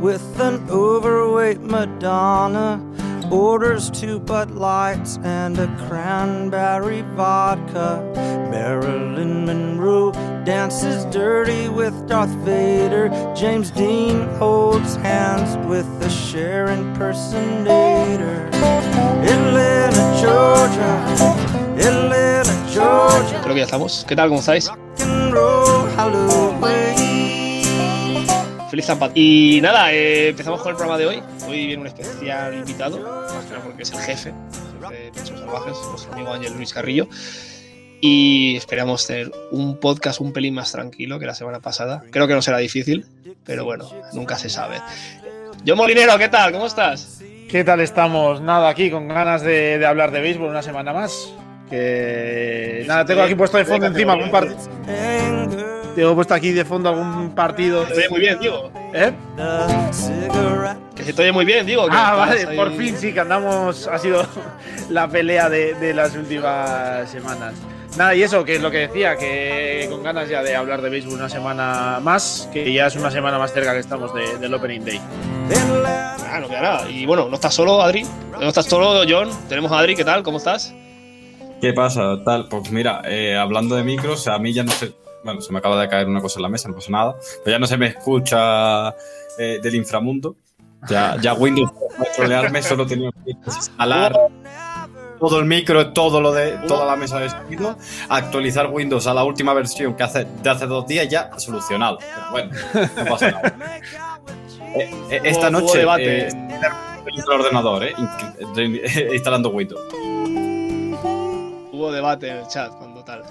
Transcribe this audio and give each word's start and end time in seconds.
with 0.00 0.40
an 0.40 0.68
overweight 0.70 1.60
Madonna. 1.60 2.84
Orders 3.30 3.90
two 3.90 4.18
Bud 4.18 4.52
Lights 4.52 5.18
and 5.22 5.58
a 5.58 5.66
cranberry 5.86 7.02
vodka. 7.14 8.02
Marilyn 8.50 9.44
Monroe 9.44 10.12
dances 10.44 11.04
dirty 11.06 11.68
with 11.68 11.94
Darth 12.08 12.30
Vader. 12.44 13.10
James 13.36 13.70
Dean 13.70 14.26
holds 14.36 14.96
hands 14.96 15.58
with 15.68 15.86
the 16.00 16.08
Cher 16.08 16.68
impersonator. 16.68 18.48
Atlanta, 19.22 20.20
Georgia. 20.22 20.92
Atlanta, 21.76 22.52
Georgia. 22.72 23.40
Creo 23.42 23.54
que 23.54 23.60
ya 23.60 23.64
estamos. 23.64 24.06
¿Qué 24.08 24.16
tal? 24.16 24.28
¿Cómo 24.28 24.40
estáis? 24.40 24.70
Feliz 28.82 29.10
Y 29.14 29.60
nada, 29.60 29.92
eh, 29.92 30.28
empezamos 30.28 30.60
con 30.60 30.70
el 30.70 30.76
programa 30.76 30.98
de 30.98 31.06
hoy. 31.06 31.22
Hoy 31.48 31.66
viene 31.66 31.80
un 31.80 31.88
especial 31.88 32.54
invitado, 32.54 32.98
más 33.00 33.44
que 33.44 33.50
nada 33.50 33.64
porque 33.64 33.82
es 33.82 33.90
el 33.90 33.98
jefe 33.98 34.32
de 34.90 35.10
Pechos 35.12 35.40
Salvajes, 35.40 35.76
nuestro 35.90 36.12
amigo 36.12 36.32
Ángel 36.32 36.52
Luis 36.54 36.72
Carrillo. 36.72 37.08
Y 38.00 38.56
esperamos 38.56 39.04
tener 39.04 39.32
un 39.50 39.80
podcast 39.80 40.20
un 40.20 40.32
pelín 40.32 40.54
más 40.54 40.70
tranquilo 40.70 41.18
que 41.18 41.26
la 41.26 41.34
semana 41.34 41.58
pasada. 41.58 42.04
Creo 42.12 42.28
que 42.28 42.34
no 42.34 42.42
será 42.42 42.58
difícil, 42.58 43.04
pero 43.44 43.64
bueno, 43.64 43.90
nunca 44.12 44.38
se 44.38 44.48
sabe. 44.48 44.76
John 45.66 45.76
Molinero, 45.76 46.16
¿qué 46.16 46.28
tal? 46.28 46.52
¿Cómo 46.52 46.66
estás? 46.66 47.20
¿Qué 47.50 47.64
tal 47.64 47.80
estamos? 47.80 48.40
Nada, 48.40 48.68
aquí 48.68 48.92
con 48.92 49.08
ganas 49.08 49.42
de, 49.42 49.78
de 49.78 49.86
hablar 49.86 50.12
de 50.12 50.20
béisbol 50.20 50.50
una 50.50 50.62
semana 50.62 50.92
más. 50.92 51.34
Que 51.68 52.84
nada, 52.86 53.04
tengo 53.04 53.22
aquí 53.22 53.34
puesto 53.34 53.58
de 53.58 53.64
fondo 53.64 53.86
encima 53.86 54.12
algún 54.12 54.30
partido. 54.30 54.56
Anger, 55.88 55.94
Tengo 55.94 56.14
puesto 56.14 56.34
aquí 56.34 56.52
de 56.52 56.64
fondo 56.64 56.88
algún 56.88 57.34
partido. 57.34 57.86
Se 57.86 57.94
te 57.94 57.98
oye 58.00 58.08
muy 58.10 58.20
bien, 58.20 58.38
digo. 58.40 58.70
¿Eh? 58.94 59.12
Que 60.94 61.04
se 61.04 61.12
te 61.12 61.22
oye 61.22 61.32
muy 61.32 61.44
bien, 61.44 61.66
digo. 61.66 61.86
que 61.86 61.92
Ah, 61.96 62.14
vale, 62.14 62.46
ahí- 62.48 62.56
por 62.56 62.72
fin 62.76 62.96
sí 62.96 63.12
que 63.12 63.20
andamos. 63.20 63.86
Ha 63.88 63.98
sido 63.98 64.24
la 64.90 65.08
pelea 65.08 65.48
de, 65.48 65.74
de 65.74 65.94
las 65.94 66.14
últimas 66.16 67.08
semanas. 67.10 67.54
Nada, 67.96 68.14
y 68.14 68.22
eso, 68.22 68.44
que 68.44 68.56
es 68.56 68.62
lo 68.62 68.70
que 68.70 68.78
decía, 68.86 69.16
que 69.16 69.86
con 69.90 70.02
ganas 70.02 70.28
ya 70.28 70.42
de 70.42 70.54
hablar 70.54 70.82
de 70.82 70.90
béisbol 70.90 71.14
una 71.14 71.28
semana 71.28 71.98
más, 72.02 72.48
que 72.52 72.70
ya 72.72 72.86
es 72.86 72.96
una 72.96 73.10
semana 73.10 73.38
más 73.38 73.52
cerca 73.52 73.72
que 73.72 73.80
estamos 73.80 74.14
de- 74.14 74.36
del 74.38 74.52
Opening 74.54 74.84
Day. 74.84 75.00
Ah, 76.30 76.38
no 76.40 76.48
queda 76.48 76.60
nada. 76.60 76.90
Y 76.90 77.06
bueno, 77.06 77.28
no 77.28 77.34
estás 77.34 77.54
solo, 77.54 77.80
Adri. 77.82 78.04
No 78.38 78.46
estás 78.48 78.66
solo, 78.66 79.02
John. 79.08 79.30
Tenemos 79.48 79.72
a 79.72 79.78
Adri, 79.78 79.96
¿qué 79.96 80.04
tal? 80.04 80.22
¿Cómo 80.22 80.38
estás? 80.38 80.72
¿Qué 81.60 81.72
pasa? 81.72 82.22
Tal, 82.24 82.46
pues 82.48 82.70
mira, 82.70 83.02
eh, 83.04 83.36
hablando 83.36 83.74
de 83.74 83.82
micros, 83.82 84.28
a 84.28 84.38
mí 84.38 84.52
ya 84.52 84.62
no 84.62 84.70
sé. 84.70 84.92
Bueno, 85.24 85.40
se 85.40 85.52
me 85.52 85.58
acaba 85.58 85.80
de 85.80 85.88
caer 85.88 86.06
una 86.06 86.20
cosa 86.20 86.38
en 86.38 86.42
la 86.42 86.48
mesa, 86.48 86.68
no 86.68 86.74
pasa 86.74 86.90
nada. 86.90 87.16
Pero 87.44 87.56
ya 87.56 87.58
no 87.58 87.66
se 87.66 87.76
me 87.76 87.88
escucha 87.88 88.90
eh, 89.38 89.58
del 89.62 89.74
inframundo. 89.74 90.36
Ya, 90.88 91.16
ya 91.20 91.34
Windows 91.34 91.72
para 91.98 92.12
trolearme 92.12 92.62
solo 92.62 92.86
tenía 92.86 93.10
que 93.24 93.32
instalar 93.44 94.14
todo 95.18 95.40
el 95.40 95.44
micro, 95.46 95.92
todo 95.92 96.20
lo 96.20 96.32
de 96.32 96.52
toda 96.68 96.86
la 96.86 96.94
mesa 96.94 97.18
de 97.18 97.28
sonido, 97.28 97.76
actualizar 98.08 98.68
Windows 98.70 99.08
a 99.08 99.14
la 99.14 99.24
última 99.24 99.52
versión 99.54 99.94
que 99.96 100.04
hace 100.04 100.24
de 100.24 100.50
hace 100.50 100.66
dos 100.66 100.86
días 100.86 101.08
ya 101.08 101.36
solucionado. 101.36 101.98
Pero 101.98 102.30
bueno, 102.30 102.50
no 102.96 103.04
pasa 103.06 103.30
nada. 103.32 103.56
Eh, 104.76 104.90
eh, 105.10 105.20
esta 105.24 105.50
noche 105.50 105.78
debate. 105.78 106.28
eh, 106.28 106.30
el 107.06 107.28
ordenador, 107.28 107.82
eh, 107.84 107.94
instalando 109.12 109.48
Windows. 109.50 109.80
Hubo 111.72 111.90
debate 111.90 112.28
en 112.28 112.36
el 112.36 112.46
chat 112.46 112.70
cuando 112.78 112.97
tal. 113.08 113.22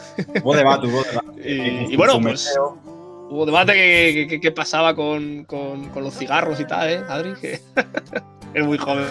Hubo 0.43 0.55
debate, 0.55 0.87
hubo 0.87 1.03
debate. 1.03 1.27
Y, 1.49 1.93
y 1.93 1.95
bueno, 1.95 2.19
pues 2.21 2.53
hubo 3.29 3.45
debate 3.45 3.73
que, 3.73 4.11
que- 4.13 4.27
que- 4.27 4.39
que 4.41 4.51
pasaba 4.51 4.95
con, 4.95 5.43
con- 5.45 5.89
con 5.89 6.03
los 6.03 6.13
cigarros 6.17 6.59
y 6.59 6.65
tal, 6.65 6.89
¿eh, 6.89 7.01
Adri? 7.07 7.33
Que 7.39 7.61
es 8.53 8.65
muy 8.65 8.77
joven 8.77 9.05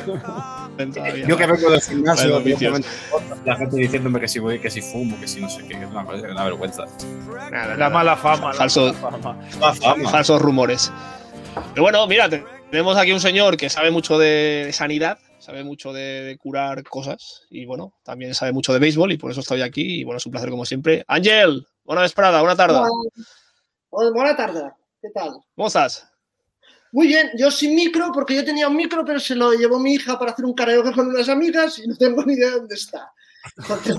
todavía. 0.92 1.26
Yo 1.26 1.36
que 1.36 1.46
vengo 1.46 1.70
del 1.70 1.80
gimnasio, 1.80 2.42
la 3.44 3.56
gente 3.56 3.76
diciéndome 3.76 4.20
que 4.20 4.28
si 4.28 4.38
voy, 4.40 4.58
que 4.58 4.70
si 4.70 4.82
fumo, 4.82 5.18
que 5.20 5.28
si 5.28 5.40
no 5.40 5.48
sé 5.48 5.62
qué, 5.62 5.78
que 5.78 5.84
es 5.84 5.90
una 5.90 6.04
cosa 6.04 6.20
que 6.20 6.26
es 6.26 6.32
una 6.32 6.44
vergüenza. 6.44 6.84
Nada, 7.50 7.76
La 7.76 7.88
mala 7.90 8.16
fama. 8.16 8.52
la 8.52 8.66
mala 9.00 9.18
fama. 9.80 10.10
Falsos 10.10 10.42
rumores. 10.42 10.92
Pero 11.72 11.82
bueno, 11.84 12.06
mira, 12.06 12.28
te- 12.28 12.44
tenemos 12.70 12.96
aquí 12.96 13.12
un 13.12 13.20
señor 13.20 13.56
que 13.56 13.70
sabe 13.70 13.90
mucho 13.90 14.18
de 14.18 14.70
sanidad, 14.72 15.18
sabe 15.46 15.62
mucho 15.62 15.92
de, 15.92 16.22
de 16.22 16.38
curar 16.38 16.82
cosas 16.82 17.42
y 17.50 17.66
bueno, 17.66 17.94
también 18.02 18.34
sabe 18.34 18.50
mucho 18.50 18.72
de 18.72 18.80
béisbol 18.80 19.12
y 19.12 19.16
por 19.16 19.30
eso 19.30 19.38
estoy 19.38 19.62
aquí 19.62 20.00
y 20.00 20.04
bueno, 20.04 20.18
es 20.18 20.26
un 20.26 20.32
placer 20.32 20.50
como 20.50 20.66
siempre. 20.66 21.04
Ángel, 21.06 21.64
buena 21.84 22.02
vesprada, 22.02 22.40
buena 22.40 22.56
tarde. 22.56 22.80
Hola, 23.90 24.10
buena 24.10 24.36
tarde. 24.36 24.72
¿Qué 25.00 25.08
tal? 25.10 25.36
¿Cómo 25.54 25.68
estás? 25.68 26.10
Muy 26.90 27.06
bien, 27.06 27.30
yo 27.38 27.52
sin 27.52 27.76
micro, 27.76 28.10
porque 28.12 28.34
yo 28.34 28.44
tenía 28.44 28.66
un 28.66 28.74
micro, 28.74 29.04
pero 29.04 29.20
se 29.20 29.36
lo 29.36 29.52
llevó 29.52 29.78
mi 29.78 29.94
hija 29.94 30.18
para 30.18 30.32
hacer 30.32 30.44
un 30.44 30.52
karaoke 30.52 30.92
con 30.92 31.06
unas 31.06 31.28
amigas 31.28 31.78
y 31.78 31.86
no 31.86 31.96
tengo 31.96 32.24
ni 32.24 32.32
idea 32.32 32.50
de 32.50 32.56
dónde 32.56 32.74
está. 32.74 33.12
Entonces, 33.56 33.96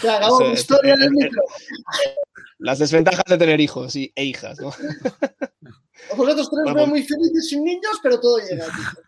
se 0.00 0.10
acabó 0.10 0.40
mi 0.40 0.52
historia 0.54 0.96
del 0.96 1.10
micro. 1.10 1.42
Las 2.58 2.78
desventajas 2.78 3.24
de 3.28 3.36
tener 3.36 3.60
hijos 3.60 3.94
y, 3.96 4.10
e 4.16 4.24
hijas, 4.24 4.58
¿no? 4.60 4.70
Vosotros 6.16 6.48
tres 6.48 6.62
Bueno, 6.64 6.74
veo 6.74 6.74
pues- 6.74 6.88
muy 6.88 7.02
felices 7.02 7.50
sin 7.50 7.64
niños, 7.64 7.98
pero 8.02 8.18
todo 8.18 8.38
llega. 8.38 8.64
tío. 8.64 9.07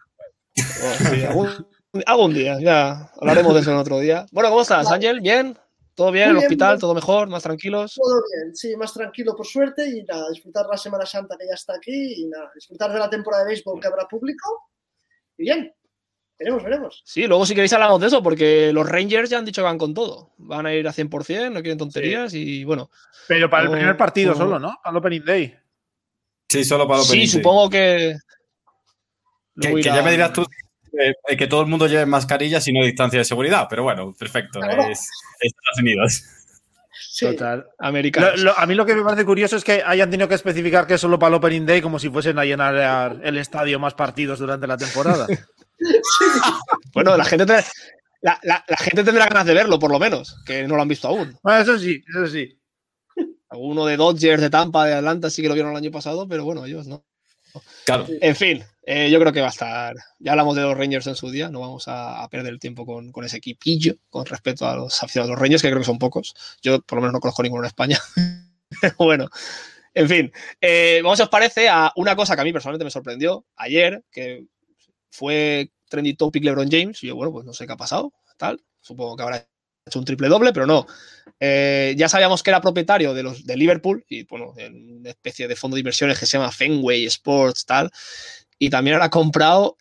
Bueno, 0.81 1.10
sí, 1.10 1.25
algún, 1.25 1.66
algún 2.06 2.34
día, 2.34 2.59
ya 2.60 3.10
hablaremos 3.21 3.54
de 3.54 3.60
eso 3.60 3.71
en 3.71 3.76
otro 3.78 3.98
día. 3.98 4.26
Bueno, 4.32 4.50
¿cómo 4.50 4.62
estás, 4.62 4.91
Ángel? 4.91 5.21
¿Bien? 5.21 5.56
¿Todo 5.94 6.12
bien? 6.12 6.28
Muy 6.28 6.31
¿El 6.31 6.37
bien, 6.38 6.47
hospital? 6.47 6.69
bien. 6.75 6.81
¿Todo 6.81 6.94
mejor? 6.94 7.28
¿Más 7.28 7.43
tranquilos? 7.43 7.94
Todo 7.94 8.22
bien, 8.32 8.56
sí, 8.56 8.76
más 8.76 8.93
tranquilo 8.94 9.34
por 9.37 9.47
suerte 9.47 9.87
y 9.88 10.03
nada, 10.04 10.28
disfrutar 10.31 10.66
la 10.71 10.76
Semana 10.78 11.04
Santa 11.04 11.37
que 11.38 11.47
ya 11.47 11.54
está 11.54 11.75
aquí 11.75 12.15
y 12.22 12.26
nada, 12.26 12.50
disfrutar 12.54 12.93
de 12.93 12.98
la 12.98 13.10
temporada 13.10 13.43
de 13.44 13.48
béisbol 13.48 13.81
que 13.81 13.88
habrá 13.88 14.06
público. 14.09 14.71
Y 15.37 15.43
bien, 15.44 15.75
veremos, 16.38 16.62
veremos. 16.65 17.03
Sí, 17.04 17.27
luego 17.27 17.44
si 17.44 17.54
queréis 17.54 17.72
hablamos 17.75 18.00
de 18.00 18.06
eso, 18.06 18.22
porque 18.22 18.72
los 18.72 18.88
Rangers 18.88 19.28
ya 19.28 19.38
han 19.38 19.44
dicho 19.44 19.60
que 19.60 19.66
van 19.66 19.78
con 19.78 19.92
todo. 19.92 20.32
Van 20.38 20.65
a 20.66 20.72
ir 20.75 20.87
a 20.88 20.92
100%, 20.92 21.50
no 21.53 21.60
quieren 21.60 21.77
tonterías 21.78 22.32
y 22.34 22.65
bueno. 22.65 22.91
Pero 23.28 23.50
para 23.50 23.65
el 23.65 23.71
primer 23.71 23.97
partido 23.97 24.34
solo, 24.34 24.59
¿no? 24.59 24.78
Al 24.82 24.97
Opening 24.97 25.25
Day. 25.25 25.54
Sí, 26.48 26.65
solo 26.65 26.87
para 26.88 27.03
Sí, 27.03 27.09
Opening 27.09 27.21
Day. 27.27 27.28
supongo 27.28 27.69
que... 27.71 28.16
Que, 29.59 29.83
ya 29.83 30.03
me 30.03 30.11
dirás 30.11 30.33
tú 30.33 30.44
eh, 30.99 31.37
que 31.37 31.47
todo 31.47 31.62
el 31.62 31.66
mundo 31.69 31.87
lleve 31.87 32.05
mascarillas 32.06 32.66
y 32.69 32.72
no 32.72 32.84
distancia 32.84 33.19
de 33.21 33.25
seguridad, 33.25 33.66
pero 33.71 33.83
bueno, 33.84 34.12
perfecto. 34.19 34.61
Claro. 34.61 34.83
Es, 34.84 35.00
es 35.41 35.53
Estados 35.53 35.78
Unidos. 35.78 36.22
Sí, 37.12 37.27
Total. 37.27 37.66
Americanos. 37.78 38.37
Lo- 38.39 38.44
lo- 38.53 38.59
a 38.59 38.66
mí 38.66 38.75
lo 38.75 38.84
que 38.87 38.94
me 38.94 39.03
parece 39.03 39.25
curioso 39.25 39.56
es 39.56 39.65
que 39.65 39.83
hayan 39.84 40.10
tenido 40.10 40.28
que 40.28 40.34
especificar 40.34 40.87
que 40.87 40.94
es 40.94 41.00
solo 41.00 41.19
para 41.19 41.28
el 41.28 41.34
Opening 41.34 41.66
Day 41.66 41.81
como 41.81 41.99
si 41.99 42.09
fuesen 42.09 42.39
a 42.39 42.44
llenar 42.44 43.21
el 43.22 43.37
estadio 43.39 43.78
más 43.78 43.94
partidos 43.94 44.39
durante 44.39 44.66
la 44.66 44.77
temporada. 44.77 45.27
Bueno, 46.93 47.16
la 47.16 47.25
gente, 47.25 47.47
te- 47.47 47.65
la, 48.21 48.39
la- 48.43 48.65
la 48.69 48.77
gente 48.77 49.05
tendrá 49.05 49.27
ganas 49.27 49.47
de 49.47 49.55
verlo, 49.55 49.78
por 49.78 49.91
lo 49.91 49.99
menos, 49.99 50.37
que 50.44 50.66
no 50.66 50.77
lo 50.77 50.83
han 50.83 50.89
visto 50.89 51.09
aún. 51.09 51.37
bueno, 51.43 51.60
eso 51.62 51.78
sí, 51.78 52.03
eso 52.09 52.27
sí. 52.27 52.59
Alguno 53.49 53.87
de 53.87 53.97
Dodgers, 53.97 54.41
de 54.43 54.50
Tampa, 54.50 54.87
de 54.87 54.94
Atlanta 54.94 55.31
sí 55.31 55.43
que 55.43 55.49
lo 55.49 55.55
vieron 55.55 55.72
el 55.72 55.78
año 55.78 55.91
pasado, 55.91 56.28
pero 56.28 56.44
bueno, 56.44 56.65
ellos 56.66 56.87
no. 56.87 57.05
Claro. 57.84 58.06
En 58.21 58.37
fin, 58.37 58.62
eh, 58.93 59.09
yo 59.09 59.21
creo 59.21 59.33
que 59.33 59.41
va 59.41 59.47
a 59.47 59.51
estar. 59.51 59.95
Ya 60.19 60.33
hablamos 60.33 60.56
de 60.56 60.62
los 60.62 60.77
Rangers 60.77 61.06
en 61.06 61.15
su 61.15 61.31
día, 61.31 61.49
no 61.49 61.61
vamos 61.61 61.84
a, 61.87 62.27
perder 62.28 62.53
el 62.53 62.59
tiempo 62.59 62.84
con, 62.84 63.12
con 63.12 63.25
ese 63.25 63.37
equipillo 63.37 63.95
con 64.09 64.27
respecto 64.27 64.67
a 64.67 64.75
los 64.75 65.01
aficionados 65.01 65.28
de 65.28 65.33
los 65.34 65.41
Rangers, 65.41 65.62
que 65.62 65.69
creo 65.69 65.78
que 65.78 65.87
son 65.87 66.01
pocos. 66.01 66.34
Yo 66.61 66.81
por 66.83 66.97
lo 66.97 67.03
menos 67.03 67.12
no 67.12 67.21
conozco 67.21 67.45
ninguno 67.45 67.62
en 67.62 67.69
España. 67.69 68.01
Bueno, 68.99 69.28
en 69.95 70.09
fin, 70.09 70.33
eh, 70.61 71.01
vamos, 71.03 71.19
os 71.19 71.28
parece, 71.28 71.69
a 71.69 71.93
una 71.97 72.15
cosa 72.15 72.34
que 72.34 72.41
a 72.43 72.45
mí 72.45 72.53
personalmente 72.53 72.84
me 72.84 72.91
sorprendió 72.91 73.45
ayer, 73.56 74.05
que 74.11 74.47
fue 75.11 75.72
trendy 75.89 76.15
topic 76.15 76.45
LeBron 76.45 76.71
James. 76.71 77.03
Y 77.03 77.09
yo, 77.09 77.16
bueno, 77.16 77.33
pues 77.33 77.45
no 77.45 77.53
sé 77.53 77.66
qué 77.66 77.72
ha 77.72 77.77
pasado, 77.77 78.13
tal. 78.37 78.63
Supongo 78.81 79.16
que 79.16 79.22
habrá 79.22 79.48
hecho 79.87 79.98
un 79.98 80.04
triple 80.04 80.28
doble, 80.28 80.53
pero 80.53 80.66
no. 80.66 80.87
Eh, 81.39 81.95
ya 81.97 82.09
sabíamos 82.09 82.42
que 82.42 82.51
era 82.51 82.60
propietario 82.60 83.15
de 83.15 83.22
los 83.22 83.47
de 83.47 83.57
Liverpool 83.57 84.04
y 84.09 84.25
bueno, 84.25 84.53
en 84.57 84.98
una 84.98 85.10
especie 85.10 85.48
de 85.48 85.57
fondo 85.57 85.75
de 85.75 85.81
inversiones 85.81 86.19
que 86.19 86.27
se 86.27 86.39
llama 86.39 86.53
Fenway 86.53 87.07
Sports, 87.07 87.66
tal. 87.66 87.91
Y 88.60 88.71
también 88.71 88.95
ahora 88.95 89.07
ha 89.07 89.10
comprado 89.10 89.77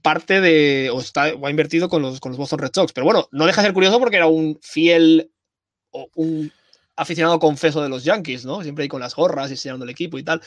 parte 0.00 0.40
de. 0.40 0.88
o, 0.90 1.00
está, 1.00 1.34
o 1.34 1.46
ha 1.46 1.50
invertido 1.50 1.90
con 1.90 2.00
los, 2.00 2.20
con 2.20 2.30
los 2.32 2.38
Boston 2.38 2.60
Red 2.60 2.70
Sox. 2.74 2.92
Pero 2.92 3.04
bueno, 3.04 3.28
no 3.32 3.44
deja 3.44 3.60
de 3.60 3.66
ser 3.66 3.74
curioso 3.74 3.98
porque 3.98 4.16
era 4.16 4.28
un 4.28 4.58
fiel 4.62 5.30
o 5.90 6.08
un 6.14 6.50
aficionado 6.96 7.38
confeso 7.38 7.82
de 7.82 7.88
los 7.88 8.04
Yankees, 8.04 8.44
¿no? 8.44 8.62
Siempre 8.62 8.84
ahí 8.84 8.88
con 8.88 9.00
las 9.00 9.14
gorras 9.14 9.50
y 9.50 9.54
enseñando 9.54 9.84
el 9.84 9.90
equipo 9.90 10.16
y 10.16 10.22
tal. 10.22 10.40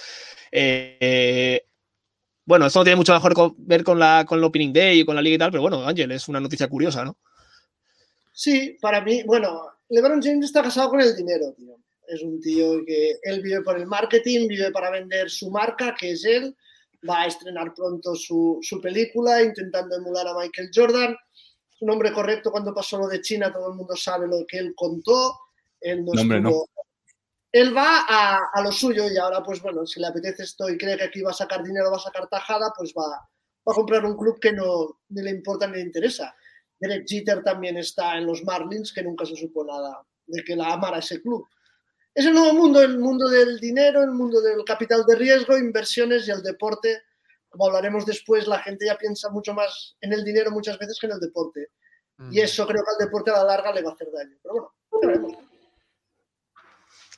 Eh, 0.51 1.65
bueno, 2.45 2.67
esto 2.67 2.79
no 2.79 2.85
tiene 2.85 2.95
mucho 2.95 3.13
mejor 3.13 3.53
ver 3.57 3.83
con, 3.83 3.99
la, 3.99 4.25
con 4.25 4.39
el 4.39 4.45
Opening 4.45 4.71
Day 4.71 5.01
y 5.01 5.05
con 5.05 5.15
la 5.15 5.21
liga 5.21 5.35
y 5.35 5.39
tal, 5.39 5.51
pero 5.51 5.61
bueno, 5.61 5.85
Ángel, 5.85 6.11
es 6.13 6.29
una 6.29 6.39
noticia 6.39 6.69
curiosa, 6.69 7.03
¿no? 7.03 7.17
Sí, 8.31 8.77
para 8.79 9.01
mí, 9.01 9.23
bueno, 9.23 9.63
LeBron 9.89 10.21
James 10.21 10.45
está 10.45 10.63
casado 10.63 10.89
con 10.89 11.01
el 11.01 11.13
dinero, 11.15 11.53
tío. 11.57 11.75
Es 12.07 12.21
un 12.21 12.39
tío 12.39 12.85
que 12.85 13.17
él 13.23 13.41
vive 13.41 13.61
por 13.61 13.77
el 13.77 13.85
marketing, 13.85 14.47
vive 14.47 14.71
para 14.71 14.89
vender 14.89 15.29
su 15.29 15.51
marca, 15.51 15.93
que 15.99 16.11
es 16.11 16.23
él. 16.23 16.55
Va 17.07 17.21
a 17.21 17.27
estrenar 17.27 17.73
pronto 17.73 18.15
su, 18.15 18.59
su 18.61 18.79
película 18.81 19.41
intentando 19.43 19.95
emular 19.95 20.27
a 20.27 20.33
Michael 20.33 20.69
Jordan. 20.73 21.11
Es 21.69 21.81
un 21.81 21.91
hombre 21.91 22.11
correcto 22.11 22.51
cuando 22.51 22.73
pasó 22.73 22.97
lo 22.97 23.07
de 23.07 23.21
China, 23.21 23.51
todo 23.51 23.69
el 23.71 23.77
mundo 23.77 23.95
sabe 23.95 24.27
lo 24.27 24.45
que 24.47 24.57
él 24.57 24.73
contó. 24.75 25.37
Él 25.79 26.03
no 26.03 26.13
No, 26.13 26.21
hombre, 26.21 26.41
no. 26.41 26.49
estuvo, 26.49 26.69
él 27.51 27.75
va 27.75 28.05
a, 28.07 28.39
a 28.53 28.61
lo 28.61 28.71
suyo 28.71 29.09
y 29.09 29.17
ahora, 29.17 29.41
pues 29.43 29.61
bueno, 29.61 29.85
si 29.85 29.99
le 29.99 30.07
apetece 30.07 30.43
esto 30.43 30.69
y 30.69 30.77
cree 30.77 30.97
que 30.97 31.05
aquí 31.05 31.21
va 31.21 31.31
a 31.31 31.33
sacar 31.33 31.63
dinero, 31.63 31.91
va 31.91 31.97
a 31.97 32.01
sacar 32.01 32.27
tajada, 32.27 32.73
pues 32.77 32.93
va, 32.97 33.07
va 33.07 33.71
a 33.71 33.75
comprar 33.75 34.05
un 34.05 34.17
club 34.17 34.39
que 34.39 34.51
no 34.51 34.99
ni 35.09 35.21
le 35.21 35.31
importa 35.31 35.67
ni 35.67 35.75
le 35.75 35.81
interesa. 35.81 36.35
Derek 36.79 37.07
Jeter 37.07 37.43
también 37.43 37.77
está 37.77 38.17
en 38.17 38.25
los 38.25 38.43
Marlins, 38.43 38.93
que 38.93 39.01
nunca 39.03 39.25
se 39.25 39.35
supo 39.35 39.63
nada 39.65 40.03
de 40.27 40.43
que 40.43 40.55
la 40.55 40.73
amara 40.73 40.99
ese 40.99 41.21
club. 41.21 41.47
Es 42.17 42.25
el 42.25 42.33
nuevo 42.33 42.51
mundo, 42.51 42.81
el 42.81 42.97
mundo 42.97 43.29
del 43.29 43.59
dinero, 43.59 44.01
el 44.01 44.09
mundo 44.09 44.41
del 44.41 44.65
capital 44.65 45.05
de 45.05 45.15
riesgo, 45.15 45.55
inversiones 45.55 46.27
y 46.27 46.31
el 46.31 46.41
deporte. 46.41 47.03
Como 47.47 47.67
hablaremos 47.67 48.07
después, 48.07 48.47
la 48.47 48.57
gente 48.57 48.87
ya 48.87 48.97
piensa 48.97 49.29
mucho 49.29 49.53
más 49.53 49.95
en 50.01 50.13
el 50.13 50.23
dinero 50.23 50.49
muchas 50.49 50.79
veces 50.79 50.97
que 50.99 51.05
en 51.05 51.13
el 51.13 51.19
deporte. 51.19 51.67
Y 52.31 52.39
eso 52.39 52.65
creo 52.65 52.83
que 52.83 52.89
al 52.89 53.05
deporte 53.05 53.29
a 53.29 53.35
la 53.35 53.43
larga 53.43 53.71
le 53.71 53.83
va 53.83 53.91
a 53.91 53.93
hacer 53.93 54.07
daño. 54.11 54.35
Pero 54.41 54.53
bueno, 54.55 54.71
ya 54.99 55.07
veremos. 55.07 55.37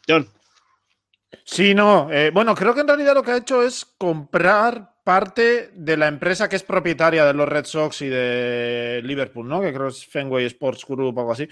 John, 0.06 0.30
Sí, 1.46 1.74
no. 1.74 2.12
eh, 2.12 2.31
bueno, 2.34 2.54
creo 2.54 2.74
que 2.74 2.81
en 2.81 2.88
realidad 2.88 3.13
lo 3.13 3.24
que 3.24 3.31
ha 3.31 3.38
hecho 3.38 3.63
es 3.63 3.86
comprar 3.98 4.96
parte 5.06 5.72
de 5.75 5.96
la 5.96 6.07
empresa 6.07 6.50
que 6.50 6.57
es 6.57 6.63
propietaria 6.63 7.25
de 7.25 7.34
los 7.34 7.48
Red 7.48 7.66
Sox 7.66 8.01
y 8.01 8.10
de 8.10 9.01
Liverpool, 9.04 9.48
¿no? 9.48 9.62
Que 9.62 9.74
creo 9.74 9.88
que 9.88 9.94
es 9.94 10.06
Fenway 10.06 10.46
Sports 10.46 10.86
Group 10.86 11.18
o 11.18 11.22
algo 11.22 11.31
así. 11.31 11.48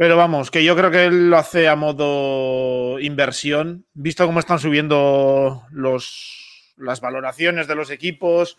Pero 0.00 0.16
vamos, 0.16 0.50
que 0.50 0.64
yo 0.64 0.74
creo 0.74 0.90
que 0.90 1.04
él 1.04 1.28
lo 1.28 1.36
hace 1.36 1.68
a 1.68 1.76
modo 1.76 2.98
inversión, 3.00 3.84
visto 3.92 4.24
cómo 4.24 4.40
están 4.40 4.58
subiendo 4.58 5.64
los, 5.70 6.72
las 6.78 7.02
valoraciones 7.02 7.68
de 7.68 7.74
los 7.74 7.90
equipos. 7.90 8.56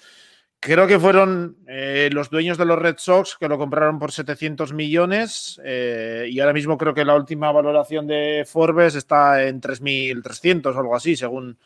Creo 0.60 0.86
que 0.86 1.00
fueron 1.00 1.58
eh, 1.68 2.12
los 2.12 2.30
dueños 2.30 2.60
de 2.60 2.66
los 2.66 2.78
Red 2.78 2.98
Sox 3.00 3.38
que 3.40 3.48
lo 3.48 3.58
compraron 3.58 3.98
por 3.98 4.12
700 4.12 4.72
millones 4.74 5.60
eh, 5.66 6.28
y 6.30 6.40
ahora 6.40 6.54
mismo 6.54 6.78
creo 6.78 6.94
que 6.94 7.06
la 7.06 7.16
última 7.16 7.52
valoración 7.52 8.06
de 8.06 8.46
Forbes 8.48 8.94
está 8.94 9.44
en 9.44 9.62
3.300 9.62 10.76
o 10.76 10.80
algo 10.80 10.96
así, 10.96 11.16
según, 11.16 11.58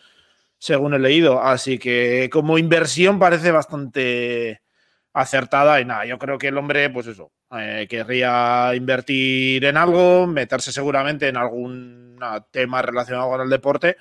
según 0.58 0.94
he 0.94 1.00
leído. 1.00 1.42
Así 1.42 1.80
que 1.80 2.30
como 2.32 2.58
inversión 2.58 3.20
parece 3.20 3.52
bastante 3.52 4.62
acertada 5.16 5.82
y 5.82 5.86
nada, 5.86 6.06
yo 6.06 6.20
creo 6.20 6.38
que 6.38 6.50
el 6.50 6.58
hombre, 6.58 6.90
pues 6.92 7.08
eso, 7.08 7.32
eh, 7.58 7.88
querría 7.90 8.74
invertir 8.76 9.66
en 9.66 9.78
algo, 9.78 10.28
meterse 10.28 10.72
seguramente 10.72 11.28
en 11.28 11.38
algún 11.38 12.20
tema 12.52 12.82
relacionado 12.82 13.30
con 13.30 13.42
el 13.42 13.50
deporte 13.50 13.98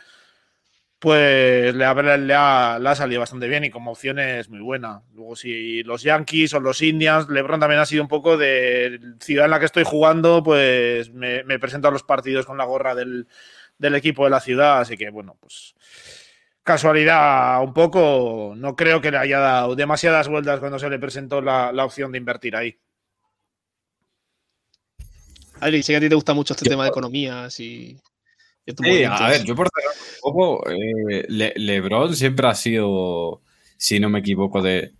pues 1.04 1.74
le 1.74 1.84
ha, 1.84 1.94
le, 1.94 2.34
ha, 2.34 2.78
le 2.78 2.88
ha, 2.88 2.94
salido 2.94 3.20
bastante 3.20 3.46
bien 3.46 3.62
y 3.62 3.68
como 3.68 3.90
opción 3.90 4.18
es 4.18 4.48
muy 4.48 4.60
buena. 4.60 5.02
Luego, 5.12 5.36
si 5.36 5.82
los 5.82 6.02
Yankees 6.02 6.54
o 6.54 6.60
los 6.60 6.80
Indians, 6.80 7.28
LeBron 7.28 7.60
también 7.60 7.82
ha 7.82 7.84
sido 7.84 8.02
un 8.02 8.08
poco 8.08 8.38
de 8.38 8.98
ciudad 9.20 9.44
en 9.44 9.50
la 9.50 9.58
que 9.58 9.66
estoy 9.66 9.84
jugando, 9.84 10.42
pues 10.42 11.12
me, 11.12 11.44
me 11.44 11.58
presento 11.58 11.88
a 11.88 11.90
los 11.90 12.04
partidos 12.04 12.46
con 12.46 12.56
la 12.56 12.64
gorra 12.64 12.94
del, 12.94 13.28
del, 13.76 13.94
equipo 13.96 14.24
de 14.24 14.30
la 14.30 14.40
ciudad. 14.40 14.80
Así 14.80 14.96
que, 14.96 15.10
bueno, 15.10 15.36
pues 15.38 15.74
casualidad 16.64 17.62
un 17.62 17.72
poco. 17.72 18.54
No 18.56 18.74
creo 18.74 19.00
que 19.00 19.12
le 19.12 19.18
haya 19.18 19.38
dado 19.38 19.76
demasiadas 19.76 20.28
vueltas 20.28 20.58
cuando 20.58 20.78
se 20.78 20.90
le 20.90 20.98
presentó 20.98 21.40
la, 21.40 21.70
la 21.72 21.84
opción 21.84 22.10
de 22.10 22.18
invertir 22.18 22.56
ahí. 22.56 22.76
Adri, 25.60 25.82
sé 25.82 25.92
que 25.92 25.96
a 25.98 26.00
ti 26.00 26.08
te 26.08 26.14
gusta 26.14 26.34
mucho 26.34 26.54
este 26.54 26.64
Yo, 26.64 26.70
tema 26.70 26.84
de 26.84 26.90
economías 26.90 27.60
y. 27.60 27.96
Sí, 28.66 29.04
a 29.04 29.28
ver, 29.28 29.44
yo 29.44 29.54
por 29.54 29.66
un 29.66 30.32
poco, 30.32 30.70
eh, 30.70 31.26
Le 31.28 31.52
Lebron 31.54 32.16
siempre 32.16 32.48
ha 32.48 32.54
sido, 32.54 33.42
si 33.76 34.00
no 34.00 34.08
me 34.08 34.20
equivoco, 34.20 34.62
de 34.62 34.94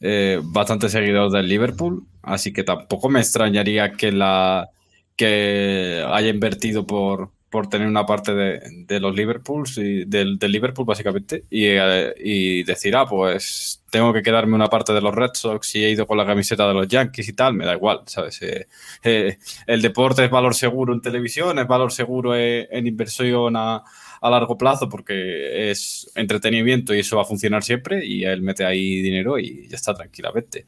eh, 0.00 0.40
bastante 0.42 0.88
seguidor 0.88 1.30
del 1.30 1.48
Liverpool, 1.48 2.04
así 2.22 2.52
que 2.52 2.64
tampoco 2.64 3.08
me 3.08 3.20
extrañaría 3.20 3.92
que 3.92 4.10
la 4.10 4.70
que 5.14 6.04
haya 6.04 6.28
invertido 6.28 6.84
por, 6.84 7.30
por 7.56 7.70
tener 7.70 7.88
una 7.88 8.04
parte 8.04 8.34
de, 8.34 9.00
los 9.00 9.16
Liverpools 9.16 9.78
y 9.78 10.04
del, 10.04 10.38
Liverpool 10.38 10.84
básicamente 10.84 11.44
y, 11.48 11.64
eh, 11.64 12.12
y, 12.22 12.62
decir, 12.64 12.94
ah, 12.94 13.06
pues 13.06 13.82
tengo 13.88 14.12
que 14.12 14.20
quedarme 14.20 14.54
una 14.54 14.66
parte 14.66 14.92
de 14.92 15.00
los 15.00 15.14
Red 15.14 15.30
Sox 15.32 15.74
y 15.76 15.82
he 15.86 15.90
ido 15.90 16.06
con 16.06 16.18
la 16.18 16.26
camiseta 16.26 16.68
de 16.68 16.74
los 16.74 16.86
Yankees 16.86 17.30
y 17.30 17.32
tal, 17.32 17.54
me 17.54 17.64
da 17.64 17.72
igual, 17.72 18.02
¿sabes? 18.04 18.42
Eh, 18.42 18.66
eh, 19.02 19.38
el 19.66 19.80
deporte 19.80 20.22
es 20.22 20.30
valor 20.30 20.54
seguro 20.54 20.92
en 20.92 21.00
televisión, 21.00 21.58
es 21.58 21.66
valor 21.66 21.90
seguro 21.92 22.36
en, 22.36 22.86
inversión 22.86 23.56
a, 23.56 23.82
largo 24.20 24.58
plazo 24.58 24.86
porque 24.86 25.70
es 25.70 26.12
entretenimiento 26.14 26.94
y 26.94 26.98
eso 26.98 27.16
va 27.16 27.22
a 27.22 27.24
funcionar 27.24 27.64
siempre 27.64 28.04
y 28.04 28.24
él 28.24 28.42
mete 28.42 28.66
ahí 28.66 29.00
dinero 29.00 29.38
y 29.38 29.66
ya 29.66 29.76
está 29.76 29.94
tranquilamente. 29.94 30.66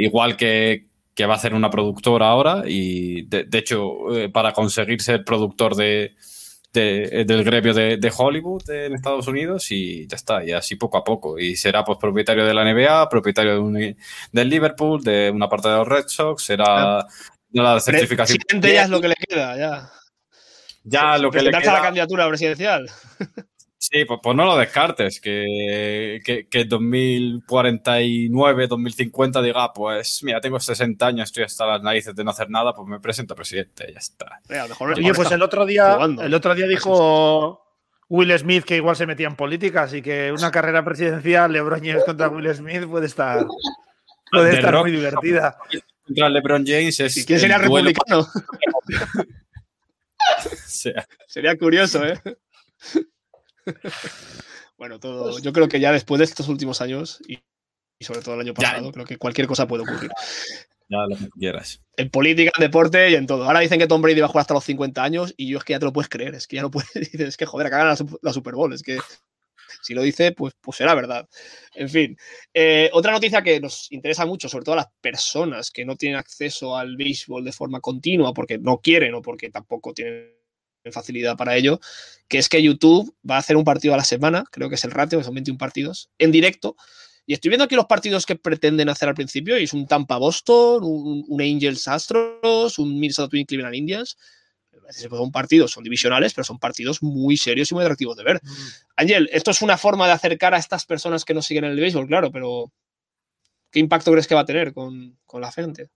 Igual 0.00 0.36
que, 0.36 0.86
que 1.14 1.26
va 1.26 1.34
a 1.34 1.36
hacer 1.36 1.54
una 1.54 1.70
productora 1.70 2.28
ahora 2.28 2.62
y 2.66 3.22
de, 3.26 3.44
de 3.44 3.58
hecho 3.58 4.14
eh, 4.16 4.28
para 4.28 4.52
conseguir 4.52 5.00
ser 5.00 5.24
productor 5.24 5.76
de, 5.76 6.14
de, 6.74 7.24
del 7.24 7.44
gremio 7.44 7.72
de, 7.72 8.12
Hollywood 8.14 8.68
en 8.68 8.94
Estados 8.94 9.28
Unidos 9.28 9.70
y 9.70 10.06
ya 10.08 10.16
está, 10.16 10.44
y 10.44 10.52
así 10.52 10.74
poco 10.74 10.98
a 10.98 11.04
poco. 11.04 11.38
Y 11.38 11.56
será 11.56 11.84
pues 11.84 11.98
propietario 11.98 12.44
de 12.44 12.52
la 12.52 12.64
NBA, 12.64 13.08
propietario 13.08 13.52
de 13.52 13.58
un, 13.58 13.96
del 14.32 14.48
Liverpool, 14.48 15.02
de 15.02 15.30
una 15.30 15.48
parte 15.48 15.68
de 15.68 15.76
los 15.76 15.88
Red 15.88 16.08
Sox, 16.08 16.44
será 16.44 17.06
de 17.48 17.62
la 17.62 17.80
certificación. 17.80 18.38
Presidente 18.38 18.74
ya 18.74 18.82
es 18.82 18.90
lo 18.90 19.00
que 19.00 19.08
le 19.08 19.14
queda, 19.14 19.56
ya. 19.56 19.90
Ya 20.82 21.16
lo 21.16 21.30
que 21.30 21.40
le 21.40 21.50
queda. 21.50 21.72
la 21.72 21.82
candidatura 21.82 22.28
presidencial. 22.28 22.90
Sí, 23.90 24.06
pues, 24.06 24.18
pues, 24.22 24.34
no 24.34 24.46
lo 24.46 24.56
descartes, 24.56 25.20
que, 25.20 26.18
que, 26.24 26.48
que 26.48 26.64
2049, 26.64 28.66
2050 28.66 29.42
diga, 29.42 29.74
pues 29.74 30.20
mira, 30.22 30.40
tengo 30.40 30.58
60 30.58 31.06
años, 31.06 31.28
estoy 31.28 31.44
hasta 31.44 31.66
las 31.66 31.82
narices 31.82 32.14
de 32.14 32.24
no 32.24 32.30
hacer 32.30 32.48
nada, 32.48 32.72
pues 32.72 32.88
me 32.88 32.98
presento 32.98 33.34
presidente, 33.34 33.92
ya 33.92 33.98
está. 33.98 34.40
Mira, 34.48 34.66
mejor, 34.68 34.94
Oye, 34.94 35.12
pues 35.12 35.30
el 35.32 35.42
otro 35.42 35.66
día, 35.66 35.96
jugando. 35.96 36.22
el 36.22 36.32
otro 36.32 36.54
día 36.54 36.66
dijo 36.66 37.62
Will 38.08 38.38
Smith 38.38 38.64
que 38.64 38.76
igual 38.76 38.96
se 38.96 39.06
metía 39.06 39.26
en 39.26 39.36
política, 39.36 39.82
así 39.82 40.00
que 40.00 40.32
una 40.32 40.50
carrera 40.50 40.82
presidencial, 40.82 41.52
LeBron 41.52 41.80
James 41.80 42.04
contra 42.04 42.30
Will 42.30 42.54
Smith 42.54 42.86
puede 42.86 43.04
estar, 43.04 43.44
puede 44.32 44.54
estar 44.54 44.80
muy 44.80 44.92
divertida. 44.92 45.58
Contra 46.06 46.30
LeBron 46.30 46.64
James 46.66 46.98
es. 47.00 47.18
¿Y 47.18 47.26
quién 47.26 47.38
sería 47.38 47.58
republicano? 47.58 48.26
Sería 51.26 51.54
curioso, 51.58 52.02
¿eh? 52.02 52.18
bueno, 54.78 54.98
todo. 55.00 55.38
Yo 55.38 55.52
creo 55.52 55.68
que 55.68 55.80
ya 55.80 55.92
después 55.92 56.18
de 56.18 56.24
estos 56.24 56.48
últimos 56.48 56.80
años 56.80 57.20
y, 57.26 57.40
y 57.98 58.04
sobre 58.04 58.20
todo 58.20 58.34
el 58.34 58.40
año 58.40 58.54
pasado, 58.54 58.86
ya. 58.86 58.92
creo 58.92 59.06
que 59.06 59.16
cualquier 59.16 59.46
cosa 59.46 59.66
puede 59.66 59.82
ocurrir. 59.82 60.10
Ya 60.88 60.98
lo 61.08 61.16
que 61.16 61.28
quieras. 61.38 61.80
En 61.96 62.10
política, 62.10 62.52
en 62.56 62.62
deporte 62.62 63.10
y 63.10 63.14
en 63.14 63.26
todo. 63.26 63.44
Ahora 63.44 63.60
dicen 63.60 63.78
que 63.78 63.86
Tom 63.86 64.02
Brady 64.02 64.20
va 64.20 64.26
a 64.26 64.28
jugar 64.28 64.42
hasta 64.42 64.54
los 64.54 64.64
50 64.64 65.02
años 65.02 65.34
y 65.36 65.48
yo 65.48 65.58
es 65.58 65.64
que 65.64 65.72
ya 65.72 65.78
te 65.78 65.86
lo 65.86 65.92
puedes 65.92 66.08
creer. 66.10 66.34
Es 66.34 66.46
que 66.46 66.56
ya 66.56 66.62
no 66.62 66.70
puedes. 66.70 66.90
Dices, 66.94 67.20
es 67.20 67.36
que 67.36 67.46
joder, 67.46 67.66
acá 67.66 67.78
gana 67.78 67.94
la, 67.94 68.18
la 68.20 68.32
Super 68.32 68.54
Bowl. 68.54 68.72
Es 68.72 68.82
que 68.82 68.98
si 69.84 69.94
lo 69.94 70.02
dice, 70.02 70.32
pues, 70.32 70.54
pues 70.60 70.78
será 70.78 70.94
verdad. 70.94 71.28
En 71.74 71.88
fin. 71.88 72.16
Eh, 72.52 72.90
otra 72.92 73.12
noticia 73.12 73.42
que 73.42 73.60
nos 73.60 73.90
interesa 73.92 74.26
mucho, 74.26 74.48
sobre 74.48 74.64
todo 74.64 74.74
a 74.74 74.78
las 74.78 74.88
personas 75.00 75.70
que 75.70 75.84
no 75.84 75.96
tienen 75.96 76.18
acceso 76.18 76.76
al 76.76 76.96
béisbol 76.96 77.44
de 77.44 77.52
forma 77.52 77.80
continua 77.80 78.32
porque 78.32 78.58
no 78.58 78.78
quieren 78.78 79.14
o 79.14 79.22
porque 79.22 79.50
tampoco 79.50 79.92
tienen 79.92 80.32
facilidad 80.92 81.36
para 81.36 81.56
ello, 81.56 81.80
que 82.28 82.38
es 82.38 82.48
que 82.48 82.62
YouTube 82.62 83.14
va 83.28 83.36
a 83.36 83.38
hacer 83.38 83.56
un 83.56 83.64
partido 83.64 83.94
a 83.94 83.96
la 83.96 84.04
semana, 84.04 84.44
creo 84.50 84.68
que 84.68 84.74
es 84.74 84.84
el 84.84 84.90
ratio, 84.90 85.18
que 85.18 85.24
son 85.24 85.34
21 85.34 85.58
partidos, 85.58 86.10
en 86.18 86.32
directo. 86.32 86.76
Y 87.26 87.32
estoy 87.32 87.48
viendo 87.48 87.64
aquí 87.64 87.74
los 87.74 87.86
partidos 87.86 88.26
que 88.26 88.36
pretenden 88.36 88.88
hacer 88.88 89.08
al 89.08 89.14
principio, 89.14 89.58
y 89.58 89.64
es 89.64 89.72
un 89.72 89.86
Tampa 89.86 90.18
Boston, 90.18 90.84
un, 90.84 91.24
un 91.26 91.40
Angels 91.40 91.88
Astros, 91.88 92.78
un 92.78 92.98
Minnesota 93.00 93.30
Twin 93.30 93.46
Cleveland 93.46 93.74
Indians. 93.74 94.16
Son 94.90 95.32
partidos, 95.32 95.72
son 95.72 95.84
divisionales, 95.84 96.34
pero 96.34 96.44
son 96.44 96.58
partidos 96.58 97.02
muy 97.02 97.38
serios 97.38 97.70
y 97.70 97.74
muy 97.74 97.84
atractivos 97.84 98.16
de 98.16 98.24
ver. 98.24 98.40
Mm. 98.42 98.48
Ángel, 98.96 99.30
esto 99.32 99.50
es 99.50 99.62
una 99.62 99.78
forma 99.78 100.06
de 100.06 100.12
acercar 100.12 100.54
a 100.54 100.58
estas 100.58 100.84
personas 100.84 101.24
que 101.24 101.32
no 101.32 101.40
siguen 101.40 101.64
el 101.64 101.80
béisbol, 101.80 102.06
claro, 102.06 102.30
pero 102.30 102.70
¿qué 103.70 103.80
impacto 103.80 104.12
crees 104.12 104.26
que 104.26 104.34
va 104.34 104.42
a 104.42 104.44
tener 104.44 104.74
con, 104.74 105.18
con 105.24 105.40
la 105.40 105.50
gente? 105.50 105.88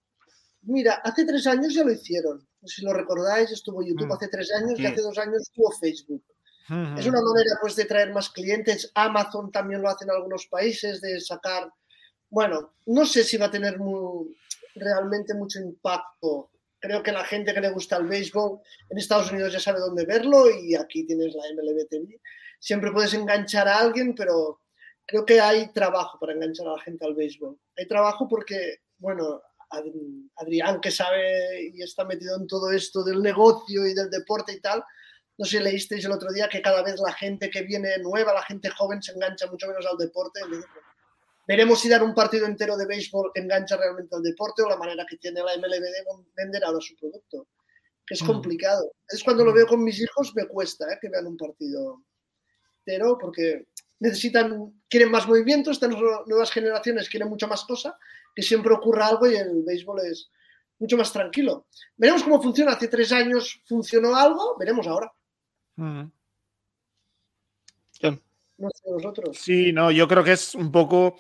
Mira, 0.63 0.95
hace 1.05 1.25
tres 1.25 1.47
años 1.47 1.75
ya 1.75 1.85
lo 1.85 1.93
hicieron. 1.93 2.47
Si 2.65 2.83
lo 2.83 2.93
recordáis, 2.93 3.51
estuvo 3.51 3.83
YouTube 3.83 4.09
mm. 4.09 4.13
hace 4.13 4.29
tres 4.29 4.53
años 4.53 4.79
y 4.79 4.87
hace 4.87 5.01
dos 5.01 5.17
años 5.19 5.43
estuvo 5.43 5.71
Facebook. 5.73 6.25
Mm. 6.69 6.99
Es 6.99 7.07
una 7.07 7.23
manera 7.23 7.51
pues 7.61 7.77
de 7.77 7.85
traer 7.85 8.13
más 8.13 8.31
clientes. 8.31 8.91
Amazon 8.95 9.51
también 9.51 9.83
lo 9.83 9.89
hace 9.89 10.05
en 10.05 10.11
algunos 10.11 10.47
países, 10.47 11.01
de 11.01 11.21
sacar. 11.21 11.73
Bueno, 12.29 12.75
no 12.87 13.07
sé 13.07 13.25
si 13.25 13.37
va 13.37 13.47
a 13.47 13.51
tener 13.51 13.79
muy, 13.79 14.37
realmente 14.75 15.35
mucho 15.35 15.61
impacto. 15.61 16.51
Creo 16.81 17.03
que 17.03 17.13
la 17.13 17.25
gente 17.25 17.53
que 17.53 17.61
le 17.61 17.71
gusta 17.71 17.97
el 17.97 18.07
béisbol 18.07 18.61
en 18.91 18.99
Estados 18.99 19.33
Unidos 19.33 19.53
ya 19.53 19.61
sabe 19.61 19.81
dónde 19.81 20.05
verlo 20.05 20.49
y 20.51 20.75
aquí 20.75 21.05
tienes 21.05 21.35
la 21.35 21.43
MLB 21.55 21.89
TV. 21.89 22.21
Siempre 22.61 22.93
puedes 22.93 23.15
enganchar 23.15 23.67
a 23.69 23.79
alguien, 23.79 24.15
pero 24.15 24.61
creo 25.07 25.25
que 25.25 25.41
hay 25.41 25.73
trabajo 25.73 26.19
para 26.21 26.35
enganchar 26.35 26.67
a 26.69 26.73
la 26.73 26.81
gente 26.81 27.05
al 27.05 27.15
béisbol. 27.15 27.59
Hay 27.77 27.89
trabajo 27.89 28.29
porque, 28.29 28.83
bueno, 28.99 29.41
Adrián, 29.71 30.81
que 30.81 30.91
sabe 30.91 31.71
y 31.75 31.83
está 31.83 32.05
metido 32.05 32.37
en 32.37 32.47
todo 32.47 32.71
esto 32.71 33.03
del 33.05 33.23
negocio 33.23 33.87
y 33.87 33.95
del 33.95 34.11
deporte 34.11 34.53
y 34.53 34.61
tal, 34.61 34.83
no 35.37 35.45
sé 35.45 35.59
si 35.59 35.63
leísteis 35.63 36.05
el 36.05 36.13
otro 36.13 36.33
día 36.33 36.49
que 36.49 36.61
cada 36.63 36.83
vez 36.83 36.99
la 37.01 37.13
gente 37.13 37.49
que 37.51 37.63
viene 37.63 37.97
nueva, 37.99 38.33
la 38.35 38.43
gente 38.43 38.71
joven, 38.71 39.03
se 39.03 39.13
engancha 39.13 39.47
mucho 39.47 39.69
menos 39.69 39.87
al 39.87 39.97
deporte. 39.97 40.41
Veremos 41.47 41.81
si 41.81 41.89
dar 41.89 42.03
un 42.03 42.15
partido 42.15 42.45
entero 42.47 42.77
de 42.77 42.87
béisbol 42.87 43.31
engancha 43.35 43.77
realmente 43.77 44.15
al 44.17 44.23
deporte 44.23 44.63
o 44.63 44.69
la 44.69 44.77
manera 44.77 45.07
que 45.09 45.17
tiene 45.17 45.43
la 45.43 45.55
MLB 45.57 45.81
de 45.81 46.05
vender 46.37 46.65
ahora 46.65 46.81
su 46.81 46.95
producto. 46.97 47.47
que 48.07 48.15
es 48.15 48.23
Mm. 48.23 48.27
complicado. 48.27 48.91
Es 49.07 49.23
cuando 49.23 49.45
lo 49.45 49.53
veo 49.53 49.67
con 49.67 49.85
mis 49.85 50.01
hijos, 50.01 50.33
me 50.35 50.47
cuesta 50.47 50.91
¿eh? 50.91 50.99
que 50.99 51.11
vean 51.11 51.27
un 51.27 51.37
partido 51.37 52.03
entero, 52.79 53.19
porque 53.21 53.67
necesitan, 54.01 54.81
quieren 54.89 55.11
más 55.11 55.29
movimiento, 55.29 55.71
estas 55.71 55.91
nu- 55.91 56.25
nuevas 56.27 56.51
generaciones 56.51 57.07
quieren 57.11 57.29
mucha 57.29 57.47
más 57.47 57.65
cosa, 57.67 57.95
que 58.39 58.43
siempre 58.45 58.73
ocurra 58.73 59.09
algo 59.09 59.29
y 59.29 59.35
el 59.35 59.65
béisbol 59.67 59.99
es 60.09 60.31
mucho 60.79 60.97
más 60.97 61.13
tranquilo. 61.13 61.67
Veremos 61.97 62.23
cómo 62.23 62.41
funciona. 62.41 62.71
Hace 62.71 62.87
tres 62.87 63.11
años 63.11 63.61
funcionó 63.67 64.15
algo, 64.15 64.57
veremos 64.57 64.87
ahora. 64.87 65.13
Mm. 65.75 66.03
No 68.01 68.71
sé 68.71 68.91
nosotros. 68.93 69.37
Sí, 69.37 69.73
no, 69.73 69.91
yo 69.91 70.07
creo 70.07 70.23
que 70.23 70.35
es 70.35 70.55
un 70.55 70.71
poco 70.71 71.17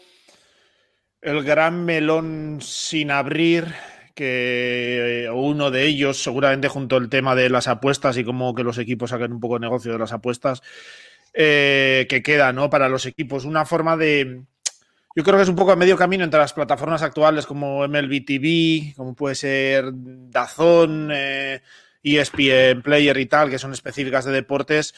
el 1.20 1.42
gran 1.42 1.84
melón 1.84 2.60
sin 2.62 3.10
abrir, 3.10 3.74
que 4.14 5.28
uno 5.34 5.72
de 5.72 5.86
ellos, 5.86 6.22
seguramente 6.22 6.68
junto 6.68 6.94
al 6.94 7.08
tema 7.08 7.34
de 7.34 7.50
las 7.50 7.66
apuestas 7.66 8.16
y 8.16 8.22
como 8.22 8.54
que 8.54 8.62
los 8.62 8.78
equipos 8.78 9.10
saquen 9.10 9.32
un 9.32 9.40
poco 9.40 9.54
de 9.54 9.66
negocio 9.66 9.90
de 9.90 9.98
las 9.98 10.12
apuestas, 10.12 10.62
eh, 11.34 12.06
que 12.08 12.22
queda, 12.22 12.52
¿no? 12.52 12.70
Para 12.70 12.88
los 12.88 13.06
equipos. 13.06 13.44
Una 13.44 13.64
forma 13.64 13.96
de. 13.96 14.44
Yo 15.18 15.24
creo 15.24 15.36
que 15.36 15.42
es 15.42 15.48
un 15.48 15.56
poco 15.56 15.72
a 15.72 15.76
medio 15.76 15.96
camino 15.96 16.22
entre 16.22 16.38
las 16.38 16.52
plataformas 16.52 17.02
actuales 17.02 17.44
como 17.44 17.82
MLB 17.88 18.24
TV, 18.24 18.94
como 18.96 19.16
puede 19.16 19.34
ser 19.34 19.86
Dazón, 19.92 21.10
eh, 21.12 21.60
ESPN 22.04 22.82
Player 22.82 23.18
y 23.18 23.26
tal, 23.26 23.50
que 23.50 23.58
son 23.58 23.72
específicas 23.72 24.26
de 24.26 24.30
deportes. 24.30 24.94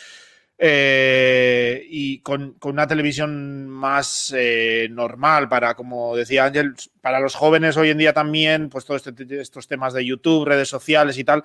Eh, 0.58 1.86
y 1.88 2.18
con, 2.18 2.52
con 2.58 2.72
una 2.72 2.86
televisión 2.86 3.66
más 3.66 4.34
eh, 4.36 4.88
normal 4.90 5.48
para, 5.48 5.74
como 5.74 6.14
decía 6.14 6.44
Ángel, 6.44 6.74
para 7.00 7.18
los 7.18 7.34
jóvenes 7.34 7.78
hoy 7.78 7.88
en 7.88 7.96
día 7.96 8.12
también, 8.12 8.68
pues 8.68 8.84
todos 8.84 9.06
este- 9.06 9.40
estos 9.40 9.68
temas 9.68 9.94
de 9.94 10.04
YouTube, 10.04 10.44
redes 10.44 10.68
sociales 10.68 11.16
y 11.16 11.24
tal, 11.24 11.44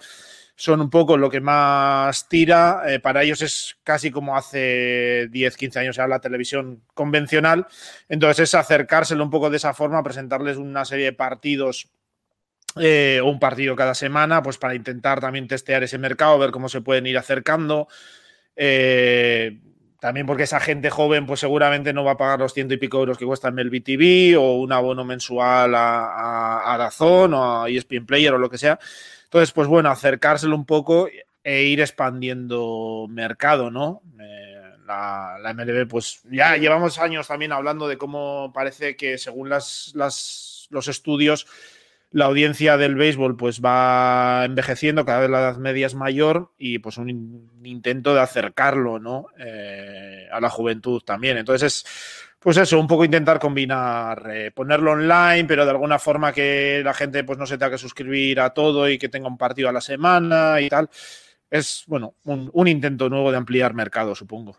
son 0.56 0.82
un 0.82 0.90
poco 0.90 1.18
lo 1.18 1.30
que 1.30 1.42
más 1.42 2.30
tira. 2.30 2.84
Eh, 2.88 3.00
para 3.00 3.24
ellos 3.24 3.42
es 3.42 3.78
casi 3.84 4.10
como 4.10 4.38
hace 4.38 5.28
10, 5.30 5.58
15 5.58 5.80
años 5.80 5.98
era 5.98 6.08
la 6.08 6.22
televisión 6.22 6.84
convencional. 6.94 7.68
Entonces 8.08 8.50
es 8.50 8.56
acercárselo 8.56 9.24
un 9.24 9.30
poco 9.30 9.50
de 9.50 9.58
esa 9.58 9.74
forma, 9.74 10.04
presentarles 10.04 10.58
una 10.58 10.86
serie 10.86 11.06
de 11.06 11.14
partidos 11.14 11.90
eh, 12.78 13.20
o 13.22 13.28
un 13.28 13.40
partido 13.40 13.76
cada 13.76 13.96
semana, 13.96 14.42
pues 14.42 14.58
para 14.58 14.76
intentar 14.76 15.20
también 15.20 15.48
testear 15.48 15.84
ese 15.84 15.98
mercado, 15.98 16.40
ver 16.40 16.52
cómo 16.52 16.70
se 16.70 16.82
pueden 16.82 17.06
ir 17.06 17.18
acercando. 17.18 17.88
Eh, 18.56 19.60
también 20.00 20.26
porque 20.28 20.44
esa 20.44 20.60
gente 20.60 20.90
joven, 20.90 21.26
pues 21.26 21.40
seguramente 21.40 21.92
no 21.92 22.04
va 22.04 22.12
a 22.12 22.18
pagar 22.18 22.40
los 22.40 22.54
ciento 22.54 22.74
y 22.74 22.78
pico 22.78 23.00
euros 23.00 23.18
que 23.18 23.26
cuesta 23.26 23.50
MLB 23.50 23.84
TV 23.84 24.38
o 24.38 24.54
un 24.54 24.72
abono 24.72 25.04
mensual 25.04 25.74
a, 25.74 26.76
a, 26.76 26.90
o 27.00 27.64
a 27.64 27.70
ESPN 27.70 28.06
Player 28.06 28.34
o 28.34 28.38
lo 28.38 28.50
que 28.50 28.58
sea. 28.58 28.80
Entonces, 29.36 29.52
pues 29.52 29.68
bueno, 29.68 29.90
acercárselo 29.90 30.56
un 30.56 30.66
poco 30.66 31.10
e 31.44 31.64
ir 31.64 31.82
expandiendo 31.82 33.06
mercado, 33.10 33.70
¿no? 33.70 34.02
Eh, 34.18 34.62
la, 34.88 35.54
MLB, 35.54 35.90
pues 35.90 36.22
ya 36.32 36.56
llevamos 36.56 37.00
años 37.00 37.28
también 37.28 37.52
hablando 37.52 37.90
de 37.90 37.98
cómo 37.98 38.54
parece 38.54 38.96
que 38.96 39.18
según 39.18 39.50
las, 39.50 39.92
los 39.94 40.88
estudios 40.88 41.48
la 42.16 42.26
audiencia 42.26 42.78
del 42.78 42.96
béisbol 42.96 43.36
pues 43.36 43.60
va 43.60 44.46
envejeciendo, 44.46 45.04
cada 45.04 45.20
vez 45.20 45.30
la 45.30 45.40
edad 45.40 45.58
media 45.58 45.86
es 45.86 45.96
mayor 45.96 46.54
y 46.58 46.80
pues 46.80 46.98
un 46.98 47.10
in- 47.10 47.52
intento 47.66 48.14
de 48.14 48.22
acercarlo 48.22 49.00
¿no? 49.00 49.28
Eh, 49.38 50.26
a 50.32 50.40
la 50.40 50.50
juventud 50.50 51.02
también. 51.04 51.38
Entonces 51.38 51.84
es 51.84 52.26
pues 52.40 52.56
eso, 52.56 52.80
un 52.80 52.88
poco 52.88 53.04
intentar 53.04 53.38
combinar, 53.38 54.32
eh, 54.32 54.52
ponerlo 54.52 54.94
online, 54.94 55.44
pero 55.46 55.66
de 55.66 55.72
alguna 55.72 56.00
forma 56.00 56.32
que 56.32 56.82
la 56.86 56.94
gente 56.94 57.26
pues 57.26 57.38
no 57.38 57.46
se 57.46 57.58
tenga 57.58 57.72
que 57.72 57.78
suscribir 57.78 58.40
a 58.40 58.52
todo 58.52 58.88
y 58.88 58.98
que 58.98 59.10
tenga 59.10 59.28
un 59.28 59.38
partido 59.38 59.68
a 59.68 59.74
la 59.74 59.82
semana 59.82 60.62
y 60.62 60.70
tal. 60.70 60.90
Es, 61.50 61.84
bueno, 61.88 62.16
un, 62.24 62.68
intento 62.70 63.10
nuevo 63.10 63.30
de 63.30 63.38
ampliar 63.38 63.74
mercado, 63.74 64.16
supongo. 64.16 64.58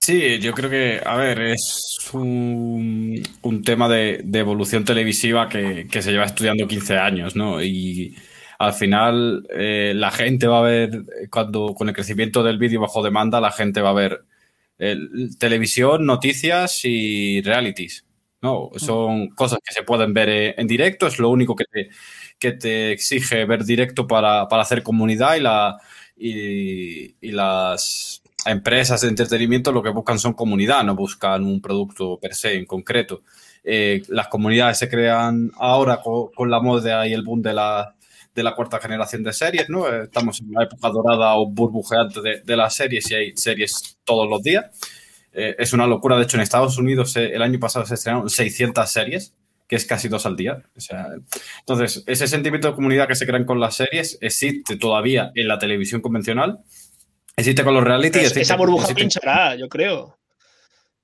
Sí, 0.00 0.38
yo 0.38 0.52
creo 0.54 0.70
que, 0.70 1.00
a 1.04 1.16
ver, 1.16 1.38
es 1.40 1.98
un, 2.14 3.22
un 3.42 3.62
tema 3.62 3.88
de, 3.88 4.20
de 4.24 4.38
evolución 4.38 4.84
televisiva 4.84 5.48
que, 5.48 5.86
que 5.90 6.00
se 6.02 6.12
lleva 6.12 6.24
estudiando 6.24 6.66
15 6.66 6.96
años, 6.96 7.36
¿no? 7.36 7.62
Y 7.62 8.16
al 8.58 8.72
final 8.72 9.46
eh, 9.50 9.92
la 9.94 10.10
gente 10.10 10.46
va 10.46 10.60
a 10.60 10.62
ver, 10.62 10.90
cuando 11.30 11.74
con 11.74 11.88
el 11.88 11.94
crecimiento 11.94 12.42
del 12.42 12.58
vídeo 12.58 12.80
bajo 12.80 13.02
demanda, 13.02 13.40
la 13.40 13.50
gente 13.52 13.82
va 13.82 13.90
a 13.90 13.92
ver 13.92 14.24
eh, 14.78 14.96
televisión, 15.38 16.06
noticias 16.06 16.80
y 16.84 17.42
realities, 17.42 18.06
¿no? 18.40 18.70
Son 18.76 19.28
cosas 19.30 19.58
que 19.64 19.74
se 19.74 19.82
pueden 19.82 20.14
ver 20.14 20.28
eh, 20.30 20.54
en 20.56 20.66
directo, 20.66 21.06
es 21.06 21.18
lo 21.18 21.28
único 21.30 21.54
que 21.54 21.64
te, 21.70 21.90
que 22.38 22.52
te 22.52 22.92
exige 22.92 23.44
ver 23.44 23.64
directo 23.64 24.06
para, 24.06 24.48
para 24.48 24.62
hacer 24.62 24.82
comunidad 24.82 25.36
y, 25.36 25.40
la, 25.40 25.76
y, 26.16 27.14
y 27.20 27.32
las 27.32 28.22
empresas 28.46 29.00
de 29.00 29.08
entretenimiento 29.08 29.72
lo 29.72 29.82
que 29.82 29.90
buscan 29.90 30.18
son 30.18 30.34
comunidad, 30.34 30.84
no 30.84 30.94
buscan 30.94 31.44
un 31.44 31.60
producto 31.60 32.18
per 32.18 32.34
se 32.34 32.54
en 32.54 32.66
concreto. 32.66 33.22
Eh, 33.64 34.02
las 34.08 34.28
comunidades 34.28 34.78
se 34.78 34.88
crean 34.88 35.50
ahora 35.56 36.00
con, 36.02 36.50
la 36.50 36.60
moda 36.60 37.06
y 37.06 37.12
el 37.12 37.22
boom 37.22 37.42
de 37.42 37.52
la, 37.52 37.94
de 38.34 38.42
la 38.42 38.54
cuarta 38.54 38.78
generación 38.78 39.22
de 39.22 39.32
series, 39.32 39.68
¿no? 39.68 39.88
Eh, 39.88 40.04
Estamos 40.04 40.40
en 40.40 40.50
una 40.50 40.64
época 40.64 40.88
dorada 40.88 41.34
o 41.36 41.46
burbujeante 41.46 42.20
de, 42.44 42.56
las 42.56 42.74
series 42.74 43.10
y 43.10 43.14
hay 43.14 43.36
series 43.36 43.98
todos 44.04 44.28
los 44.28 44.42
días. 44.42 44.66
Eh, 45.32 45.56
es 45.58 45.72
una 45.72 45.86
locura. 45.86 46.16
De 46.16 46.22
hecho, 46.22 46.36
en 46.36 46.42
Estados 46.42 46.78
Unidos 46.78 47.14
el 47.16 47.42
año 47.42 47.58
pasado 47.58 47.84
se 47.84 47.94
estrenaron 47.94 48.30
600 48.30 48.90
series, 48.90 49.34
que 49.66 49.76
es 49.76 49.84
casi 49.84 50.08
dos 50.08 50.24
al 50.24 50.36
día. 50.36 50.62
Entonces, 51.60 52.04
ese 52.06 52.26
sentimiento 52.26 52.68
de 52.68 52.74
comunidad 52.74 53.06
que 53.06 53.14
se 53.14 53.26
crean 53.26 53.44
con 53.44 53.60
las 53.60 53.76
series 53.76 54.16
existe 54.22 54.76
todavía 54.76 55.30
en 55.34 55.48
la 55.48 55.58
televisión 55.58 56.00
convencional. 56.00 56.60
Existe 57.38 57.64
con 57.64 57.74
los 57.74 57.84
reality. 57.84 58.18
Existe- 58.18 58.40
esa 58.42 58.56
burbuja 58.56 58.84
existe- 58.84 59.00
pinchará, 59.00 59.54
yo 59.56 59.68
creo. 59.68 60.16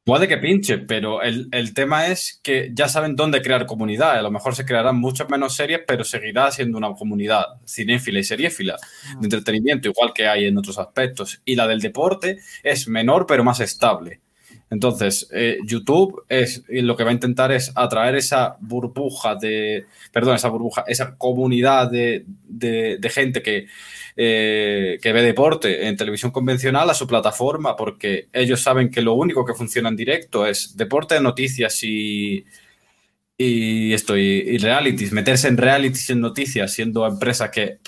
Puede 0.04 0.28
que 0.28 0.36
pinche, 0.36 0.76
pero 0.78 1.22
el, 1.22 1.48
el 1.50 1.72
tema 1.72 2.08
es 2.08 2.38
que 2.42 2.70
ya 2.74 2.88
saben 2.88 3.16
dónde 3.16 3.40
crear 3.40 3.64
comunidad. 3.64 4.18
A 4.18 4.22
lo 4.22 4.30
mejor 4.30 4.54
se 4.54 4.66
crearán 4.66 4.96
muchas 4.96 5.30
menos 5.30 5.56
series, 5.56 5.80
pero 5.86 6.04
seguirá 6.04 6.50
siendo 6.50 6.76
una 6.76 6.92
comunidad 6.92 7.44
cinéfila 7.66 8.18
y 8.18 8.24
seriéfila 8.24 8.76
de 9.18 9.24
entretenimiento, 9.24 9.88
igual 9.88 10.12
que 10.12 10.26
hay 10.28 10.44
en 10.44 10.58
otros 10.58 10.78
aspectos. 10.78 11.40
Y 11.46 11.54
la 11.54 11.66
del 11.66 11.80
deporte 11.80 12.38
es 12.62 12.86
menor, 12.86 13.24
pero 13.26 13.44
más 13.44 13.60
estable. 13.60 14.20
Entonces, 14.68 15.26
eh, 15.32 15.56
YouTube 15.64 16.24
es 16.28 16.64
y 16.68 16.80
lo 16.82 16.96
que 16.96 17.04
va 17.04 17.10
a 17.10 17.14
intentar 17.14 17.52
es 17.52 17.72
atraer 17.74 18.16
esa 18.16 18.56
burbuja 18.60 19.36
de, 19.36 19.86
perdón, 20.12 20.34
esa 20.36 20.48
burbuja, 20.48 20.84
esa 20.86 21.16
comunidad 21.16 21.90
de, 21.90 22.24
de- 22.46 22.98
de 22.98 23.08
gente 23.10 23.40
que, 23.40 23.68
eh, 24.16 24.98
que 25.02 25.12
ve 25.12 25.22
deporte 25.22 25.86
en 25.88 25.96
televisión 25.96 26.30
convencional 26.30 26.88
a 26.88 26.94
su 26.94 27.06
plataforma, 27.06 27.76
porque 27.76 28.28
ellos 28.32 28.62
saben 28.62 28.90
que 28.90 29.02
lo 29.02 29.14
único 29.14 29.44
que 29.44 29.54
funciona 29.54 29.88
en 29.88 29.96
directo 29.96 30.46
es 30.46 30.76
deporte, 30.76 31.20
noticias 31.20 31.82
y, 31.82 32.44
y 33.36 33.92
esto, 33.92 34.16
y, 34.16 34.22
y 34.22 34.58
realities. 34.58 35.12
Meterse 35.12 35.48
en 35.48 35.56
realities 35.56 36.08
y 36.10 36.12
en 36.12 36.20
noticias 36.20 36.72
siendo 36.72 37.06
empresas 37.06 37.50
que 37.50 37.78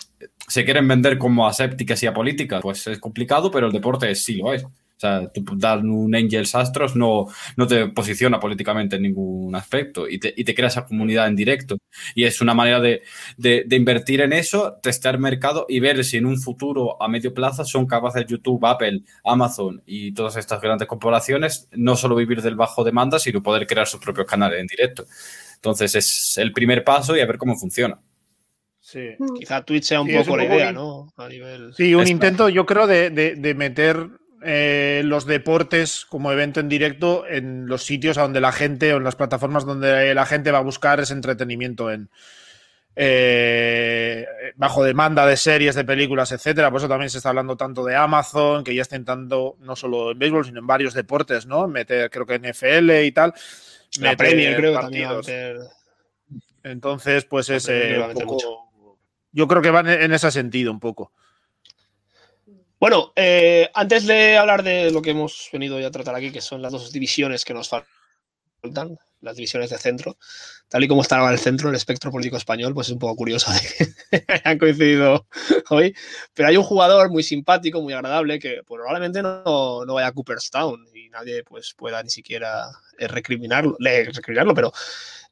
se 0.49 0.65
quieren 0.65 0.89
vender 0.89 1.19
como 1.19 1.47
asépticas 1.47 2.03
y 2.03 2.07
apolíticas, 2.07 2.63
pues 2.63 2.87
es 2.87 2.99
complicado, 2.99 3.51
pero 3.51 3.67
el 3.67 3.73
deporte 3.73 4.15
sí 4.15 4.37
lo 4.37 4.53
es. 4.53 4.65
O 4.97 4.99
sea, 4.99 5.29
tú 5.31 5.45
dar 5.57 5.81
un 5.81 6.15
Angels 6.15 6.55
Astros 6.55 6.97
no, 6.97 7.27
no 7.59 7.67
te 7.67 7.89
posiciona 7.89 8.41
políticamente 8.41 8.97
en 8.97 9.03
ningún 9.03 9.55
aspecto 9.55 10.09
y 10.09 10.19
te, 10.19 10.33
y 10.35 10.43
te 10.43 10.55
crea 10.55 10.69
esa 10.69 10.87
comunidad 10.87 11.27
en 11.29 11.37
directo. 11.37 11.77
Y 12.15 12.25
es 12.25 12.41
una 12.41 12.55
manera 12.55 12.81
de, 12.81 13.03
de, 13.37 13.65
de 13.67 13.77
invertir 13.77 14.23
en 14.23 14.33
eso, 14.33 14.79
testear 14.83 15.19
mercado 15.19 15.67
y 15.69 15.81
ver 15.81 16.03
si 16.03 16.17
en 16.17 16.25
un 16.25 16.41
futuro 16.41 17.01
a 17.03 17.09
medio 17.09 17.35
plazo 17.35 17.63
son 17.67 17.87
capaces 17.87 18.25
YouTube, 18.27 18.65
Apple, 18.65 19.03
Amazon 19.23 19.83
y 19.85 20.13
todas 20.13 20.37
estas 20.37 20.63
grandes 20.63 20.89
corporaciones 20.89 21.69
no 21.73 21.95
solo 21.95 22.17
vivir 22.17 22.41
del 22.41 22.57
bajo 22.57 22.83
demanda, 22.83 23.19
sino 23.19 23.43
poder 23.43 23.67
crear 23.67 23.87
sus 23.87 24.01
propios 24.01 24.27
canales 24.27 24.61
en 24.61 24.67
directo. 24.67 25.05
Entonces 25.57 25.95
es 25.95 26.39
el 26.39 26.53
primer 26.53 26.83
paso 26.85 27.15
y 27.15 27.21
a 27.21 27.27
ver 27.27 27.37
cómo 27.37 27.55
funciona. 27.57 27.99
Sí. 28.81 29.01
Quizá 29.39 29.63
Twitch 29.63 29.85
sea 29.85 30.01
un 30.01 30.09
Sí, 30.09 30.15
poco 30.17 30.33
un 30.33 30.39
la 30.39 30.45
poco 30.45 30.55
idea, 30.57 30.73
¿no? 30.73 31.13
A 31.17 31.29
nivel. 31.29 31.75
Sí, 31.75 31.95
un 31.95 32.07
intento, 32.07 32.49
yo 32.49 32.65
creo, 32.65 32.87
de, 32.87 33.11
de- 33.11 33.35
de 33.35 33.55
meter 33.55 34.09
eh, 34.47 35.03
los 35.05 35.27
deportes 35.27 36.07
como 36.07 36.33
evento 36.33 36.61
en 36.61 36.69
directo 36.69 37.27
en 37.27 37.67
los 37.67 37.83
sitios 37.85 38.17
a 38.19 38.23
donde 38.23 38.41
la 38.41 38.53
gente 38.53 38.95
o 38.95 38.97
en 38.99 39.05
las 39.05 39.17
plataformas 39.17 39.65
donde 39.67 40.15
la 40.15 40.27
gente 40.27 40.51
va 40.51 40.59
a 40.59 40.63
buscar 40.63 41.01
ese 41.01 41.13
entretenimiento 41.13 41.91
en 41.91 42.09
eh, 42.99 44.27
bajo 44.57 44.83
demanda 44.83 45.27
de 45.27 45.37
series, 45.37 45.75
de 45.75 45.85
películas, 45.85 46.33
etcétera. 46.33 46.71
Por 46.71 46.79
eso 46.81 46.89
también 46.89 47.11
se 47.11 47.19
está 47.19 47.29
hablando 47.29 47.57
tanto 47.57 47.85
de 47.85 47.95
Amazon, 47.95 48.65
que 48.65 48.75
ya 48.75 48.83
está 48.83 48.97
intentando 48.97 49.57
no 49.61 49.77
solo 49.77 50.13
en 50.13 50.19
béisbol, 50.19 50.47
sino 50.47 50.61
en 50.61 50.67
varios 50.67 50.95
deportes, 50.95 51.47
¿no? 51.47 51.69
Meter, 51.69 52.11
creo 52.11 52.25
que 52.25 52.39
NFL 52.39 53.05
y 53.05 53.13
tal. 53.13 53.35
La 54.01 54.11
meter 54.11 54.17
Premier, 54.17 54.57
creo 54.57 54.73
que 54.75 54.81
también 54.81 55.09
va 55.09 55.13
a 55.13 55.17
meter. 55.19 55.57
Entonces, 56.63 57.25
pues 57.27 57.51
es 57.51 57.69
eh, 57.69 57.97
poco- 58.15 58.69
Yo 59.33 59.47
creo 59.47 59.61
que 59.63 59.71
van 59.71 59.89
en 59.89 60.13
ese 60.13 60.31
sentido 60.31 60.73
un 60.73 60.81
poco. 60.81 61.13
Bueno, 62.79 63.13
eh, 63.17 63.71
antes 63.75 64.07
de 64.07 64.37
hablar 64.37 64.63
de 64.63 64.91
lo 64.91 65.01
que 65.01 65.11
hemos 65.11 65.49
venido 65.53 65.81
ya 65.81 65.89
a 65.89 65.91
tratar 65.91 66.15
aquí, 66.15 66.31
que 66.31 66.41
son 66.41 66.61
las 66.61 66.73
dos 66.73 66.93
divisiones 66.93 67.45
que 67.45 67.55
nos 67.55 67.71
faltan, 67.71 68.99
las 69.21 69.37
divisiones 69.37 69.71
de 69.71 69.79
centro. 69.79 70.19
Tal 70.69 70.85
y 70.85 70.89
como 70.89 71.03
está 71.03 71.17
ahora 71.17 71.33
el 71.33 71.39
centro, 71.39 71.71
el 71.71 71.75
espectro 71.75 72.11
político 72.11 72.37
español, 72.37 72.75
pues 72.75 72.89
es 72.89 72.93
un 72.93 72.99
poco 72.99 73.17
curioso 73.17 73.51
de 73.53 73.61
que 73.61 74.25
hayan 74.33 74.59
coincidido 74.59 75.27
hoy. 75.71 75.95
Pero 76.35 76.49
hay 76.49 76.57
un 76.57 76.65
jugador 76.65 77.11
muy 77.11 77.23
simpático, 77.23 77.81
muy 77.81 77.95
agradable, 77.95 78.39
que 78.39 78.61
pues, 78.67 78.79
probablemente 78.79 79.23
no, 79.23 79.85
no 79.85 79.95
vaya 79.95 80.09
a 80.09 80.13
Cooperstown 80.13 80.87
y 80.95 81.09
nadie 81.09 81.45
pues, 81.45 81.75
pueda 81.75 82.03
ni 82.03 82.11
siquiera 82.11 82.71
eh, 82.99 83.09
recriminarlo, 83.09 83.77
recriminarlo 83.81 84.55
pero 84.55 84.73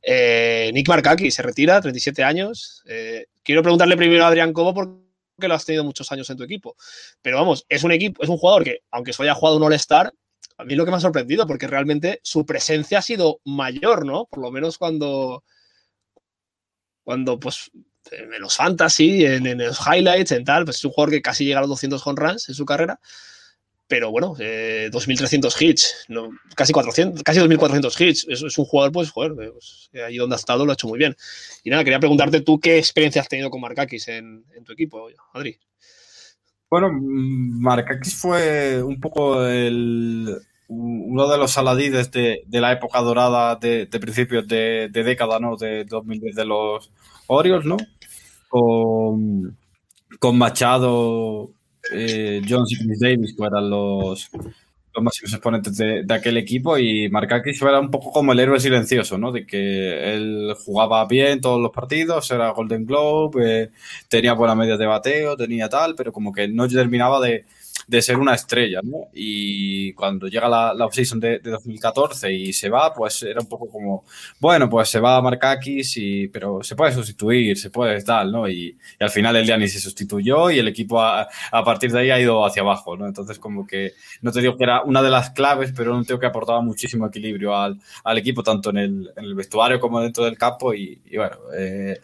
eh, 0.03 0.71
Nick 0.73 0.89
Markaki 0.89 1.31
se 1.31 1.43
retira, 1.43 1.81
37 1.81 2.23
años. 2.23 2.83
Eh, 2.87 3.27
quiero 3.43 3.63
preguntarle 3.63 3.97
primero 3.97 4.25
a 4.25 4.29
Adrián 4.29 4.53
Cobo 4.53 4.75
porque 4.75 5.05
lo 5.39 5.55
has 5.55 5.65
tenido 5.65 5.85
muchos 5.85 6.11
años 6.13 6.29
en 6.31 6.37
tu 6.37 6.45
equipo. 6.45 6.77
Pero 7.23 7.39
vamos, 7.39 7.67
es 7.69 7.85
un 7.85 7.93
equipo, 7.93 8.23
es 8.23 8.29
un 8.29 8.39
jugador 8.39 8.65
que, 8.65 8.81
aunque 8.91 9.13
solo 9.13 9.29
haya 9.29 9.39
jugado 9.39 9.57
un 9.57 9.65
All-Star, 9.65 10.13
a 10.57 10.65
mí 10.65 10.75
lo 10.75 10.85
que 10.85 10.91
me 10.91 10.97
ha 10.99 11.01
sorprendido, 11.01 11.47
porque 11.47 11.67
realmente 11.67 12.21
su 12.23 12.47
presencia 12.47 12.99
ha 12.99 13.03
sido 13.03 13.41
mayor, 13.45 14.07
¿no? 14.07 14.27
Por 14.27 14.43
lo 14.43 14.51
menos 14.51 14.79
cuando, 14.79 15.45
cuando 17.03 17.41
pues, 17.41 17.71
en 18.11 18.41
los 18.41 18.57
fantasy, 18.57 19.25
en, 19.25 19.47
en 19.47 19.59
los 19.59 19.81
highlights, 19.81 20.33
en 20.33 20.45
tal, 20.45 20.65
pues 20.65 20.77
es 20.77 20.85
un 20.85 20.93
jugador 20.93 21.13
que 21.13 21.23
casi 21.23 21.45
llega 21.45 21.59
a 21.59 21.63
los 21.63 21.71
200 21.71 22.07
home 22.07 22.21
runs 22.21 22.49
en 22.49 22.55
su 22.55 22.65
carrera. 22.65 23.01
Pero 23.87 24.11
bueno, 24.11 24.35
eh, 24.39 24.89
2.300 24.91 25.61
hits, 25.61 26.07
no, 26.09 26.31
casi 26.57 26.73
400, 26.73 27.23
casi 27.23 27.41
2.400 27.41 28.01
hits. 28.01 28.27
Es, 28.29 28.43
es 28.43 28.59
un 28.59 28.65
jugador, 28.65 28.93
pues, 28.93 29.11
joder, 29.11 29.33
eh, 29.43 29.51
pues, 29.53 29.91
ahí 30.07 30.17
donde 30.17 30.37
ha 30.37 30.39
estado 30.39 30.65
lo 30.65 30.73
ha 30.73 30.75
hecho 30.75 30.89
muy 30.89 30.99
bien. 30.99 31.15
Y 31.63 31.71
nada, 31.71 31.85
quería 31.85 32.01
preguntarte 32.01 32.41
tú 32.41 32.59
qué 32.59 32.79
experiencia 32.79 33.21
has 33.21 33.29
tenido 33.29 33.51
con 33.51 33.61
Markakis 33.61 34.09
en, 34.09 34.45
en 34.57 34.65
tu 34.65 34.73
equipo, 34.73 35.09
Adri. 35.35 35.59
Bueno, 36.71 36.91
Markakis 36.93 38.17
fue 38.17 38.83
un 38.83 38.99
poco 39.01 39.45
el, 39.47 40.35
uno 40.69 41.29
de 41.29 41.39
los 41.39 41.57
aladides 41.59 42.11
de, 42.11 42.43
de 42.47 42.61
la 42.61 42.73
época 42.73 43.01
dorada 43.01 43.57
de, 43.57 43.87
de 43.87 44.01
principios 44.01 44.49
de, 44.49 44.89
de 44.91 45.05
década, 45.05 45.39
¿no? 45.39 45.57
De 45.57 45.85
2010 45.85 46.35
de 46.35 46.45
los 46.45 46.91
Orioles, 47.27 47.67
¿no? 47.67 47.77
Con, 48.49 49.57
con 50.19 50.39
Machado, 50.39 51.51
eh, 51.93 52.43
Jones 52.49 52.73
y 52.73 52.79
Chris 52.79 53.01
Davis, 53.01 53.35
que 53.37 53.45
eran 53.45 53.69
los, 53.69 54.31
los 54.33 55.05
máximos 55.05 55.33
exponentes 55.33 55.77
de, 55.77 56.03
de 56.05 56.15
aquel 56.15 56.37
equipo, 56.37 56.79
y 56.79 57.09
Markakis 57.09 57.61
era 57.63 57.81
un 57.81 57.91
poco 57.91 58.13
como 58.13 58.33
el 58.33 58.41
héroe 58.41 58.61
silencioso, 58.61 59.19
¿no? 59.19 59.33
De 59.33 59.47
que 59.47 60.15
él 60.15 60.55
jugaba 60.65 61.05
bien 61.07 61.41
todos 61.41 61.61
los 61.61 61.73
partidos, 61.73 62.31
era 62.31 62.51
Golden 62.51 62.87
Globe, 62.87 63.63
eh, 63.65 63.71
tenía 64.09 64.35
buena 64.35 64.55
media 64.55 64.77
de 64.77 64.87
bateo, 64.87 65.37
tenía 65.37 65.69
tal, 65.69 65.95
pero 65.95 66.13
como 66.13 66.33
que 66.33 66.49
no 66.49 66.69
terminaba 66.69 67.21
de, 67.21 67.45
de 67.87 68.03
ser 68.03 68.17
una 68.17 68.35
estrella, 68.35 68.81
¿no? 68.83 69.09
Y 69.13 69.93
cuando 69.95 70.29
llega 70.29 70.49
la, 70.49 70.75
la 70.75 70.87
offseason 70.87 71.21
de, 71.21 71.39
de 71.39 71.51
2014 71.51 72.33
y 72.33 72.53
se 72.53 72.69
va, 72.69 72.93
pues 72.93 73.23
era 73.23 73.41
un 73.41 73.49
poco 73.49 73.69
como, 73.69 74.05
bueno, 74.41 74.69
pues 74.69 74.89
se 74.89 75.01
va 75.01 75.17
a 75.17 75.23
Markakis, 75.23 75.97
y, 75.97 76.29
pero 76.29 76.63
se 76.63 76.77
puede 76.77 76.93
sustituir, 76.93 77.57
se 77.59 77.71
puede 77.71 78.03
tal, 78.03 78.33
¿no? 78.33 78.49
Y, 78.49 78.77
y 79.01 79.05
al 79.05 79.11
final 79.11 79.37
el 79.37 79.59
ni 79.59 79.69
se 79.69 79.81
sustituyó 79.81 80.51
y 80.51 80.59
el 80.59 80.69
equipo 80.69 81.01
a, 81.01 81.29
a, 81.53 81.65
partir 81.65 81.93
de 81.93 82.01
ahí 82.01 82.11
ha 82.11 82.21
ido 82.21 82.45
hacia 82.45 82.63
abajo, 82.63 82.97
¿no? 82.97 83.07
Entonces 83.07 83.39
como 83.39 83.67
que, 83.67 83.93
no 84.23 84.33
te 84.33 84.41
digo 84.41 84.57
que 84.57 84.65
era 84.65 84.83
una 84.83 85.03
de 85.03 85.11
las 85.11 85.31
claves, 85.31 85.73
pero 85.77 85.97
un 85.97 86.05
tío 86.05 86.19
que 86.19 86.27
aportaba 86.27 86.61
muchísimo 86.61 87.07
equilibrio 87.07 87.57
al, 87.57 87.79
al 88.05 88.19
equipo, 88.19 88.43
tanto 88.43 88.71
en 88.71 88.79
el, 88.79 89.13
en 89.17 89.25
el, 89.25 89.35
vestuario 89.35 89.81
como 89.81 90.01
dentro 90.01 90.25
del 90.25 90.39
campo 90.39 90.75
y, 90.75 91.01
y 91.07 91.17
bueno, 91.17 91.37
eh, 91.57 92.01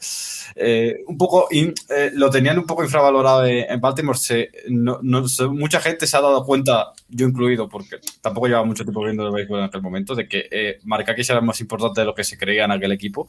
eh, 0.57 1.03
un 1.07 1.17
poco, 1.17 1.49
in, 1.51 1.73
eh, 1.89 2.11
lo 2.15 2.31
tenían 2.31 2.59
un 2.59 2.67
poco 2.67 2.83
infravalorado 2.83 3.47
en 3.47 3.81
Baltimore, 3.81 4.19
se, 4.19 4.51
no, 4.69 4.99
no, 5.03 5.27
mucha 5.71 5.81
gente 5.83 6.05
se 6.09 6.17
ha 6.17 6.21
dado 6.21 6.45
cuenta, 6.45 6.93
yo 7.09 7.29
incluido, 7.29 7.69
porque 7.69 8.01
tampoco 8.21 8.49
llevaba 8.49 8.67
mucho 8.67 8.83
tiempo 8.83 9.05
viendo 9.05 9.25
el 9.25 9.33
béisbol 9.33 9.61
en 9.61 9.67
aquel 9.67 9.81
momento, 9.81 10.17
de 10.17 10.27
que 10.27 10.49
eh, 10.51 10.81
Markakis 10.83 11.31
era 11.31 11.41
más 11.41 11.61
importante 11.61 12.01
de 12.01 12.07
lo 12.07 12.13
que 12.13 12.25
se 12.25 12.37
creía 12.37 12.65
en 12.65 12.73
aquel 12.73 12.91
equipo. 12.91 13.29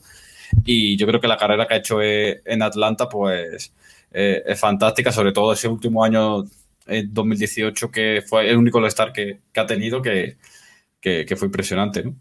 Y 0.66 0.98
yo 0.98 1.06
creo 1.06 1.22
que 1.22 1.28
la 1.28 1.38
carrera 1.38 1.68
que 1.68 1.76
ha 1.76 1.78
hecho 1.78 2.02
eh, 2.02 2.42
en 2.44 2.64
Atlanta, 2.64 3.08
pues 3.08 3.72
eh, 4.12 4.42
es 4.44 4.60
fantástica, 4.60 5.12
sobre 5.12 5.34
todo 5.34 5.54
ese 5.54 5.68
último 5.68 6.04
año, 6.04 6.44
en 6.88 7.14
2018, 7.14 7.92
que 7.92 8.24
fue 8.28 8.50
el 8.50 8.58
único 8.58 8.80
All-Star 8.80 9.14
que, 9.14 9.42
ha 9.56 9.66
tenido, 9.68 10.02
que, 10.02 10.38
que, 11.00 11.36
fue 11.36 11.46
impresionante. 11.46 12.12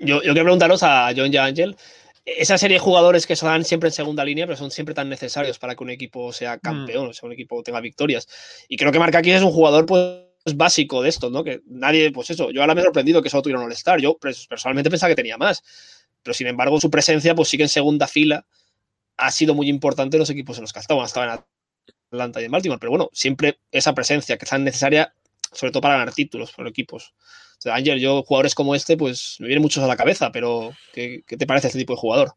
Yo, 0.00 0.18
quiero 0.20 0.34
preguntaros 0.34 0.82
a 0.82 1.12
John 1.16 1.30
Angel 1.36 1.76
esa 2.36 2.58
serie 2.58 2.76
de 2.76 2.80
jugadores 2.80 3.26
que 3.26 3.36
son 3.36 3.64
siempre 3.64 3.88
en 3.88 3.92
segunda 3.92 4.24
línea, 4.24 4.46
pero 4.46 4.56
son 4.56 4.70
siempre 4.70 4.94
tan 4.94 5.08
necesarios 5.08 5.58
para 5.58 5.74
que 5.74 5.84
un 5.84 5.90
equipo 5.90 6.32
sea 6.32 6.58
campeón, 6.58 7.06
mm. 7.06 7.10
o 7.10 7.12
sea, 7.12 7.26
un 7.26 7.32
equipo 7.32 7.62
tenga 7.62 7.80
victorias. 7.80 8.28
Y 8.68 8.76
creo 8.76 8.92
que 8.92 8.98
Markakis 8.98 9.34
es 9.34 9.42
un 9.42 9.52
jugador 9.52 9.86
pues 9.86 10.28
básico 10.54 11.02
de 11.02 11.08
esto, 11.08 11.30
¿no? 11.30 11.44
Que 11.44 11.60
nadie, 11.66 12.10
pues 12.12 12.30
eso, 12.30 12.50
yo 12.50 12.60
ahora 12.60 12.74
me 12.74 12.80
he 12.80 12.84
sorprendido 12.84 13.22
que 13.22 13.30
solo 13.30 13.42
tuvieron 13.42 13.62
un 13.62 13.68
All-Star. 13.68 14.00
Yo 14.00 14.18
personalmente 14.18 14.90
pensaba 14.90 15.10
que 15.10 15.16
tenía 15.16 15.36
más. 15.36 15.62
Pero 16.22 16.34
sin 16.34 16.46
embargo, 16.46 16.80
su 16.80 16.90
presencia, 16.90 17.34
pues 17.34 17.48
sigue 17.48 17.64
en 17.64 17.68
segunda 17.68 18.06
fila. 18.06 18.46
Ha 19.16 19.30
sido 19.30 19.54
muy 19.54 19.68
importante 19.68 20.16
en 20.16 20.20
los 20.20 20.30
equipos 20.30 20.58
en 20.58 20.62
los 20.62 20.72
que 20.72 20.78
ha 20.78 20.82
estado. 20.82 21.04
Estaba 21.04 21.34
en 21.34 21.40
Atlanta 22.10 22.40
y 22.40 22.44
en 22.44 22.50
Baltimore. 22.50 22.78
Pero 22.78 22.90
bueno, 22.90 23.10
siempre 23.12 23.58
esa 23.70 23.94
presencia 23.94 24.36
que 24.36 24.44
es 24.44 24.50
tan 24.50 24.64
necesaria, 24.64 25.14
sobre 25.52 25.72
todo 25.72 25.80
para 25.80 25.98
ganar 25.98 26.14
títulos 26.14 26.52
por 26.52 26.66
equipos. 26.66 27.14
Sea, 27.58 27.74
Ángel, 27.74 27.98
yo 27.98 28.22
jugadores 28.22 28.54
como 28.54 28.74
este, 28.74 28.96
pues 28.96 29.36
me 29.40 29.48
vienen 29.48 29.62
muchos 29.62 29.82
a 29.82 29.88
la 29.88 29.96
cabeza, 29.96 30.30
pero 30.30 30.72
¿qué, 30.92 31.24
¿qué, 31.26 31.36
te 31.36 31.46
parece 31.46 31.66
este 31.66 31.80
tipo 31.80 31.92
de 31.92 32.00
jugador? 32.00 32.34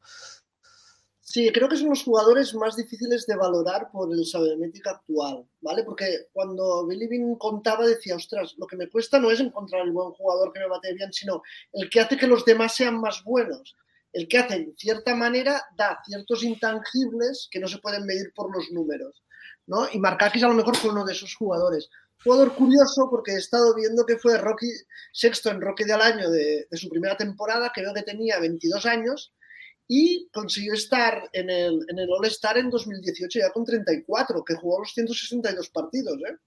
Sí, 1.31 1.49
creo 1.53 1.69
que 1.69 1.77
son 1.77 1.89
los 1.89 2.03
jugadores 2.03 2.53
más 2.55 2.75
difíciles 2.75 3.25
de 3.25 3.37
valorar 3.37 3.89
por 3.91 4.11
el 4.11 4.25
sabermétrica 4.25 4.91
actual, 4.91 5.45
¿vale? 5.61 5.83
Porque 5.83 6.27
cuando 6.33 6.85
Billy 6.87 7.07
Bean 7.07 7.35
contaba 7.35 7.85
decía, 7.85 8.15
ostras, 8.17 8.55
lo 8.57 8.67
que 8.67 8.75
me 8.75 8.89
cuesta 8.89 9.19
no 9.19 9.31
es 9.31 9.39
encontrar 9.39 9.85
el 9.85 9.91
buen 9.91 10.11
jugador 10.11 10.51
que 10.51 10.59
me 10.59 10.67
bate 10.67 10.93
bien, 10.93 11.13
sino 11.13 11.41
el 11.71 11.89
que 11.89 12.01
hace 12.01 12.17
que 12.17 12.27
los 12.27 12.43
demás 12.43 12.75
sean 12.75 12.99
más 12.99 13.23
buenos. 13.23 13.77
El 14.11 14.27
que 14.27 14.39
hace, 14.39 14.55
en 14.55 14.75
cierta 14.75 15.15
manera, 15.15 15.63
da 15.77 16.01
ciertos 16.05 16.43
intangibles 16.43 17.47
que 17.49 17.61
no 17.61 17.67
se 17.69 17.77
pueden 17.77 18.05
medir 18.05 18.33
por 18.35 18.53
los 18.53 18.69
números, 18.71 19.23
¿no? 19.67 19.87
Y 19.93 19.99
Markakis 19.99 20.43
a 20.43 20.49
lo 20.49 20.55
mejor 20.55 20.75
fue 20.75 20.91
uno 20.91 21.05
de 21.05 21.13
esos 21.13 21.33
jugadores 21.35 21.89
jugador 22.23 22.53
curioso 22.55 23.07
porque 23.09 23.31
he 23.31 23.37
estado 23.37 23.73
viendo 23.75 24.05
que 24.05 24.17
fue 24.17 24.37
Rocky 24.37 24.67
sexto 25.11 25.49
en 25.49 25.61
Rocky 25.61 25.83
del 25.83 26.01
año 26.01 26.29
de, 26.29 26.67
de, 26.69 26.77
su 26.77 26.89
primera 26.89 27.17
temporada, 27.17 27.71
creo 27.73 27.93
que 27.93 28.03
tenía 28.03 28.39
22 28.39 28.85
años 28.85 29.33
y 29.87 30.29
consiguió 30.31 30.73
estar 30.73 31.29
en 31.33 31.49
el, 31.49 31.85
en 31.89 31.99
el 31.99 32.09
All-Star 32.09 32.57
en 32.57 32.69
2018 32.69 33.39
ya 33.39 33.51
con 33.51 33.65
34, 33.65 34.43
que 34.45 34.55
jugó 34.55 34.79
los 34.79 34.93
162 34.93 35.69
partidos. 35.69 36.17
¿eh? 36.29 36.37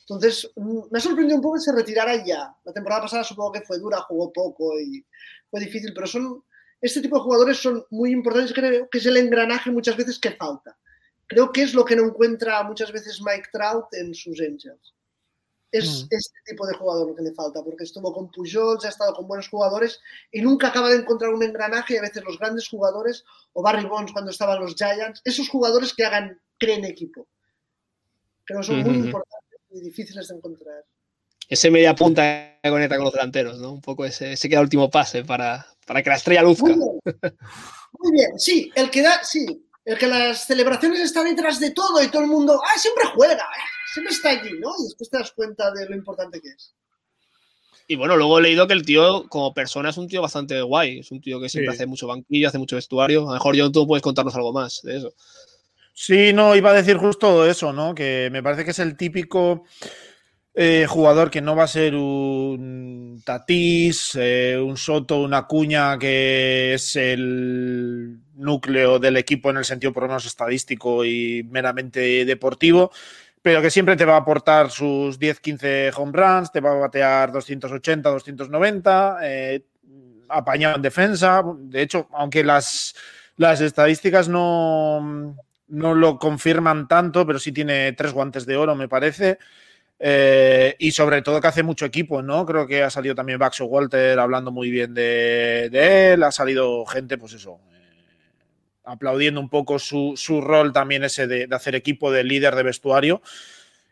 Entonces, 0.00 0.50
me 0.56 0.98
ha 0.98 1.00
sorprendido 1.00 1.36
un 1.36 1.42
poco 1.42 1.54
que 1.54 1.62
se 1.62 1.72
retirara 1.72 2.22
ya. 2.24 2.54
La 2.64 2.72
temporada 2.72 3.02
pasada 3.02 3.24
supongo 3.24 3.52
que 3.52 3.62
fue 3.62 3.78
dura, 3.78 4.02
jugó 4.02 4.32
poco 4.32 4.78
y 4.78 5.04
fue 5.50 5.60
difícil, 5.60 5.92
pero 5.94 6.06
son 6.06 6.44
este 6.80 7.00
tipo 7.00 7.16
de 7.16 7.22
jugadores 7.22 7.56
son 7.56 7.82
muy 7.90 8.12
importantes, 8.12 8.52
creo 8.52 8.90
que 8.90 8.98
es 8.98 9.06
el 9.06 9.16
engranaje 9.16 9.70
muchas 9.70 9.96
veces 9.96 10.18
que 10.18 10.32
falta. 10.32 10.76
Creo 11.26 11.50
que 11.50 11.62
es 11.62 11.72
lo 11.72 11.84
que 11.84 11.96
no 11.96 12.04
encuentra 12.04 12.62
muchas 12.62 12.92
veces 12.92 13.22
Mike 13.22 13.48
Trout 13.52 13.86
en 13.94 14.14
sus 14.14 14.38
Angels 14.40 14.95
es 15.78 16.04
mm. 16.04 16.06
este 16.10 16.38
tipo 16.44 16.66
de 16.66 16.74
jugador 16.74 17.08
lo 17.08 17.16
que 17.16 17.22
le 17.22 17.32
falta, 17.32 17.62
porque 17.62 17.84
estuvo 17.84 18.12
con 18.12 18.30
Pujol, 18.30 18.78
ha 18.84 18.88
estado 18.88 19.14
con 19.14 19.26
buenos 19.26 19.48
jugadores 19.48 20.00
y 20.32 20.40
nunca 20.40 20.68
acaba 20.68 20.90
de 20.90 20.96
encontrar 20.96 21.32
un 21.32 21.42
engranaje 21.42 21.94
y 21.94 21.96
a 21.98 22.02
veces 22.02 22.22
los 22.24 22.38
grandes 22.38 22.68
jugadores, 22.68 23.24
o 23.52 23.62
Barry 23.62 23.86
Bonds 23.86 24.12
cuando 24.12 24.30
estaban 24.30 24.60
los 24.60 24.74
Giants, 24.74 25.22
esos 25.24 25.48
jugadores 25.48 25.94
que 25.94 26.04
hagan, 26.04 26.40
creen 26.58 26.84
equipo. 26.84 27.26
Creo 28.44 28.60
que 28.60 28.66
son 28.66 28.82
muy 28.82 28.94
importantes 28.94 29.60
y 29.70 29.80
difíciles 29.80 30.28
de 30.28 30.36
encontrar. 30.36 30.84
Ese 31.48 31.70
media 31.70 31.94
punta 31.94 32.58
que 32.62 32.70
conecta 32.70 32.96
con 32.96 33.04
los 33.04 33.12
delanteros, 33.12 33.58
¿no? 33.58 33.72
Un 33.72 33.80
poco 33.80 34.04
ese, 34.04 34.32
ese 34.32 34.48
queda 34.48 34.60
último 34.60 34.90
pase 34.90 35.24
para, 35.24 35.66
para 35.86 36.02
que 36.02 36.10
la 36.10 36.16
estrella 36.16 36.42
luzca. 36.42 36.64
Muy 36.64 36.74
bien. 36.74 37.00
muy 37.98 38.12
bien, 38.12 38.38
sí, 38.38 38.70
el 38.74 38.90
que 38.90 39.02
da, 39.02 39.22
sí, 39.22 39.66
el 39.84 39.96
que 39.96 40.08
las 40.08 40.46
celebraciones 40.46 41.00
están 41.00 41.26
detrás 41.26 41.60
de 41.60 41.70
todo 41.70 42.02
y 42.02 42.08
todo 42.08 42.22
el 42.22 42.28
mundo, 42.28 42.60
ah, 42.62 42.78
siempre 42.78 43.04
juega, 43.14 43.46
siempre 43.96 44.14
está 44.14 44.30
allí, 44.30 44.58
¿no? 44.60 44.70
Y 44.78 44.84
después 44.84 45.08
te 45.08 45.18
das 45.18 45.32
cuenta 45.32 45.70
de 45.72 45.88
lo 45.88 45.96
importante 45.96 46.40
que 46.40 46.50
es. 46.50 46.74
Y 47.88 47.96
bueno, 47.96 48.16
luego 48.16 48.38
he 48.38 48.42
leído 48.42 48.66
que 48.66 48.74
el 48.74 48.84
tío, 48.84 49.26
como 49.28 49.54
persona, 49.54 49.90
es 49.90 49.96
un 49.96 50.08
tío 50.08 50.20
bastante 50.20 50.60
guay. 50.60 50.98
Es 50.98 51.12
un 51.12 51.20
tío 51.20 51.40
que 51.40 51.48
siempre 51.48 51.72
sí. 51.72 51.76
hace 51.76 51.86
mucho 51.86 52.06
banquillo, 52.06 52.48
hace 52.48 52.58
mucho 52.58 52.76
vestuario. 52.76 53.22
A 53.22 53.26
lo 53.26 53.32
mejor, 53.34 53.56
John, 53.58 53.72
tú 53.72 53.86
puedes 53.86 54.02
contarnos 54.02 54.34
algo 54.34 54.52
más 54.52 54.82
de 54.82 54.98
eso. 54.98 55.14
Sí, 55.94 56.32
no, 56.34 56.54
iba 56.56 56.70
a 56.70 56.74
decir 56.74 56.98
justo 56.98 57.46
eso, 57.46 57.72
¿no? 57.72 57.94
Que 57.94 58.28
me 58.30 58.42
parece 58.42 58.64
que 58.64 58.72
es 58.72 58.78
el 58.80 58.96
típico 58.96 59.64
eh, 60.54 60.86
jugador 60.86 61.30
que 61.30 61.40
no 61.40 61.56
va 61.56 61.64
a 61.64 61.68
ser 61.68 61.94
un 61.94 63.22
Tatís, 63.24 64.16
eh, 64.20 64.58
un 64.58 64.76
Soto, 64.76 65.22
una 65.22 65.46
Cuña, 65.46 65.98
que 65.98 66.74
es 66.74 66.96
el 66.96 68.18
núcleo 68.34 68.98
del 68.98 69.16
equipo 69.16 69.50
en 69.50 69.58
el 69.58 69.64
sentido 69.64 69.92
por 69.92 70.02
lo 70.02 70.08
menos 70.08 70.26
estadístico 70.26 71.04
y 71.04 71.42
meramente 71.50 72.24
deportivo, 72.24 72.90
pero 73.46 73.62
que 73.62 73.70
siempre 73.70 73.94
te 73.94 74.04
va 74.04 74.14
a 74.14 74.16
aportar 74.16 74.72
sus 74.72 75.20
10-15 75.20 75.92
home 75.96 76.10
runs, 76.12 76.50
te 76.50 76.58
va 76.58 76.72
a 76.72 76.74
batear 76.74 77.30
280, 77.30 78.10
290, 78.10 79.18
eh, 79.22 79.64
apañado 80.28 80.74
en 80.74 80.82
defensa. 80.82 81.44
De 81.56 81.80
hecho, 81.80 82.08
aunque 82.10 82.42
las, 82.42 82.96
las 83.36 83.60
estadísticas 83.60 84.28
no, 84.28 85.36
no 85.68 85.94
lo 85.94 86.18
confirman 86.18 86.88
tanto, 86.88 87.24
pero 87.24 87.38
sí 87.38 87.52
tiene 87.52 87.92
tres 87.92 88.12
guantes 88.12 88.46
de 88.46 88.56
oro, 88.56 88.74
me 88.74 88.88
parece. 88.88 89.38
Eh, 90.00 90.74
y 90.80 90.90
sobre 90.90 91.22
todo 91.22 91.40
que 91.40 91.46
hace 91.46 91.62
mucho 91.62 91.86
equipo, 91.86 92.22
¿no? 92.22 92.44
Creo 92.46 92.66
que 92.66 92.82
ha 92.82 92.90
salido 92.90 93.14
también 93.14 93.38
Baxo 93.38 93.66
Walter 93.66 94.18
hablando 94.18 94.50
muy 94.50 94.72
bien 94.72 94.92
de, 94.92 95.70
él, 96.14 96.24
ha 96.24 96.32
salido 96.32 96.84
gente, 96.84 97.16
pues 97.16 97.34
eso, 97.34 97.60
aplaudiendo 98.86 99.40
un 99.40 99.50
poco 99.50 99.78
su, 99.78 100.14
su 100.16 100.40
rol 100.40 100.72
también 100.72 101.04
ese 101.04 101.26
de, 101.26 101.46
de, 101.46 101.56
hacer 101.56 101.74
equipo 101.74 102.10
de 102.10 102.24
líder 102.24 102.54
de 102.54 102.62
vestuario. 102.62 103.20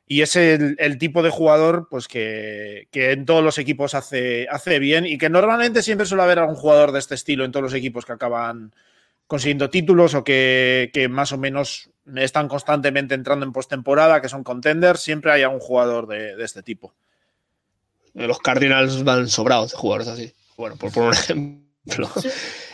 Y 0.06 0.20
es 0.20 0.36
el, 0.36 0.76
el 0.78 0.98
tipo 0.98 1.22
de 1.22 1.30
jugador 1.30 1.88
pues 1.90 2.08
que, 2.08 2.88
que, 2.90 3.12
en 3.12 3.24
todos 3.24 3.42
los 3.42 3.58
equipos 3.58 3.94
hace, 3.94 4.46
hace 4.50 4.78
bien 4.78 5.06
y 5.06 5.18
que 5.18 5.30
normalmente 5.30 5.82
siempre 5.82 6.06
suele 6.06 6.22
haber 6.22 6.38
algún 6.38 6.56
jugador 6.56 6.92
de 6.92 6.98
este 6.98 7.14
estilo 7.14 7.44
en 7.44 7.52
todos 7.52 7.64
los 7.64 7.74
equipos 7.74 8.04
que 8.04 8.12
acaban 8.12 8.74
consiguiendo 9.26 9.70
títulos 9.70 10.14
o 10.14 10.22
que, 10.22 10.90
que 10.92 11.08
más 11.08 11.32
o 11.32 11.38
menos 11.38 11.90
están 12.16 12.48
constantemente 12.48 13.14
entrando 13.14 13.46
en 13.46 13.52
postemporada, 13.52 14.20
que 14.20 14.28
son 14.28 14.44
contenders, 14.44 15.00
siempre 15.00 15.32
hay 15.32 15.42
algún 15.42 15.60
jugador 15.60 16.06
de, 16.06 16.36
de, 16.36 16.44
este 16.44 16.62
tipo. 16.62 16.94
Los 18.12 18.38
Cardinals 18.40 19.02
van 19.04 19.28
sobrados 19.28 19.72
de 19.72 19.78
jugadores 19.78 20.08
así. 20.08 20.32
Bueno, 20.58 20.76
por 20.76 20.92
poner 20.92 21.08
un 21.08 21.14
ejemplo. 21.86 22.10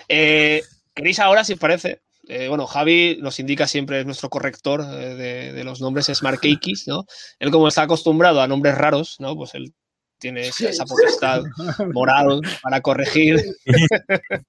Eh, 0.08 0.62
¿Queréis 0.94 1.20
ahora, 1.20 1.44
si 1.44 1.52
os 1.52 1.58
parece? 1.60 2.00
Eh, 2.32 2.46
bueno, 2.46 2.68
Javi 2.68 3.18
nos 3.20 3.40
indica 3.40 3.66
siempre, 3.66 3.98
es 3.98 4.06
nuestro 4.06 4.30
corrector 4.30 4.82
eh, 4.82 5.14
de, 5.16 5.52
de, 5.52 5.64
los 5.64 5.80
nombres, 5.80 6.08
es 6.08 6.22
Mark 6.22 6.38
Akis, 6.38 6.86
¿no? 6.86 7.04
Él 7.40 7.50
como 7.50 7.66
está 7.66 7.82
acostumbrado 7.82 8.40
a 8.40 8.46
nombres 8.46 8.78
raros, 8.78 9.16
¿no? 9.18 9.34
Pues 9.34 9.52
él 9.56 9.74
tiene 10.16 10.46
esa, 10.46 10.68
esa 10.68 10.84
potestad 10.84 11.42
moral 11.92 12.40
para 12.62 12.80
corregir. 12.82 13.42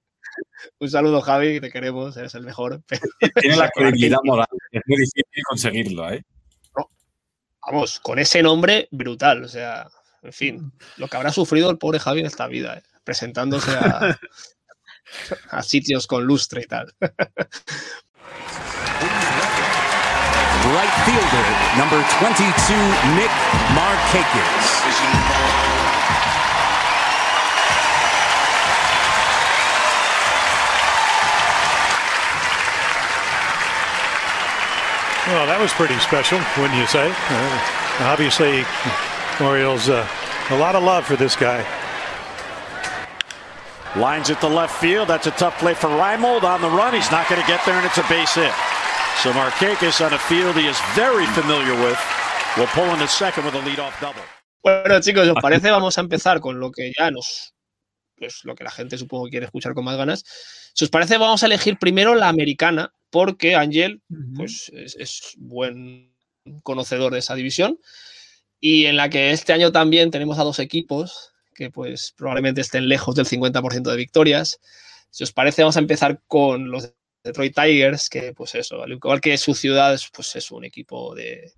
Un 0.78 0.88
saludo, 0.88 1.20
Javi, 1.22 1.60
te 1.60 1.72
queremos, 1.72 2.16
eres 2.16 2.36
el 2.36 2.44
mejor. 2.44 2.82
Tiene 3.40 3.56
la 3.56 3.68
credibilidad 3.74 4.20
moral, 4.22 4.46
es 4.70 4.82
muy 4.86 4.98
difícil 4.98 5.42
conseguirlo, 5.48 6.12
¿eh? 6.12 6.22
No, 6.76 6.88
vamos, 7.66 7.98
con 7.98 8.20
ese 8.20 8.44
nombre, 8.44 8.86
brutal, 8.92 9.42
o 9.42 9.48
sea, 9.48 9.88
en 10.22 10.32
fin, 10.32 10.72
lo 10.98 11.08
que 11.08 11.16
habrá 11.16 11.32
sufrido 11.32 11.68
el 11.68 11.78
pobre 11.78 11.98
Javi 11.98 12.20
en 12.20 12.26
esta 12.26 12.46
vida, 12.46 12.78
¿eh? 12.78 12.82
presentándose 13.02 13.72
a, 13.72 14.16
a, 15.50 15.62
sitios 15.62 16.06
con 16.06 16.26
lustre 16.26 16.62
y 16.62 16.66
tal. 16.66 16.92
Right 20.72 20.94
fielder, 21.04 21.46
number 21.76 22.00
22, 22.20 22.74
Nick 23.16 23.30
Markakis. 23.74 24.82
Well, 35.26 35.46
that 35.46 35.58
was 35.60 35.72
pretty 35.72 35.98
special, 35.98 36.38
wouldn't 36.58 36.78
you 36.78 36.86
say? 36.86 37.08
Uh, 37.10 37.60
obviously, 38.00 38.64
Orioles, 39.40 39.88
uh, 39.88 40.06
a 40.50 40.56
lot 40.56 40.74
of 40.74 40.82
love 40.82 41.06
for 41.06 41.16
this 41.16 41.34
guy. 41.36 41.64
Lines 43.96 44.30
at 44.30 44.40
the 44.40 44.48
left 44.48 44.80
field. 44.80 45.08
That's 45.08 45.26
a 45.26 45.32
tough 45.32 45.58
play 45.58 45.74
for 45.74 45.88
Reimold 45.88 46.44
on 46.44 46.62
the 46.62 46.70
run. 46.70 46.94
He's 46.94 47.10
not 47.10 47.28
going 47.28 47.40
to 47.40 47.46
get 47.46 47.60
there, 47.66 47.74
and 47.74 47.84
it's 47.84 47.98
a 47.98 48.06
base 48.08 48.34
hit. 48.34 48.52
So 49.22 49.32
Markakis 49.32 50.00
on 50.04 50.14
a 50.14 50.18
field 50.18 50.56
he 50.56 50.66
is 50.66 50.78
very 50.94 51.26
familiar 51.26 51.74
with 51.74 51.98
will 52.56 52.66
pull 52.68 52.88
in 52.94 52.98
the 52.98 53.06
second 53.06 53.44
with 53.44 53.54
a 53.54 53.60
leadoff 53.60 54.00
double. 54.00 54.22
Bueno, 54.62 55.00
chicos, 55.00 55.28
¿os 55.28 55.42
parece? 55.42 55.70
Vamos 55.70 55.98
a 55.98 56.00
empezar 56.00 56.40
con 56.40 56.58
lo 56.58 56.70
que 56.70 56.92
ya 56.98 57.10
nos. 57.10 57.52
Pues 58.16 58.40
lo 58.44 58.54
que 58.54 58.64
la 58.64 58.70
gente 58.70 58.96
supongo 58.96 59.28
quiere 59.28 59.46
escuchar 59.46 59.74
con 59.74 59.84
más 59.84 59.96
ganas. 59.96 60.24
Si 60.74 60.84
os 60.84 60.90
parece, 60.90 61.18
vamos 61.18 61.42
a 61.42 61.46
elegir 61.46 61.76
primero 61.78 62.14
la 62.14 62.28
americana, 62.28 62.94
porque 63.10 63.56
Ángel 63.56 64.00
pues, 64.36 64.70
es, 64.74 64.96
es, 64.96 65.34
buen 65.36 66.14
conocedor 66.62 67.12
de 67.12 67.18
esa 67.18 67.34
división 67.34 67.78
y 68.58 68.86
en 68.86 68.96
la 68.96 69.10
que 69.10 69.32
este 69.32 69.52
año 69.52 69.70
también 69.70 70.10
tenemos 70.10 70.38
a 70.38 70.44
dos 70.44 70.58
equipos 70.60 71.31
que 71.54 71.70
pues 71.70 72.12
probablemente 72.16 72.60
estén 72.60 72.88
lejos 72.88 73.14
del 73.14 73.26
50% 73.26 73.90
de 73.90 73.96
victorias. 73.96 74.60
Si 75.10 75.24
os 75.24 75.32
parece, 75.32 75.62
vamos 75.62 75.76
a 75.76 75.80
empezar 75.80 76.20
con 76.26 76.70
los 76.70 76.94
Detroit 77.22 77.54
Tigers, 77.54 78.08
que 78.08 78.32
pues 78.32 78.54
eso, 78.54 78.82
al 78.82 78.92
igual 78.92 79.20
que 79.20 79.36
su 79.38 79.54
ciudad, 79.54 79.98
pues 80.12 80.34
es 80.36 80.50
un 80.50 80.64
equipo 80.64 81.14
de, 81.14 81.52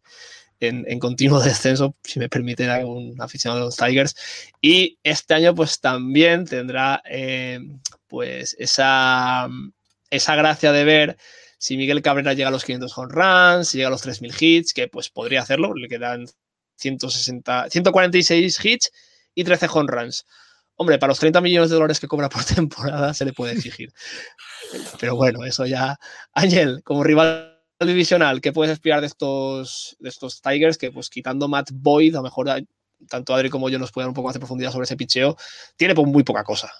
en, 0.60 0.98
continuo 0.98 1.40
descenso, 1.42 1.94
si 2.02 2.18
me 2.18 2.28
permiten 2.28 2.70
algún 2.70 3.20
aficionado 3.20 3.60
de 3.60 3.66
los 3.66 3.76
Tigers. 3.76 4.14
Y 4.60 4.98
este 5.02 5.34
año 5.34 5.54
pues 5.54 5.80
también 5.80 6.44
tendrá 6.44 7.02
eh, 7.08 7.60
pues 8.06 8.56
esa, 8.58 9.48
esa 10.10 10.36
gracia 10.36 10.72
de 10.72 10.84
ver 10.84 11.16
si 11.58 11.76
Miguel 11.76 12.02
Cabrera 12.02 12.34
llega 12.34 12.48
a 12.48 12.52
los 12.52 12.64
500 12.64 12.98
home 12.98 13.12
runs, 13.12 13.68
si 13.68 13.78
llega 13.78 13.88
a 13.88 13.90
los 13.90 14.04
3.000 14.06 14.34
hits, 14.38 14.74
que 14.74 14.88
pues 14.88 15.08
podría 15.08 15.40
hacerlo, 15.40 15.72
le 15.74 15.88
quedan 15.88 16.26
160, 16.76 17.70
146 17.70 18.64
hits 18.64 18.92
y 19.34 19.44
13 19.44 19.66
home 19.72 19.90
runs. 19.90 20.24
Hombre, 20.76 20.98
para 20.98 21.10
los 21.12 21.20
30 21.20 21.40
millones 21.40 21.70
de 21.70 21.76
dólares 21.76 22.00
que 22.00 22.08
cobra 22.08 22.28
por 22.28 22.44
temporada 22.44 23.14
se 23.14 23.24
le 23.24 23.32
puede 23.32 23.52
exigir. 23.54 23.92
Pero 25.00 25.16
bueno, 25.16 25.44
eso 25.44 25.66
ya. 25.66 25.98
Ángel, 26.32 26.82
como 26.84 27.04
rival 27.04 27.62
divisional, 27.80 28.40
¿qué 28.40 28.52
puedes 28.52 28.72
esperar 28.72 29.00
de 29.00 29.06
estos, 29.06 29.96
de 29.98 30.08
estos 30.08 30.40
Tigers? 30.40 30.78
Que 30.78 30.90
pues 30.90 31.10
quitando 31.10 31.48
Matt 31.48 31.70
Boyd, 31.72 32.14
a 32.14 32.18
lo 32.18 32.24
mejor 32.24 32.48
tanto 33.08 33.34
Adri 33.34 33.50
como 33.50 33.68
yo 33.68 33.78
nos 33.78 33.92
pueden 33.92 34.06
dar 34.06 34.10
un 34.10 34.14
poco 34.14 34.28
más 34.28 34.34
de 34.34 34.40
profundidad 34.40 34.72
sobre 34.72 34.84
ese 34.84 34.96
picheo, 34.96 35.36
tiene 35.76 35.94
pues, 35.94 36.06
muy 36.06 36.22
poca 36.22 36.44
cosa. 36.44 36.72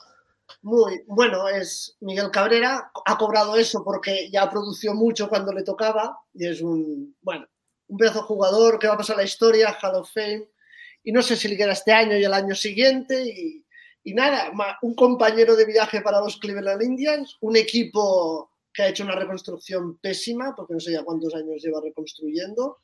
Muy 0.63 1.03
bueno, 1.07 1.49
es 1.49 1.97
Miguel 2.01 2.31
Cabrera, 2.31 2.91
ha 3.05 3.19
cobrado 3.19 3.57
eso 3.57 3.85
porque 3.85 4.31
ya 4.31 4.49
produció 4.49 4.95
mucho 4.95 5.29
cuando 5.29 5.53
le 5.53 5.63
tocaba 5.63 6.19
y 6.33 6.47
es 6.47 6.63
un, 6.63 7.15
bueno, 7.21 7.47
un 7.89 7.99
pedazo 7.99 8.23
jugador 8.23 8.79
que 8.79 8.87
va 8.87 8.95
a 8.95 8.99
pasar 8.99 9.17
a 9.17 9.19
la 9.19 9.25
historia, 9.25 9.77
Hall 9.83 9.97
of 9.97 10.11
Fame, 10.13 10.49
y 11.05 11.13
no 11.13 11.23
sé 11.23 11.37
si 11.37 11.49
le 11.49 11.57
queda 11.57 11.73
este 11.73 11.93
año 11.93 12.17
y 12.17 12.25
el 12.25 12.33
año 12.33 12.55
siguiente, 12.55 13.23
y, 13.25 13.65
y 14.03 14.15
nada, 14.15 14.51
un 14.83 14.95
compañero 14.95 15.55
de 15.55 15.67
viaje 15.67 16.01
para 16.01 16.21
los 16.21 16.39
Cleveland 16.39 16.83
Indians, 16.83 17.37
un 17.43 17.57
equipo 17.57 18.51
que 18.73 18.83
ha 18.83 18.89
hecho 18.89 19.05
una 19.05 19.15
reconstrucción 19.15 19.99
pésima, 19.99 20.55
porque 20.57 20.75
no 20.75 20.81
sé 20.81 20.93
ya 20.93 21.05
cuántos 21.05 21.35
años 21.35 21.63
lleva 21.63 21.81
reconstruyendo, 21.83 22.79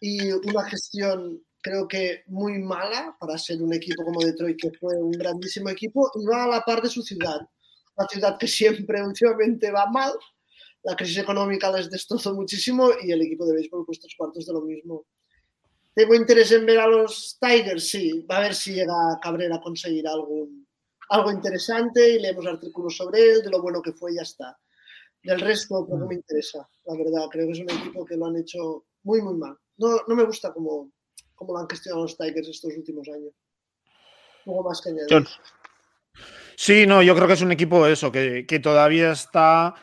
y 0.00 0.30
una 0.32 0.64
gestión 0.64 1.42
creo 1.62 1.88
que 1.88 2.24
muy 2.26 2.58
mala 2.58 3.16
para 3.18 3.38
ser 3.38 3.62
un 3.62 3.72
equipo 3.72 4.04
como 4.04 4.20
Detroit, 4.20 4.58
que 4.60 4.70
fue 4.78 4.94
un 5.00 5.12
grandísimo 5.12 5.70
equipo, 5.70 6.10
y 6.14 6.26
va 6.26 6.44
a 6.44 6.48
la 6.48 6.60
par 6.60 6.82
de 6.82 6.90
su 6.90 7.02
ciudad, 7.02 7.40
una 7.96 8.08
ciudad 8.08 8.38
que 8.38 8.48
siempre 8.48 9.02
últimamente 9.06 9.70
va 9.70 9.86
mal, 9.86 10.12
la 10.82 10.94
crisis 10.96 11.18
económica 11.18 11.72
les 11.72 11.90
destrozó 11.90 12.34
muchísimo 12.34 12.90
y 13.02 13.10
el 13.10 13.22
equipo 13.22 13.46
de 13.46 13.54
béisbol 13.54 13.86
pues 13.86 14.00
tres 14.00 14.14
cuartos 14.16 14.44
de 14.44 14.52
lo 14.52 14.60
mismo. 14.60 15.06
¿Tengo 15.94 16.14
interés 16.14 16.50
en 16.50 16.66
ver 16.66 16.80
a 16.80 16.88
los 16.88 17.38
Tigers? 17.40 17.88
Sí, 17.88 18.26
va 18.28 18.38
a 18.38 18.40
ver 18.40 18.54
si 18.54 18.74
llega 18.74 19.18
Cabrera 19.22 19.56
a 19.56 19.60
conseguir 19.60 20.08
algo, 20.08 20.48
algo 21.08 21.30
interesante 21.30 22.16
y 22.16 22.18
leemos 22.18 22.46
artículos 22.46 22.96
sobre 22.96 23.22
él, 23.22 23.42
de 23.42 23.50
lo 23.50 23.62
bueno 23.62 23.80
que 23.80 23.92
fue 23.92 24.12
y 24.12 24.16
ya 24.16 24.22
está. 24.22 24.58
Del 25.22 25.40
resto, 25.40 25.86
pues 25.86 26.00
no 26.00 26.06
me 26.06 26.16
interesa, 26.16 26.68
la 26.84 26.98
verdad. 26.98 27.28
Creo 27.30 27.46
que 27.46 27.52
es 27.52 27.60
un 27.60 27.70
equipo 27.70 28.04
que 28.04 28.16
lo 28.16 28.26
han 28.26 28.36
hecho 28.36 28.86
muy, 29.04 29.22
muy 29.22 29.34
mal. 29.34 29.56
No, 29.76 30.00
no 30.08 30.16
me 30.16 30.24
gusta 30.24 30.52
cómo, 30.52 30.90
cómo 31.34 31.52
lo 31.52 31.60
han 31.60 31.68
gestionado 31.68 32.02
los 32.02 32.16
Tigers 32.16 32.48
estos 32.48 32.72
últimos 32.76 33.08
años. 33.08 33.32
Poco 34.44 34.68
más 34.68 34.80
que 34.80 34.90
añadir. 34.90 35.28
Sí, 36.56 36.86
no, 36.86 37.02
yo 37.02 37.14
creo 37.14 37.26
que 37.26 37.34
es 37.34 37.42
un 37.42 37.52
equipo 37.52 37.86
eso, 37.86 38.10
que, 38.12 38.46
que 38.46 38.58
todavía 38.58 39.12
está 39.12 39.74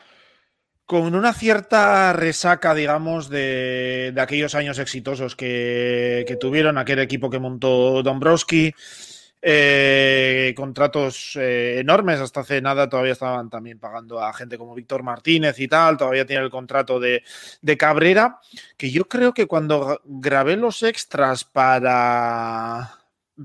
con 0.92 1.14
una 1.14 1.32
cierta 1.32 2.12
resaca, 2.12 2.74
digamos, 2.74 3.30
de, 3.30 4.12
de 4.14 4.20
aquellos 4.20 4.54
años 4.54 4.78
exitosos 4.78 5.34
que, 5.34 6.36
tuvieron 6.38 6.76
aquel 6.76 6.98
equipo 6.98 7.30
que 7.30 7.38
montó 7.38 8.02
Dombrowski. 8.02 8.74
Eh, 9.40 10.52
contratos 10.54 11.34
eh, 11.36 11.78
enormes, 11.80 12.20
hasta 12.20 12.40
hace 12.40 12.60
nada 12.60 12.90
todavía 12.90 13.14
estaban 13.14 13.48
también 13.48 13.78
pagando 13.78 14.20
a 14.20 14.34
gente 14.34 14.58
como 14.58 14.74
Víctor 14.74 15.02
Martínez 15.02 15.58
y 15.60 15.66
tal, 15.66 15.96
todavía 15.96 16.26
tiene 16.26 16.44
el 16.44 16.50
contrato 16.50 17.00
de, 17.00 17.24
de, 17.62 17.76
Cabrera, 17.78 18.38
que 18.76 18.90
yo 18.90 19.08
creo 19.08 19.32
que 19.32 19.46
cuando 19.46 19.98
grabé 20.04 20.56
los 20.56 20.82
extras 20.82 21.44
para, 21.44 22.98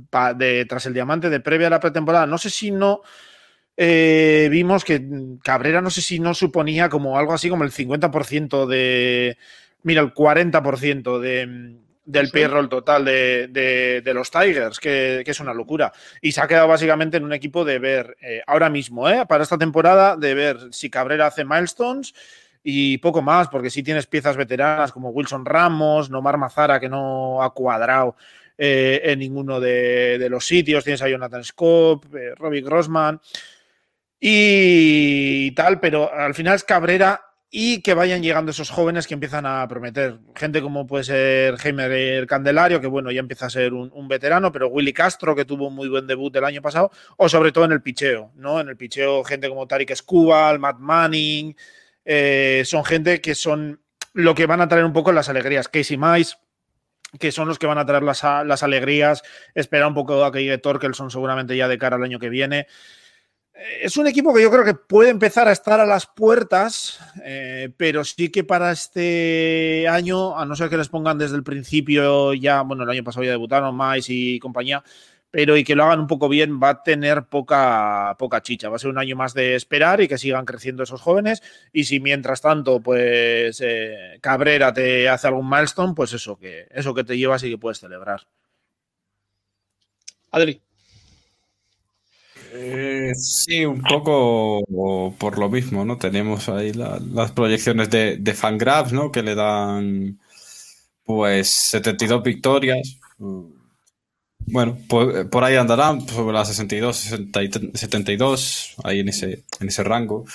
para 0.10 0.34
de, 0.34 0.66
tras 0.66 0.86
el 0.86 0.94
diamante 0.94 1.30
de 1.30 1.40
previa 1.40 1.68
a 1.68 1.72
la 1.72 1.80
pretemporada, 1.80 2.28
no 2.28 2.38
sé 2.38 2.50
si 2.50 2.72
no 2.72 3.02
eh, 3.78 4.48
vimos 4.50 4.84
que 4.84 5.06
Cabrera 5.44 5.82
no 5.82 5.92
sé 5.92 6.02
si 6.02 6.20
no 6.20 6.34
suponía 6.34 6.90
como 6.90 7.18
algo 7.18 7.34
así 7.34 7.48
como 7.48 7.64
el 7.64 7.72
50% 7.72 8.66
de, 8.66 9.38
mira, 9.84 10.02
el 10.02 10.14
40% 10.14 11.20
de, 11.20 11.78
del 12.08 12.30
payroll 12.30 12.70
total 12.70 13.06
de, 13.06 13.48
de, 13.50 14.02
de 14.02 14.14
los 14.14 14.32
Tigers, 14.32 14.80
que, 14.80 15.22
que, 15.24 15.32
es 15.32 15.40
una 15.40 15.54
locura. 15.54 15.92
Y 16.22 16.32
se 16.32 16.42
ha 16.42 16.48
quedado 16.48 16.68
básicamente 16.70 17.18
en 17.18 17.26
un 17.26 17.34
equipo 17.34 17.64
de 17.66 17.78
ver, 17.78 18.18
eh, 18.22 18.42
ahora 18.48 18.70
mismo, 18.70 19.08
eh, 19.10 19.26
para 19.28 19.44
esta 19.44 19.58
temporada, 19.58 20.16
de 20.16 20.34
ver 20.34 20.58
si 20.72 20.90
Cabrera 20.90 21.28
hace 21.28 21.46
milestones 21.46 22.16
y 22.64 22.98
poco 22.98 23.22
más, 23.22 23.50
porque 23.50 23.70
si 23.70 23.76
sí 23.76 23.84
tienes 23.84 24.08
piezas 24.08 24.38
veteranas 24.38 24.92
como 24.92 25.10
Wilson 25.10 25.46
Ramos, 25.46 26.10
Nomar 26.10 26.38
Mazara, 26.38 26.80
que 26.80 26.90
no 26.90 27.44
ha 27.44 27.54
cuadrado 27.54 28.16
eh, 28.58 29.02
en 29.04 29.20
ninguno 29.20 29.60
de, 29.60 30.18
de, 30.18 30.30
los 30.30 30.48
sitios, 30.48 30.84
tienes 30.84 31.02
a 31.02 31.10
Jonathan 31.10 31.44
Scope, 31.44 32.36
Robbie 32.36 32.62
Grossman 32.62 33.20
y 34.20 35.52
tal, 35.52 35.80
pero 35.80 36.12
al 36.14 36.34
final 36.34 36.56
es 36.56 36.64
Cabrera 36.64 37.22
y 37.50 37.82
que 37.82 37.94
vayan 37.94 38.22
llegando 38.22 38.52
esos 38.52 38.70
jóvenes 38.70 39.08
que 39.08 39.14
empiezan 39.14 39.46
a 39.46 39.66
prometer. 39.68 40.20
Gente 40.36 40.62
como 40.62 40.86
puede 40.86 41.06
ser 41.06 41.56
Heimer 41.64 42.28
Candelario, 42.28 42.82
que 42.82 42.88
bueno, 42.88 43.10
ya 43.12 43.20
empieza 43.20 43.46
a 43.46 43.50
ser 43.50 43.74
un, 43.74 44.08
veterano, 44.08 44.52
pero 44.52 44.68
Willy 44.68 44.92
Castro, 44.92 45.36
que 45.36 45.46
tuvo 45.46 45.68
un 45.68 45.76
muy 45.76 45.88
buen 45.88 46.08
debut 46.08 46.36
el 46.36 46.44
año 46.44 46.62
pasado, 46.62 46.92
o 47.16 47.30
sobre 47.30 47.52
todo 47.52 47.66
en 47.66 47.72
el 47.72 47.82
picheo, 47.82 48.32
¿no? 48.36 48.60
En 48.60 48.68
el 48.68 48.76
picheo, 48.76 49.24
gente 49.24 49.48
como 49.48 49.68
Tarik 49.68 49.96
Skubal, 49.96 50.60
Matt 50.60 50.80
Manning, 50.80 51.56
eh, 52.04 52.64
son 52.66 52.84
gente 52.84 53.22
que 53.22 53.34
son 53.34 53.82
lo 54.14 54.36
que 54.36 54.46
van 54.46 54.62
a 54.62 54.68
traer 54.68 54.86
un 54.86 54.94
poco 54.94 55.12
las 55.12 55.30
alegrías. 55.30 55.70
Casey 55.70 55.98
Mice, 55.98 56.36
que 57.20 57.32
son 57.32 57.48
los 57.48 57.60
que 57.60 57.68
van 57.68 57.78
a 57.78 57.86
traer 57.86 58.04
las, 58.04 58.24
las 58.24 58.64
alegrías. 58.64 59.24
Espera 59.56 59.88
un 59.88 59.94
poco 59.94 60.26
a 60.26 60.32
que 60.32 60.44
llegue 60.44 60.58
Torkelson 60.58 61.12
seguramente 61.12 61.56
ya 61.56 61.68
de 61.68 61.78
cara 61.78 61.96
al 61.96 62.04
año 62.04 62.20
que 62.20 62.30
viene 62.30 62.68
es 63.82 63.98
un 63.98 64.08
equipo 64.08 64.34
que 64.34 64.42
yo 64.42 64.52
creo 64.52 64.64
que 64.64 64.74
puede 64.74 65.10
empezar 65.10 65.48
a 65.48 65.52
estar 65.52 65.80
a 65.80 65.86
las 65.86 66.06
puertas, 66.06 67.00
eh, 67.24 67.70
pero 67.78 68.04
sí 68.04 68.30
que 68.30 68.44
para 68.44 68.72
este 68.72 69.88
año, 69.88 70.38
a 70.38 70.46
no 70.46 70.56
ser 70.56 70.70
que 70.70 70.78
les 70.78 70.90
pongan 70.90 71.18
desde 71.18 71.36
el 71.36 71.44
principio 71.44 72.34
ya, 72.34 72.62
bueno, 72.62 72.84
el 72.84 72.90
año 72.90 73.04
pasado 73.04 73.24
ya 73.24 73.32
debutaron 73.32 73.76
Mais 73.76 74.10
y 74.10 74.40
compañía, 74.40 74.84
pero 75.32 75.58
y 75.58 75.64
que 75.64 75.76
lo 75.76 75.84
hagan 75.84 76.00
un 76.00 76.08
poco 76.08 76.30
bien, 76.30 76.60
va 76.62 76.70
a 76.70 76.84
tener 76.84 77.26
poca, 77.26 78.16
poca 78.18 78.42
chicha. 78.42 78.70
Va 78.70 78.78
a 78.78 78.80
ser 78.80 78.90
un 78.90 78.98
año 78.98 79.16
más 79.16 79.34
de 79.34 79.56
esperar 79.56 80.02
y 80.02 80.08
que 80.08 80.18
sigan 80.18 80.46
creciendo 80.46 80.84
esos 80.84 81.02
jóvenes. 81.02 81.44
Y 81.74 81.84
si 81.84 82.00
mientras 82.00 82.42
tanto, 82.42 82.80
pues 82.82 83.62
eh, 83.62 84.20
Cabrera 84.22 84.74
te 84.74 85.10
hace 85.10 85.28
algún 85.28 85.50
milestone, 85.50 85.94
pues 85.96 86.14
eso 86.14 86.38
que, 86.38 86.68
eso 86.72 86.94
que 86.94 87.04
te 87.04 87.18
llevas 87.18 87.44
y 87.44 87.52
que 87.52 87.58
puedes 87.58 87.80
celebrar. 87.80 88.22
Adri. 90.32 90.62
Eh, 92.60 93.12
sí, 93.16 93.66
un 93.66 93.82
poco 93.84 94.62
por 95.20 95.38
lo 95.38 95.50
mismo, 95.50 95.86
¿no? 95.86 95.98
Tenemos 95.98 96.50
ahí 96.50 96.74
la, 96.74 97.00
las 97.00 97.32
proyecciones 97.32 97.90
de, 97.90 98.18
de 98.18 98.34
Fangraphs, 98.34 98.94
¿no? 98.94 99.12
Que 99.12 99.22
le 99.22 99.36
dan, 99.36 100.20
pues, 101.06 101.50
72 101.52 102.24
victorias. 102.24 103.00
Bueno, 104.40 104.78
pues, 104.88 105.26
por 105.28 105.44
ahí 105.44 105.56
andarán, 105.56 106.08
sobre 106.08 106.34
las 106.34 106.48
62, 106.48 106.96
72, 107.74 108.76
ahí 108.84 109.00
en 109.02 109.10
ese, 109.10 109.44
en 109.60 109.68
ese 109.68 109.84
rango. 109.84 110.26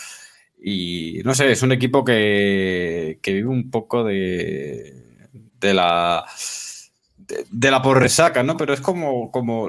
Y 0.63 1.21
no 1.25 1.35
sé, 1.35 1.51
es 1.53 1.63
un 1.63 1.73
equipo 1.73 2.05
que, 2.05 3.19
que 3.23 3.33
vive 3.35 3.49
un 3.49 3.71
poco 3.71 4.05
de, 4.05 5.29
de 5.61 5.75
la 5.75 6.25
de, 7.17 7.47
de 7.51 7.71
la 7.71 7.83
porresaca, 7.83 8.43
¿no? 8.43 8.57
Pero 8.57 8.75
es 8.75 8.81
como, 8.81 9.31
como 9.31 9.69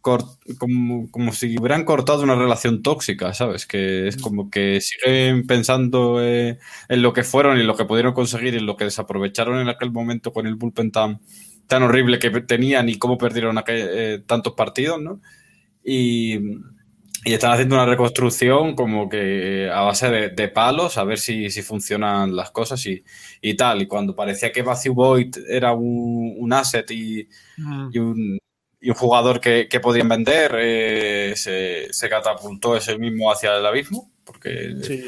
como, 0.00 1.10
como, 1.10 1.32
si 1.32 1.58
hubieran 1.58 1.84
cortado 1.84 2.22
una 2.22 2.36
relación 2.36 2.82
tóxica, 2.82 3.34
¿sabes? 3.34 3.66
Que 3.66 4.06
es 4.06 4.16
como 4.16 4.48
que 4.48 4.80
siguen 4.80 5.46
pensando 5.46 6.22
eh, 6.22 6.58
en 6.88 7.02
lo 7.02 7.12
que 7.12 7.24
fueron 7.24 7.58
y 7.58 7.64
lo 7.64 7.76
que 7.76 7.84
pudieron 7.84 8.14
conseguir 8.14 8.54
y 8.54 8.60
lo 8.60 8.76
que 8.76 8.84
desaprovecharon 8.84 9.58
en 9.58 9.68
aquel 9.68 9.90
momento 9.90 10.32
con 10.32 10.46
el 10.46 10.54
bullpen 10.54 10.92
tan, 10.92 11.20
tan 11.66 11.82
horrible 11.82 12.20
que 12.20 12.30
tenían 12.42 12.88
y 12.88 12.96
cómo 12.96 13.18
perdieron 13.18 13.58
aquel, 13.58 13.88
eh, 13.90 14.22
tantos 14.24 14.54
partidos, 14.54 15.02
¿no? 15.02 15.20
Y, 15.84 16.36
y, 17.24 17.32
están 17.32 17.52
haciendo 17.52 17.74
una 17.74 17.86
reconstrucción 17.86 18.76
como 18.76 19.08
que 19.08 19.68
a 19.68 19.80
base 19.80 20.08
de, 20.10 20.28
de 20.30 20.48
palos, 20.48 20.96
a 20.96 21.02
ver 21.04 21.18
si, 21.18 21.50
si, 21.50 21.62
funcionan 21.62 22.36
las 22.36 22.52
cosas 22.52 22.86
y, 22.86 23.02
y, 23.40 23.56
tal. 23.56 23.82
Y 23.82 23.88
cuando 23.88 24.14
parecía 24.14 24.52
que 24.52 24.62
Matthew 24.62 24.94
Boyd 24.94 25.36
era 25.48 25.72
un, 25.72 26.36
un 26.38 26.52
asset 26.52 26.88
y, 26.92 27.28
mm. 27.56 27.88
y 27.92 27.98
un 27.98 28.38
y 28.84 28.90
un 28.90 28.96
jugador 28.96 29.40
que, 29.40 29.68
que 29.68 29.78
podían 29.80 30.08
vender 30.08 30.54
eh, 30.58 31.32
se, 31.36 31.92
se, 31.92 32.08
catapultó 32.10 32.76
ese 32.76 32.98
mismo 32.98 33.30
hacia 33.32 33.56
el 33.56 33.64
abismo, 33.64 34.10
porque 34.24 34.74
sí. 34.82 35.04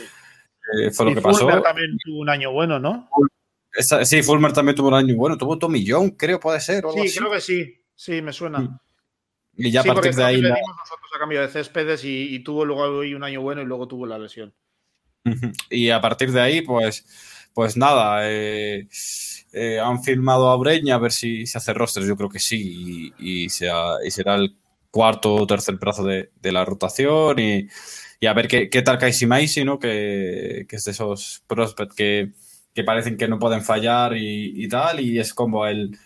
eh, 0.81 0.91
fue 0.93 1.07
lo 1.07 1.11
y 1.13 1.15
que 1.17 1.21
Fulmer 1.21 1.57
pasó. 1.57 1.63
también 1.63 1.99
tuvo 2.03 2.21
un 2.21 2.31
año 2.31 2.53
bueno, 2.53 2.79
¿no? 2.79 3.11
Esa, 3.73 4.05
sí, 4.05 4.23
Fulmer 4.23 4.53
también 4.53 4.77
tuvo 4.77 4.89
un 4.89 4.95
año 4.95 5.17
bueno, 5.17 5.37
tuvo 5.37 5.59
Tommy 5.59 5.85
John, 5.87 6.11
creo, 6.13 6.39
puede 6.39 6.61
ser. 6.61 6.87
O 6.87 6.91
algo 6.91 7.03
Sí, 7.03 7.09
así. 7.09 7.19
creo 7.19 7.31
que 7.33 7.41
sí, 7.41 7.85
sí, 7.97 8.23
me 8.23 8.33
suena. 8.33 8.61
Mm. 8.61 8.79
Y 9.57 9.71
ya 9.73 9.83
sí, 9.83 9.89
a 9.89 9.95
partir 9.95 10.15
de 10.15 10.25
ahí. 10.25 10.41
le 10.41 10.49
la- 10.51 10.55
dimos 10.55 10.77
nosotros 10.79 11.11
a 11.15 11.19
cambio 11.19 11.41
de 11.41 11.49
céspedes 11.49 12.05
y, 12.05 12.35
y 12.35 12.39
tuvo 12.45 12.65
luego 12.65 13.01
ahí 13.01 13.15
un 13.15 13.25
año 13.25 13.41
bueno 13.43 13.61
y 13.63 13.65
luego 13.67 13.89
tuvo 13.89 14.07
la 14.07 14.19
lesión. 14.19 14.55
Y 15.71 15.91
a 15.91 16.01
partir 16.01 16.31
de 16.33 16.41
ahí, 16.41 16.61
pues, 16.63 17.07
pues 17.55 17.77
nada, 17.77 18.21
eh, 18.31 18.87
eh, 19.55 19.81
han 19.81 20.03
firmado 20.03 20.51
a 20.51 20.57
Breña 20.57 20.97
a 20.97 20.99
ver 20.99 21.13
si 21.13 21.47
se 21.47 21.59
hace 21.59 21.73
rosters, 21.75 22.07
yo 22.07 22.17
creo 22.17 22.29
que 22.29 22.39
sí, 22.41 23.13
y, 23.19 23.45
y 23.45 23.49
sea- 23.51 23.97
y 24.05 24.11
será 24.11 24.35
el 24.37 24.57
cuarto 24.91 25.35
o 25.35 25.47
tercer 25.47 25.77
brazo 25.77 26.05
de, 26.05 26.31
de 26.41 26.53
la 26.53 26.65
rotación 26.65 27.39
y, 27.39 27.69
y 28.21 28.27
a 28.27 28.33
ver 28.35 28.49
qué, 28.49 28.69
qué 28.71 28.83
tal 28.83 28.99
Casey 28.99 29.27
Macy, 29.29 29.65
¿no? 29.65 29.79
Que, 29.79 30.67
que 30.69 30.77
es 30.77 30.85
de 30.85 30.93
esos 30.93 31.43
prospects 31.47 31.95
que, 31.95 32.33
que 32.75 32.85
parecen 32.85 33.17
que 33.17 33.29
no 33.29 33.39
pueden 33.39 33.63
fallar 33.63 34.17
y, 34.17 34.65
y 34.65 34.69
tal, 34.69 35.01
y 35.01 35.19
es 35.19 35.35
como 35.35 35.67
el, 35.67 35.97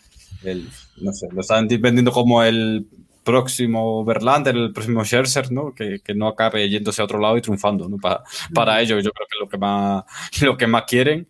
el, 0.45 0.69
no 1.01 1.13
sé, 1.13 1.29
lo 1.33 1.41
están 1.41 1.69
vendiendo 1.69 2.13
como 2.13 2.43
el 2.43 2.87
próximo 3.25 4.05
Verlander, 4.05 4.57
el 4.57 4.73
próximo 4.73 5.05
Scherzer, 5.05 5.53
¿no? 5.53 5.75
Que, 5.75 6.01
que 6.03 6.15
no 6.15 6.29
acabe 6.29 6.69
yéndose 6.69 7.03
a 7.03 7.05
otro 7.05 7.19
lado 7.19 7.37
y 7.37 7.43
triunfando, 7.43 7.89
¿no? 7.89 7.99
Para, 7.99 8.23
para 8.55 8.81
ellos, 8.81 9.05
yo 9.05 9.11
creo 9.13 9.27
que 9.29 9.37
es 9.37 9.41
lo 9.41 9.49
que 9.49 9.59
más, 9.59 10.05
lo 10.43 10.57
que 10.57 10.67
más 10.67 10.85
quieren. 10.85 11.29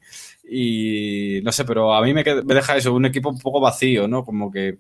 Y 0.51 1.41
no 1.43 1.53
sé, 1.53 1.65
pero 1.65 1.95
a 1.95 2.03
mí 2.03 2.15
me, 2.15 2.25
deja 2.25 2.77
eso, 2.77 2.95
un 2.95 3.07
equipo 3.07 3.29
un 3.31 3.39
poco 3.39 3.61
vacío, 3.61 4.09
¿no? 4.09 4.25
Como 4.25 4.51
que 4.51 4.79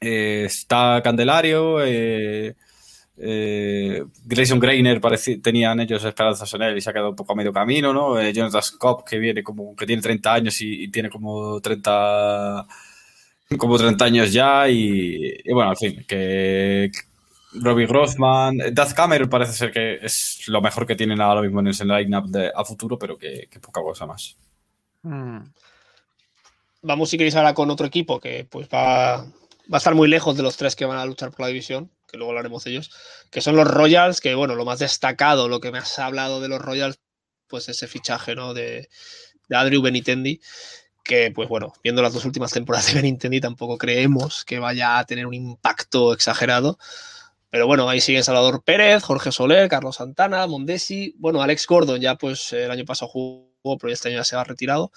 eh, 0.00 0.44
está 0.46 1.00
Candelario, 1.02 1.84
eh, 1.84 2.56
eh, 3.16 4.04
Grayson 4.24 4.60
pareci- 5.00 5.40
tenían 5.42 5.80
ellos 5.80 6.04
esperanzas 6.04 6.52
en 6.54 6.62
él 6.62 6.76
y 6.76 6.80
se 6.80 6.90
ha 6.90 6.92
quedado 6.92 7.10
un 7.10 7.16
poco 7.16 7.32
a 7.32 7.36
medio 7.36 7.52
camino, 7.52 7.92
¿no? 7.92 8.20
Jonathan 8.30 8.62
Scott, 8.62 9.04
que 9.08 9.18
viene 9.18 9.42
como, 9.42 9.76
que 9.76 9.86
tiene 9.86 10.02
30 10.02 10.34
años 10.34 10.60
y, 10.62 10.84
y 10.84 10.90
tiene 10.90 11.10
como 11.10 11.60
30 11.60 12.66
como 13.58 13.78
30 13.78 14.06
años 14.06 14.32
ya 14.32 14.68
y, 14.68 15.36
y 15.44 15.52
bueno, 15.52 15.70
en 15.72 15.76
fin, 15.76 16.04
que 16.08 16.90
Robbie 17.54 17.86
Grossman, 17.86 18.58
Daz 18.72 18.94
Cameron 18.94 19.28
parece 19.28 19.52
ser 19.52 19.72
que 19.72 19.98
es 20.02 20.48
lo 20.48 20.60
mejor 20.60 20.86
que 20.86 20.96
tienen 20.96 21.20
ahora 21.20 21.42
mismo 21.42 21.60
en 21.60 21.68
ese 21.68 21.84
line-up 21.84 22.28
de- 22.28 22.52
a 22.54 22.64
futuro, 22.64 22.98
pero 22.98 23.18
que, 23.18 23.48
poca 23.60 23.80
cosa 23.82 24.06
más. 24.06 24.36
Vamos, 26.82 27.10
si 27.10 27.16
queréis, 27.18 27.36
ahora 27.36 27.54
con 27.54 27.70
otro 27.70 27.86
equipo 27.86 28.18
que 28.20 28.46
pues 28.48 28.68
va, 28.68 29.18
va 29.18 29.26
a 29.72 29.76
estar 29.76 29.94
muy 29.94 30.08
lejos 30.08 30.36
de 30.36 30.42
los 30.42 30.56
tres 30.56 30.74
que 30.74 30.84
van 30.84 30.98
a 30.98 31.06
luchar 31.06 31.30
por 31.30 31.40
la 31.40 31.46
división, 31.48 31.90
que 32.08 32.16
luego 32.16 32.30
hablaremos 32.30 32.64
de 32.64 32.72
ellos, 32.72 32.90
que 33.30 33.40
son 33.40 33.56
los 33.56 33.68
Royals, 33.68 34.20
que 34.20 34.34
bueno, 34.34 34.54
lo 34.54 34.64
más 34.64 34.78
destacado, 34.80 35.48
lo 35.48 35.60
que 35.60 35.70
me 35.70 35.78
has 35.78 35.98
hablado 35.98 36.40
de 36.40 36.48
los 36.48 36.60
Royals, 36.60 36.98
pues 37.46 37.68
ese 37.68 37.86
fichaje, 37.86 38.34
¿no? 38.34 38.54
De, 38.54 38.88
de 39.48 39.56
Andrew 39.56 39.82
Benitendi, 39.82 40.40
que 41.04 41.30
pues 41.32 41.48
bueno, 41.48 41.72
viendo 41.84 42.02
las 42.02 42.12
dos 42.14 42.24
últimas 42.24 42.52
temporadas 42.52 42.86
de 42.88 42.94
Benintendi 42.94 43.40
tampoco 43.40 43.78
creemos 43.78 44.44
que 44.44 44.58
vaya 44.58 44.98
a 44.98 45.04
tener 45.04 45.26
un 45.26 45.34
impacto 45.34 46.12
exagerado. 46.12 46.78
Pero 47.52 47.66
bueno, 47.66 47.86
ahí 47.86 48.00
siguen 48.00 48.24
Salvador 48.24 48.64
Pérez, 48.64 49.02
Jorge 49.02 49.30
Soler, 49.30 49.68
Carlos 49.68 49.96
Santana, 49.96 50.46
Mondesi. 50.46 51.14
Bueno, 51.18 51.42
Alex 51.42 51.66
Gordon 51.66 52.00
ya 52.00 52.16
pues 52.16 52.50
el 52.54 52.70
año 52.70 52.86
pasado 52.86 53.10
jugó, 53.10 53.76
pero 53.78 53.92
este 53.92 54.08
año 54.08 54.16
ya 54.16 54.24
se 54.24 54.36
va 54.36 54.44
retirado. 54.44 54.90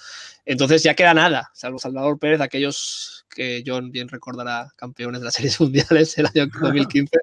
Entonces 0.46 0.82
ya 0.82 0.94
queda 0.94 1.14
nada, 1.14 1.52
salvo 1.54 1.80
Salvador 1.80 2.18
Pérez, 2.18 2.40
aquellos 2.40 3.26
que 3.30 3.62
John 3.68 3.92
bien 3.92 4.08
recordará 4.08 4.72
campeones 4.78 5.20
de 5.20 5.26
las 5.26 5.34
series 5.34 5.60
mundiales 5.60 6.18
el 6.18 6.28
año 6.28 6.48
2015. 6.62 7.18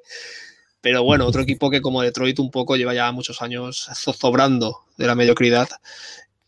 Pero 0.83 1.03
bueno, 1.03 1.25
otro 1.25 1.41
equipo 1.41 1.71
que 1.71 1.81
como 1.81 2.03
Detroit 2.03 2.39
un 2.39 2.51
poco 2.51 2.77
lleva 2.77 2.93
ya 2.93 3.11
muchos 3.11 3.41
años 3.41 3.89
zozobrando 3.95 4.81
de 4.99 5.07
la 5.07 5.15
mediocridad. 5.15 5.71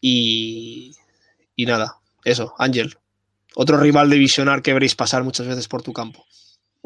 Y, 0.02 0.94
y 1.56 1.64
nada, 1.64 2.00
eso, 2.22 2.52
Ángel. 2.58 2.98
Otro 3.54 3.78
rival 3.78 4.10
divisional 4.10 4.60
que 4.60 4.74
veréis 4.74 4.94
pasar 4.94 5.24
muchas 5.24 5.46
veces 5.46 5.68
por 5.68 5.80
tu 5.80 5.94
campo. 5.94 6.26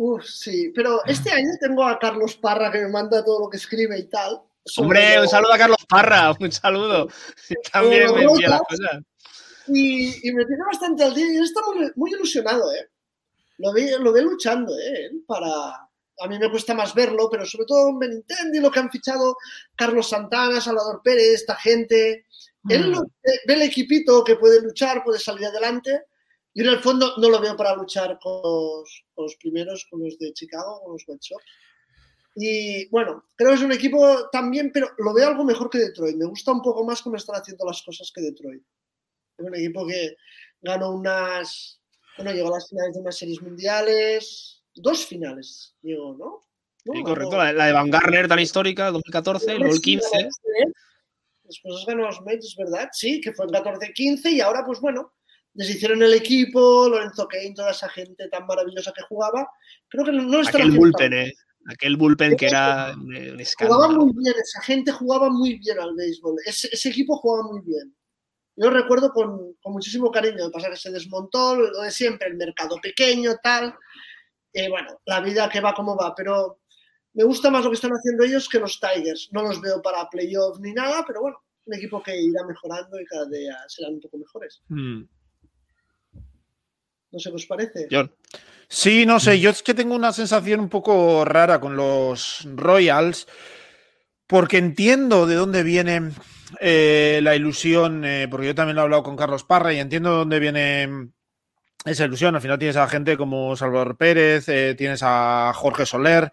Uf, 0.01 0.25
sí, 0.27 0.71
pero 0.77 1.05
este 1.07 1.33
año 1.33 1.51
tengo 1.61 1.83
a 1.85 1.99
Carlos 1.99 2.37
Parra 2.37 2.71
que 2.71 2.79
me 2.79 2.89
manda 2.89 3.25
todo 3.25 3.41
lo 3.41 3.51
que 3.51 3.57
escribe 3.57 3.99
y 3.99 4.05
tal. 4.05 4.41
Hombre, 4.77 5.21
un 5.21 5.27
saludo 5.27 5.53
a 5.53 5.59
Carlos 5.59 5.85
Parra, 5.89 6.33
un 6.41 6.53
saludo. 6.53 7.09
También 7.73 8.15
me 8.15 8.23
envía 8.23 8.49
las 8.49 8.61
cosas. 8.61 9.03
Y, 9.67 10.29
y 10.29 10.33
me 10.33 10.45
tiene 10.45 10.63
bastante 10.65 11.03
al 11.03 11.13
día 11.13 11.27
y 11.33 11.39
está 11.39 11.63
muy, 11.67 11.91
muy 11.97 12.13
ilusionado, 12.13 12.73
¿eh? 12.75 12.89
Lo 13.59 13.73
ve, 13.73 13.99
lo 13.99 14.13
ve 14.13 14.23
luchando, 14.23 14.73
¿eh? 14.79 15.11
Para... 15.27 15.49
A 16.21 16.29
mí 16.29 16.39
me 16.39 16.49
cuesta 16.49 16.75
más 16.75 16.95
verlo, 16.95 17.29
pero 17.29 17.45
sobre 17.45 17.67
todo 17.67 17.89
en 17.89 17.99
Benintendi, 17.99 18.61
lo 18.61 18.71
que 18.71 18.79
han 18.79 18.93
fichado 18.93 19.37
Carlos 19.75 20.09
Santana, 20.09 20.61
Salvador 20.61 21.01
Pérez, 21.03 21.41
esta 21.41 21.57
gente. 21.57 22.27
Él 22.69 22.93
ve, 22.93 23.33
ve 23.49 23.55
el 23.55 23.63
equipito 23.63 24.23
que 24.23 24.37
puede 24.37 24.63
luchar, 24.63 25.03
puede 25.03 25.19
salir 25.19 25.47
adelante. 25.47 26.05
Y 26.59 26.63
en 26.63 26.71
el 26.71 26.81
fondo 26.81 27.15
no 27.19 27.31
lo 27.31 27.41
veo 27.41 27.57
para 27.57 27.77
luchar 27.77 28.19
con 28.21 28.43
los, 28.43 29.05
con 29.15 29.27
los 29.27 29.37
primeros, 29.37 29.87
con 29.89 30.01
los 30.03 30.19
de 30.19 30.33
Chicago, 30.33 30.81
con 30.83 30.93
los 30.95 31.05
White 31.07 31.21
Sox. 31.23 31.45
Y 32.35 32.89
bueno, 32.89 33.23
creo 33.37 33.51
que 33.51 33.55
es 33.59 33.63
un 33.63 33.71
equipo 33.71 34.29
también, 34.33 34.73
pero 34.73 34.89
lo 34.99 35.15
veo 35.15 35.29
algo 35.29 35.45
mejor 35.45 35.71
que 35.71 35.79
Detroit. 35.79 36.17
Me 36.17 36.25
gusta 36.27 36.51
un 36.51 36.61
poco 36.61 36.85
más 36.85 37.01
cómo 37.01 37.15
están 37.15 37.37
haciendo 37.37 37.65
las 37.65 37.81
cosas 37.83 38.11
que 38.13 38.23
Detroit. 38.23 38.61
Es 39.37 39.47
un 39.47 39.55
equipo 39.55 39.87
que 39.87 40.17
ganó 40.61 40.91
unas. 40.91 41.81
Bueno, 42.17 42.33
llegó 42.33 42.49
a 42.49 42.57
las 42.57 42.69
finales 42.69 42.93
de 42.95 43.01
unas 43.03 43.17
series 43.17 43.41
mundiales. 43.41 44.65
Dos 44.75 45.07
finales 45.07 45.77
llegó, 45.81 46.17
¿no? 46.17 46.45
¿No? 46.87 46.93
Sí, 46.93 47.03
Ganó- 47.03 47.05
correcto, 47.05 47.37
la, 47.37 47.53
la 47.53 47.67
de 47.67 47.73
Van 47.73 47.89
Garner 47.89 48.27
tan 48.27 48.41
histórica, 48.41 48.91
2014, 48.91 49.55
y 49.55 49.59
luego 49.59 49.75
el 49.75 49.81
15. 49.81 50.29
Después 51.45 51.85
ganado 51.87 52.09
los 52.09 52.21
Mets, 52.23 52.47
es 52.47 52.57
verdad, 52.57 52.89
sí, 52.93 53.21
que 53.21 53.33
fue 53.33 53.47
en 53.47 53.53
14-15 53.53 54.33
y 54.33 54.41
ahora, 54.41 54.65
pues 54.67 54.81
bueno, 54.81 55.13
deshicieron 55.55 56.03
el 56.03 56.15
equipo, 56.15 56.89
Lorenzo 56.89 57.27
Kane, 57.29 57.55
toda 57.55 57.71
esa 57.71 57.89
gente 57.89 58.29
tan 58.29 58.47
maravillosa 58.47 58.93
que 58.93 59.03
jugaba. 59.03 59.49
Creo 59.89 60.05
que 60.05 60.13
no 60.13 60.41
están 60.41 60.63
Aquel 60.63 60.77
bullpen, 60.77 61.13
eh. 61.13 61.35
Aquel 61.67 61.97
bullpen 61.97 62.37
que 62.37 62.47
era 62.47 62.93
un 62.95 63.15
un 63.15 63.15
Jugaba 63.15 63.43
escándalo. 63.43 64.07
muy 64.07 64.13
bien, 64.17 64.35
esa 64.41 64.63
gente 64.63 64.93
jugaba 64.93 65.29
muy 65.31 65.59
bien 65.59 65.79
al 65.79 65.95
béisbol. 65.95 66.37
Ese, 66.47 66.69
ese 66.73 66.89
equipo 66.89 67.17
jugaba 67.17 67.49
muy 67.49 67.61
bien. 67.61 67.95
Yo 68.57 68.71
recuerdo 68.71 69.13
con, 69.13 69.55
con 69.61 69.73
muchísimo 69.73 70.11
cariño. 70.11 70.39
Lo 70.39 70.47
que 70.47 70.55
pasa 70.55 70.69
es 70.69 70.75
que 70.75 70.89
se 70.89 70.93
desmontó 70.93 71.55
lo 71.57 71.81
de 71.81 71.91
siempre, 71.91 72.29
el 72.29 72.37
mercado 72.37 72.77
pequeño, 72.83 73.37
tal. 73.43 73.75
Y 74.53 74.69
bueno, 74.69 75.01
la 75.07 75.21
vida 75.21 75.49
que 75.49 75.61
va 75.61 75.75
como 75.75 75.97
va. 75.97 76.15
Pero 76.15 76.61
me 77.15 77.25
gusta 77.25 77.51
más 77.51 77.65
lo 77.65 77.71
que 77.71 77.77
están 77.77 77.93
haciendo 77.93 78.25
ellos 78.25 78.49
que 78.49 78.59
los 78.59 78.81
Tigers. 78.81 79.29
No 79.33 79.43
los 79.43 79.61
veo 79.61 79.81
para 79.81 80.09
playoffs 80.09 80.61
ni 80.61 80.73
nada, 80.73 81.05
pero 81.07 81.21
bueno, 81.21 81.39
un 81.67 81.75
equipo 81.75 82.03
que 82.03 82.21
irá 82.21 82.45
mejorando 82.47 83.01
y 83.01 83.05
cada 83.05 83.27
día 83.29 83.57
serán 83.69 83.95
un 83.95 84.01
poco 84.01 84.19
mejores. 84.19 84.63
Mm. 84.69 85.03
No 87.11 87.19
sé 87.19 87.31
qué 87.31 87.37
os 87.37 87.47
parece. 87.47 87.89
Sí, 88.69 89.07
no 89.07 89.19
sé, 89.19 89.41
yo 89.41 89.49
es 89.51 89.63
que 89.63 89.73
tengo 89.73 89.95
una 89.95 90.13
sensación 90.13 90.61
un 90.61 90.69
poco 90.69 91.25
rara 91.25 91.59
con 91.59 91.75
los 91.75 92.47
Royals, 92.55 93.27
porque 94.27 94.59
entiendo 94.59 95.27
de 95.27 95.37
dónde 95.37 95.63
viene 95.63 96.11
eh, 96.61 97.21
la 97.23 97.35
ilusión, 97.35 98.05
eh, 98.05 98.29
porque 98.31 98.49
yo 98.49 98.55
también 98.55 98.77
lo 98.77 98.83
he 98.83 98.85
hablado 98.85 99.03
con 99.03 99.17
Carlos 99.17 99.45
Parra 99.45 99.73
y 99.73 99.79
entiendo 99.79 100.11
de 100.11 100.17
dónde 100.17 100.39
viene 100.39 101.09
esa 101.87 102.05
ilusión. 102.05 102.35
Al 102.35 102.43
final 102.43 102.59
tienes 102.59 102.77
a 102.77 102.89
gente 102.89 103.17
como 103.17 103.57
Salvador 103.57 103.97
Pérez, 103.97 104.49
eh, 104.51 104.75
tienes 104.77 105.01
a 105.03 105.53
Jorge 105.55 105.87
Soler, 105.87 106.31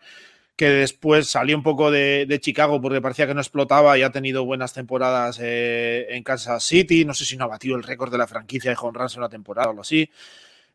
que 0.57 0.69
después 0.69 1.29
salió 1.29 1.55
un 1.55 1.63
poco 1.63 1.89
de, 1.89 2.27
Chicago 2.41 2.81
porque 2.81 3.01
parecía 3.01 3.27
que 3.27 3.33
no 3.33 3.41
explotaba 3.41 3.97
y 3.97 4.03
ha 4.03 4.11
tenido 4.11 4.43
buenas 4.43 4.73
temporadas 4.73 5.39
en 5.41 6.23
Kansas 6.23 6.63
City. 6.65 7.05
No 7.05 7.13
sé 7.13 7.23
si 7.23 7.37
no 7.37 7.45
ha 7.45 7.47
batido 7.47 7.77
el 7.77 7.83
récord 7.83 8.11
de 8.11 8.17
la 8.17 8.27
franquicia 8.27 8.71
de 8.71 8.77
home 8.79 8.97
runs 8.99 9.13
en 9.13 9.19
una 9.19 9.29
temporada 9.29 9.67
o 9.67 9.71
algo 9.71 9.81
así. 9.81 10.09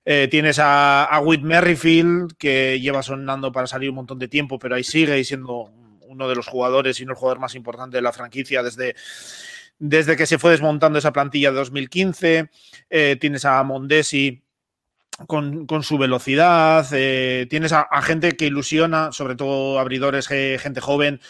Eh, 0.05 0.29
tienes 0.31 0.59
a, 0.59 1.05
a 1.05 1.21
Whit 1.21 1.43
Merrifield, 1.43 2.37
que 2.39 2.81
lleva 2.81 3.03
sonando 3.03 3.53
para 3.53 3.67
salir 3.67 3.91
un 3.91 3.97
montón 3.97 4.19
de 4.19 4.29
tiempo, 4.29 4.59
pero 4.59 4.75
ahí 4.75 4.85
sigue 4.85 5.19
y 5.19 5.25
siendo 5.25 5.71
uno 6.07 6.29
de 6.29 6.35
los 6.35 6.47
jugadores 6.49 7.01
y 7.01 7.05
no 7.07 7.13
el 7.13 7.19
jugador 7.19 7.39
más 7.39 7.55
importante 7.55 7.97
de 7.97 8.03
la 8.03 8.13
franquicia 8.13 8.63
desde, 8.63 8.97
desde 9.79 10.17
que 10.17 10.27
se 10.27 10.39
fue 10.39 10.51
desmontando 10.53 10.99
esa 10.99 11.13
plantilla 11.13 11.51
de 11.51 11.57
2015. 11.59 12.51
Eh, 12.89 13.17
tienes 13.21 13.45
a 13.45 13.63
Mondesi 13.63 14.43
con, 15.27 15.67
con 15.67 15.83
su 15.83 15.99
velocidad. 15.99 16.87
eh, 16.93 17.47
tienes 17.49 17.73
a, 17.73 17.83
a 17.83 18.03
gente 18.03 18.33
que 18.33 18.47
ilusiona, 18.47 19.13
sobre 19.13 19.37
todo 19.37 19.79
abridores, 19.79 20.27
gente 20.29 20.81
joven 20.81 21.21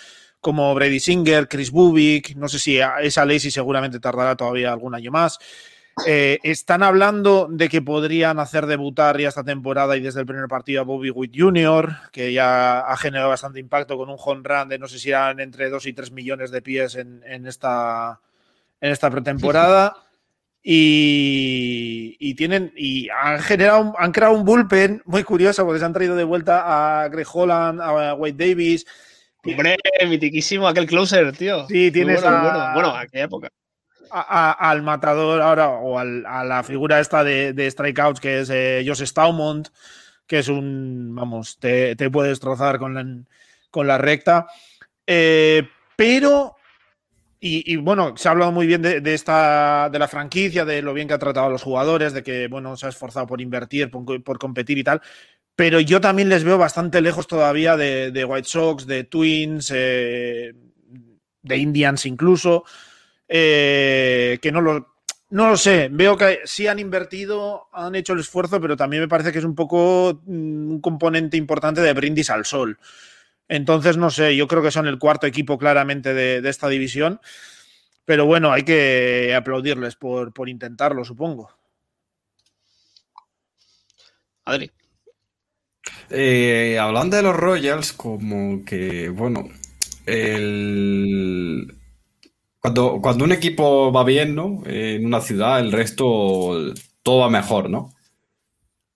como 0.41 0.75
Brady 0.75 1.01
Singer, 1.01 1.49
Chris 1.49 1.71
Bubik. 1.71 2.35
No 2.37 2.49
sé 2.49 2.59
si 2.59 2.79
esa 3.03 3.27
Lacey 3.27 3.51
seguramente 3.51 4.01
tardará 4.01 4.37
todavía 4.37 4.73
algún 4.73 4.95
año 4.95 5.11
más. 5.11 5.39
Eh, 6.07 6.39
están 6.45 6.83
hablando 6.83 7.47
de 7.51 7.69
que 7.69 7.83
podrían 7.83 8.39
hacer 8.39 8.67
debutar 8.67 9.19
ya 9.21 9.29
esta 9.29 9.45
temporada 9.45 9.97
y 9.97 10.01
desde 10.01 10.21
el 10.21 10.27
primer 10.27 10.49
partido 10.49 10.81
a 10.81 10.85
Bobby 10.85 11.11
Witt 11.11 11.35
Jr., 11.37 11.95
que 12.11 12.33
ya 12.33 12.81
ha 12.81 12.97
generado 12.97 13.29
bastante 13.29 13.61
impacto 13.61 13.99
con 13.99 14.09
un 14.09 14.17
home 14.19 14.43
run 14.45 14.69
de 14.71 14.79
no 14.79 14.89
sé 14.89 14.99
si 14.99 15.11
eran 15.11 15.41
entre 15.41 15.69
2 15.69 15.85
y 15.87 15.93
3 15.93 16.11
millones 16.13 16.51
de 16.51 16.63
pies 16.63 16.95
en, 16.95 17.23
en 17.27 17.47
esta, 17.47 18.21
en 18.81 18.91
esta 18.93 19.11
pretemporada. 19.11 19.97
Y, 20.63 22.17
y 22.19 22.35
tienen 22.35 22.71
y 22.77 23.09
han 23.09 23.39
generado 23.41 23.81
un- 23.81 23.93
han 23.99 24.13
creado 24.13 24.35
un 24.35 24.45
bullpen 24.45 25.03
muy 25.07 25.25
curioso 25.25 25.65
porque 25.65 25.79
se 25.79 25.87
han 25.87 25.95
traído 25.95 26.15
de 26.17 26.25
vuelta 26.25 27.03
a 27.03 27.09
Greg 27.09 27.27
Holland, 27.33 27.81
a 27.81 28.13
Wade 28.15 28.35
Davis. 28.49 28.85
Hombre, 29.45 29.79
mitiquísimo 30.07 30.69
aquel 30.69 30.87
closer, 30.87 31.33
tío. 31.33 31.67
Sí, 31.67 31.75
Muy 31.85 31.91
tienes 31.91 32.21
bueno, 32.23 32.39
muy 32.39 32.49
a- 32.49 32.53
bueno. 32.53 32.73
Bueno, 32.75 32.89
aquella 32.97 33.25
época. 33.25 33.49
Al 34.11 34.83
matador 34.83 35.41
ahora 35.41 35.69
o 35.69 35.99
al- 35.99 36.27
a 36.27 36.45
la 36.45 36.63
figura 36.63 37.01
esta 37.01 37.23
de, 37.25 37.53
de 37.53 37.71
strikeouts 37.71 38.21
que 38.21 38.41
es 38.41 38.51
eh, 38.51 38.83
Josh 38.87 39.05
Staumont, 39.05 39.69
que 40.27 40.39
es 40.41 40.49
un, 40.49 41.15
vamos, 41.15 41.59
te, 41.59 41.97
te 41.97 42.11
puede 42.11 42.29
destrozar 42.29 42.79
con 42.79 42.95
la, 42.95 43.05
con 43.71 43.87
la 43.87 43.99
recta. 43.99 44.47
Eh, 45.07 45.69
pero, 45.97 46.57
y, 47.41 47.73
y, 47.73 47.77
bueno, 47.77 48.15
se 48.17 48.29
ha 48.29 48.33
hablado 48.33 48.53
muy 48.53 48.67
bien 48.67 48.83
de, 48.83 49.01
de 49.01 49.15
esta, 49.15 49.89
de 49.91 49.99
la 49.99 50.09
franquicia, 50.09 50.65
de 50.65 50.83
lo 50.83 50.95
bien 50.95 51.09
que 51.09 51.15
ha 51.15 51.19
tratado 51.19 51.47
a 51.47 51.51
los 51.51 51.63
jugadores, 51.63 52.13
de 52.13 52.23
que, 52.23 52.49
bueno, 52.49 52.77
se 52.77 52.87
ha 52.87 52.91
esforzado 52.91 53.27
por 53.27 53.41
invertir, 53.41 53.91
por, 53.91 54.23
por 54.23 54.39
competir 54.39 54.79
y 54.79 54.85
tal. 54.85 55.01
Pero 55.57 55.81
yo 55.81 56.01
también 56.01 56.29
les 56.29 56.45
veo 56.45 56.59
bastante 56.59 57.01
lejos 57.01 57.27
todavía 57.27 57.77
de, 57.77 58.13
de 58.13 58.25
White 58.25 58.49
Sox, 58.49 58.87
de 58.87 59.05
Twins, 59.05 59.73
eh, 59.75 60.55
de 61.43 61.57
Indians 61.57 62.07
incluso 62.07 62.65
eh, 63.33 64.39
que 64.43 64.51
no 64.51 64.61
lo, 64.61 64.97
no 65.31 65.49
lo 65.49 65.57
sé. 65.57 65.89
Veo 65.91 66.17
que 66.17 66.41
sí 66.45 66.67
han 66.67 66.81
invertido, 66.81 67.69
han 67.73 67.95
hecho 67.95 68.13
el 68.13 68.21
esfuerzo, 68.21 68.61
pero 68.61 68.77
también 68.77 69.03
me 69.03 69.09
parece 69.09 69.33
que 69.33 69.39
es 69.39 69.45
un 69.45 69.55
poco 69.55 70.21
mm, 70.27 70.73
un 70.73 70.81
componente 70.81 71.37
importante 71.37 71.81
de 71.81 71.93
brindis 71.95 72.31
al 72.31 72.45
sol. 72.45 72.79
Entonces, 73.49 73.97
no 73.97 74.11
sé, 74.11 74.37
yo 74.37 74.49
creo 74.49 74.63
que 74.63 74.71
son 74.71 74.87
el 74.89 74.99
cuarto 74.99 75.27
equipo 75.27 75.59
claramente 75.59 76.13
de, 76.15 76.41
de 76.41 76.51
esta 76.51 76.69
división. 76.69 77.21
Pero 78.05 78.27
bueno, 78.27 78.53
hay 78.53 78.65
que 78.65 79.35
aplaudirles 79.37 79.95
por, 79.97 80.33
por 80.33 80.49
intentarlo, 80.49 81.05
supongo. 81.05 81.51
Adri. 84.45 84.71
Eh, 86.11 86.77
hablando 86.81 87.17
de 87.17 87.23
los 87.23 87.37
Royals, 87.37 87.93
como 87.93 88.65
que, 88.65 89.09
bueno, 89.11 89.49
el... 90.07 91.80
Cuando, 92.61 93.01
cuando 93.01 93.25
un 93.25 93.33
equipo 93.33 93.91
va 93.91 94.05
bien, 94.05 94.35
¿no? 94.35 94.63
Eh, 94.67 94.97
en 94.97 95.07
una 95.07 95.21
ciudad, 95.21 95.61
el 95.61 95.73
resto 95.73 96.73
todo 97.03 97.21
va 97.21 97.31
mejor, 97.31 97.71
¿no? 97.71 97.95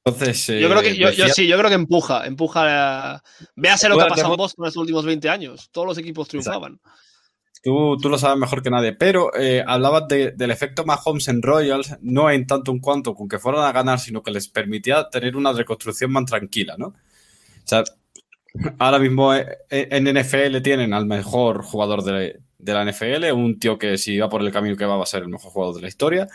Entonces. 0.05 0.47
Yo 0.47 0.69
creo 0.69 0.83
que, 0.83 0.95
yo, 0.97 1.09
sí, 1.29 1.47
yo 1.47 1.57
creo 1.57 1.71
que 1.71 1.75
empuja, 1.77 2.27
empuja. 2.27 3.15
a- 3.15 3.23
Véase 3.57 3.89
lo 3.89 3.97
que 3.97 4.03
ha 4.03 4.09
pasado 4.09 4.35
en 4.35 4.37
Boston 4.39 4.65
en 4.65 4.69
estos 4.69 4.81
últimos 4.83 5.05
20 5.07 5.29
años. 5.31 5.71
Todos 5.73 5.87
los 5.87 5.99
equipos 5.99 6.29
triunfaban. 6.29 6.79
Tú, 7.63 7.97
tú 7.97 8.11
lo 8.11 8.19
sabes 8.19 8.37
mejor 8.39 8.63
que 8.63 8.69
nadie, 8.69 8.93
pero 8.93 9.35
eh, 9.35 9.65
hablabas 9.67 10.07
de- 10.09 10.33
del 10.33 10.51
efecto 10.51 10.85
Mahomes 10.85 11.29
en 11.29 11.41
Royals, 11.41 11.97
no 12.03 12.31
en 12.31 12.47
tanto 12.47 12.71
en 12.71 12.81
cuanto 12.81 13.15
con 13.15 13.27
que 13.27 13.39
fueran 13.39 13.65
a 13.65 13.73
ganar, 13.73 13.99
sino 13.99 14.23
que 14.23 14.31
les 14.31 14.49
permitía 14.49 15.09
tener 15.09 15.35
una 15.37 15.55
reconstrucción 15.55 16.13
más 16.13 16.27
tranquila, 16.27 16.75
¿no? 16.77 16.89
O 16.89 16.95
sea, 17.67 17.83
ahora 18.79 18.99
mismo 18.99 19.35
eh, 19.35 19.47
en 19.71 20.05
NFL 20.07 20.61
tienen 20.61 20.93
al 20.93 21.07
mejor 21.07 21.63
jugador 21.63 22.03
de, 22.05 22.41
de 22.65 22.73
la 22.75 22.83
NFL, 22.83 23.33
un 23.33 23.59
tío 23.59 23.79
que 23.79 23.99
si 23.99 24.19
va 24.19 24.29
por 24.29 24.41
el 24.43 24.53
camino 24.53 24.77
que 24.77 24.85
va, 24.87 24.97
va 24.97 25.03
a 25.05 25.07
ser 25.07 25.23
el 25.23 25.29
mejor 25.29 25.51
jugador 25.53 25.77
de 25.77 25.83
la 25.83 25.89
historia. 25.89 26.29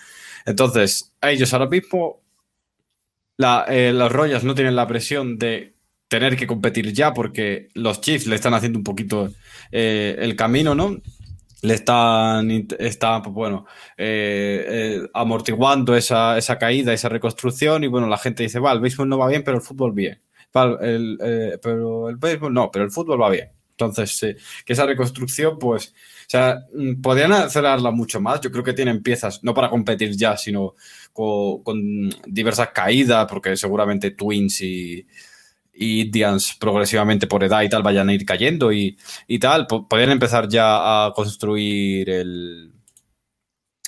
Entonces, 0.46 1.14
a 1.22 1.32
ellos 1.32 1.54
ahora 1.54 1.68
mismo, 1.68 2.22
la- 3.38 3.66
eh, 3.70 3.92
los 3.94 4.12
Royals 4.12 4.44
no 4.44 4.56
tienen 4.56 4.76
la 4.76 4.88
presión 4.88 5.38
de 5.38 5.76
tener 6.08 6.36
que 6.36 6.48
competir 6.48 6.92
ya 6.94 7.14
porque 7.14 7.70
los 7.76 8.02
Chiefs 8.02 8.28
le 8.28 8.36
están 8.36 8.54
haciendo 8.54 8.80
un 8.80 8.84
poquito 8.84 9.30
eh, 9.72 10.16
el 10.20 10.36
camino, 10.36 10.74
¿no? 10.76 10.98
Le 11.62 11.74
están, 11.74 12.50
están 12.80 13.22
pues, 13.22 13.34
bueno, 13.34 13.66
eh, 13.98 14.66
eh, 15.04 15.10
amortiguando 15.14 15.96
esa, 15.96 16.38
esa 16.38 16.58
caída, 16.58 16.94
esa 16.94 17.10
reconstrucción 17.10 17.84
y 17.84 17.88
bueno, 17.88 18.08
la 18.08 18.18
gente 18.18 18.44
dice, 18.44 18.60
va, 18.60 18.72
el 18.72 18.80
béisbol 18.80 19.10
no 19.10 19.18
va 19.18 19.28
bien, 19.28 19.44
pero 19.44 19.58
el 19.58 19.64
fútbol 19.64 19.92
bien. 19.94 20.22
Va, 20.56 20.78
el, 20.82 21.18
pero 21.62 22.10
el 22.10 22.16
béisbol 22.18 22.54
no, 22.54 22.72
pero 22.72 22.86
el 22.86 22.92
fútbol 22.92 23.22
va 23.22 23.30
bien. 23.30 23.50
Entonces, 23.72 24.20
que 24.66 24.74
esa 24.74 24.86
reconstrucción, 24.86 25.60
pues, 25.60 25.94
sea, 26.30 26.60
mm, 26.74 27.02
podrían 27.02 27.32
acelerarla 27.34 27.92
mucho 27.92 28.22
más. 28.22 28.42
Yo 28.42 28.52
creo 28.52 28.64
que 28.64 28.74
tienen 28.74 29.02
piezas, 29.04 29.44
no 29.44 29.54
para 29.54 29.70
competir 29.70 30.16
ya, 30.16 30.38
sino 30.38 30.76
con, 31.14 31.64
diversas 32.28 32.70
caídas, 32.70 33.28
porque 33.30 33.56
seguramente 33.58 34.12
Twins 34.12 34.62
y, 34.62 35.06
y 35.74 36.02
Indians 36.02 36.56
progresivamente 36.60 37.28
por 37.28 37.44
edad 37.44 37.62
y 37.64 37.70
tal 37.70 37.84
vayan 37.84 38.10
a 38.10 38.14
ir 38.14 38.26
cayendo 38.26 38.72
y, 38.74 38.98
y 39.28 39.40
tal. 39.40 39.68
Po- 39.68 39.88
Podrían 39.88 40.12
empezar 40.12 40.48
ya 40.50 41.06
a 41.08 41.14
construir 41.14 42.10
el, 42.10 42.74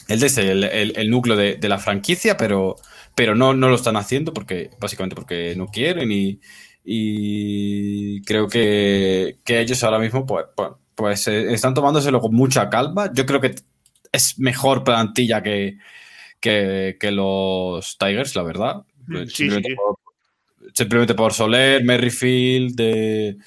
el, 0.07 0.23
ese, 0.23 0.51
el, 0.51 0.63
el- 0.65 0.93
el 0.97 1.09
núcleo 1.09 1.35
de, 1.37 1.55
de 1.55 1.69
la 1.69 1.79
franquicia, 1.79 2.37
pero, 2.37 2.75
pero 3.15 3.35
no, 3.35 3.53
no 3.53 3.69
lo 3.69 3.75
están 3.75 3.95
haciendo 3.97 4.33
porque 4.33 4.69
básicamente 4.79 5.15
porque 5.15 5.53
no 5.55 5.67
quieren 5.67 6.11
y, 6.11 6.39
y 6.83 8.21
creo 8.23 8.47
que, 8.47 9.39
que 9.43 9.61
ellos 9.61 9.83
ahora 9.83 9.99
mismo 9.99 10.25
pues, 10.25 10.45
pues, 10.55 10.69
pues, 11.01 11.27
eh, 11.27 11.51
están 11.53 11.73
tomándoselo 11.73 12.21
con 12.21 12.33
mucha 12.33 12.69
calma. 12.69 13.11
Yo 13.13 13.25
creo 13.25 13.41
que 13.41 13.55
es 14.11 14.37
mejor 14.39 14.83
plantilla 14.83 15.41
que, 15.41 15.77
que, 16.39 16.97
que 16.99 17.11
los 17.11 17.97
Tigers, 17.97 18.35
la 18.35 18.43
verdad. 18.43 18.83
Sí, 19.07 19.27
simplemente, 19.27 19.69
sí. 19.69 19.75
Por, 19.75 19.97
simplemente 20.73 21.13
por 21.15 21.33
Soler, 21.33 21.83
Merrifield, 21.83 22.75
de 22.75 23.37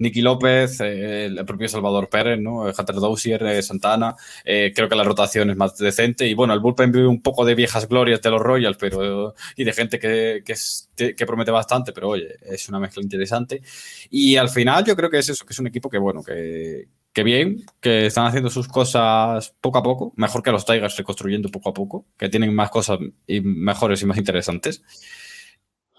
Nicky 0.00 0.22
López, 0.22 0.80
eh, 0.80 1.26
el 1.26 1.44
propio 1.44 1.68
Salvador 1.68 2.08
Pérez, 2.08 2.40
¿no? 2.40 2.62
Hunter 2.62 2.96
Dozier, 2.96 3.42
eh, 3.44 3.62
Santana. 3.62 4.16
Eh, 4.44 4.72
creo 4.74 4.88
que 4.88 4.96
la 4.96 5.04
rotación 5.04 5.50
es 5.50 5.56
más 5.56 5.76
decente. 5.78 6.26
Y 6.26 6.34
bueno, 6.34 6.52
el 6.52 6.58
bullpen 6.60 6.90
vive 6.90 7.06
un 7.06 7.22
poco 7.22 7.44
de 7.44 7.54
viejas 7.54 7.88
glorias 7.88 8.20
de 8.20 8.30
los 8.30 8.40
Royals, 8.40 8.76
pero 8.76 9.34
y 9.56 9.62
de 9.64 9.72
gente 9.72 9.98
que, 10.00 10.42
que, 10.44 10.52
es- 10.52 10.90
que 10.96 11.26
promete 11.26 11.52
bastante, 11.52 11.92
pero 11.92 12.08
oye, 12.08 12.28
es 12.42 12.68
una 12.68 12.80
mezcla 12.80 13.02
interesante. 13.02 13.62
Y 14.10 14.34
al 14.36 14.48
final 14.48 14.84
yo 14.84 14.96
creo 14.96 15.08
que 15.10 15.18
es 15.18 15.28
eso, 15.28 15.44
que 15.46 15.52
es 15.52 15.58
un 15.60 15.68
equipo 15.68 15.88
que, 15.88 15.98
bueno, 15.98 16.22
que, 16.24 16.88
que 17.14 17.22
bien, 17.22 17.64
que 17.80 18.06
están 18.06 18.26
haciendo 18.26 18.50
sus 18.50 18.66
cosas 18.66 19.54
poco 19.60 19.78
a 19.78 19.82
poco, 19.84 20.12
mejor 20.16 20.42
que 20.42 20.50
los 20.50 20.66
Tigers 20.66 20.96
reconstruyendo 20.96 21.48
poco 21.48 21.68
a 21.70 21.74
poco, 21.74 22.06
que 22.18 22.28
tienen 22.28 22.52
más 22.52 22.70
cosas 22.70 22.98
y 23.26 23.40
mejores 23.40 24.02
y 24.02 24.06
más 24.06 24.18
interesantes. 24.18 24.82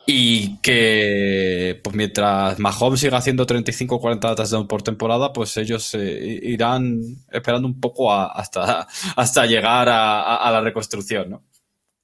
Y 0.05 0.57
que, 0.57 1.79
pues 1.81 1.95
mientras 1.95 2.59
Mahomes 2.59 2.99
siga 2.99 3.17
haciendo 3.17 3.45
35 3.45 3.95
o 3.95 4.01
40 4.01 4.35
touchdowns 4.35 4.67
por 4.67 4.83
temporada, 4.83 5.31
pues 5.31 5.55
ellos 5.57 5.95
eh, 5.95 6.39
irán 6.43 7.01
esperando 7.31 7.67
un 7.67 7.79
poco 7.79 8.13
hasta, 8.13 8.85
hasta 9.15 9.45
llegar 9.45 9.87
a, 9.89 10.51
la 10.51 10.61
reconstrucción, 10.61 11.29
¿no? 11.29 11.43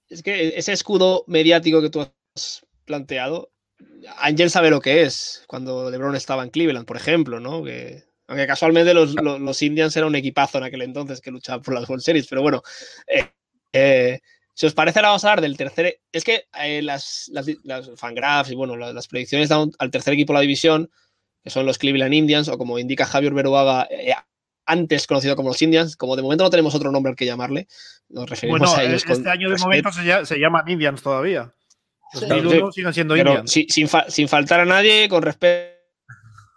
Es 0.08 0.24
que 0.24 0.54
ese 0.56 0.72
escudo 0.72 1.26
mediático 1.28 1.82
que 1.82 1.90
tú 1.90 2.02
has 2.02 2.66
planteado, 2.86 3.52
Ángel 4.18 4.50
sabe 4.50 4.70
lo 4.70 4.80
que 4.80 5.04
es 5.04 5.44
cuando 5.48 5.92
LeBron 5.92 6.16
estaba 6.16 6.44
en 6.44 6.50
Cleveland, 6.50 6.88
por 6.88 6.98
ejemplo, 6.98 7.40
¿no? 7.40 7.64
Que, 7.64 8.11
aunque 8.32 8.48
casualmente 8.48 8.94
los, 8.94 9.14
los, 9.22 9.40
los 9.42 9.62
Indians 9.62 9.96
eran 9.98 10.08
un 10.10 10.16
equipazo 10.16 10.58
en 10.58 10.64
aquel 10.64 10.82
entonces 10.84 11.20
que 11.22 11.32
luchaban 11.32 11.62
por 11.62 11.74
las 11.74 11.88
World 11.90 12.02
Series, 12.04 12.28
pero 12.28 12.42
bueno, 12.42 12.62
eh, 13.08 13.30
eh, 13.74 14.20
si 14.54 14.66
os 14.66 14.74
parece, 14.74 15.00
ahora 15.00 15.10
vamos 15.10 15.24
a 15.26 15.30
hablar 15.30 15.42
del 15.42 15.58
tercer. 15.58 16.00
Es 16.12 16.24
que 16.24 16.46
eh, 16.62 16.82
las, 16.82 17.30
las, 17.34 17.48
las 17.64 17.90
fangraphs 17.98 18.52
y 18.52 18.56
bueno, 18.56 18.76
las, 18.78 18.94
las 18.94 19.08
predicciones 19.08 19.50
dan 19.50 19.72
al 19.80 19.92
tercer 19.92 20.14
equipo 20.14 20.34
de 20.34 20.38
la 20.38 20.42
división, 20.42 20.90
que 21.44 21.50
son 21.50 21.66
los 21.66 21.78
Cleveland 21.78 22.14
Indians, 22.14 22.48
o 22.48 22.58
como 22.58 22.80
indica 22.80 23.06
Javier 23.06 23.34
Beruaga, 23.34 23.88
eh, 23.92 24.14
antes 24.66 25.08
conocido 25.08 25.36
como 25.36 25.50
los 25.50 25.62
Indians, 25.62 25.96
como 25.98 26.16
de 26.16 26.22
momento 26.22 26.44
no 26.44 26.50
tenemos 26.50 26.74
otro 26.76 26.92
nombre 26.92 27.10
al 27.10 27.16
que 27.16 27.26
llamarle, 27.26 27.68
nos 28.10 28.30
referimos 28.30 28.60
Bueno, 28.60 28.76
a 28.76 28.84
ellos 28.84 29.04
este 29.04 29.14
con 29.14 29.28
año 29.28 29.50
de 29.50 29.56
respeto. 29.56 29.66
momento 29.68 29.92
se, 29.92 30.02
lla- 30.04 30.26
se 30.26 30.38
llaman 30.38 30.70
Indians 30.70 31.02
todavía. 31.02 31.54
Sí. 32.14 32.26
2001 32.28 32.72
siguen 32.74 32.94
siendo 32.94 33.14
Pero 33.16 33.30
Indians. 33.32 33.52
si- 33.52 33.68
sin, 33.70 33.88
fa- 33.88 34.10
sin 34.10 34.28
faltar 34.28 34.60
a 34.60 34.66
nadie, 34.66 35.08
con 35.10 35.24
respeto 35.24 35.71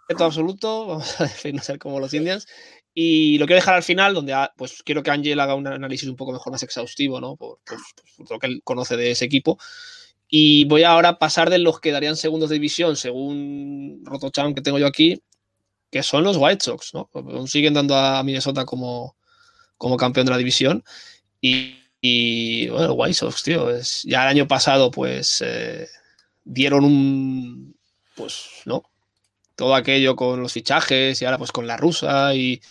absoluto, 0.09 0.87
vamos 0.87 1.19
a 1.21 1.23
definirnos 1.25 1.71
como 1.79 1.99
los 1.99 2.13
Indians. 2.13 2.47
Y 2.93 3.37
lo 3.39 3.45
quiero 3.45 3.57
dejar 3.57 3.75
al 3.75 3.83
final, 3.83 4.13
donde 4.13 4.33
ah, 4.33 4.53
pues 4.55 4.81
quiero 4.83 5.03
que 5.03 5.11
Ángel 5.11 5.39
haga 5.41 5.55
un 5.55 5.67
análisis 5.67 6.07
un 6.07 6.15
poco 6.15 6.31
mejor, 6.31 6.51
más 6.53 6.63
exhaustivo, 6.63 7.19
¿no? 7.19 7.35
Por, 7.35 7.59
por- 7.65 7.77
por 8.17 8.31
lo 8.31 8.39
que 8.39 8.47
él 8.47 8.61
conoce 8.63 8.95
de 8.95 9.11
ese 9.11 9.25
equipo. 9.25 9.57
Y 10.29 10.65
voy 10.65 10.83
ahora 10.83 11.09
a 11.09 11.19
pasar 11.19 11.49
de 11.49 11.59
los 11.59 11.79
que 11.81 11.91
darían 11.91 12.15
segundos 12.15 12.49
de 12.49 12.55
división, 12.55 12.95
según 12.95 14.01
Rotochan 14.05 14.55
que 14.55 14.61
tengo 14.61 14.79
yo 14.79 14.87
aquí, 14.87 15.21
que 15.91 16.03
son 16.03 16.23
los 16.23 16.37
White 16.37 16.63
Sox, 16.63 16.93
¿no? 16.93 17.09
Siguen 17.47 17.73
dando 17.73 17.95
a 17.95 18.23
Minnesota 18.23 18.65
como, 18.65 19.17
como 19.77 19.97
campeón 19.97 20.25
de 20.25 20.31
la 20.31 20.37
división. 20.37 20.83
Y, 21.41 21.75
y, 22.01 22.69
bueno, 22.69 22.93
White 22.93 23.13
Sox, 23.15 23.43
tío, 23.43 23.69
es, 23.69 24.03
ya 24.03 24.23
el 24.23 24.29
año 24.29 24.47
pasado, 24.47 24.89
pues 24.91 25.43
eh, 25.45 25.87
dieron 26.43 26.85
un. 26.85 27.75
Pues, 28.15 28.45
¿no? 28.65 28.83
Todo 29.55 29.75
aquello 29.75 30.15
con 30.15 30.41
los 30.41 30.53
fichajes 30.53 31.21
y 31.21 31.25
ahora, 31.25 31.37
pues 31.37 31.51
con 31.51 31.67
la 31.67 31.77
rusa 31.77 32.35
y, 32.35 32.61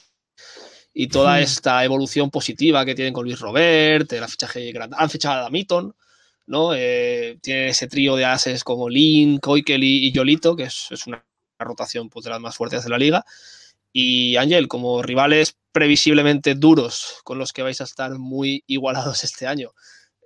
y 0.93 1.09
toda 1.09 1.41
esta 1.41 1.85
evolución 1.85 2.31
positiva 2.31 2.85
que 2.85 2.95
tienen 2.95 3.15
con 3.15 3.25
Luis 3.25 3.41
Robert, 3.41 4.13
el 4.13 4.29
fichaje. 4.29 4.73
Han 4.93 5.11
fichado 5.11 5.41
a 5.41 5.43
Damiton, 5.43 5.95
¿no? 6.47 6.75
Eh, 6.75 7.39
tiene 7.41 7.69
ese 7.69 7.89
trío 7.89 8.17
de 8.17 8.25
ases 8.25 8.65
como 8.65 8.89
Lin, 8.89 9.39
Koikel 9.39 9.83
y, 9.83 10.07
y 10.07 10.13
Yolito, 10.13 10.55
que 10.57 10.65
es, 10.65 10.89
es 10.91 11.07
una 11.07 11.25
rotación 11.59 12.09
pues, 12.11 12.25
de 12.25 12.31
las 12.31 12.41
más 12.41 12.57
fuertes 12.57 12.85
de 12.85 12.91
la 12.91 12.99
liga. 12.99 13.25
Y 13.93 14.37
Ángel, 14.37 14.69
como 14.69 15.03
rivales 15.03 15.57
previsiblemente 15.73 16.55
duros 16.55 17.21
con 17.25 17.39
los 17.39 17.53
que 17.53 17.63
vais 17.63 17.81
a 17.81 17.85
estar 17.85 18.19
muy 18.19 18.63
igualados 18.67 19.25
este 19.25 19.47
año. 19.47 19.73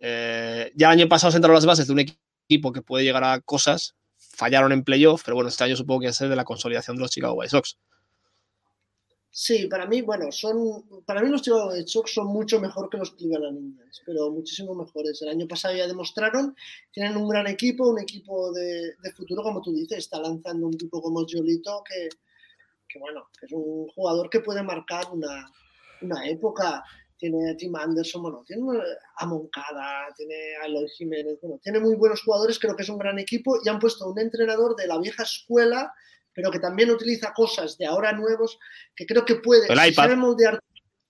Eh, 0.01 0.73
ya 0.75 0.89
el 0.89 1.01
año 1.01 1.09
pasado 1.09 1.33
sentaron 1.33 1.55
las 1.55 1.67
bases 1.67 1.87
de 1.87 1.93
un 1.93 2.01
equipo 2.01 2.73
que 2.73 2.83
puede 2.83 3.05
llegar 3.05 3.25
a 3.25 3.41
cosas, 3.41 3.95
fallaron 4.39 4.71
en 4.71 4.85
playoff, 4.85 5.23
pero 5.25 5.35
bueno, 5.35 5.49
este 5.49 5.65
año 5.65 5.75
supongo 5.75 6.03
que 6.03 6.13
ser 6.13 6.29
de 6.29 6.37
la 6.37 6.45
consolidación 6.45 6.97
de 6.97 7.03
los 7.03 7.11
Chicago 7.11 7.35
White 7.35 7.51
Sox. 7.51 7.77
Sí, 9.31 9.67
para 9.67 9.85
mí, 9.87 10.01
bueno, 10.01 10.31
son, 10.31 11.03
para 11.05 11.21
mí 11.21 11.29
los 11.29 11.43
Chicago 11.43 11.71
White 11.71 11.89
Sox 11.89 12.15
son 12.15 12.29
mucho 12.29 12.61
mejor 12.61 12.89
que 12.89 12.99
los 12.99 13.11
Cleveland 13.11 13.59
Indians, 13.59 14.03
pero 14.07 14.31
muchísimo 14.31 14.75
mejores. 14.75 15.21
El 15.23 15.31
año 15.31 15.49
pasado 15.49 15.77
ya 15.77 15.89
demostraron, 15.89 16.55
tienen 16.93 17.17
un 17.17 17.29
gran 17.29 17.49
equipo, 17.49 17.89
un 17.89 18.01
equipo 18.01 18.53
de, 18.53 18.95
futuro, 19.17 19.43
como 19.43 19.61
tú 19.61 19.73
dices, 19.73 19.99
está 19.99 20.21
lanzando 20.21 20.69
un 20.69 20.79
tipo 20.79 21.03
como 21.03 21.27
Giolito 21.27 21.83
que, 21.85 22.09
que 22.89 22.99
bueno, 23.01 23.29
que 23.39 23.47
es 23.47 23.53
un 23.53 23.89
jugador 23.89 24.31
que 24.31 24.41
puede 24.41 24.63
marcar 24.63 25.07
una 25.13 26.29
época. 26.29 26.85
Tiene 27.19 27.51
a 27.51 27.57
Tim 27.57 27.75
Anderson, 27.75 28.23
bueno, 28.23 28.45
tiene 28.47 28.63
a 29.17 29.27
Moncada, 29.27 30.07
tiene 30.17 30.35
a 30.63 30.67
Eloy 30.67 30.89
Jiménez, 30.89 31.39
bueno, 31.43 31.59
tiene 31.63 31.81
muy 31.81 31.97
buenos 31.97 32.23
jugadores, 32.23 32.59
creo 32.59 32.77
que 32.77 32.85
es 32.85 32.89
un 32.89 32.99
gran 32.99 33.19
equipo 33.19 33.59
y 33.65 33.69
han 33.69 33.81
puesto 33.81 34.07
un 34.07 34.19
entrenador 34.21 34.77
de 34.77 34.87
la 34.87 34.99
vieja 34.99 35.25
escuela, 35.25 35.93
pero 36.33 36.51
que 36.53 36.61
también 36.61 36.91
utiliza 36.91 37.33
cosas 37.35 37.77
de 37.77 37.87
ahora 37.87 38.13
nuevos, 38.13 38.59
que 38.95 39.05
creo 39.05 39.25
que 39.25 39.35
puede, 39.37 39.67
El 39.73 39.79
si 39.81 39.89
iPad. 39.91 40.17
moldear 40.17 40.61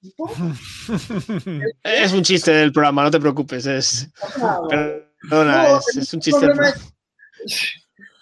equipo, 0.00 0.30
Es 1.82 2.12
un 2.12 2.22
chiste 2.22 2.52
del 2.52 2.72
programa, 2.72 3.02
no 3.04 3.10
te 3.10 3.20
preocupes. 3.20 3.66
Es, 3.66 4.08
perdona, 5.28 5.68
No, 5.68 5.78
es, 5.78 5.96
es 5.96 6.14
un 6.14 6.20
chiste 6.20 6.46
del 6.46 6.54
programa. 6.54 6.74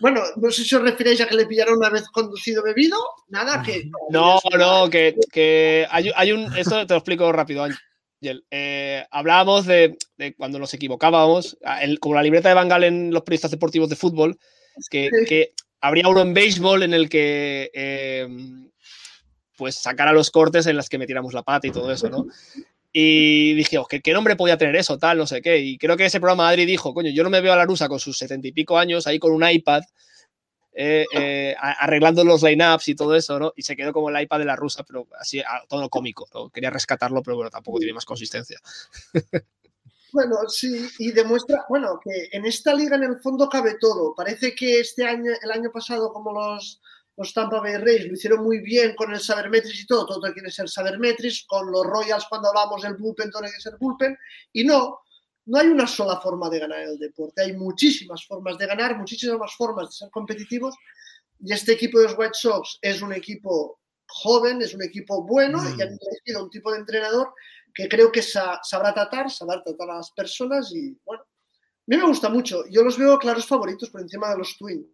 Bueno, 0.00 0.22
no 0.36 0.50
sé 0.50 0.64
si 0.64 0.74
os 0.74 0.82
referéis 0.82 1.20
a 1.20 1.26
que 1.26 1.34
le 1.36 1.46
pillaron 1.46 1.78
una 1.78 1.90
vez 1.90 2.06
conducido 2.08 2.62
bebido, 2.62 2.98
nada, 3.28 3.62
que... 3.62 3.90
No, 4.10 4.38
no, 4.58 4.90
que, 4.90 5.16
que 5.32 5.86
hay, 5.90 6.10
hay 6.14 6.32
un. 6.32 6.54
Esto 6.56 6.86
te 6.86 6.92
lo 6.94 6.98
explico 6.98 7.30
rápido, 7.32 7.64
Ángel. 7.64 8.44
Eh, 8.50 9.04
hablábamos 9.10 9.66
de, 9.66 9.96
de 10.16 10.34
cuando 10.34 10.58
nos 10.58 10.74
equivocábamos, 10.74 11.56
el- 11.80 12.00
como 12.00 12.14
la 12.14 12.22
libreta 12.22 12.48
de 12.48 12.54
Bangal 12.54 12.84
en 12.84 13.12
los 13.12 13.22
periodistas 13.22 13.50
deportivos 13.52 13.88
de 13.88 13.96
fútbol, 13.96 14.38
que, 14.90 15.08
que 15.28 15.52
habría 15.80 16.08
uno 16.08 16.20
en 16.22 16.34
béisbol 16.34 16.82
en 16.82 16.92
el 16.94 17.08
que 17.08 17.70
eh, 17.72 18.26
pues 19.56 19.76
sacara 19.76 20.12
los 20.12 20.30
cortes 20.30 20.66
en 20.66 20.76
las 20.76 20.88
que 20.88 20.98
metiéramos 20.98 21.32
la 21.34 21.42
pata 21.42 21.66
y 21.66 21.70
todo 21.70 21.90
eso, 21.92 22.08
¿no? 22.10 22.26
Y 22.98 23.52
dije, 23.52 23.76
oh, 23.76 23.84
¿qué, 23.84 24.00
¿qué 24.00 24.14
nombre 24.14 24.36
podía 24.36 24.56
tener 24.56 24.74
eso? 24.74 24.96
Tal, 24.96 25.18
no 25.18 25.26
sé 25.26 25.42
qué. 25.42 25.58
Y 25.58 25.76
creo 25.76 25.98
que 25.98 26.06
ese 26.06 26.18
programa 26.18 26.48
Adri 26.48 26.64
dijo, 26.64 26.94
coño, 26.94 27.10
yo 27.10 27.22
no 27.24 27.28
me 27.28 27.42
veo 27.42 27.52
a 27.52 27.56
la 27.56 27.66
rusa 27.66 27.90
con 27.90 28.00
sus 28.00 28.16
setenta 28.16 28.48
y 28.48 28.52
pico 28.52 28.78
años 28.78 29.06
ahí 29.06 29.18
con 29.18 29.32
un 29.32 29.46
iPad 29.46 29.82
eh, 30.72 31.04
eh, 31.12 31.54
a- 31.58 31.84
arreglando 31.84 32.24
los 32.24 32.42
lineups 32.42 32.88
y 32.88 32.94
todo 32.94 33.14
eso, 33.14 33.38
¿no? 33.38 33.52
Y 33.54 33.60
se 33.64 33.76
quedó 33.76 33.92
como 33.92 34.08
el 34.08 34.18
iPad 34.22 34.38
de 34.38 34.44
la 34.46 34.56
rusa, 34.56 34.82
pero 34.82 35.06
así, 35.20 35.40
a 35.40 35.62
todo 35.68 35.90
cómico, 35.90 36.26
¿no? 36.32 36.48
Quería 36.48 36.70
rescatarlo, 36.70 37.22
pero 37.22 37.36
bueno, 37.36 37.50
tampoco 37.50 37.80
tiene 37.80 37.92
más 37.92 38.06
consistencia. 38.06 38.58
Bueno, 40.12 40.36
sí, 40.48 40.88
y 40.98 41.12
demuestra, 41.12 41.66
bueno, 41.68 42.00
que 42.02 42.30
en 42.32 42.46
esta 42.46 42.72
liga 42.72 42.96
en 42.96 43.04
el 43.04 43.18
fondo 43.18 43.46
cabe 43.50 43.76
todo. 43.78 44.14
Parece 44.14 44.54
que 44.54 44.80
este 44.80 45.04
año, 45.04 45.32
el 45.42 45.50
año 45.50 45.70
pasado, 45.70 46.14
como 46.14 46.32
los, 46.32 46.80
los 47.16 47.32
Tampa 47.32 47.60
Bay 47.60 47.76
Rays 47.76 48.06
lo 48.06 48.14
hicieron 48.14 48.42
muy 48.44 48.60
bien 48.60 48.94
con 48.94 49.12
el 49.12 49.20
Sabermetrics 49.20 49.80
y 49.80 49.86
todo, 49.86 50.06
todo 50.06 50.32
quiere 50.32 50.50
ser 50.50 50.68
Sabermetrics, 50.68 51.46
con 51.48 51.70
los 51.70 51.84
Royals 51.86 52.26
cuando 52.28 52.48
hablamos 52.48 52.82
del 52.82 52.94
bullpen, 52.94 53.30
todo 53.30 53.42
tiene 53.42 53.54
que 53.56 53.62
ser 53.62 53.76
bullpen, 53.78 54.16
y 54.52 54.64
no, 54.64 55.00
no 55.46 55.58
hay 55.58 55.68
una 55.68 55.86
sola 55.86 56.20
forma 56.20 56.50
de 56.50 56.58
ganar 56.58 56.80
el 56.80 56.98
deporte, 56.98 57.42
hay 57.42 57.52
muchísimas 57.54 58.26
formas 58.26 58.58
de 58.58 58.66
ganar, 58.66 58.98
muchísimas 58.98 59.54
formas 59.54 59.88
de 59.88 59.92
ser 59.92 60.10
competitivos, 60.10 60.74
y 61.40 61.52
este 61.52 61.72
equipo 61.72 61.98
de 61.98 62.04
los 62.04 62.18
White 62.18 62.34
Sox 62.34 62.78
es 62.82 63.00
un 63.02 63.12
equipo 63.12 63.80
joven, 64.08 64.62
es 64.62 64.74
un 64.74 64.82
equipo 64.82 65.24
bueno, 65.24 65.58
y 65.76 65.82
han 65.82 65.98
elegido 66.00 66.44
un 66.44 66.50
tipo 66.50 66.70
de 66.72 66.78
entrenador 66.78 67.32
que 67.74 67.88
creo 67.88 68.10
que 68.10 68.22
sa- 68.22 68.60
sabrá 68.62 68.94
tratar, 68.94 69.30
sabrá 69.30 69.62
tratar 69.62 69.90
a 69.90 69.96
las 69.96 70.10
personas 70.12 70.72
y 70.74 70.96
bueno, 71.04 71.22
a 71.22 71.84
mí 71.86 71.96
me 71.98 72.06
gusta 72.06 72.28
mucho. 72.28 72.64
Yo 72.70 72.82
los 72.82 72.96
veo 72.98 73.18
claros 73.18 73.46
favoritos 73.46 73.90
por 73.90 74.00
encima 74.00 74.30
de 74.30 74.38
los 74.38 74.56
Twins. 74.56 74.86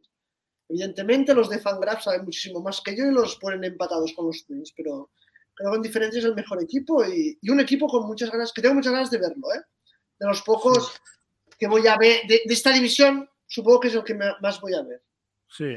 Evidentemente 0.72 1.34
los 1.34 1.50
de 1.50 1.58
Fangraph 1.58 2.02
saben 2.02 2.24
muchísimo 2.24 2.62
más 2.62 2.80
que 2.80 2.96
yo 2.96 3.04
y 3.04 3.10
los 3.12 3.36
ponen 3.36 3.62
empatados 3.64 4.14
con 4.14 4.26
los 4.28 4.46
Twins, 4.46 4.72
pero 4.74 5.10
creo 5.54 5.70
que 5.72 5.76
en 5.76 5.82
diferencia 5.82 6.18
es 6.18 6.24
el 6.24 6.34
mejor 6.34 6.62
equipo 6.62 7.04
y, 7.04 7.38
y 7.42 7.50
un 7.50 7.60
equipo 7.60 7.86
con 7.88 8.06
muchas 8.06 8.30
ganas, 8.30 8.54
que 8.54 8.62
tengo 8.62 8.74
muchas 8.76 8.92
ganas 8.94 9.10
de 9.10 9.18
verlo, 9.18 9.52
¿eh? 9.54 9.60
De 10.18 10.26
los 10.26 10.40
pocos 10.40 10.94
que 11.58 11.66
voy 11.66 11.86
a 11.86 11.98
ver, 11.98 12.22
de, 12.26 12.40
de 12.46 12.54
esta 12.54 12.72
división, 12.72 13.28
supongo 13.46 13.80
que 13.80 13.88
es 13.88 13.94
el 13.94 14.02
que 14.02 14.14
me- 14.14 14.32
más 14.40 14.60
voy 14.62 14.72
a 14.72 14.82
ver. 14.82 15.02
Sí. 15.48 15.76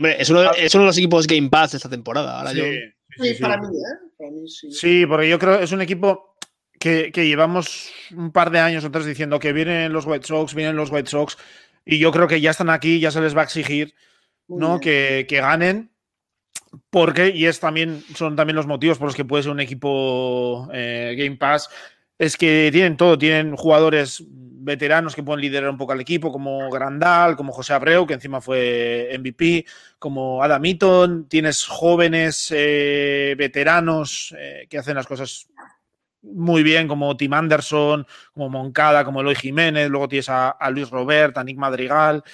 Hombre, 0.00 0.16
es 0.20 0.28
uno, 0.30 0.40
de, 0.40 0.48
es 0.56 0.74
uno 0.74 0.82
de 0.82 0.88
los 0.88 0.98
equipos 0.98 1.26
Game 1.28 1.48
Pass 1.48 1.70
de 1.70 1.76
esta 1.76 1.88
temporada. 1.88 2.38
Ahora 2.38 2.50
Sí, 2.50 2.56
yo, 2.58 2.64
sí, 2.64 2.80
Sí, 3.16 3.28
sí, 3.28 3.34
sí. 3.36 3.40
para 3.42 3.58
mí, 3.58 3.68
¿eh? 3.68 4.10
Para 4.18 4.30
mí 4.32 4.48
sí. 4.48 4.72
Sí, 4.72 5.06
porque 5.06 5.28
yo 5.28 5.38
creo 5.38 5.58
que 5.58 5.64
es 5.64 5.70
un 5.70 5.80
equipo 5.82 6.36
que, 6.80 7.12
que 7.12 7.24
llevamos 7.28 7.92
un 8.16 8.32
par 8.32 8.50
de 8.50 8.58
años 8.58 8.84
atrás 8.84 9.06
diciendo 9.06 9.38
que 9.38 9.52
vienen 9.52 9.92
los 9.92 10.04
White 10.06 10.26
Sox, 10.26 10.54
vienen 10.54 10.74
los 10.74 10.90
White 10.90 11.08
Sox, 11.08 11.38
y 11.84 12.00
yo 12.00 12.10
creo 12.10 12.26
que 12.26 12.40
ya 12.40 12.50
están 12.50 12.70
aquí, 12.70 12.98
ya 12.98 13.12
se 13.12 13.20
les 13.20 13.36
va 13.36 13.42
a 13.42 13.44
exigir 13.44 13.94
Muy 14.48 14.60
¿no? 14.60 14.80
que, 14.80 15.26
que 15.28 15.40
ganen. 15.40 15.90
Porque, 16.90 17.30
y 17.30 17.46
es 17.46 17.60
también, 17.60 18.02
son 18.14 18.36
también 18.36 18.56
los 18.56 18.66
motivos 18.66 18.98
por 18.98 19.08
los 19.08 19.14
que 19.14 19.24
puede 19.24 19.44
ser 19.44 19.52
un 19.52 19.60
equipo 19.60 20.68
eh, 20.72 21.14
Game 21.16 21.36
Pass, 21.36 21.68
es 22.18 22.36
que 22.36 22.70
tienen 22.72 22.96
todo, 22.96 23.18
tienen 23.18 23.56
jugadores 23.56 24.24
veteranos 24.28 25.14
que 25.14 25.22
pueden 25.22 25.42
liderar 25.42 25.70
un 25.70 25.76
poco 25.76 25.92
al 25.92 26.00
equipo, 26.00 26.32
como 26.32 26.70
Grandal, 26.70 27.36
como 27.36 27.52
José 27.52 27.74
Abreu, 27.74 28.06
que 28.06 28.14
encima 28.14 28.40
fue 28.40 29.14
MVP, 29.18 29.66
como 29.98 30.42
Adam 30.42 30.64
Eaton, 30.64 31.28
tienes 31.28 31.66
jóvenes 31.66 32.52
eh, 32.54 33.34
veteranos 33.36 34.34
eh, 34.38 34.66
que 34.68 34.78
hacen 34.78 34.94
las 34.94 35.06
cosas 35.06 35.48
muy 36.22 36.62
bien, 36.62 36.88
como 36.88 37.14
Tim 37.16 37.34
Anderson, 37.34 38.06
como 38.32 38.48
Moncada, 38.48 39.04
como 39.04 39.20
Eloy 39.20 39.34
Jiménez, 39.34 39.90
luego 39.90 40.08
tienes 40.08 40.30
a, 40.30 40.50
a 40.50 40.70
Luis 40.70 40.88
Robert, 40.88 41.36
a 41.36 41.44
Nick 41.44 41.58
Madrigal. 41.58 42.24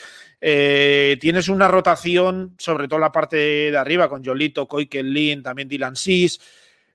Eh, 0.40 1.18
tienes 1.20 1.48
una 1.48 1.68
rotación, 1.68 2.54
sobre 2.58 2.88
todo 2.88 2.98
la 2.98 3.12
parte 3.12 3.36
de 3.36 3.76
arriba, 3.76 4.08
con 4.08 4.24
Jolito, 4.24 4.66
Koikel 4.66 5.12
Lin, 5.12 5.42
también 5.42 5.68
Dylan 5.68 5.96
Sis. 5.96 6.40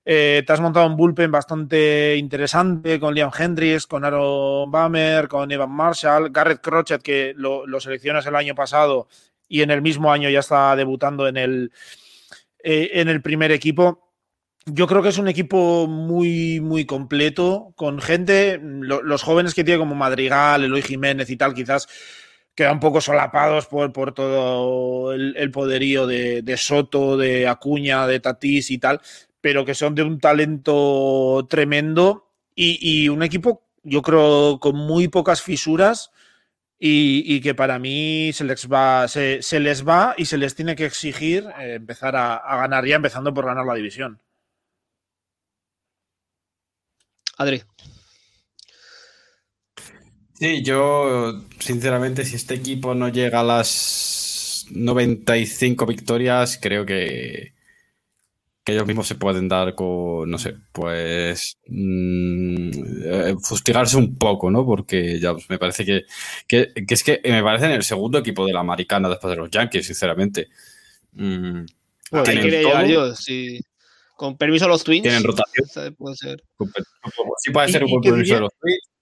Eh, 0.07 0.43
te 0.45 0.53
has 0.53 0.61
montado 0.61 0.85
un 0.85 0.95
bullpen 0.95 1.31
bastante 1.31 2.15
interesante 2.15 2.99
con 2.99 3.15
Liam 3.15 3.31
Hendricks, 3.37 3.87
con 3.87 4.05
Aaron 4.05 4.69
Bammer, 4.69 5.27
con 5.27 5.51
Evan 5.51 5.71
Marshall, 5.71 6.29
Garrett 6.31 6.61
Crochet, 6.61 7.01
que 7.01 7.33
lo, 7.35 7.65
seleccionas 7.79 8.25
el 8.27 8.35
año 8.35 8.53
pasado 8.53 9.07
y 9.47 9.61
en 9.61 9.71
el 9.71 9.81
mismo 9.81 10.11
año 10.11 10.29
ya 10.29 10.39
está 10.39 10.75
debutando 10.75 11.27
en 11.27 11.37
el, 11.37 11.71
eh, 12.63 12.91
en 12.93 13.09
el 13.09 13.21
primer 13.21 13.51
equipo. 13.51 14.11
Yo 14.67 14.87
creo 14.87 15.03
que 15.03 15.09
es 15.09 15.17
un 15.19 15.27
equipo 15.27 15.87
muy, 15.87 16.59
muy 16.59 16.85
completo, 16.85 17.73
con 17.75 17.99
gente, 17.99 18.59
lo- 18.61 19.03
los 19.03 19.21
jóvenes 19.21 19.53
que 19.53 19.63
tiene 19.63 19.79
como 19.79 19.93
Madrigal, 19.93 20.63
Eloy 20.63 20.81
Jiménez 20.81 21.29
y 21.29 21.37
tal, 21.37 21.53
quizás 21.53 21.87
quedan 22.55 22.75
un 22.75 22.79
poco 22.79 23.01
solapados 23.01 23.67
por, 23.67 23.91
por 23.91 24.13
todo 24.13 25.13
el, 25.13 25.35
el 25.37 25.51
poderío 25.51 26.07
de, 26.07 26.41
de 26.41 26.57
Soto, 26.57 27.17
de 27.17 27.47
Acuña, 27.47 28.07
de 28.07 28.19
Tatís 28.21 28.71
y 28.71 28.77
tal, 28.77 29.01
pero 29.41 29.65
que 29.65 29.75
son 29.75 29.93
de 29.93 30.03
un 30.03 30.19
talento 30.19 31.45
tremendo 31.49 32.31
y, 32.55 33.03
y 33.03 33.09
un 33.09 33.23
equipo, 33.23 33.67
yo 33.83 34.01
creo, 34.01 34.59
con 34.59 34.75
muy 34.75 35.09
pocas 35.09 35.41
fisuras 35.41 36.11
y, 36.79 37.23
y 37.25 37.41
que 37.41 37.55
para 37.55 37.77
mí 37.79 38.31
se 38.33 38.45
les 38.45 38.67
va, 38.71 39.07
se, 39.07 39.41
se 39.41 39.59
les 39.59 39.87
va 39.87 40.15
y 40.17 40.25
se 40.25 40.37
les 40.37 40.55
tiene 40.55 40.75
que 40.75 40.85
exigir 40.85 41.45
eh, 41.59 41.75
empezar 41.75 42.15
a, 42.15 42.35
a 42.37 42.57
ganar 42.57 42.85
ya, 42.85 42.95
empezando 42.95 43.33
por 43.33 43.45
ganar 43.45 43.65
la 43.65 43.75
división. 43.75 44.21
Adri. 47.37 47.63
Sí, 50.45 50.61
yo, 50.61 51.41
sinceramente, 51.57 52.23
si 52.23 52.35
este 52.35 52.53
equipo 52.53 52.93
no 52.93 53.09
llega 53.09 53.39
a 53.39 53.43
las 53.43 54.67
95 54.69 55.87
victorias, 55.87 56.59
creo 56.61 56.85
que, 56.85 57.53
que 58.63 58.73
ellos 58.73 58.85
mismos 58.85 59.07
se 59.07 59.15
pueden 59.15 59.47
dar 59.47 59.73
con, 59.73 60.29
no 60.29 60.37
sé, 60.37 60.53
pues 60.71 61.57
mm, 61.65 62.69
eh, 63.05 63.35
fustigarse 63.41 63.97
un 63.97 64.19
poco, 64.19 64.51
¿no? 64.51 64.63
Porque 64.67 65.19
ya 65.19 65.33
me 65.49 65.57
parece 65.57 65.83
que, 65.83 66.03
que, 66.47 66.71
que 66.87 66.93
es 66.93 67.03
que 67.03 67.21
me 67.23 67.41
parecen 67.41 67.71
el 67.71 67.81
segudo 67.81 68.19
equipo 68.19 68.45
de 68.45 68.53
la 68.53 68.59
americana 68.59 69.09
después 69.09 69.31
de 69.31 69.37
los 69.37 69.49
Yankees, 69.49 69.87
sinceramente. 69.87 70.49
Mm, 71.13 71.65
Ahí 72.11 72.23
quería 72.39 72.59
llegar 72.61 72.85
yo. 72.85 73.15
sí. 73.15 73.59
Con 74.15 74.37
permiso 74.37 74.65
a 74.65 74.67
los 74.67 74.83
Twins. 74.83 75.01
Tienen 75.01 75.23
rotación. 75.23 75.95
Puede 75.95 76.15
ser. 76.17 76.43
Sí 77.39 77.49
puede 77.51 77.69
ser 77.69 77.83
que 77.83 77.91
permiso 77.99 78.15
diría- 78.15 78.35
de 78.35 78.41
los 78.41 78.53
Twins. 78.61 78.94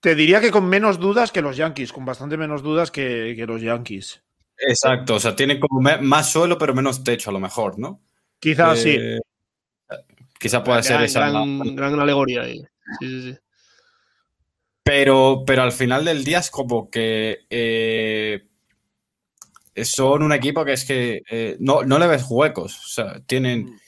Te 0.00 0.14
diría 0.14 0.40
que 0.40 0.50
con 0.50 0.68
menos 0.68 0.98
dudas 0.98 1.30
que 1.30 1.42
los 1.42 1.56
Yankees, 1.56 1.92
con 1.92 2.04
bastante 2.04 2.36
menos 2.36 2.62
dudas 2.62 2.90
que, 2.90 3.34
que 3.36 3.46
los 3.46 3.60
Yankees. 3.60 4.22
Exacto, 4.56 5.14
o 5.14 5.20
sea, 5.20 5.34
tienen 5.36 5.60
como 5.60 5.80
más 5.80 6.30
suelo, 6.30 6.58
pero 6.58 6.74
menos 6.74 7.02
techo 7.02 7.30
a 7.30 7.32
lo 7.32 7.40
mejor, 7.40 7.78
¿no? 7.78 8.00
Quizás 8.38 8.80
sí. 8.80 8.96
Eh, 8.98 9.20
Quizá 10.38 10.64
pueda 10.64 10.82
ser 10.82 11.02
esa. 11.02 11.28
gran, 11.28 11.76
gran 11.76 12.00
alegoría 12.00 12.42
ahí. 12.42 12.62
Sí, 12.98 13.08
sí, 13.08 13.32
sí. 13.32 13.38
Pero, 14.82 15.44
pero 15.46 15.62
al 15.62 15.72
final 15.72 16.04
del 16.04 16.24
día 16.24 16.38
es 16.38 16.50
como 16.50 16.90
que 16.90 17.40
eh, 17.50 18.42
son 19.84 20.22
un 20.22 20.32
equipo 20.32 20.64
que 20.64 20.72
es 20.72 20.84
que 20.84 21.22
eh, 21.30 21.56
no, 21.60 21.82
no 21.82 21.98
le 21.98 22.06
ves 22.06 22.24
huecos. 22.28 22.78
O 22.78 22.88
sea, 22.88 23.20
tienen, 23.20 23.78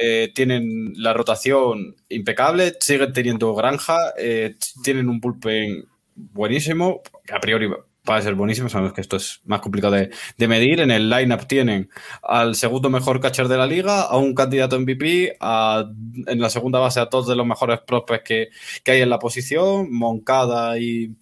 eh, 0.00 0.30
tienen 0.34 0.92
la 0.96 1.12
rotación 1.12 1.96
impecable, 2.08 2.74
siguen 2.80 3.12
teniendo 3.12 3.54
granja, 3.54 3.96
eh, 4.18 4.56
tienen 4.82 5.08
un 5.08 5.20
bullpen 5.20 5.84
buenísimo. 6.14 7.02
que 7.26 7.34
A 7.34 7.40
priori 7.40 7.66
va 7.68 8.16
a 8.16 8.22
ser 8.22 8.34
buenísimo, 8.36 8.68
sabemos 8.68 8.92
que 8.92 9.00
esto 9.00 9.16
es 9.16 9.40
más 9.46 9.60
complicado 9.60 9.94
de, 9.94 10.10
de 10.38 10.48
medir. 10.48 10.80
En 10.80 10.90
el 10.92 11.10
lineup 11.10 11.46
tienen 11.48 11.90
al 12.22 12.54
segundo 12.54 12.88
mejor 12.88 13.20
catcher 13.20 13.48
de 13.48 13.56
la 13.56 13.66
liga, 13.66 14.02
a 14.02 14.16
un 14.16 14.32
candidato 14.34 14.78
MVP, 14.78 15.36
a- 15.40 15.84
en 16.26 16.40
la 16.40 16.48
segunda 16.50 16.78
base 16.78 17.00
a 17.00 17.08
todos 17.08 17.26
de 17.26 17.34
los 17.36 17.46
mejores 17.46 17.80
prospects 17.86 18.24
que, 18.24 18.48
que 18.84 18.90
hay 18.92 19.00
en 19.02 19.10
la 19.10 19.18
posición, 19.18 19.92
Moncada 19.92 20.78
y, 20.78 21.16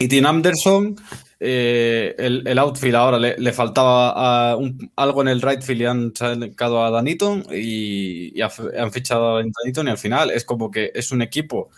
y 0.00 0.08
Tim 0.08 0.26
Anderson. 0.26 0.96
Eh, 1.40 2.14
el, 2.18 2.42
el 2.48 2.58
outfield 2.58 2.96
ahora 2.96 3.18
le, 3.18 3.36
le 3.38 3.52
faltaba 3.52 4.50
a 4.52 4.56
un- 4.56 4.90
algo 4.96 5.22
en 5.22 5.28
el 5.28 5.40
right 5.40 5.62
field 5.62 5.80
y 5.82 5.84
han 5.84 6.12
sacado 6.16 6.84
a 6.84 6.90
Daniton 6.90 7.44
y, 7.52 8.36
y 8.36 8.42
ha- 8.42 8.50
han 8.78 8.90
fichado 8.92 9.36
a 9.36 9.42
Daniton 9.44 9.86
y 9.86 9.90
al 9.90 9.98
final 9.98 10.30
es 10.32 10.44
como 10.44 10.68
que 10.70 10.90
es 10.94 11.12
un 11.12 11.22
equipo 11.22 11.70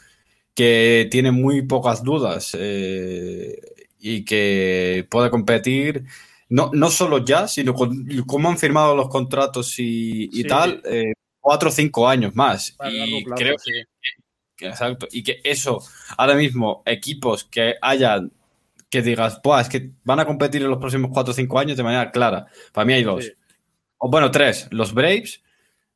que 0.54 1.08
tiene 1.10 1.30
muy 1.32 1.62
pocas 1.62 2.02
dudas 2.04 2.56
eh, 2.58 3.58
y 3.98 4.24
que 4.24 5.06
puede 5.10 5.30
competir 5.30 6.04
no, 6.48 6.70
no 6.72 6.90
solo 6.90 7.24
ya, 7.24 7.46
sino 7.48 7.74
con 7.74 8.06
cómo 8.26 8.48
han 8.50 8.58
firmado 8.58 8.96
los 8.96 9.08
contratos 9.08 9.78
y, 9.78 10.24
y 10.32 10.42
Sí. 10.42 10.48
tal, 10.48 10.82
eh, 10.84 11.12
cuatro 11.40 11.68
o 11.68 11.72
cinco 11.72 12.08
años 12.08 12.34
más. 12.34 12.76
Y 12.90 13.24
plazo, 13.24 13.42
creo 13.42 13.56
sí. 13.58 13.72
que, 14.56 14.66
exacto, 14.66 15.06
y 15.12 15.22
que 15.22 15.40
eso, 15.44 15.80
ahora 16.16 16.34
mismo, 16.34 16.82
equipos 16.86 17.44
que 17.44 17.74
hayan, 17.80 18.32
que 18.90 19.02
digas, 19.02 19.40
"Buah, 19.42 19.60
es 19.62 19.68
que 19.68 19.92
van 20.04 20.20
a 20.20 20.26
competir 20.26 20.62
en 20.62 20.68
los 20.70 20.78
próximos 20.78 21.10
cuatro 21.14 21.30
o 21.30 21.34
cinco 21.34 21.58
años 21.58 21.76
de 21.76 21.82
manera 21.82 22.10
clara. 22.10 22.46
Para 22.72 22.84
mí 22.84 22.92
hay 22.92 23.04
dos. 23.04 23.24
Sí. 23.24 23.32
O 23.98 24.10
bueno, 24.10 24.30
tres, 24.30 24.66
los 24.70 24.92
Braves, 24.92 25.42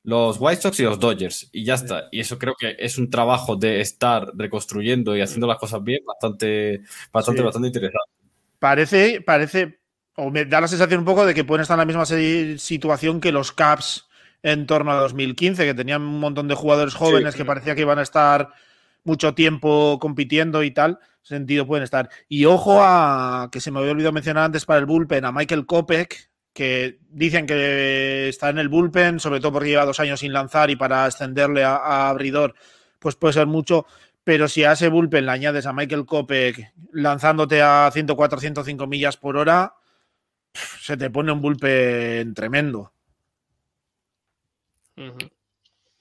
los 0.05 0.37
White 0.39 0.63
Sox 0.63 0.81
y 0.81 0.83
los 0.85 0.99
Dodgers. 1.01 1.49
Y 1.53 1.65
ya 1.65 1.75
está. 1.75 2.09
Y 2.13 2.21
eso 2.21 2.39
creo 2.39 2.55
que 2.59 2.77
es 2.79 2.97
un 2.99 3.11
trabajo 3.11 3.57
de 3.57 3.81
estar 3.81 4.31
reconstruyendo 4.35 5.17
y 5.17 5.23
haciendo 5.23 5.47
las 5.47 5.59
cosas 5.59 5.83
bien 5.83 6.05
bastante, 6.07 6.83
bastante, 7.13 7.41
Sí. 7.41 7.45
bastante 7.45 7.69
interesante. 7.69 8.11
Parece, 8.59 9.21
parece, 9.23 9.81
o 10.17 10.31
me 10.31 10.45
da 10.45 10.61
la 10.61 10.69
sensación 10.69 11.01
un 11.01 11.07
poco 11.07 11.27
de 11.27 11.35
que 11.35 11.45
pueden 11.45 11.63
estar 11.63 11.75
en 11.75 11.81
la 11.81 11.85
misma 11.87 12.07
situación 12.59 13.21
que 13.21 13.33
los 13.33 13.53
Caps 13.53 14.07
en 14.43 14.67
torno 14.67 14.93
a 14.93 14.97
2015, 14.97 15.65
que 15.65 15.75
tenían 15.75 16.03
un 16.03 16.21
montón 16.21 16.49
de 16.49 16.55
jugadores 16.55 16.95
jóvenes 16.95 17.35
que 17.35 17.45
parecía 17.47 17.75
que 17.75 17.81
iban 17.81 17.99
a 17.99 18.03
estar 18.03 18.51
mucho 19.03 19.35
tiempo 19.35 19.99
compitiendo 20.01 20.63
y 20.63 20.71
tal. 20.71 20.99
Sentido 21.25 21.67
pueden 21.67 21.85
estar. 21.85 22.11
Y 22.29 22.45
ojo 22.45 22.79
a 22.81 23.49
que 23.51 23.61
se 23.61 23.71
me 23.71 23.79
había 23.81 23.93
olvidado 23.93 24.13
mencionar 24.13 24.45
antes 24.45 24.67
para 24.67 24.79
el 24.79 24.87
bullpen, 24.87 25.25
a 25.25 25.33
Michael 25.33 25.65
Kopek, 25.65 26.31
que 26.53 26.99
dicen 27.09 27.47
que 27.47 28.29
está 28.29 28.51
en 28.51 28.59
el 28.59 28.69
bullpen, 28.69 29.19
sobre 29.19 29.41
todo 29.41 29.53
porque 29.53 29.71
lleva 29.71 29.87
dos 29.87 29.99
años 30.01 30.21
sin 30.21 30.35
lanzar 30.35 30.69
y 30.71 30.77
para 30.77 31.07
extenderle 31.07 31.65
a, 31.65 31.77
a 31.77 32.11
abridor, 32.11 32.55
pues 32.99 33.17
puede 33.17 33.33
ser 33.33 33.47
mucho. 33.47 33.87
Pero 34.23 34.49
si 34.49 34.65
a 34.65 34.73
ese 34.73 34.89
bullpen 34.89 35.25
le 35.25 35.33
añades 35.33 35.65
a 35.67 35.73
Michael 35.73 36.05
Kopek 36.05 36.75
lanzándote 36.93 37.63
a 37.63 37.91
104, 37.91 38.39
105 38.41 38.87
millas 38.87 39.17
por 39.17 39.39
hora, 39.39 39.75
se 40.53 40.97
te 40.99 41.09
pone 41.09 41.33
un 41.33 41.41
bullpen 41.41 42.35
tremendo. 42.35 42.93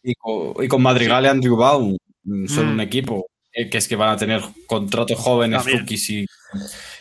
Y 0.04 0.16
con, 0.16 0.64
y 0.64 0.68
con 0.68 0.82
Madrigal 0.82 1.24
y 1.24 1.28
Andrew 1.30 1.56
Baum 1.56 1.98
mm, 2.24 2.48
son 2.48 2.68
Mm. 2.68 2.72
un 2.74 2.80
equipo 2.82 3.26
que 3.54 3.78
es 3.78 3.88
que 3.88 3.95
van 3.95 4.10
a 4.10 4.18
tener 4.18 4.41
contratos 4.68 5.18
jóvenes, 5.20 5.64
rookies 5.66 6.10
y, 6.10 6.20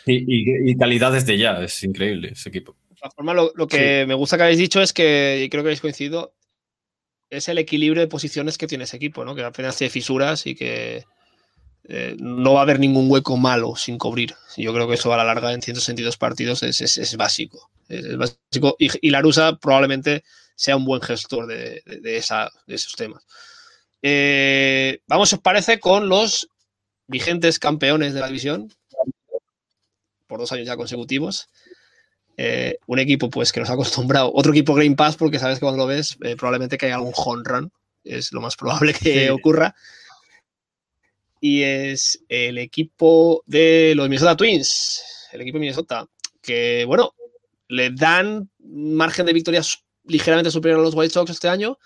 y, 0.07 0.14
y- 0.14 0.70
y 0.70 0.76
calidades 0.76 1.24
de 1.26 1.38
ya. 1.38 1.62
Es 1.62 1.82
increíble 1.82 2.30
ese 2.32 2.48
equipo. 2.50 2.76
De 2.90 2.96
todas 2.96 3.14
formas, 3.14 3.34
lo, 3.34 3.53
lo 3.55 3.66
que 3.66 4.05
me 4.07 4.14
gusta 4.14 4.36
que 4.36 4.42
habéis 4.44 4.59
dicho 4.59 4.80
es 4.80 4.92
que, 4.92 5.42
y 5.44 5.48
creo 5.48 5.62
que 5.62 5.68
habéis 5.68 5.80
coincidido, 5.80 6.34
es 7.30 7.48
el 7.48 7.59
equilibrio 7.59 8.00
de 8.03 8.09
posiciones 8.09 8.59
que 8.59 8.66
tiene 8.66 8.84
ese 8.84 8.96
equipo, 8.98 9.24
¿no? 9.24 9.34
Que 9.34 9.42
apenas 9.42 9.76
tiene 9.76 9.90
fisuras 9.90 10.46
y 10.46 10.55
que 10.55 11.05
eh, 11.88 12.14
no 12.18 12.53
va 12.55 12.61
a 12.61 12.62
haber 12.62 12.78
ningún 12.78 13.11
hueco 13.11 13.36
malo 13.36 13.74
sin 13.74 13.98
cubrir. 13.98 14.34
Yo 14.57 14.72
creo 14.74 14.86
que 14.86 14.94
eso 14.94 15.12
a 15.12 15.16
la 15.16 15.24
larga 15.24 15.53
en 15.53 15.62
162 15.62 16.16
partidos 16.18 16.62
es, 16.62 16.80
es- 16.80 16.98
es 16.98 17.16
básico. 17.16 17.70
Es, 17.88 18.05
es 18.05 18.16
básico. 18.18 18.76
Y, 18.78 18.90
y 19.07 19.11
Larusa 19.11 19.57
probablemente 19.57 20.22
sea 20.55 20.76
un 20.76 20.84
buen 20.84 21.00
gestor 21.00 21.46
de, 21.46 21.82
de- 21.86 22.00
de 22.00 22.16
esa- 22.18 22.50
de 22.66 22.74
esos 22.74 22.92
temas. 22.94 23.24
Eh, 24.03 25.00
vamos, 25.07 25.28
si 25.28 25.36
os 25.36 25.40
parece, 25.40 25.78
con 25.80 26.09
los 26.09 26.48
vigentes 27.07 27.59
campeones 27.59 28.14
de 28.14 28.20
la 28.20 28.26
división 28.26 28.72
por 30.26 30.40
dos 30.40 30.50
años 30.53 30.66
ya 30.66 30.76
consecutivos. 30.76 31.48
Eh, 32.36 32.78
un 32.86 32.98
equipo 32.98 33.28
pues 33.28 33.53
que 33.53 33.61
nos 33.61 33.68
ha 33.70 33.74
acostumbrado, 33.74 34.32
otro 34.34 34.53
equipo 34.53 34.74
Green 34.74 34.96
Pass, 34.96 35.16
porque 35.16 35.38
sabes 35.38 35.59
que 35.59 35.66
cuando 35.66 35.82
lo 35.82 35.86
ves, 35.86 36.16
eh, 36.22 36.34
probablemente 36.36 36.78
que 36.78 36.86
haya 36.86 36.94
algún 36.96 37.12
home 37.14 37.42
run, 37.44 37.72
es 38.05 38.32
lo 38.32 38.40
más 38.40 38.57
probable 38.57 38.94
que 38.94 39.26
Sí. 39.26 39.28
ocurra. 39.28 39.74
Y 41.40 41.62
es 41.62 42.22
el 42.28 42.59
equipo 42.59 43.42
de 43.46 43.92
los 43.96 44.09
Minnesota 44.09 44.36
Twins, 44.36 45.03
el 45.32 45.42
equipo 45.42 45.57
de 45.57 45.61
Minnesota, 45.61 46.09
que 46.40 46.84
bueno, 46.86 47.14
le 47.68 47.90
dan 47.90 48.48
margen 48.61 49.26
de 49.26 49.32
victorias 49.32 49.84
ligeramente 50.05 50.50
superior 50.50 50.80
a 50.80 50.82
los 50.82 50.94
White 50.94 51.12
Sox 51.12 51.30
este 51.30 51.48
año. 51.48 51.78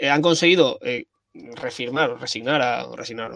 Eh, 0.00 0.08
han 0.08 0.22
conseguido 0.22 0.78
eh, 0.82 1.04
refirmar, 1.56 2.18
resignar 2.18 2.62
a 2.62 2.86
resignar, 2.96 3.30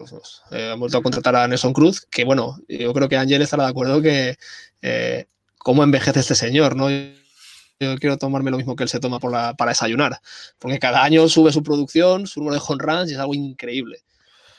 eh, 0.50 0.70
han 0.72 0.80
vuelto 0.80 0.98
a 0.98 1.02
contratar 1.02 1.36
a 1.36 1.46
Nelson 1.46 1.72
Cruz, 1.74 2.06
que 2.10 2.24
bueno, 2.24 2.58
yo 2.68 2.92
creo 2.94 3.08
que 3.08 3.16
Ángel 3.18 3.42
estará 3.42 3.64
de 3.64 3.70
acuerdo 3.70 4.00
que 4.00 4.36
eh, 4.82 5.26
cómo 5.58 5.82
envejece 5.84 6.20
este 6.20 6.34
señor, 6.34 6.74
¿no? 6.74 6.88
yo 7.80 7.96
quiero 7.98 8.16
tomarme 8.16 8.50
lo 8.50 8.56
mismo 8.56 8.76
que 8.76 8.84
él 8.84 8.88
se 8.88 9.00
toma 9.00 9.18
por 9.18 9.30
la- 9.32 9.54
para 9.54 9.72
desayunar. 9.72 10.18
Porque 10.58 10.78
cada 10.78 11.02
año 11.02 11.28
sube 11.28 11.52
su 11.52 11.62
producción, 11.62 12.26
su 12.26 12.40
número 12.40 12.54
de 12.58 12.64
home 12.66 12.82
runs 12.82 13.10
y 13.10 13.14
es 13.14 13.18
algo 13.20 13.34
increíble. 13.34 13.98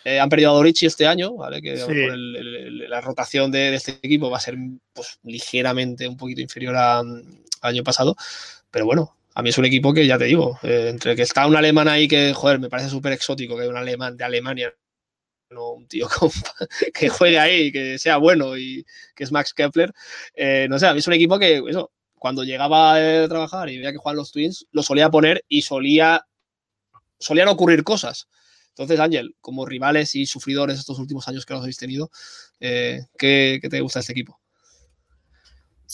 Eh, 0.04 0.20
han 0.20 0.30
perdido 0.30 0.52
a 0.52 0.54
Dorichi 0.54 0.86
este 0.86 1.08
año, 1.08 1.34
¿vale? 1.34 1.62
Que 1.62 1.78
Sí. 1.78 1.86
el- 1.92 2.36
el- 2.36 2.90
la 2.90 3.02
rotación 3.02 3.52
de, 3.52 3.72
de 3.72 3.76
este 3.78 3.92
equipo 4.04 4.30
va 4.30 4.38
a 4.38 4.42
ser 4.42 4.56
pues, 4.94 5.18
ligeramente 5.24 6.08
un 6.08 6.18
poquito 6.18 6.42
inferior 6.42 6.76
a- 6.76 7.00
al 7.00 7.24
año 7.62 7.84
pasado. 7.84 8.16
Pero 8.70 8.86
bueno, 8.86 9.16
a 9.36 9.42
mí 9.42 9.50
es 9.50 9.58
un 9.58 9.66
equipo 9.66 9.94
que 9.94 10.08
ya 10.08 10.18
te 10.18 10.26
digo, 10.26 10.58
eh, 10.64 10.88
entre 10.90 11.16
que 11.16 11.24
está 11.24 11.46
un 11.46 11.58
alemán 11.58 11.90
ahí 11.90 12.08
que, 12.08 12.34
joder, 12.34 12.60
me 12.60 12.70
parece 12.70 12.90
súper 12.90 13.12
exótico 13.12 13.58
que 13.58 13.68
un 13.68 13.76
alemán 13.76 14.16
de 14.16 14.24
Alemania, 14.24 14.74
no 15.50 15.74
un 15.74 15.88
tío 15.88 16.08
que 16.94 17.10
juegue 17.10 17.38
ahí, 17.38 17.72
que 17.72 18.00
sea 18.00 18.18
bueno 18.18 18.58
y 18.58 18.86
que 19.14 19.26
es 19.26 19.32
Max 19.34 19.54
Kepler. 19.54 19.94
Eh, 20.36 20.68
no 20.70 20.80
sé, 20.80 20.88
a 20.88 20.94
mí 20.94 21.00
es 21.00 21.08
un 21.08 21.14
equipo 21.14 21.38
que, 21.38 21.62
eso, 21.68 21.92
cuando 22.14 22.46
llegaba 22.46 22.96
a 22.96 23.28
trabajar 23.28 23.70
y 23.70 23.78
veía 23.78 23.92
que 23.92 23.98
jugaban 23.98 24.18
los 24.18 24.32
Twins, 24.32 24.68
lo 24.72 24.84
solía 24.84 25.10
poner 25.12 25.44
y 25.50 25.64
solía, 25.64 26.26
solían 27.20 27.50
ocurrir 27.50 27.84
cosas. 27.84 28.30
Entonces, 28.70 29.00
Ángel, 29.02 29.36
como 29.42 29.66
rivales 29.66 30.16
y 30.16 30.26
sufridores 30.26 30.80
estos 30.80 30.98
últimos 31.00 31.28
años 31.28 31.46
que 31.46 31.54
los 31.54 31.62
habéis 31.62 31.78
tenido, 31.78 32.10
eh, 32.62 33.02
¿qué, 33.18 33.60
te 33.70 33.82
gusta 33.82 34.00
este 34.00 34.14
equipo? 34.14 34.40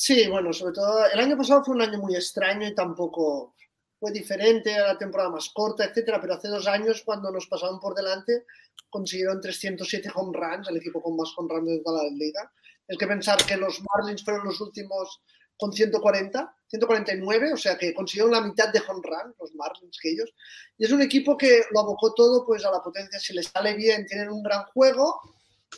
Sí, 0.04 0.28
bueno, 0.28 0.52
sobre 0.52 0.74
todo 0.74 1.06
el 1.06 1.20
año 1.20 1.38
pasado 1.38 1.64
fue 1.64 1.76
un 1.76 1.82
año 1.84 2.00
muy 2.00 2.16
extraño 2.16 2.68
y 2.68 2.74
tampoco 2.74 3.54
fue 4.00 4.12
diferente 4.12 4.74
a 4.74 4.88
la 4.88 4.98
temporada 4.98 5.30
más 5.30 5.52
corta, 5.54 5.86
etcétera, 5.86 6.20
pero 6.20 6.34
hace 6.34 6.48
dos 6.48 6.66
años 6.66 7.04
cuando 7.06 7.30
nos 7.30 7.46
pasaron 7.46 7.80
por 7.80 7.94
delante 7.94 8.46
consiguieron 8.90 9.40
307 9.40 10.10
home 10.16 10.36
runs, 10.36 10.68
el 10.70 10.78
equipo 10.78 11.04
con 11.04 11.16
más 11.16 11.32
home 11.38 11.54
runs 11.54 11.70
de 11.70 11.84
toda 11.84 12.06
la 12.06 12.10
liga. 12.10 12.52
Es 12.88 12.98
que 12.98 13.06
pensar 13.06 13.38
que 13.46 13.56
los 13.58 13.80
Marlins 13.94 14.24
fueron 14.26 14.44
los 14.44 14.60
últimos 14.60 15.22
con 15.56 15.72
140, 15.72 16.52
149, 16.66 17.54
o 17.54 17.58
sea 17.58 17.78
que 17.78 17.94
consiguieron 17.94 18.32
la 18.32 18.42
mitad 18.42 18.74
de 18.74 18.80
home 18.80 19.04
run, 19.04 19.36
los 19.40 19.54
Marlins 19.54 20.00
que 20.02 20.14
ellos. 20.14 20.34
Y 20.80 20.86
es 20.86 20.92
un 20.92 21.04
equipo 21.04 21.38
que 21.38 21.66
lo 21.70 21.80
abocó 21.80 22.16
todo 22.16 22.44
pues 22.44 22.66
a 22.66 22.72
la 22.72 22.82
potencia. 22.82 23.20
Si 23.20 23.34
les 23.34 23.50
sale 23.50 23.76
bien, 23.76 24.08
tienen 24.08 24.32
un 24.32 24.42
gran 24.42 24.64
juego 24.74 25.22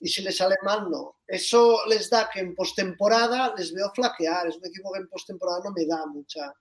y 0.01 0.07
si 0.09 0.21
les 0.21 0.37
sale 0.37 0.55
mal, 0.63 0.89
no. 0.89 1.17
Eso 1.27 1.85
les 1.87 2.09
da 2.09 2.29
que 2.31 2.39
en 2.39 2.55
postemporada 2.55 3.53
les 3.57 3.73
veo 3.73 3.91
flaquear. 3.93 4.47
Es 4.47 4.57
un 4.57 4.65
equipo 4.65 4.91
que 4.91 4.99
en 4.99 5.07
postemporada 5.07 5.61
no 5.65 5.71
me 5.71 5.85
da 5.85 6.05
mucha, 6.07 6.53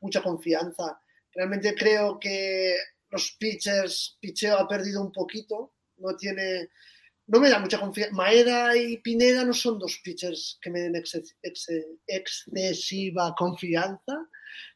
mucha 0.00 0.22
confianza. 0.22 1.00
Realmente 1.34 1.74
creo 1.74 2.18
que 2.18 2.74
los 3.10 3.32
pitchers, 3.38 4.16
picheo 4.20 4.56
ha 4.58 4.66
perdido 4.68 5.02
un 5.02 5.12
poquito. 5.12 5.74
No 5.98 6.16
tiene. 6.16 6.70
No 7.26 7.38
me 7.38 7.50
da 7.50 7.58
mucha 7.60 7.78
confianza. 7.78 8.14
Maeda 8.14 8.76
y 8.76 8.96
Pineda 8.98 9.44
no 9.44 9.52
son 9.52 9.78
dos 9.78 10.00
pitchers 10.02 10.58
que 10.60 10.70
me 10.70 10.80
den 10.80 10.96
ex- 10.96 11.36
ex- 11.42 11.68
excesiva 12.06 13.34
confianza. 13.36 14.26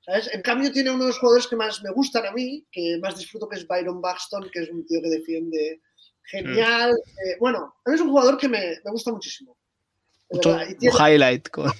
¿sabes? 0.04 0.30
En 0.32 0.42
cambio, 0.42 0.70
tiene 0.70 0.90
uno 0.90 1.04
de 1.04 1.08
los 1.08 1.18
jugadores 1.18 1.46
que 1.48 1.56
más 1.56 1.82
me 1.82 1.90
gustan 1.90 2.26
a 2.26 2.32
mí, 2.32 2.64
que 2.70 2.98
más 3.02 3.18
disfruto, 3.18 3.48
que 3.48 3.56
es 3.56 3.66
Byron 3.66 4.00
Buxton, 4.00 4.48
que 4.52 4.60
es 4.60 4.70
un 4.70 4.86
tío 4.86 5.00
que 5.02 5.08
defiende 5.10 5.80
genial. 6.24 6.90
Eh, 6.92 7.36
bueno, 7.40 7.74
a 7.84 7.88
mí 7.90 7.94
es 7.94 8.00
un 8.00 8.10
jugador 8.10 8.36
que 8.38 8.48
me, 8.48 8.80
me 8.84 8.90
gusta 8.90 9.12
muchísimo. 9.12 9.56
un 10.30 10.40
highlight. 10.98 11.48
con- 11.50 11.70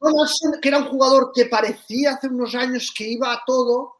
Donaldson, 0.00 0.60
que 0.60 0.68
era 0.68 0.78
un 0.78 0.88
jugador 0.88 1.32
que 1.34 1.46
parecía 1.46 2.12
hace 2.14 2.28
unos 2.28 2.54
años 2.54 2.92
que 2.96 3.04
iba 3.04 3.32
a 3.32 3.42
todo, 3.46 3.94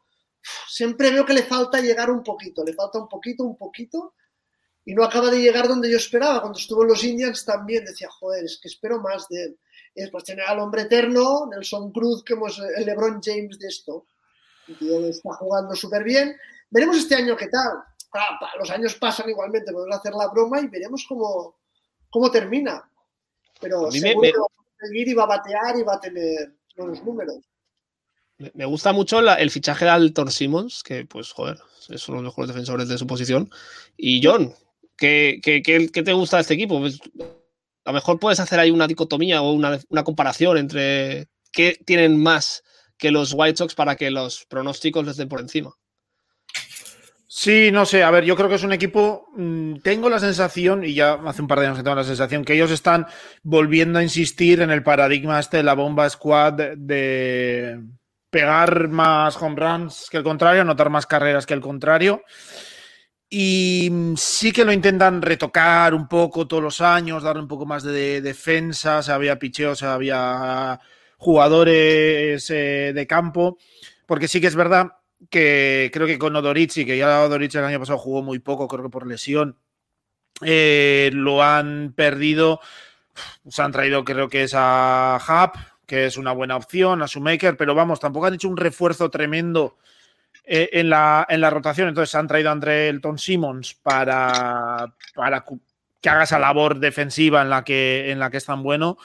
siempre 0.67 1.11
veo 1.11 1.25
que 1.25 1.33
le 1.33 1.43
falta 1.43 1.79
llegar 1.79 2.09
un 2.09 2.23
poquito, 2.23 2.63
le 2.63 2.73
falta 2.73 2.99
un 2.99 3.07
poquito, 3.07 3.43
un 3.43 3.57
poquito, 3.57 4.15
y 4.85 4.93
no 4.95 5.03
acaba 5.03 5.29
de 5.29 5.39
llegar 5.41 5.67
donde 5.67 5.89
yo 5.91 5.97
esperaba. 5.97 6.41
Cuando 6.41 6.57
estuvo 6.59 6.83
en 6.83 6.89
los 6.89 7.03
Indians 7.03 7.45
también 7.45 7.85
decía, 7.85 8.09
joder, 8.09 8.43
es 8.45 8.59
que 8.61 8.67
espero 8.69 8.99
más 9.01 9.27
de 9.29 9.43
él. 9.43 9.59
Y 9.95 10.01
después 10.01 10.23
tener 10.23 10.45
al 10.45 10.59
hombre 10.59 10.81
eterno, 10.83 11.47
Nelson 11.51 11.91
Cruz, 11.91 12.23
que 12.23 12.33
hemos 12.33 12.59
el 12.59 12.85
LeBron 12.85 13.21
James 13.23 13.59
de 13.59 13.67
esto. 13.67 14.07
Tío 14.79 15.05
está 15.05 15.33
jugando 15.35 15.75
súper 15.75 16.03
bien. 16.03 16.35
Veremos 16.69 16.97
este 16.97 17.15
año 17.15 17.35
qué 17.37 17.47
tal. 17.47 17.83
Pa- 18.13 18.51
los 18.59 18.69
años 18.69 18.93
pasan 18.95 19.29
igualmente, 19.29 19.71
podemos 19.73 19.97
hacer 19.97 20.13
la 20.13 20.27
broma 20.27 20.61
y 20.61 20.67
veremos 20.67 21.03
cómo, 21.09 21.57
cómo 22.11 22.29
termina. 22.31 22.87
Pero 23.59 23.89
me- 23.89 23.99
seguro 23.99 24.21
me- 24.21 24.31
que 24.31 24.37
va 24.37 24.45
a 24.45 24.85
seguir 24.87 25.07
y 25.07 25.13
va 25.13 25.23
a 25.23 25.27
batear 25.27 25.77
y 25.77 25.83
va 25.83 25.95
a 25.95 25.99
tener 25.99 26.53
buenos 26.77 27.03
números. 27.03 27.37
Me 28.37 28.51
me 28.53 28.65
gusta 28.65 28.93
mucho 28.93 29.19
la- 29.21 29.35
el 29.35 29.49
fichaje 29.51 29.85
de 29.85 29.91
Alton 29.91 30.29
Simmons, 30.31 30.83
que 30.83 31.05
pues 31.05 31.31
joder, 31.31 31.57
es 31.89 32.07
uno 32.07 32.17
de 32.19 32.23
los 32.23 32.31
mejores 32.33 32.49
defensores 32.49 32.87
de 32.87 32.97
su 32.97 33.07
posición. 33.07 33.49
Y 33.97 34.21
John, 34.23 34.53
¿qué, 34.97 35.39
qué- 35.43 35.61
qué- 35.63 35.89
qué 35.89 36.03
te 36.03 36.13
gusta 36.13 36.37
de 36.37 36.41
este 36.41 36.53
equipo? 36.53 36.79
Pues, 36.79 36.99
a 37.85 37.89
lo 37.91 37.93
mejor 37.93 38.19
puedes 38.19 38.39
hacer 38.39 38.59
ahí 38.59 38.71
una 38.71 38.87
dicotomía 38.87 39.41
o 39.41 39.51
una, 39.53 39.79
una 39.89 40.03
comparación 40.03 40.57
entre 40.57 41.27
qué 41.51 41.79
tienen 41.85 42.21
más 42.21 42.63
que 42.97 43.11
los 43.11 43.33
White 43.33 43.57
Sox 43.57 43.75
para 43.75 43.95
que 43.95 44.09
los 44.11 44.45
pronósticos 44.45 45.05
les 45.05 45.17
den 45.17 45.29
por 45.29 45.39
encima. 45.41 45.75
Sí, 47.35 47.71
no 47.71 47.87
sé, 47.87 48.03
a 48.03 48.11
ver, 48.11 48.25
yo 48.25 48.35
creo 48.35 48.47
que 48.47 48.55
es 48.55 48.63
un 48.63 48.73
equipo, 48.73 49.25
mm, 49.35 49.77
tengo 49.79 50.07
la 50.07 50.19
sensación, 50.19 50.83
y 50.85 50.93
ya 50.93 51.13
hace 51.25 51.41
un 51.41 51.47
par 51.47 51.59
de 51.59 51.65
años 51.65 51.79
que 51.79 51.83
tengo 51.83 51.95
la 51.95 52.03
sensación, 52.03 52.45
que 52.45 52.53
ellos 52.53 52.69
están 52.69 53.07
volviendo 53.41 53.97
a 53.97 54.03
insistir 54.03 54.61
en 54.61 54.69
el 54.69 54.83
paradigma 54.83 55.39
este 55.39 55.57
de 55.57 55.63
la 55.63 55.73
bomba 55.73 56.07
squad 56.09 56.53
de, 56.77 57.81
pegar 58.29 58.87
más 58.89 59.35
home 59.41 59.55
runs 59.55 60.09
que 60.11 60.17
el 60.17 60.23
contrario, 60.23 60.61
anotar 60.61 60.91
más 60.91 61.07
carreras 61.07 61.47
que 61.47 61.55
el 61.55 61.61
contrario. 61.61 62.21
Y 63.29 63.89
mm, 63.91 64.15
sí 64.15 64.51
que 64.51 64.65
lo 64.65 64.71
intentan 64.71 65.21
retocar 65.21 65.95
un 65.95 66.07
poco 66.07 66.47
todos 66.47 66.61
los 66.63 66.81
años, 66.81 67.23
darle 67.23 67.41
un 67.41 67.47
poco 67.47 67.65
más 67.65 67.83
de, 67.83 68.21
defensa, 68.21 69.01
se 69.01 69.11
había 69.11 69.39
picheos, 69.39 69.79
se 69.79 69.87
había 69.87 70.79
jugadores 71.17 72.49
eh, 72.51 72.91
de 72.93 73.07
campo, 73.07 73.57
porque 74.05 74.27
sí 74.27 74.39
que 74.39 74.47
es 74.47 74.55
verdad 74.55 74.91
que 75.29 75.89
creo 75.93 76.07
que 76.07 76.19
con 76.19 76.35
Odorici, 76.35 76.85
que 76.85 76.97
ya 76.97 77.23
Odorici 77.23 77.57
el 77.57 77.65
año 77.65 77.79
pasado 77.79 77.99
jugó 77.99 78.21
muy 78.21 78.39
poco, 78.39 78.67
creo 78.67 78.83
que 78.83 78.89
por 78.89 79.07
lesión, 79.07 79.57
eh, 80.41 81.11
lo 81.13 81.43
han 81.43 81.93
perdido. 81.95 82.59
Se 83.47 83.61
han 83.61 83.71
traído, 83.71 84.03
creo 84.03 84.27
que 84.27 84.43
es 84.43 84.53
a 84.55 85.19
Hub, 85.27 85.59
que 85.85 86.05
es 86.05 86.17
una 86.17 86.31
buena 86.31 86.55
opción, 86.55 87.01
a 87.01 87.05
Shoemaker, 87.05 87.57
pero 87.57 87.75
vamos, 87.75 87.99
tampoco 87.99 88.25
han 88.25 88.33
hecho 88.33 88.49
un 88.49 88.57
refuerzo 88.57 89.09
tremendo 89.09 89.77
eh, 90.45 90.69
en, 90.73 90.89
la, 90.89 91.25
en 91.29 91.41
la 91.41 91.49
rotación. 91.49 91.89
Entonces 91.89 92.09
se 92.09 92.17
han 92.17 92.27
traído 92.27 92.49
a 92.49 92.53
André 92.53 92.89
Elton 92.89 93.17
Simmons 93.17 93.75
para, 93.75 94.93
para 95.13 95.45
que 96.01 96.09
haga 96.09 96.23
esa 96.23 96.39
labor 96.39 96.79
defensiva 96.79 97.41
en 97.41 97.49
la 97.49 97.63
que, 97.63 98.11
en 98.11 98.19
la 98.19 98.29
que 98.29 98.37
es 98.37 98.45
tan 98.45 98.63
bueno. 98.63 98.97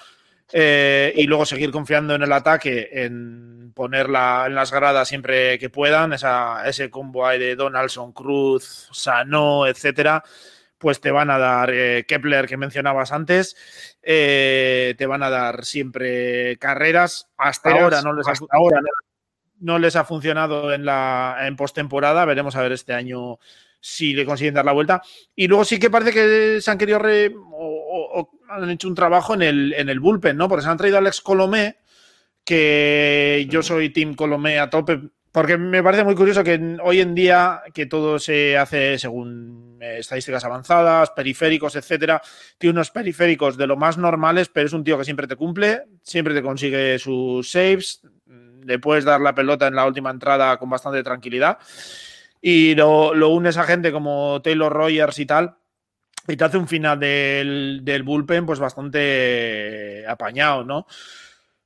Eh, 0.51 1.13
y 1.15 1.27
luego 1.27 1.45
seguir 1.45 1.71
confiando 1.71 2.15
en 2.15 2.23
el 2.23 2.33
ataque, 2.33 2.89
en 2.91 3.73
ponerla 3.75 4.45
en 4.47 4.55
las 4.55 4.73
gradas 4.73 5.07
siempre 5.07 5.59
que 5.59 5.69
puedan, 5.69 6.15
esa, 6.15 6.67
ese 6.67 6.89
combo 6.89 7.27
ahí 7.27 7.39
de 7.39 7.55
Donaldson, 7.55 8.13
Cruz, 8.13 8.89
Sano, 8.91 9.67
etcétera, 9.67 10.25
pues 10.79 11.01
te 11.01 11.11
van 11.11 11.31
a 11.31 11.39
dar 11.39 11.71
eh, 11.73 12.05
Kepler 12.09 12.47
que 12.47 12.57
mencionabas 12.57 13.13
antes, 13.13 13.57
eh, 14.03 14.95
te 14.97 15.07
van 15.07 15.23
a 15.23 15.29
dar 15.29 15.65
siempre 15.67 16.57
carreras. 16.57 17.29
Hasta 17.37 17.71
Pero 17.71 17.85
ahora 17.85 18.01
no 18.01 18.15
les 18.15 18.27
ha, 18.27 18.33
hasta 18.33 18.47
ahora 18.51 18.81
no. 18.81 18.89
no 19.61 19.79
les 19.79 19.97
ha 19.97 20.05
funcionado 20.05 20.73
en 20.73 20.85
la 20.87 21.37
en 21.43 21.57
postemporada. 21.57 22.25
Veremos 22.25 22.57
a 22.57 22.63
ver 22.63 22.73
este 22.73 22.95
año 22.95 23.39
si 23.81 24.15
le 24.15 24.25
consiguen 24.25 24.55
dar 24.55 24.65
la 24.65 24.73
vuelta. 24.73 25.03
Y 25.35 25.47
luego 25.47 25.65
sí 25.65 25.79
que 25.79 25.91
parece 25.91 26.13
que 26.13 26.61
se 26.61 26.71
han 26.71 26.79
querido 26.79 26.99
re- 27.01 27.35
o 27.37 28.31
han 28.49 28.71
hecho 28.71 28.89
un 28.89 28.95
trabajo 28.95 29.35
en 29.35 29.43
el, 29.43 29.75
en 29.75 29.89
el 29.89 30.01
bullpen, 30.01 30.37
¿no? 30.37 30.49
Porque 30.49 30.65
se 30.65 30.71
han 30.71 30.77
traído 30.77 30.97
a 30.97 31.01
Alex 31.01 31.21
Colomé, 31.21 31.77
que 32.45 33.47
yo 33.51 33.63
soy 33.63 33.91
Team 33.91 34.15
Colomé 34.15 34.59
a 34.59 34.71
tope. 34.71 35.01
Porque 35.31 35.59
me 35.59 35.83
parece 35.83 36.05
muy 36.05 36.15
curioso 36.15 36.43
que 36.43 36.79
hoy 36.83 37.01
en 37.01 37.15
día 37.15 37.63
que 37.75 37.87
todo 37.87 38.19
se 38.19 38.57
hace 38.57 38.99
según 38.99 39.79
eh, 39.81 39.99
estadísticas 39.99 40.45
avanzadas, 40.45 41.11
periféricos, 41.11 41.77
etcétera. 41.77 42.23
Tiene 42.57 42.73
unos 42.73 42.91
periféricos 42.91 43.57
de 43.57 43.67
lo 43.67 43.77
más 43.77 43.99
normales, 43.99 44.49
pero 44.49 44.67
es 44.67 44.73
un 44.73 44.85
tío 44.85 44.97
que 44.99 45.05
siempre 45.05 45.27
te 45.27 45.37
cumple, 45.37 45.83
siempre 46.03 46.35
te 46.35 46.43
consigue 46.43 46.99
sus 46.99 47.51
saves, 47.51 48.01
le 48.65 48.79
puedes 48.79 49.05
dar 49.05 49.21
la 49.21 49.35
pelota 49.35 49.67
en 49.67 49.75
la 49.75 49.87
última 49.87 50.11
entrada 50.11 50.57
con 50.57 50.71
bastante 50.71 51.03
tranquilidad 51.03 51.59
y 52.41 52.75
lo, 52.75 53.15
lo 53.15 53.31
unes 53.31 53.57
a 53.57 53.65
gente 53.65 53.93
como 53.93 54.41
Taylor 54.43 54.73
Rogers 54.73 55.19
y 55.19 55.27
tal, 55.27 55.57
y 56.29 56.37
te 56.37 56.45
hace 56.45 56.59
un 56.59 56.69
final 56.69 57.01
del, 57.01 57.81
del 57.83 58.03
bullpen 58.03 58.47
pues 58.47 58.59
bastante 58.59 60.05
apañado, 60.07 60.63
¿no? 60.65 60.87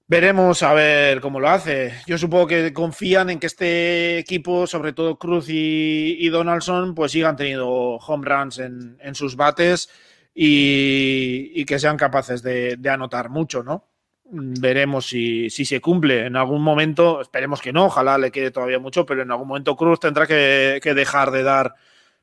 Veremos 0.07 0.63
a 0.63 0.75
ver 0.75 1.21
cómo 1.21 1.41
lo 1.41 1.49
hace. 1.49 1.95
Yo 2.07 2.19
supongo 2.19 2.47
que 2.47 2.73
confían 2.73 3.31
en 3.31 3.41
que 3.41 3.47
este 3.47 4.19
equipo, 4.19 4.67
sobre 4.67 4.93
todo 4.93 5.19
Cruz 5.19 5.47
y, 5.49 6.29
Donaldson, 6.29 6.95
pues 6.95 7.13
sigan 7.13 7.37
teniendo 7.37 7.69
home 7.69 8.27
runs 8.27 8.59
en, 8.59 8.99
en 9.01 9.15
sus 9.15 9.37
bates 9.37 9.89
y, 10.35 11.53
y 11.55 11.65
que 11.65 11.79
sean 11.79 11.97
capaces 11.97 12.43
de, 12.43 12.79
anotar 12.91 13.31
mucho, 13.31 13.63
¿no? 13.63 13.89
veremos 14.35 15.09
si, 15.09 15.51
si, 15.51 15.67
se 15.67 15.81
cumple 15.81 16.27
en 16.27 16.37
algún 16.37 16.63
momento. 16.63 17.21
Esperemos 17.21 17.61
que 17.61 17.73
no, 17.73 17.87
ojalá 17.87 18.17
le 18.17 18.31
quede 18.31 18.51
todavía 18.51 18.79
mucho, 18.79 19.05
pero 19.05 19.23
en 19.23 19.31
algún 19.31 19.49
momento 19.49 19.77
Cruz 19.77 20.01
tendrá 20.01 20.27
que 20.27 20.81
dejar 20.95 21.31
de 21.31 21.43
dar 21.43 21.75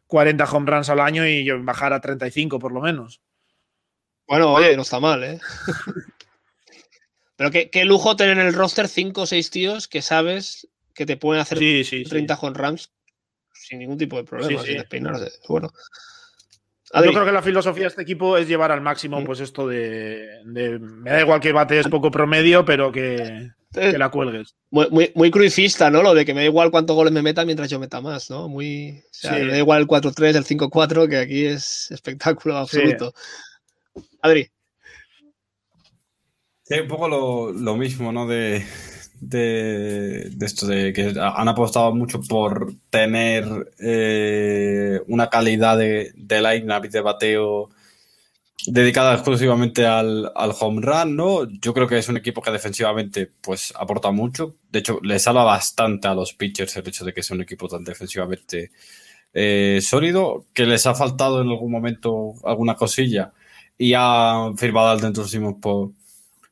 40 0.09 0.43
home 0.45 0.69
runs 0.71 0.89
al 0.89 0.99
año 0.99 1.25
y 1.27 1.47
bajar 1.61 1.93
a 1.93 2.01
35 2.01 2.57
por 2.59 2.71
lo 2.73 2.81
menos. 2.81 3.21
Bueno, 4.27 4.53
oye, 4.53 4.75
no 4.75 4.81
está 4.81 4.99
mal, 4.99 5.23
¿eh? 5.23 5.39
Pero 7.35 7.51
qué, 7.51 7.69
qué 7.69 7.85
lujo 7.85 8.15
tener 8.15 8.37
en 8.37 8.47
el 8.47 8.53
roster 8.53 8.87
5 8.87 9.21
o 9.21 9.25
6 9.25 9.49
tíos 9.49 9.87
que 9.87 10.01
sabes 10.01 10.67
que 10.93 11.05
te 11.05 11.15
pueden 11.15 11.41
hacer 11.41 11.57
Sí, 11.57 11.83
sí, 11.83 12.03
sí. 12.03 12.09
30 12.09 12.35
con 12.37 12.53
Rams 12.55 12.91
sin 13.53 13.79
ningún 13.79 13.97
tipo 13.97 14.17
de 14.17 14.23
problema, 14.23 14.61
sin 14.63 14.77
despeinarse. 14.77 15.31
Bueno. 15.47 15.71
Yo 16.93 17.11
creo 17.11 17.23
que 17.25 17.31
la 17.31 17.43
filosofía 17.43 17.83
de 17.83 17.89
este 17.89 18.01
equipo 18.01 18.35
es 18.35 18.47
llevar 18.47 18.71
al 18.71 18.81
máximo, 18.81 19.21
Mm. 19.21 19.25
pues 19.25 19.39
esto 19.41 19.67
de, 19.67 20.41
de- 20.45 20.79
Me 20.79 21.11
da 21.11 21.21
igual 21.21 21.39
que 21.39 21.51
bates 21.51 21.87
poco 21.87 22.09
promedio, 22.09 22.65
pero 22.65 22.91
que, 22.91 23.51
que 23.73 23.97
la 23.97 24.09
cuelgues. 24.09 24.55
muy, 24.71 24.89
muy, 24.89 25.11
muy 25.15 25.31
¿no? 25.91 26.01
Lo 26.01 26.13
de 26.13 26.25
que 26.25 26.33
me 26.33 26.41
da 26.41 26.45
igual 26.45 26.71
cuántos 26.71 26.95
goles 26.95 27.13
me 27.13 27.21
meta 27.21 27.45
mientras 27.45 27.69
yo 27.69 27.79
meta 27.79 28.01
más, 28.01 28.29
¿no? 28.29 28.47
Muy. 28.47 28.99
O 28.99 29.07
sea, 29.11 29.35
Sí. 29.37 29.43
me 29.43 29.51
da 29.51 29.57
igual 29.57 29.81
el 29.81 29.87
4-3, 29.87 30.35
el 30.35 30.45
5-4, 30.45 31.07
que 31.07 31.17
aquí 31.17 31.45
es 31.45 31.91
espectáculo 31.91 32.57
absoluto. 32.57 33.13
Adri, 34.21 34.49
Sí, 36.63 36.79
un 36.79 36.87
poco 36.87 37.07
lo, 37.07 37.51
lo 37.51 37.75
mismo, 37.75 38.11
¿no? 38.11 38.27
De, 38.27 38.63
de, 39.19 40.29
de 40.29 40.45
esto 40.45 40.67
de 40.67 40.93
que 40.93 41.13
han 41.19 41.47
apostado 41.47 41.95
mucho 41.95 42.21
por 42.21 42.73
tener 42.91 43.71
eh, 43.79 45.01
una 45.07 45.29
calidad 45.31 45.79
de, 45.79 46.11
de 46.15 46.41
line-up 46.41 46.85
y 46.85 46.89
de 46.89 47.01
bateo 47.01 47.69
dedicada 48.67 49.13
exclusivamente 49.13 49.85
al, 49.85 50.31
al 50.35 50.53
home 50.59 50.81
run, 50.81 51.15
¿no? 51.15 51.49
Yo 51.49 51.73
creo 51.73 51.87
que 51.87 51.97
es 51.97 52.09
un 52.09 52.17
equipo 52.17 52.41
que 52.41 52.51
defensivamente 52.51 53.31
pues 53.41 53.73
aporta 53.77 54.11
mucho. 54.11 54.55
De 54.69 54.79
hecho, 54.79 54.99
le 55.01 55.19
salva 55.19 55.43
bastante 55.43 56.07
a 56.07 56.13
los 56.13 56.33
pitchers 56.33 56.75
el 56.77 56.87
hecho 56.87 57.05
de 57.05 57.13
que 57.13 57.23
sea 57.23 57.35
un 57.35 57.41
equipo 57.43 57.67
tan 57.67 57.83
defensivamente 57.83 58.71
eh, 59.33 59.79
sólido, 59.81 60.45
que 60.53 60.65
les 60.65 60.85
ha 60.87 60.95
faltado 60.95 61.41
en 61.41 61.49
algún 61.49 61.71
momento 61.71 62.33
alguna 62.43 62.75
cosilla 62.75 63.33
y 63.77 63.93
han 63.93 64.57
firmado 64.57 64.89
al 64.89 65.01
dentro 65.01 65.25
por, 65.61 65.91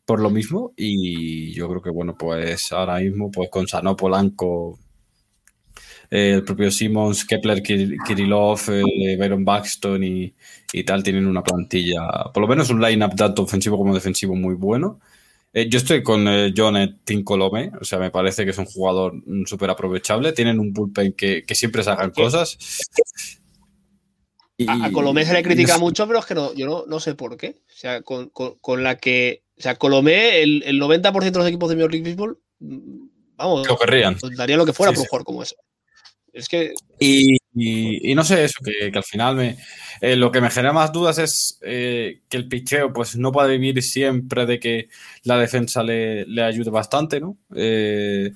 por 0.05 0.21
lo 0.21 0.29
mismo 0.29 0.73
y 0.77 1.53
yo 1.53 1.67
creo 1.67 1.81
que 1.81 1.89
bueno 1.89 2.15
pues 2.17 2.71
ahora 2.71 2.99
mismo 2.99 3.29
pues 3.31 3.49
con 3.49 3.67
Sano 3.67 3.95
Polanco 3.97 4.79
eh, 6.11 6.33
el 6.35 6.43
propio 6.43 6.71
Simmons, 6.71 7.25
Kepler, 7.25 7.61
Kir- 7.61 7.97
Kirillov, 8.05 8.59
eh, 8.69 9.15
Byron 9.17 9.43
Buxton 9.45 10.03
y, 10.03 10.33
y 10.73 10.83
tal 10.83 11.03
tienen 11.03 11.27
una 11.27 11.43
plantilla, 11.43 12.01
por 12.33 12.41
lo 12.41 12.47
menos 12.47 12.69
un 12.69 12.81
line-up 12.81 13.15
tanto 13.15 13.43
ofensivo 13.43 13.77
como 13.77 13.93
defensivo 13.93 14.35
muy 14.35 14.55
bueno. 14.55 14.99
Eh, 15.53 15.67
yo 15.69 15.77
estoy 15.79 16.03
con 16.03 16.27
eh, 16.27 16.53
John 16.55 16.99
Tincolome, 17.03 17.71
o 17.79 17.83
sea, 17.85 17.97
me 17.99 18.11
parece 18.11 18.43
que 18.45 18.51
es 18.51 18.57
un 18.57 18.65
jugador 18.65 19.13
mm, 19.25 19.45
súper 19.45 19.69
aprovechable. 19.69 20.33
Tienen 20.33 20.59
un 20.59 20.71
bullpen 20.73 21.13
que, 21.13 21.43
que 21.45 21.55
siempre 21.55 21.83
sacan 21.83 22.11
cosas. 22.11 22.57
Y- 24.57 24.67
a, 24.69 24.85
a 24.85 24.91
Colomé 24.91 25.23
se 25.25 25.33
le 25.33 25.43
critica 25.43 25.73
no 25.73 25.79
sé- 25.79 25.83
mucho, 25.83 26.07
pero 26.07 26.19
es 26.19 26.25
que 26.25 26.35
no, 26.35 26.53
yo 26.53 26.65
no, 26.65 26.83
no 26.87 26.99
sé 26.99 27.15
por 27.15 27.37
qué. 27.37 27.61
O 27.67 27.73
sea, 27.75 28.01
con, 28.01 28.29
con- 28.29 28.55
con 28.59 28.83
la 28.83 28.97
que. 28.97 29.43
O 29.57 29.61
sea, 29.61 29.75
Colomé, 29.75 30.41
el, 30.41 30.63
el 30.65 30.79
90% 30.81 31.31
de 31.31 31.39
los 31.39 31.47
equipos 31.47 31.69
de 31.69 31.75
Major 31.75 31.91
League 31.91 32.03
Baseball, 32.09 32.39
mm, 32.59 33.07
vamos, 33.37 33.67
Lo 33.67 33.77
querrían. 33.77 34.17
daría 34.35 34.57
lo 34.57 34.65
que 34.65 34.73
fuera 34.73 34.91
Sí, 34.91 34.95
por 34.97 35.03
sí. 35.05 35.09
jugar 35.09 35.23
como 35.25 35.43
eso. 35.43 35.55
Y, 36.99 38.13
no 38.15 38.23
sé, 38.23 38.43
eso, 38.43 38.59
que, 38.63 38.91
al 38.95 39.03
final 39.03 39.35
me, 39.35 39.57
eh, 40.01 40.15
lo 40.15 40.31
que 40.31 40.41
me 40.41 40.49
genera 40.49 40.73
más 40.73 40.91
dudas 40.91 41.17
es 41.17 41.59
eh, 41.61 42.21
que 42.29 42.37
el 42.37 42.47
picheo 42.47 42.93
pues 42.93 43.17
no 43.17 43.31
puede 43.31 43.57
vivir 43.57 43.81
siempre 43.81 44.45
de 44.45 44.59
que 44.59 44.89
la 45.23 45.37
defensa 45.37 45.83
le, 45.83 46.25
le 46.25 46.43
ayude 46.43 46.69
bastante, 46.69 47.19
¿no? 47.19 47.37
Eh, 47.55 48.31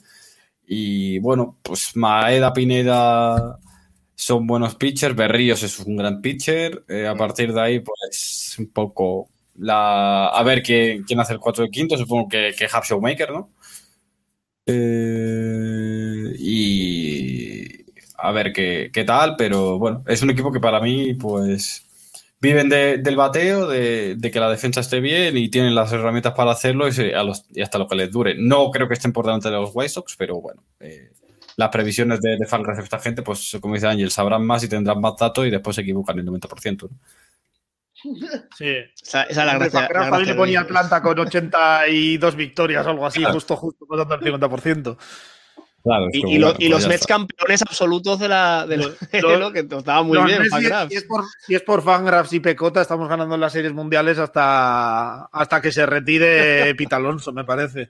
y 0.67 1.19
bueno, 1.19 1.59
pues 1.61 1.95
Maeda, 1.95 2.53
Pineda 2.53 3.59
son 4.15 4.47
buenos 4.47 4.75
pitchers, 4.75 5.15
Berríos 5.15 5.63
es 5.63 5.79
un 5.79 5.97
gran 5.97 6.21
pitcher, 6.21 6.83
a 7.07 7.15
partir 7.15 7.53
de 7.53 7.61
ahí 7.61 7.79
pues 7.79 8.55
un 8.59 8.67
poco 8.71 9.29
la... 9.55 10.27
A 10.27 10.43
ver 10.43 10.61
quién, 10.63 11.03
quién 11.03 11.19
hace 11.19 11.33
el 11.33 11.39
4 11.39 11.65
de 11.65 11.71
quinto, 11.71 11.97
supongo 11.97 12.29
que, 12.29 12.53
que 12.57 12.65
Hub 12.65 12.83
Showmaker, 12.83 13.31
¿no? 13.31 13.51
Eh, 14.65 16.35
y 16.37 17.00
a 18.21 18.31
ver 18.31 18.53
qué, 18.53 18.89
qué 18.93 19.03
tal, 19.03 19.35
pero 19.37 19.77
bueno, 19.79 20.03
es 20.07 20.21
un 20.21 20.29
equipo 20.29 20.51
que 20.51 20.59
para 20.59 20.79
mí, 20.79 21.13
pues, 21.15 21.85
viven 22.39 22.69
de- 22.69 22.97
del 22.97 23.15
bateo, 23.15 23.67
de, 23.67 24.15
de 24.15 24.31
que 24.31 24.39
la 24.39 24.49
defensa 24.49 24.79
esté 24.81 24.99
bien 24.99 25.37
y 25.37 25.49
tienen 25.49 25.75
las 25.75 25.91
herramientas 25.93 26.33
para 26.33 26.51
hacerlo 26.51 26.87
y, 26.87 26.91
se- 26.91 27.15
a 27.15 27.23
los- 27.23 27.45
y 27.53 27.61
hasta 27.61 27.77
lo 27.77 27.87
que 27.87 27.95
les 27.95 28.11
dure. 28.11 28.35
No 28.37 28.71
creo 28.71 28.87
que 28.87 28.93
estén 28.95 29.13
por 29.13 29.25
delante 29.25 29.49
de 29.49 29.55
los 29.55 29.71
White 29.73 29.89
Sox, 29.89 30.15
pero 30.17 30.41
bueno, 30.41 30.63
eh, 30.79 31.11
las 31.57 31.69
previsiones 31.69 32.19
de, 32.21 32.37
de 32.37 32.45
esta 32.83 32.99
gente, 32.99 33.21
pues, 33.21 33.57
como 33.61 33.73
dice 33.75 33.87
Ángel, 33.87 34.09
sabrán 34.09 34.45
más 34.45 34.63
y 34.63 34.69
tendrán 34.69 34.99
más 35.01 35.15
datos 35.17 35.45
y 35.45 35.49
después 35.51 35.75
se 35.75 35.81
equivocan 35.81 36.17
el 36.17 36.25
90%. 36.25 36.89
¿no? 36.89 36.97
Sí. 38.57 38.65
esa, 39.01 39.23
esa 39.23 39.41
es 39.41 39.47
la 39.47 39.57
gracia. 39.59 39.87
la 39.91 40.19
le 40.19 40.33
ponía. 40.33 40.61
Atlanta 40.61 41.01
con 41.03 41.19
82 41.19 42.35
victorias 42.35 42.85
o 42.87 42.89
algo 42.89 43.05
así, 43.05 43.19
Claro. 43.19 43.33
justo, 43.35 43.55
justo, 43.57 43.85
contando 43.85 44.15
el 44.15 44.21
50%. 44.21 44.97
Claro, 45.83 46.07
es 46.09 46.15
Y, 46.15 46.35
y 46.35 46.37
lo- 46.37 46.53
y 46.59 46.69
los 46.69 46.87
Mets 46.87 47.07
campeones 47.07 47.61
absolutos 47.63 48.19
de 48.19 48.27
la, 48.27 48.67
de 48.67 48.77
la 48.77 48.83
Los- 48.85 48.97
NFL, 49.11 49.53
que 49.53 49.59
estaba 49.77 50.03
muy 50.03 50.21
bien, 50.25 50.43
si, 50.43 50.49
Fangraphs. 50.49 50.89
si 50.91 50.97
es 50.97 51.03
por, 51.05 51.23
si 51.47 51.55
es 51.55 51.61
por 51.63 51.81
Fangraphs 51.83 52.33
y 52.33 52.39
Pecota, 52.39 52.81
estamos 52.81 53.09
ganando 53.09 53.35
las 53.37 53.51
series 53.53 53.73
mundiales 53.73 54.19
hasta, 54.19 55.23
hasta 55.25 55.61
que 55.61 55.71
se 55.71 55.85
retire 55.85 56.73
Pete 56.75 56.95
Alonso, 56.95 57.31
me 57.33 57.43
parece. 57.45 57.89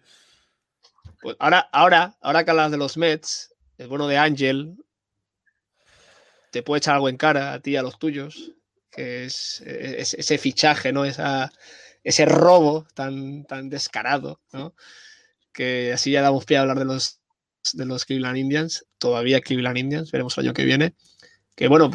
Pues 1.22 1.36
ahora, 1.40 1.70
ahora, 1.72 2.16
ahora 2.22 2.44
que 2.46 2.52
hablas 2.52 2.72
de 2.72 2.78
los 2.78 2.98
Mets, 2.98 3.54
el 3.78 3.88
bueno 3.88 4.08
de 4.08 4.18
Ángel 4.18 4.76
te 6.52 6.64
puede 6.64 6.80
echar 6.80 6.96
algo 6.96 7.10
en 7.10 7.18
cara 7.18 7.54
a 7.54 7.60
ti 7.60 7.72
y 7.72 7.76
a 7.78 7.82
los 7.84 7.98
tuyos, 8.00 8.52
que 8.92 9.26
es, 9.26 9.62
es- 9.62 10.14
ese 10.16 10.38
fichaje, 10.38 10.92
¿no? 10.92 11.06
Esa, 11.06 11.52
ese 12.04 12.26
robo 12.26 12.86
tan, 12.94 13.46
tan 13.46 13.70
descarado, 13.70 14.40
¿no? 14.52 14.74
Que 15.54 15.94
así 15.94 16.12
ya 16.12 16.22
damos 16.22 16.46
pie 16.46 16.58
a 16.58 16.62
hablar 16.62 16.80
de 16.80 16.86
los, 16.86 17.20
de 17.74 17.86
los 17.86 18.06
Cleveland 18.06 18.38
Indians, 18.38 18.86
todavía 18.98 19.42
Cleveland 19.42 19.78
Indians, 19.78 20.12
veremos 20.12 20.38
el 20.38 20.46
año 20.46 20.54
que 20.54 20.66
viene. 20.66 20.96
Que 21.56 21.68
bueno, 21.68 21.90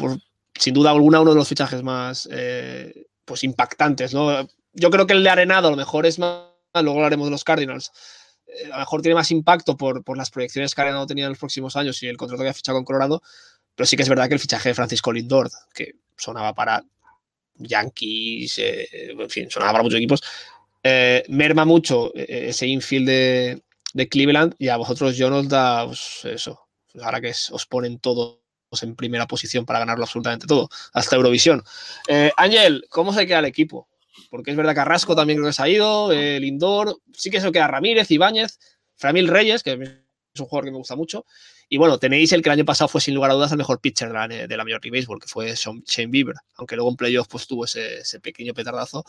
sin 0.55 0.73
duda 0.73 0.91
alguna 0.91 1.21
uno 1.21 1.31
de 1.31 1.37
los 1.37 1.47
fichajes 1.47 1.83
más 1.83 2.27
eh, 2.31 3.07
pues 3.25 3.43
impactantes, 3.43 4.13
¿no? 4.13 4.47
Yo 4.73 4.89
creo 4.89 5.07
que 5.07 5.13
el 5.13 5.23
de 5.23 5.29
Arenado 5.29 5.67
a 5.67 5.71
lo 5.71 5.77
mejor 5.77 6.05
es 6.05 6.19
más, 6.19 6.43
luego 6.73 6.97
hablaremos 6.97 7.27
de 7.27 7.31
los 7.31 7.43
Cardinals, 7.43 7.91
eh, 8.47 8.65
a 8.65 8.75
lo 8.75 8.79
mejor 8.79 9.01
tiene 9.01 9.15
más 9.15 9.31
impacto 9.31 9.75
por, 9.75 10.03
por 10.03 10.17
las 10.17 10.29
proyecciones 10.29 10.73
que 10.73 10.81
Arenado 10.81 11.07
tenía 11.07 11.25
en 11.25 11.31
los 11.31 11.39
próximos 11.39 11.75
años 11.75 12.01
y 12.03 12.07
el 12.07 12.17
contrato 12.17 12.43
que 12.43 12.49
ha 12.49 12.53
fichado 12.53 12.77
con 12.77 12.85
Colorado, 12.85 13.21
pero 13.75 13.85
sí 13.85 13.95
que 13.95 14.03
es 14.03 14.09
verdad 14.09 14.27
que 14.27 14.35
el 14.35 14.39
fichaje 14.39 14.69
de 14.69 14.75
Francisco 14.75 15.11
Lindor, 15.11 15.49
que 15.73 15.95
sonaba 16.15 16.53
para 16.53 16.83
Yankees, 17.55 18.59
eh, 18.59 18.87
en 19.11 19.29
fin, 19.29 19.49
sonaba 19.49 19.73
para 19.73 19.83
muchos 19.83 19.97
equipos, 19.97 20.23
merma 21.27 21.65
mucho 21.65 22.13
ese 22.15 22.65
infield 22.65 23.07
de, 23.07 23.63
de 23.93 24.09
Cleveland 24.09 24.55
y 24.59 24.69
a 24.69 24.77
vosotros 24.77 25.17
yo 25.17 25.29
nos 25.29 25.47
da 25.47 25.85
pues, 25.85 26.21
eso, 26.25 26.67
ahora 27.01 27.21
que 27.21 27.33
os 27.51 27.65
ponen 27.65 27.99
todos 27.99 28.39
en 28.81 28.95
primera 28.95 29.27
posición 29.27 29.65
para 29.65 29.79
ganarlo 29.79 30.03
absolutamente 30.03 30.45
todo, 30.45 30.69
hasta 30.93 31.15
Eurovisión. 31.15 31.63
Eh, 32.07 32.31
Ángel, 32.35 32.85
¿cómo 32.89 33.13
se 33.13 33.25
queda 33.25 33.39
el 33.39 33.45
equipo? 33.45 33.87
Porque 34.29 34.51
es 34.51 34.57
verdad 34.57 34.71
que 34.71 34.77
Carrasco 34.77 35.15
también 35.15 35.37
creo 35.37 35.49
que 35.49 35.53
se 35.53 35.63
ha 35.63 35.69
ido, 35.69 36.11
eh, 36.11 36.39
Lindor, 36.39 36.97
sí 37.13 37.29
que 37.29 37.39
se 37.39 37.51
queda 37.51 37.67
Ramírez, 37.67 38.11
Ibáñez, 38.11 38.59
Framil 38.95 39.27
Reyes, 39.27 39.63
que 39.63 39.73
es 39.73 40.39
un 40.39 40.47
jugador 40.47 40.65
que 40.65 40.71
me 40.71 40.77
gusta 40.77 40.95
mucho. 40.95 41.25
Y 41.69 41.77
bueno, 41.77 41.99
tenéis 41.99 42.31
el 42.31 42.41
que 42.41 42.49
el 42.49 42.53
año 42.53 42.65
pasado 42.65 42.87
fue 42.87 43.01
sin 43.01 43.13
lugar 43.13 43.31
a 43.31 43.33
dudas 43.33 43.51
el 43.51 43.57
mejor 43.57 43.81
pitcher 43.81 44.07
de 44.07 44.13
la, 44.13 44.27
de 44.27 44.57
la 44.57 44.63
Major 44.63 44.79
League 44.81 44.97
Baseball, 44.97 45.19
que 45.19 45.27
fue 45.27 45.53
Shane 45.53 46.07
Bieber, 46.07 46.35
aunque 46.55 46.75
luego 46.75 46.89
en 46.89 46.95
playoff 46.95 47.27
pues 47.27 47.45
tuvo 47.45 47.65
ese, 47.65 47.99
ese 47.99 48.21
pequeño 48.21 48.53
petardazo, 48.53 49.03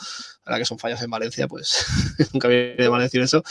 ahora 0.45 0.59
que 0.59 0.65
son 0.65 0.79
fallas 0.79 1.01
en 1.03 1.11
Valencia, 1.11 1.47
pues 1.47 1.87
nunca 2.33 2.49
viene 2.49 2.91
mal 2.91 3.01
decir 3.01 3.21
eso. 3.21 3.45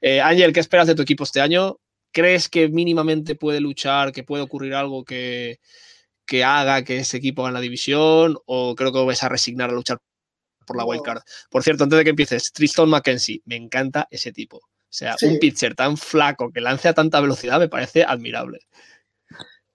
Eh, 0.00 0.20
Ángel, 0.20 0.52
¿qué 0.52 0.60
esperas 0.60 0.86
de 0.86 0.94
tu 0.94 1.02
equipo 1.02 1.24
este 1.24 1.42
año? 1.42 1.78
¿Crees 2.10 2.48
que 2.48 2.68
mínimamente 2.68 3.34
puede 3.34 3.60
luchar, 3.60 4.12
que 4.12 4.22
puede 4.22 4.42
ocurrir 4.42 4.74
algo 4.74 5.04
que, 5.04 5.60
que 6.26 6.44
haga 6.44 6.84
que 6.84 6.98
ese 6.98 7.18
equipo 7.18 7.42
gane 7.42 7.54
la 7.54 7.60
división? 7.60 8.38
¿O 8.46 8.74
creo 8.74 8.92
que 8.92 9.04
vais 9.04 9.22
a 9.22 9.28
resignar 9.28 9.70
a 9.70 9.74
luchar 9.74 9.98
por 10.66 10.76
la 10.76 10.84
wildcard? 10.84 11.22
Por 11.50 11.62
cierto, 11.62 11.84
antes 11.84 11.98
de 11.98 12.04
que 12.04 12.10
empieces, 12.10 12.52
Tristan 12.52 12.88
McKenzie, 12.88 13.42
me 13.44 13.56
encanta 13.56 14.08
ese 14.10 14.32
tipo. 14.32 14.62
O 14.94 14.96
sea, 14.96 15.16
Sí. 15.18 15.26
un 15.26 15.40
pitcher 15.40 15.74
tan 15.74 15.96
flaco 15.96 16.52
que 16.52 16.60
lance 16.60 16.86
a 16.86 16.94
tanta 16.94 17.20
velocidad 17.20 17.58
me 17.58 17.68
parece 17.68 18.04
admirable. 18.04 18.60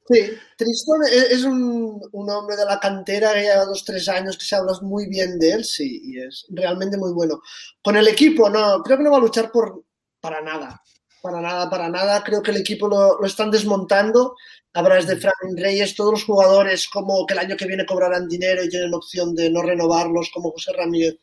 Sí, 0.07 0.31
Tristan 0.57 1.01
e- 1.11 1.33
es 1.33 1.43
un, 1.43 1.99
un 2.13 2.29
hombre 2.29 2.55
de 2.55 2.63
la 2.63 2.79
cantera 2.79 3.33
que 3.33 3.41
lleva 3.41 3.65
dos, 3.65 3.83
tres 3.83 4.07
años 4.07 4.37
que 4.37 4.45
se 4.45 4.55
habla 4.55 4.71
muy 4.81 5.09
bien 5.09 5.37
de 5.37 5.51
él, 5.51 5.65
sí, 5.65 6.01
y 6.05 6.21
es 6.21 6.45
realmente 6.51 6.95
muy 6.95 7.11
bueno. 7.11 7.41
Con 7.83 7.97
el 7.97 8.07
equipo, 8.07 8.49
no, 8.49 8.81
creo 8.81 8.97
que 8.97 9.03
no 9.03 9.11
va 9.11 9.17
a 9.17 9.19
luchar 9.19 9.51
por, 9.51 9.83
para 10.21 10.39
nada, 10.39 10.81
para 11.21 11.41
nada, 11.41 11.69
para 11.69 11.89
nada. 11.89 12.23
Creo 12.23 12.41
que 12.41 12.51
el 12.51 12.57
equipo 12.57 12.87
lo, 12.87 13.19
lo 13.19 13.27
están 13.27 13.51
desmontando. 13.51 14.37
Hablas 14.73 15.05
de 15.05 15.17
Frank 15.17 15.35
Reyes, 15.57 15.95
todos 15.95 16.11
los 16.11 16.23
jugadores 16.23 16.87
como 16.87 17.25
que 17.25 17.33
el 17.33 17.39
año 17.39 17.57
que 17.57 17.67
viene 17.67 17.85
cobrarán 17.85 18.29
dinero 18.29 18.63
y 18.63 18.69
tienen 18.69 18.93
opción 18.93 19.35
de 19.35 19.49
no 19.49 19.63
renovarlos, 19.63 20.29
como 20.33 20.51
José 20.51 20.71
Ramírez, 20.77 21.17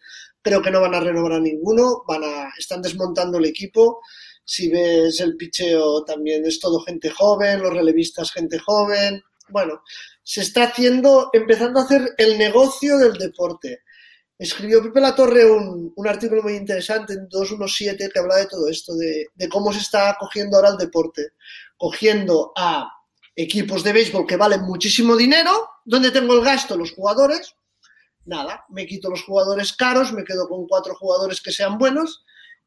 creo 0.46 0.62
que 0.62 0.70
no 0.70 0.80
van 0.80 0.94
a 0.94 1.00
renovar 1.00 1.32
a 1.32 1.40
ninguno, 1.40 2.04
van 2.06 2.22
a, 2.22 2.52
están 2.56 2.80
desmontando 2.80 3.38
el 3.38 3.46
equipo. 3.46 4.00
Si 4.44 4.68
ves 4.68 5.18
el 5.18 5.36
picheo, 5.36 6.04
también 6.04 6.46
es 6.46 6.60
todo 6.60 6.84
gente 6.84 7.10
joven, 7.10 7.60
los 7.60 7.74
relevistas 7.74 8.30
gente 8.30 8.60
joven. 8.60 9.24
Bueno, 9.48 9.82
se 10.22 10.42
está 10.42 10.62
haciendo, 10.62 11.30
empezando 11.32 11.80
a 11.80 11.82
hacer 11.82 12.14
el 12.16 12.38
negocio 12.38 12.96
del 12.96 13.14
deporte. 13.14 13.80
Escribió 14.38 14.80
Pepe 14.84 15.00
La 15.00 15.16
Torre 15.16 15.50
un, 15.50 15.92
un 15.96 16.06
artículo 16.06 16.44
muy 16.44 16.54
interesante 16.54 17.14
en 17.14 17.28
217 17.28 18.08
que 18.08 18.18
habla 18.20 18.36
de 18.36 18.46
todo 18.46 18.68
esto, 18.68 18.94
de, 18.94 19.26
de 19.34 19.48
cómo 19.48 19.72
se 19.72 19.80
está 19.80 20.16
cogiendo 20.16 20.58
ahora 20.58 20.70
el 20.70 20.76
deporte. 20.76 21.30
Cogiendo 21.76 22.52
a 22.54 22.88
equipos 23.34 23.82
de 23.82 23.92
béisbol 23.92 24.28
que 24.28 24.36
valen 24.36 24.62
muchísimo 24.62 25.16
dinero, 25.16 25.70
donde 25.84 26.12
tengo 26.12 26.34
el 26.34 26.44
gasto, 26.44 26.76
los 26.76 26.92
jugadores, 26.92 27.56
nada, 28.26 28.64
me 28.68 28.86
quito 28.86 29.08
los 29.10 29.22
jugadores 29.24 29.72
caros, 29.72 30.12
me 30.12 30.24
quedo 30.24 30.48
con 30.48 30.66
cuatro 30.66 30.94
jugadores 30.94 31.40
que 31.40 31.52
sean 31.52 31.78
buenos. 31.78 32.24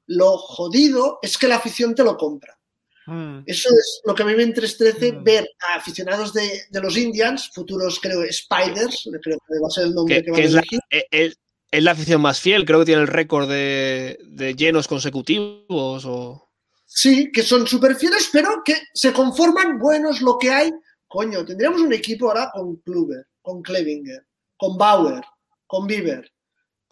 Lo 0.08 0.38
jodido 0.38 1.20
es 1.22 1.38
que 1.38 1.48
la 1.48 1.58
afición 1.58 1.94
te 1.94 2.04
lo 2.04 2.18
compra. 2.18 2.58
Mm. 3.06 3.40
Eso 3.46 3.70
es 3.70 4.02
lo 4.06 4.14
que 4.16 4.24
a 4.24 4.26
mí 4.26 4.36
me 4.36 4.44
entristece 4.44 5.12
Mm. 5.14 5.24
ver 5.24 5.50
a 5.70 5.76
aficionados 5.78 6.34
de, 6.34 6.64
de 6.70 6.82
los 6.82 6.96
Indians, 6.98 7.50
futuros 7.54 8.00
creo 8.00 8.22
Spiders, 8.32 9.08
creo 9.22 9.38
que 9.48 9.60
va 9.62 9.68
a 9.68 9.72
ser 9.72 9.86
el 9.86 9.94
nombre 9.96 10.16
Que, 10.18 10.24
que, 10.26 10.32
van 10.32 10.40
a 10.42 10.44
elegir. 10.44 10.80
es- 10.90 11.04
es- 11.12 11.38
es 11.72 11.84
la 11.84 11.92
afición 11.92 12.22
más 12.22 12.40
fiel, 12.40 12.66
creo 12.66 12.80
que 12.80 12.86
tiene 12.86 13.02
el 13.04 13.08
récord 13.08 13.48
de, 13.48 14.18
de 14.26 14.56
llenos 14.56 14.88
consecutivos. 14.88 16.04
O... 16.06 16.50
Sí, 16.86 17.32
que 17.32 17.44
son 17.44 17.68
súper 17.68 17.96
fieles, 17.96 18.30
pero 18.34 18.64
que 18.66 18.76
se 18.94 19.14
conforman 19.14 19.78
buenos 19.78 20.22
lo 20.22 20.38
que 20.40 20.50
hay. 20.50 20.72
Coño, 21.08 21.46
tendríamos 21.46 21.82
un 21.82 21.94
equipo 21.94 22.28
ahora 22.28 22.50
con 22.52 22.78
Kluber, 22.78 23.28
con 23.42 23.62
Klevinger, 23.62 24.26
con 24.58 24.78
Bauer, 24.78 25.24
con 25.70 25.86
Bieber. 25.86 26.34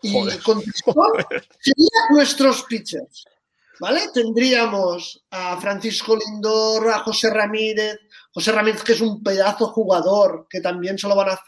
Y 0.04 0.14
Joder. 0.14 0.40
con 0.44 0.62
Tristón 0.62 0.96
serían 1.60 2.06
nuestros 2.12 2.64
pitchers. 2.64 3.26
¿Vale? 3.80 4.02
Tendríamos 4.14 5.26
a 5.32 5.60
Francisco 5.60 6.16
Lindor, 6.16 6.90
a 6.90 7.00
José 7.00 7.32
Ramírez, 7.32 7.98
José 8.32 8.52
Ramírez 8.52 8.84
que 8.84 8.94
es 8.94 9.02
un 9.02 9.24
pedazo 9.24 9.68
jugador, 9.70 10.48
que 10.48 10.62
también 10.62 10.98
se 10.98 11.08
lo 11.08 11.16
van 11.16 11.30
a, 11.30 11.42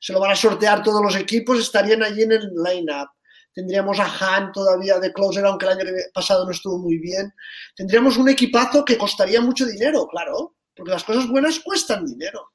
se 0.00 0.12
lo 0.14 0.20
van 0.20 0.30
a 0.30 0.36
sortear 0.36 0.82
todos 0.82 1.02
los 1.02 1.14
equipos, 1.16 1.58
estarían 1.58 2.02
allí 2.02 2.22
en 2.22 2.32
el 2.32 2.50
line-up. 2.54 3.10
Tendríamos 3.52 3.98
a 4.00 4.06
Han 4.06 4.52
todavía 4.52 4.98
de 4.98 5.12
closer, 5.12 5.44
aunque 5.44 5.66
el 5.66 5.72
año 5.72 5.84
pasado 6.14 6.46
no 6.46 6.52
estuvo 6.52 6.78
muy 6.78 6.98
bien. 6.98 7.32
Tendríamos 7.74 8.16
un 8.16 8.30
equipazo 8.30 8.84
que 8.84 8.98
costaría 8.98 9.40
mucho 9.42 9.66
dinero, 9.66 10.08
claro, 10.08 10.56
porque 10.74 10.92
las 10.92 11.04
cosas 11.04 11.28
buenas 11.28 11.60
cuestan 11.60 12.06
dinero. 12.06 12.52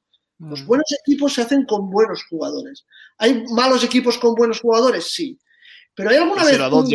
Los 0.50 0.66
buenos 0.66 0.88
equipos 1.06 1.34
se 1.34 1.42
hacen 1.44 1.66
con 1.66 1.90
buenos 1.90 2.24
jugadores. 2.30 2.86
¿Hay 3.18 3.44
malos 3.50 3.84
equipos 3.84 4.18
con 4.18 4.34
buenos 4.36 4.60
jugadores? 4.62 5.12
Sí. 5.12 5.38
Pero 5.94 6.10
hay 6.10 6.18
alguna 6.18 6.44
vez. 6.46 6.58
Un- 6.80 6.90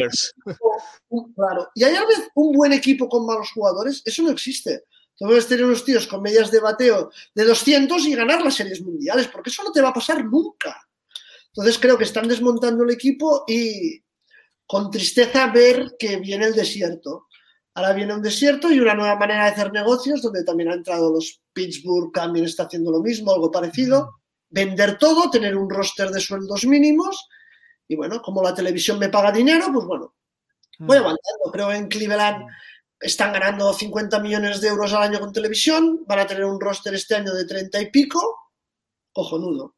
un- 1.11 1.33
claro. 1.35 1.69
¿Y 1.75 1.85
hay 1.85 1.95
alguna 1.95 2.17
vez 2.19 2.29
un 2.35 2.53
buen 2.53 2.73
equipo 2.73 3.09
con 3.09 3.25
malos 3.27 3.51
jugadores? 3.53 4.03
Eso 4.05 4.23
no 4.23 4.31
existe. 4.31 4.85
Tú 5.17 5.27
puedes 5.27 5.47
tener 5.47 5.65
unos 5.65 5.85
tíos 5.85 6.07
con 6.07 6.23
medias 6.23 6.51
de 6.51 6.61
bateo 6.61 7.11
de 7.35 7.45
200 7.45 8.05
y 8.07 8.15
ganar 8.15 8.43
las 8.43 8.55
series 8.55 8.83
mundiales, 8.83 9.29
porque 9.29 9.51
eso 9.51 9.63
no 9.63 9.71
te 9.73 9.81
va 9.81 9.89
a 9.91 9.95
pasar 9.95 10.25
nunca. 10.25 10.77
Entonces 11.49 11.79
creo 11.79 11.97
que 11.97 12.05
están 12.05 12.29
desmontando 12.29 12.85
el 12.85 12.91
equipo 12.91 13.45
y 13.47 14.03
con 14.67 14.91
tristeza 14.91 15.47
ver 15.49 15.95
que 15.99 16.17
viene 16.17 16.47
el 16.47 16.55
desierto. 16.55 17.29
Ahora 17.75 17.93
viene 17.93 18.15
un 18.15 18.23
desierto 18.23 18.71
y 18.71 18.81
una 18.81 18.95
nueva 18.95 19.17
manera 19.17 19.45
de 19.45 19.51
hacer 19.53 19.73
negocios, 19.73 20.21
donde 20.21 20.43
también 20.45 20.71
han 20.71 20.79
entrado 20.79 21.11
los 21.13 21.41
Pittsburgh, 21.57 22.13
también 22.13 22.45
está 22.45 22.65
haciendo 22.65 22.91
lo 22.91 23.01
mismo, 23.01 23.33
algo 23.33 23.51
parecido. 23.51 24.21
Vender 24.51 24.99
todo, 24.99 25.31
tener 25.31 25.57
un 25.57 25.71
roster 25.71 26.11
de 26.11 26.21
sueldos 26.21 26.67
mínimos. 26.67 27.29
Y 27.89 27.97
bueno, 27.97 28.21
como 28.21 28.43
la 28.43 28.55
televisión 28.55 28.99
me 28.99 29.09
paga 29.09 29.33
dinero, 29.33 29.71
pues 29.73 29.87
bueno, 29.87 30.15
voy 30.81 30.99
aguantando. 30.99 31.51
Creo 31.51 31.73
en 31.73 31.89
Cleveland 31.89 32.45
están 33.01 33.33
ganando 33.33 33.73
50 33.73 34.19
millones 34.21 34.61
de 34.61 34.69
euros 34.69 34.93
al 34.93 35.05
año 35.05 35.19
con 35.19 35.33
televisión, 35.33 36.05
van 36.07 36.19
a 36.19 36.27
tener 36.27 36.45
un 36.45 36.61
roster 36.61 36.95
este 36.95 37.15
año 37.15 37.33
de 37.33 37.47
30 37.47 37.81
y 37.81 37.91
pico, 37.91 38.53
cojonudo. 39.13 39.77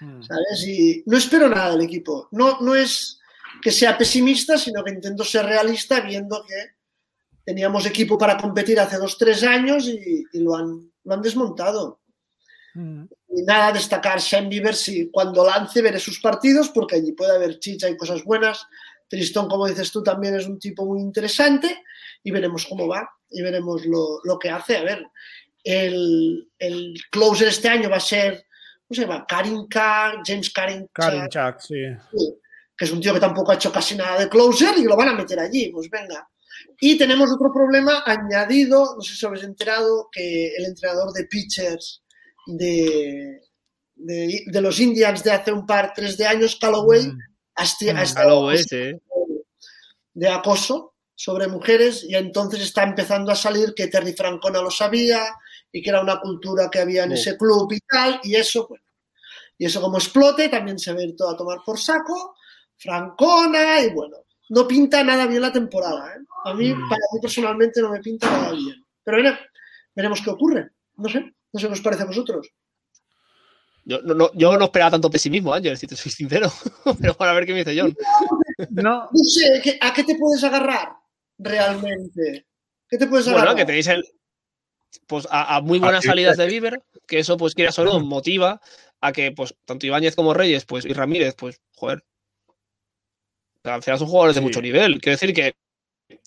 ¿sabes? 0.00 0.66
Y 0.66 1.02
no 1.06 1.16
espero 1.16 1.48
nada 1.48 1.72
del 1.72 1.82
equipo. 1.82 2.28
No, 2.32 2.60
no 2.60 2.74
es 2.74 3.20
que 3.62 3.70
sea 3.70 3.96
pesimista, 3.96 4.58
sino 4.58 4.82
que 4.82 4.92
intento 4.92 5.24
ser 5.24 5.44
realista 5.46 6.00
viendo 6.00 6.42
que 6.46 6.76
teníamos 7.44 7.86
equipo 7.86 8.16
para 8.16 8.36
competir 8.36 8.80
hace 8.80 8.96
dos, 8.96 9.18
tres 9.18 9.42
años 9.42 9.86
y, 9.86 10.24
y 10.32 10.40
lo, 10.40 10.56
han, 10.56 10.89
lo 11.04 11.14
han 11.14 11.22
desmontado. 11.22 12.00
Mm. 12.74 13.04
Y 13.28 13.42
nada, 13.42 13.72
destacar 13.72 14.20
Shane 14.20 14.48
Bieber, 14.48 14.74
sí, 14.74 15.10
cuando 15.12 15.44
lance 15.44 15.82
veré 15.82 15.98
sus 15.98 16.20
partidos 16.20 16.68
porque 16.70 16.96
allí 16.96 17.12
puede 17.12 17.34
haber 17.34 17.58
chicha 17.58 17.88
y 17.88 17.96
cosas 17.96 18.24
buenas. 18.24 18.66
Tristón, 19.08 19.48
como 19.48 19.66
dices 19.66 19.90
tú, 19.90 20.02
también 20.02 20.36
es 20.36 20.46
un 20.46 20.58
tipo 20.58 20.84
muy 20.84 21.00
interesante 21.00 21.82
y 22.22 22.30
veremos 22.30 22.66
cómo 22.66 22.86
va 22.86 23.08
y 23.28 23.42
veremos 23.42 23.84
lo, 23.86 24.20
lo 24.24 24.38
que 24.38 24.50
hace. 24.50 24.76
A 24.76 24.84
ver, 24.84 25.04
el, 25.64 26.48
el 26.58 26.94
closer 27.10 27.48
este 27.48 27.68
año 27.68 27.90
va 27.90 27.96
a 27.96 28.00
ser, 28.00 28.46
¿cómo 28.86 28.94
se 28.94 29.02
llama? 29.02 29.26
Karinka, 29.26 30.22
James 30.24 30.50
Karinka, 30.52 30.88
Karin 30.92 31.28
Chuck, 31.28 31.60
sí. 31.60 31.74
que 32.76 32.84
es 32.84 32.90
un 32.92 33.00
tío 33.00 33.12
que 33.14 33.20
tampoco 33.20 33.52
ha 33.52 33.56
hecho 33.56 33.72
casi 33.72 33.96
nada 33.96 34.18
de 34.18 34.28
closer 34.28 34.78
y 34.78 34.84
lo 34.84 34.96
van 34.96 35.08
a 35.08 35.14
meter 35.14 35.38
allí, 35.38 35.70
pues 35.70 35.88
venga. 35.90 36.28
Y 36.80 36.96
tenemos 36.98 37.30
otro 37.32 37.52
problema 37.52 38.02
añadido, 38.06 38.94
no 38.96 39.02
sé 39.02 39.14
si 39.14 39.26
habéis 39.26 39.44
enterado, 39.44 40.08
que 40.12 40.54
el 40.56 40.64
entrenador 40.66 41.12
de 41.12 41.24
pitchers 41.24 42.02
de, 42.46 43.40
de, 43.96 44.42
de 44.46 44.60
los 44.60 44.80
Indians 44.80 45.22
de 45.22 45.32
hace 45.32 45.52
un 45.52 45.66
par, 45.66 45.92
tres 45.94 46.16
de 46.16 46.26
años, 46.26 46.56
Callaway, 46.60 47.06
Mm. 47.06 47.18
ha, 47.56 47.64
esti- 47.64 47.90
ha 47.90 47.94
Mm. 47.94 47.98
estado 47.98 48.28
Callaway, 48.28 48.58
sí. 48.64 48.92
de 50.14 50.28
acoso 50.28 50.94
sobre 51.14 51.46
mujeres 51.48 52.02
y 52.04 52.14
entonces 52.14 52.60
está 52.62 52.82
empezando 52.82 53.30
a 53.30 53.36
salir 53.36 53.74
que 53.74 53.88
Terry 53.88 54.12
Francona 54.14 54.60
lo 54.62 54.70
sabía 54.70 55.22
y 55.70 55.82
que 55.82 55.90
era 55.90 56.00
una 56.00 56.18
cultura 56.20 56.68
que 56.70 56.80
había 56.80 57.04
en 57.04 57.12
ese 57.12 57.36
club 57.36 57.70
y 57.72 57.78
tal, 57.80 58.20
y 58.24 58.34
eso, 58.36 58.66
bueno, 58.68 58.84
y 59.58 59.66
eso 59.66 59.80
como 59.82 59.98
explote 59.98 60.48
también 60.48 60.78
se 60.78 60.92
va 60.94 61.00
a 61.00 61.04
ir 61.04 61.14
todo 61.14 61.30
a 61.30 61.36
tomar 61.36 61.58
por 61.64 61.78
saco, 61.78 62.34
Francona 62.78 63.80
y 63.82 63.90
bueno, 63.92 64.16
no 64.50 64.68
pinta 64.68 65.02
nada 65.02 65.26
bien 65.26 65.40
la 65.42 65.52
temporada, 65.52 66.14
¿eh? 66.14 66.18
A 66.44 66.54
mí, 66.54 66.72
Mm. 66.74 66.88
para 66.88 67.00
mí 67.12 67.20
personalmente 67.20 67.80
no 67.82 67.90
me 67.90 68.00
pinta 68.00 68.30
nada 68.30 68.52
bien. 68.52 68.84
Pero 69.02 69.16
bueno, 69.22 69.36
veremos 69.96 70.20
qué 70.22 70.30
ocurre. 70.30 70.70
No 70.96 71.08
sé, 71.08 71.20
no 71.52 71.58
sé 71.60 71.66
qué 71.66 71.72
os 71.72 71.80
parece 71.80 72.02
a 72.02 72.06
vosotros. 72.06 72.48
Yo 73.84 74.00
no, 74.02 74.14
no- 74.14 74.30
yo 74.34 74.56
no 74.58 74.64
esperaba 74.66 74.90
tanto 74.92 75.10
pesimismo, 75.10 75.54
Ángel, 75.54 75.76
si 75.76 75.86
te 75.86 75.96
soy 75.96 76.12
sincero. 76.12 76.50
Pero 77.00 77.14
bueno, 77.18 77.30
a 77.32 77.34
ver 77.34 77.46
qué 77.46 77.52
me 77.52 77.64
dice 77.64 77.80
John. 77.80 77.96
No, 78.70 79.08
No 79.10 79.24
sé, 79.24 79.60
¿qué- 79.64 79.78
¿a 79.80 79.92
qué 79.92 80.04
te 80.04 80.16
puedes 80.16 80.44
agarrar 80.44 80.92
realmente? 81.38 82.46
¿Qué 82.88 82.98
te 82.98 83.06
puedes 83.06 83.26
agarrar? 83.26 83.46
Bueno, 83.46 83.56
que 83.58 83.64
tenéis 83.66 83.86
el, 83.88 84.04
pues 85.06 85.26
a, 85.30 85.56
a 85.56 85.60
muy 85.60 85.78
buenas 85.78 86.00
Aquí- 86.00 86.08
salidas 86.08 86.36
de 86.36 86.46
Bieber, 86.46 86.82
que 87.06 87.18
eso 87.20 87.36
pues 87.36 87.54
quieras 87.54 87.78
o 87.78 87.84
no, 87.84 88.00
motiva 88.00 88.60
a 89.00 89.12
que 89.12 89.32
pues 89.32 89.54
tanto 89.64 89.86
Ibáñez 89.86 90.14
como 90.14 90.34
Reyes 90.34 90.64
pues 90.66 90.84
y 90.84 90.92
Ramírez, 90.92 91.34
pues 91.36 91.60
joder, 91.74 92.04
al 93.64 93.82
final 93.82 93.98
son 93.98 94.08
jugadores 94.08 94.34
de 94.36 94.40
mucho 94.42 94.62
nivel. 94.62 95.00
Quiero 95.00 95.16
decir 95.18 95.34
que, 95.34 95.54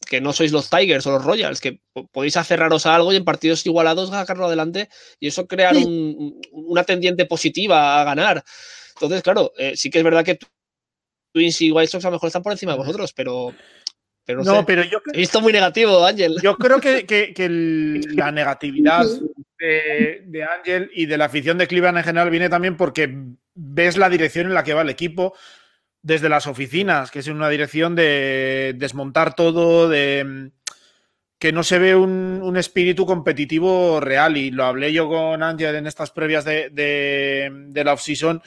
que 0.07 0.21
no 0.21 0.33
sois 0.33 0.51
los 0.51 0.69
Tigers 0.69 1.05
o 1.07 1.11
los 1.11 1.23
Royals, 1.25 1.59
que 1.59 1.79
po- 1.93 2.07
podéis 2.07 2.37
aferraros 2.37 2.85
a 2.85 2.95
algo 2.95 3.11
y 3.11 3.15
en 3.17 3.25
partidos 3.25 3.65
igualados 3.65 4.09
sacarlo 4.09 4.45
adelante 4.45 4.89
y 5.19 5.27
eso 5.27 5.47
crear 5.47 5.75
Sí. 5.75 5.83
un- 5.83 6.41
una 6.51 6.83
tendiente 6.83 7.25
positiva 7.25 7.99
a 8.01 8.03
ganar. 8.03 8.43
Entonces, 8.95 9.23
claro, 9.23 9.51
eh, 9.57 9.73
sí 9.75 9.89
que 9.89 9.97
es 9.99 10.03
verdad 10.03 10.23
que 10.23 10.37
Twins 11.33 11.61
y 11.61 11.71
White 11.71 11.87
Sox 11.91 12.05
a 12.05 12.09
lo 12.09 12.15
mejor 12.17 12.27
están 12.27 12.43
por 12.43 12.51
encima 12.51 12.73
de 12.73 12.77
vosotros, 12.77 13.11
pero, 13.13 13.53
pero 14.25 14.43
no, 14.43 14.51
no, 14.53 14.59
sé. 14.59 14.65
pero 14.67 14.83
yo, 14.83 14.99
He 15.13 15.17
visto 15.17 15.41
muy 15.41 15.51
negativo, 15.51 16.05
Ángel. 16.05 16.35
yo 16.41 16.55
creo 16.57 16.79
que, 16.79 17.05
que- 17.05 17.33
que 17.33 17.45
el- 17.45 18.01
la 18.15 18.31
negatividad 18.31 19.05
de, 19.57 20.21
de 20.25 20.43
Ángel 20.43 20.91
y 20.93 21.07
de 21.07 21.17
la 21.17 21.25
afición 21.25 21.57
de 21.57 21.67
Cleveland 21.67 21.97
en 21.97 22.03
general 22.03 22.29
viene 22.29 22.49
también 22.49 22.77
porque 22.77 23.13
ves 23.55 23.97
la 23.97 24.09
dirección 24.09 24.45
en 24.47 24.53
la 24.53 24.63
que 24.63 24.73
va 24.73 24.83
el 24.83 24.89
equipo 24.89 25.35
desde 26.03 26.29
las 26.29 26.47
oficinas, 26.47 27.09
que 27.09 27.19
es 27.19 27.27
una 27.27 27.49
dirección 27.49 27.95
de 27.95 28.75
desmontar 28.77 29.35
todo, 29.35 29.89
de 29.89 30.23
mm, 30.23 30.51
que 31.39 31.51
no 31.51 31.63
se 31.63 31.79
ve 31.79 31.95
un, 31.95 32.55
espíritu 32.57 33.05
competitivo 33.05 33.99
real. 33.99 34.37
Y 34.37 34.51
lo 34.51 34.65
hablé 34.65 34.93
yo 34.93 35.09
con 35.09 35.41
Ángel 35.41 35.75
en 35.75 35.87
estas 35.87 36.11
previas 36.11 36.45
de, 36.45 36.69
de, 36.69 37.49
de 37.69 37.83
la 37.83 37.93
off-season, 37.93 38.41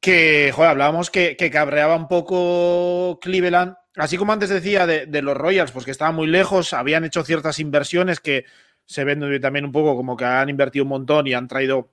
que, 0.00 0.52
joder, 0.54 0.70
hablábamos 0.70 1.10
que, 1.10 1.36
que 1.36 1.50
cabreaba 1.50 1.96
un 1.96 2.08
poco 2.08 3.18
Cleveland. 3.20 3.76
Así 3.96 4.16
como 4.16 4.32
antes 4.32 4.50
decía 4.50 4.86
de, 4.86 5.06
de 5.06 5.22
los 5.22 5.36
Royals, 5.36 5.72
pues 5.72 5.84
que 5.84 5.90
estaban 5.90 6.14
muy 6.14 6.28
lejos, 6.28 6.72
habían 6.72 7.04
hecho 7.04 7.24
ciertas 7.24 7.58
inversiones 7.58 8.20
que 8.20 8.44
se 8.84 9.04
ven 9.04 9.40
también 9.40 9.64
un 9.64 9.72
poco 9.72 9.96
como 9.96 10.16
que 10.16 10.24
han 10.24 10.48
invertido 10.48 10.84
un 10.84 10.90
montón 10.90 11.26
y 11.26 11.34
han 11.34 11.48
traído 11.48 11.92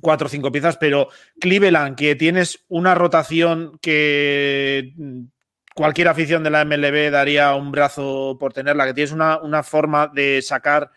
cuatro 0.00 0.26
o 0.26 0.30
cinco 0.30 0.50
piezas, 0.50 0.76
pero 0.76 1.08
Cleveland, 1.40 1.96
que 1.96 2.14
tienes 2.16 2.64
una 2.68 2.94
rotación 2.94 3.78
que 3.82 4.92
cualquier 5.74 6.08
afición 6.08 6.42
de 6.44 6.50
la 6.50 6.64
MLB 6.64 7.10
daría 7.10 7.54
un 7.54 7.70
brazo 7.72 8.36
por 8.38 8.52
tenerla, 8.52 8.86
que 8.86 8.94
tienes 8.94 9.12
una, 9.12 9.38
una 9.40 9.62
forma 9.62 10.08
de 10.08 10.40
sacar 10.42 10.90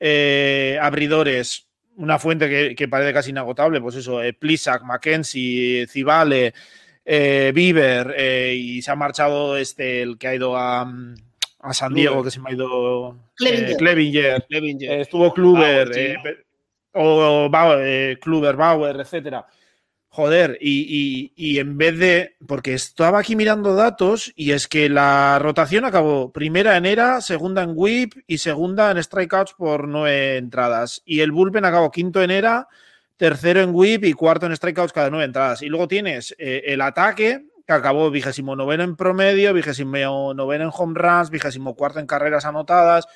eh, 0.00 0.78
abridores, 0.80 1.68
una 1.96 2.18
fuente 2.18 2.48
que, 2.48 2.74
que 2.74 2.88
parece 2.88 3.12
casi 3.12 3.30
inagotable, 3.30 3.80
pues 3.80 3.96
eso, 3.96 4.22
eh, 4.22 4.32
Plisak, 4.34 4.82
Mackenzie, 4.82 5.86
Cibale, 5.88 6.52
eh, 7.04 7.52
Bieber, 7.54 8.14
eh, 8.16 8.54
y 8.54 8.82
se 8.82 8.90
ha 8.90 8.96
marchado 8.96 9.56
este, 9.56 10.02
el 10.02 10.18
que 10.18 10.28
ha 10.28 10.34
ido 10.34 10.56
a, 10.56 10.82
a 11.60 11.74
San 11.74 11.94
Diego, 11.94 12.16
Kluber. 12.16 12.24
que 12.26 12.30
se 12.32 12.40
me 12.40 12.50
ha 12.50 12.52
ido 12.52 13.18
Clevinger. 13.36 13.76
Clevinger. 13.76 14.46
Levinger. 14.48 15.00
Estuvo 15.00 15.32
Kluber, 15.32 15.90
pe- 15.90 16.45
o 16.96 17.50
eh, 17.80 18.18
Kluber, 18.20 18.56
Bauer, 18.56 18.96
etcétera. 19.00 19.46
Joder, 20.08 20.56
y, 20.62 21.32
y- 21.36 21.50
y 21.54 21.58
en 21.58 21.76
vez 21.76 21.98
de. 21.98 22.36
Porque 22.48 22.72
estaba 22.74 23.18
aquí 23.18 23.36
mirando 23.36 23.74
datos 23.74 24.32
y 24.34 24.52
es 24.52 24.66
que 24.66 24.88
la 24.88 25.38
rotación 25.38 25.84
acabó 25.84 26.32
primera 26.32 26.76
en 26.78 26.86
ERA, 26.86 27.20
segunda 27.20 27.62
en 27.62 27.72
WHIP 27.74 28.14
y 28.26 28.38
segunda 28.38 28.90
en 28.90 29.02
strikeouts 29.02 29.52
por 29.54 29.86
nueve 29.86 30.38
entradas. 30.38 31.02
Y 31.04 31.20
el 31.20 31.32
bullpen 31.32 31.66
acabó 31.66 31.90
quinto 31.90 32.22
en 32.22 32.30
ERA, 32.30 32.66
tercero 33.18 33.60
en 33.60 33.74
WHIP 33.74 34.04
y 34.04 34.12
cuarto 34.14 34.46
en 34.46 34.56
strikeouts 34.56 34.92
cada 34.94 35.10
nueve 35.10 35.26
entradas. 35.26 35.60
Y 35.60 35.66
luego 35.68 35.86
tienes 35.86 36.34
eh, 36.38 36.62
el 36.66 36.80
ataque, 36.80 37.44
que 37.66 37.72
acabó 37.74 38.10
vigésimo 38.10 38.56
noveno 38.56 38.84
en 38.84 38.96
promedio, 38.96 39.52
vigésimo 39.52 40.32
noveno 40.32 40.64
en 40.64 40.70
home 40.72 40.94
runs, 40.98 41.28
vigésimo 41.28 41.74
cuarto 41.74 41.98
en 41.98 42.06
carreras 42.06 42.46
anotadas. 42.46 43.06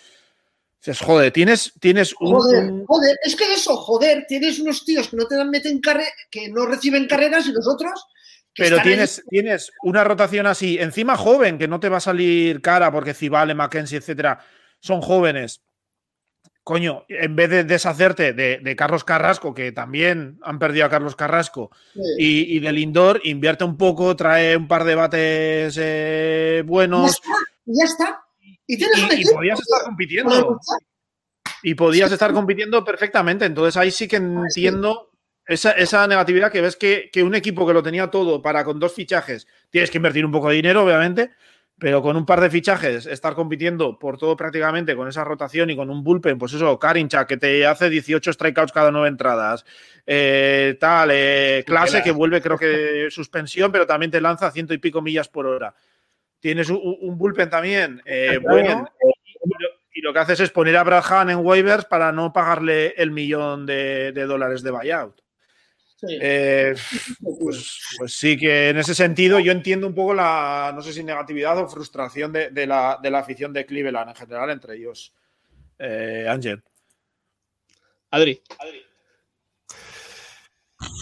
Dices, 0.80 1.00
joder, 1.00 1.30
tienes, 1.30 1.72
tienes 1.78 2.14
un- 2.20 2.32
Joder, 2.32 2.70
joder, 2.86 3.16
es 3.22 3.36
que 3.36 3.52
eso, 3.52 3.76
joder, 3.76 4.24
tienes 4.26 4.58
unos 4.60 4.84
tíos 4.84 5.08
que 5.08 5.16
no 5.16 5.26
te 5.26 5.36
dan 5.36 5.50
meten 5.50 5.78
carre 5.80 6.06
que 6.30 6.48
no 6.48 6.64
reciben 6.64 7.06
carreras 7.06 7.46
y 7.46 7.52
los 7.52 7.68
otros 7.68 8.06
que 8.54 8.64
Pero 8.64 8.76
ahí- 8.78 8.82
tienes, 8.82 9.22
tienes 9.28 9.70
una 9.82 10.04
rotación 10.04 10.46
así, 10.46 10.78
encima 10.78 11.16
joven, 11.16 11.58
que 11.58 11.68
no 11.68 11.78
te 11.80 11.88
va 11.90 11.98
a 11.98 12.00
salir 12.00 12.60
cara 12.62 12.90
porque 12.90 13.12
Cibale, 13.14 13.54
Mackenzie, 13.54 13.98
etcétera, 13.98 14.40
son 14.80 15.02
jóvenes. 15.02 15.60
Coño, 16.64 17.04
en 17.08 17.36
vez 17.36 17.50
de 17.50 17.64
deshacerte 17.64 18.32
de, 18.32 18.58
de 18.58 18.76
Carlos 18.76 19.04
Carrasco, 19.04 19.54
que 19.54 19.72
también 19.72 20.38
han 20.42 20.58
perdido 20.58 20.86
a 20.86 20.90
Carlos 20.90 21.16
Carrasco, 21.16 21.70
Sí. 21.94 22.00
y, 22.18 22.56
y 22.56 22.60
de 22.60 22.72
Lindor, 22.72 23.20
invierte 23.24 23.64
un 23.64 23.76
poco, 23.76 24.14
trae 24.16 24.56
un 24.56 24.68
par 24.68 24.84
de 24.84 24.94
bates 24.94 25.76
eh, 25.80 26.56
ya 26.62 26.66
buenos 26.66 27.10
está, 27.12 27.28
y 27.66 27.78
ya 27.78 27.84
está. 27.84 28.24
Y 28.70 28.78
tienes 28.78 29.02
un 29.02 29.10
y, 29.10 29.14
y 29.14 29.20
equipo 29.20 29.34
podías 29.34 29.60
estar 29.60 29.82
compitiendo. 29.82 30.60
Y 31.64 31.74
podías 31.74 32.12
estar 32.12 32.32
compitiendo 32.32 32.84
perfectamente. 32.84 33.44
Entonces 33.44 33.76
ahí 33.76 33.90
sí 33.90 34.06
que 34.06 34.16
entiendo 34.16 35.10
esa, 35.44 35.72
esa 35.72 36.06
negatividad 36.06 36.52
que 36.52 36.60
ves 36.60 36.76
que, 36.76 37.10
que 37.12 37.24
un 37.24 37.34
equipo 37.34 37.66
que 37.66 37.74
lo 37.74 37.82
tenía 37.82 38.12
todo 38.12 38.40
para 38.40 38.64
con 38.64 38.78
dos 38.78 38.94
fichajes, 38.94 39.48
tienes 39.70 39.90
que 39.90 39.98
invertir 39.98 40.24
un 40.24 40.30
poco 40.30 40.50
de 40.50 40.54
dinero, 40.54 40.84
obviamente, 40.84 41.32
pero 41.80 42.00
con 42.00 42.16
un 42.16 42.24
par 42.24 42.40
de 42.40 42.48
fichajes, 42.48 43.06
estar 43.06 43.34
compitiendo 43.34 43.98
por 43.98 44.18
todo 44.18 44.36
prácticamente 44.36 44.94
con 44.94 45.08
esa 45.08 45.24
rotación 45.24 45.70
y 45.70 45.76
con 45.76 45.90
un 45.90 46.04
bullpen, 46.04 46.38
pues 46.38 46.52
eso, 46.52 46.78
Karincha, 46.78 47.26
que 47.26 47.38
te 47.38 47.66
hace 47.66 47.90
18 47.90 48.32
strikeouts 48.32 48.70
cada 48.70 48.92
nueve 48.92 49.08
entradas, 49.08 49.64
eh, 50.06 50.76
tal, 50.78 51.10
eh, 51.12 51.64
clase 51.66 51.94
Tela. 51.94 52.04
que 52.04 52.10
vuelve 52.12 52.40
creo 52.40 52.56
que 52.56 52.66
de 52.66 53.10
suspensión, 53.10 53.72
pero 53.72 53.86
también 53.86 54.12
te 54.12 54.20
lanza 54.20 54.52
ciento 54.52 54.74
y 54.74 54.78
pico 54.78 55.02
millas 55.02 55.28
por 55.28 55.46
hora. 55.46 55.74
Tienes 56.40 56.68
un, 56.70 56.80
un 57.02 57.18
bullpen 57.18 57.50
también 57.50 58.02
eh, 58.04 58.38
bueno. 58.42 58.86
Y 59.02 59.48
lo, 59.62 59.68
y 59.92 60.00
lo 60.00 60.12
que 60.12 60.18
haces 60.18 60.40
es 60.40 60.50
poner 60.50 60.76
a 60.76 60.82
Brad 60.84 61.04
Hahn 61.06 61.30
en 61.30 61.38
waivers 61.44 61.84
para 61.84 62.12
no 62.12 62.32
pagarle 62.32 62.94
el 62.96 63.10
millón 63.10 63.66
de, 63.66 64.12
de 64.12 64.24
dólares 64.24 64.62
de 64.62 64.70
buyout. 64.70 65.20
Sí. 65.96 66.18
Eh, 66.18 66.74
pues, 67.40 67.78
pues 67.98 68.14
sí 68.14 68.38
que 68.38 68.70
en 68.70 68.78
ese 68.78 68.94
sentido 68.94 69.38
yo 69.38 69.52
entiendo 69.52 69.86
un 69.86 69.94
poco 69.94 70.14
la, 70.14 70.72
no 70.74 70.80
sé 70.80 70.94
si 70.94 71.04
negatividad 71.04 71.58
o 71.58 71.68
frustración 71.68 72.32
de, 72.32 72.48
de 72.50 72.66
la, 72.66 72.98
de 73.02 73.10
la 73.10 73.18
afición 73.18 73.52
de 73.52 73.66
Cleveland 73.66 74.08
en 74.08 74.14
general, 74.16 74.48
entre 74.48 74.76
ellos. 74.76 75.12
Eh, 75.78 76.26
Ángel. 76.26 76.62
Adri. 78.10 78.42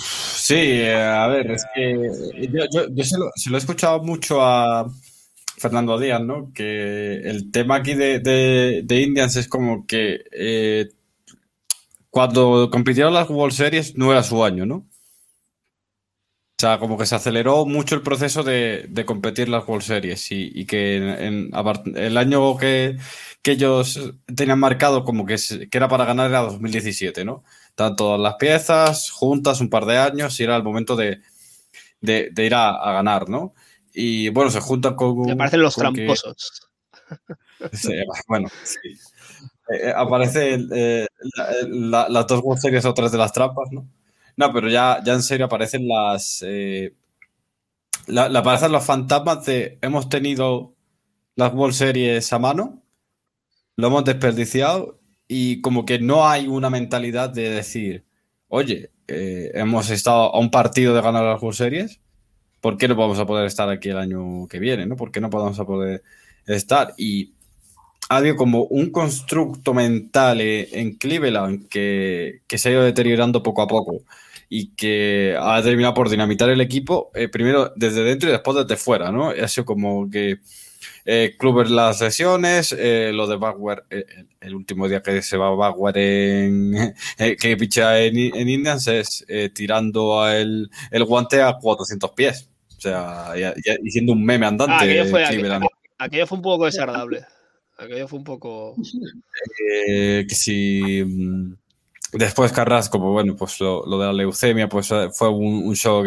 Sí, 0.00 0.82
a 0.88 1.26
ver, 1.28 1.50
es 1.52 1.64
que 1.74 1.92
yo, 2.50 2.64
yo- 2.72 2.88
yo 2.90 3.04
se, 3.04 3.18
lo, 3.18 3.30
se 3.36 3.50
lo 3.50 3.56
he 3.56 3.60
escuchado 3.60 4.02
mucho 4.02 4.42
a 4.42 4.86
Fernando 5.58 5.98
Díaz, 5.98 6.20
¿no? 6.22 6.52
Que 6.54 7.16
el 7.28 7.50
tema 7.50 7.76
aquí 7.76 7.94
de, 7.94 8.20
de- 8.20 8.82
Indians 9.00 9.36
es 9.36 9.48
como 9.48 9.86
que 9.86 10.24
eh, 10.32 10.88
cuando 12.10 12.68
compitieron 12.70 13.14
las 13.14 13.30
World 13.30 13.54
Series 13.54 13.96
no 13.96 14.12
era 14.12 14.22
su 14.22 14.44
año, 14.44 14.66
¿no? 14.66 14.86
O 16.58 16.60
sea, 16.60 16.80
como 16.80 16.98
que 16.98 17.06
se 17.06 17.14
aceleró 17.14 17.66
mucho 17.66 17.94
el 17.94 18.02
proceso 18.02 18.42
de, 18.42 18.86
de 18.88 19.04
competir 19.06 19.48
las 19.48 19.66
World 19.68 19.84
Series 19.84 20.32
y, 20.32 20.50
y 20.52 20.66
que 20.66 20.96
en, 20.96 21.50
el 21.96 22.16
año 22.16 22.56
que, 22.58 22.96
ellos 23.52 24.12
tenían 24.34 24.58
marcado 24.58 25.04
como 25.04 25.24
que, 25.24 25.36
era 25.78 25.88
para 25.88 26.04
ganar 26.04 26.28
era 26.30 26.40
2017, 26.40 27.24
¿no? 27.24 27.44
Todas 27.76 28.18
las 28.20 28.34
piezas 28.34 29.10
juntas 29.10 29.60
un 29.60 29.70
par 29.70 29.86
de 29.86 29.98
años 29.98 30.38
y 30.40 30.42
era 30.42 30.56
el 30.56 30.64
momento 30.64 30.96
de, 30.96 31.20
de- 32.00 32.30
ir 32.46 32.54
a 32.54 32.92
ganar, 32.92 33.28
¿no? 33.28 33.54
Y 34.00 34.28
bueno, 34.28 34.48
se 34.48 34.60
juntan 34.60 34.94
con... 34.94 35.18
Me 35.22 35.34
parecen 35.34 35.60
los 35.62 35.74
tramposos. 35.74 36.68
Sí, 37.72 37.92
bueno, 38.28 38.48
sí. 38.62 38.78
Eh, 39.70 39.88
eh, 39.88 39.92
aparece 39.96 40.54
eh, 40.72 41.06
la- 41.36 41.48
la- 42.04 42.08
las 42.08 42.26
dos 42.28 42.40
World 42.44 42.60
Series 42.62 42.84
otras 42.84 43.10
de 43.10 43.18
las 43.18 43.32
trampas, 43.32 43.68
¿no? 43.72 43.88
No, 44.36 44.52
pero 44.52 44.68
ya, 44.68 45.02
ya 45.04 45.14
en 45.14 45.22
serio 45.24 45.46
aparecen 45.46 45.88
las. 45.88 46.44
eh, 46.46 46.94
la, 48.06 48.28
la- 48.28 48.38
aparecen 48.38 48.70
los 48.70 48.84
fantasmas 48.84 49.44
de. 49.46 49.78
Hemos 49.82 50.08
tenido 50.08 50.74
las 51.34 51.52
World 51.52 51.74
Series 51.74 52.32
a 52.32 52.38
mano, 52.38 52.82
lo 53.76 53.88
hemos 53.88 54.04
desperdiciado 54.04 55.00
y 55.26 55.60
como 55.60 55.84
que 55.84 55.98
no 55.98 56.28
hay 56.28 56.46
una 56.46 56.70
mentalidad 56.70 57.30
de 57.30 57.50
decir, 57.50 58.04
oye, 58.46 58.92
hemos 59.08 59.90
estado 59.90 60.34
a 60.34 60.38
un 60.38 60.50
partido 60.52 60.94
de 60.94 61.02
ganar 61.02 61.24
las 61.24 61.42
World 61.42 61.56
Series, 61.56 62.00
¿por 62.60 62.76
qué 62.76 62.88
no 62.88 62.96
vamos 62.96 63.18
a 63.18 63.26
poder 63.26 63.46
estar 63.46 63.68
aquí 63.68 63.90
el 63.90 63.98
año 63.98 64.46
que 64.48 64.58
viene? 64.58 64.86
¿no? 64.86 64.96
¿Por 64.96 65.10
qué 65.10 65.20
no 65.20 65.30
podemos 65.30 65.58
a 65.58 65.64
poder 65.64 66.02
estar? 66.46 66.94
Y 66.96 67.32
habido 68.08 68.36
como 68.36 68.64
un 68.64 68.90
constructo 68.90 69.74
mental 69.74 70.40
eh, 70.40 70.68
en 70.72 70.94
Cleveland 70.96 71.68
que, 71.68 72.42
que 72.46 72.58
se 72.58 72.68
ha 72.68 72.72
ido 72.72 72.82
deteriorando 72.82 73.42
poco 73.42 73.62
a 73.62 73.68
poco 73.68 74.02
y 74.48 74.68
que 74.70 75.36
ha 75.38 75.62
terminado 75.62 75.94
por 75.94 76.08
dinamitar 76.08 76.48
el 76.48 76.60
equipo, 76.60 77.10
eh, 77.14 77.28
primero 77.28 77.72
desde 77.76 78.02
dentro 78.02 78.28
y 78.28 78.32
después 78.32 78.56
desde 78.56 78.76
fuera, 78.76 79.12
¿no? 79.12 79.30
Ha 79.30 79.48
sido 79.48 79.66
como 79.66 80.10
que 80.10 80.38
eh, 81.10 81.36
Kluber 81.38 81.70
las 81.70 82.02
lesiones, 82.02 82.74
eh, 82.78 83.12
lo 83.14 83.26
de 83.26 83.36
Bauer, 83.36 83.84
eh, 83.88 84.04
el, 84.40 84.54
último 84.54 84.88
día 84.88 85.02
que 85.02 85.22
se 85.22 85.38
va 85.38 85.54
Bauer 85.54 85.96
en, 85.96 86.74
eh, 87.18 87.36
que 87.36 87.56
picha 87.56 87.98
en, 87.98 88.18
en 88.18 88.48
Indians 88.48 88.86
es 88.88 89.26
tirando 89.54 90.28
el, 90.28 90.70
el 90.90 91.04
guante 91.04 91.40
a 91.40 91.54
400 91.54 92.10
pies. 92.10 92.47
O 92.78 92.80
sea, 92.80 93.34
y, 93.82 93.90
siendo 93.90 94.12
un 94.12 94.24
meme 94.24 94.46
andante. 94.46 94.72
Ah, 94.72 94.82
aquello, 94.82 95.06
fue, 95.06 95.24
aquello, 95.24 95.68
aquello 95.98 96.26
fue 96.28 96.36
un 96.38 96.42
poco 96.42 96.64
desagradable. 96.66 97.24
Aquello 97.76 98.06
fue 98.06 98.18
un 98.20 98.24
poco. 98.24 98.76
Eh, 99.88 100.24
que 100.28 100.34
si 100.34 101.04
mm, 101.04 101.54
después 102.12 102.52
Carrasco, 102.52 103.00
pues 103.00 103.10
bueno, 103.10 103.34
pues 103.34 103.58
lo, 103.60 103.84
lo 103.84 103.98
de 103.98 104.06
la 104.06 104.12
leucemia, 104.12 104.68
pues 104.68 104.88
fue 105.12 105.28
un, 105.28 105.66
un 105.66 105.74
shock 105.74 106.06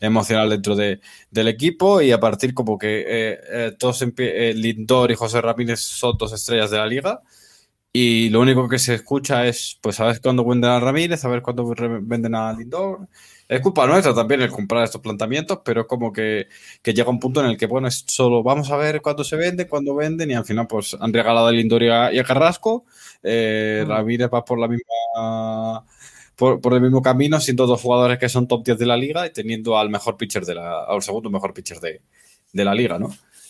emocional 0.00 0.48
dentro 0.48 0.74
de, 0.74 1.00
del 1.30 1.48
equipo 1.48 2.00
y 2.00 2.12
a 2.12 2.20
partir 2.20 2.54
como 2.54 2.78
que 2.78 3.00
eh, 3.00 3.40
eh, 3.50 3.72
todos 3.78 4.02
eh, 4.02 4.54
Lindor 4.56 5.10
y 5.10 5.14
José 5.16 5.42
Ramírez 5.42 5.80
son 5.80 6.16
dos 6.16 6.32
estrellas 6.32 6.70
de 6.70 6.78
la 6.78 6.86
liga 6.86 7.22
y 7.92 8.28
lo 8.28 8.40
único 8.40 8.68
que 8.68 8.78
se 8.78 8.94
escucha 8.94 9.46
es, 9.46 9.78
pues 9.80 10.00
a 10.00 10.04
ver 10.04 10.20
cuándo 10.20 10.44
venden 10.44 10.70
a 10.70 10.80
Ramírez, 10.80 11.24
a 11.24 11.28
ver 11.28 11.40
cuándo 11.40 11.72
venden 12.02 12.34
a 12.34 12.52
Lindor. 12.52 13.08
Es 13.48 13.60
culpa 13.60 13.86
nuestra 13.86 14.12
también 14.12 14.42
el 14.42 14.50
comprar 14.50 14.82
estos 14.84 15.00
planteamientos, 15.00 15.60
pero 15.64 15.82
es 15.82 15.86
como 15.86 16.12
que, 16.12 16.48
que 16.82 16.92
llega 16.92 17.10
un 17.10 17.20
punto 17.20 17.40
en 17.40 17.46
el 17.46 17.56
que, 17.56 17.66
bueno, 17.66 17.86
es 17.86 18.04
solo 18.06 18.42
vamos 18.42 18.70
a 18.72 18.76
ver 18.76 19.00
cuándo 19.00 19.22
se 19.22 19.36
vende, 19.36 19.68
cuándo 19.68 19.94
venden, 19.94 20.30
y 20.32 20.34
al 20.34 20.44
final, 20.44 20.66
pues 20.66 20.96
han 20.98 21.12
regalado 21.12 21.46
a 21.46 21.52
Lindor 21.52 21.82
y 21.84 21.88
a, 21.88 22.12
y 22.12 22.18
a 22.18 22.24
Carrasco. 22.24 22.84
Eh, 23.22 23.84
Ramírez 23.86 24.28
va 24.32 24.44
por 24.44 24.58
la 24.58 24.68
misma. 24.68 25.84
Por, 26.36 26.60
por 26.60 26.74
el 26.74 26.82
mismo 26.82 27.00
camino, 27.00 27.40
siendo 27.40 27.66
dos 27.66 27.80
jugadores 27.80 28.18
que 28.18 28.28
son 28.28 28.46
top 28.46 28.62
10 28.64 28.78
de 28.78 28.86
la 28.86 28.96
liga 28.96 29.26
y 29.26 29.32
teniendo 29.32 29.78
al 29.78 29.88
mejor 29.88 30.16
pitcher 30.16 30.44
de 30.44 30.54
la. 30.54 30.84
al 30.84 31.00
segundo 31.02 31.30
mejor 31.30 31.54
pitcher 31.54 31.80
de, 31.80 32.02
de 32.52 32.64
la 32.64 32.74
liga, 32.74 32.98
¿no? 32.98 33.08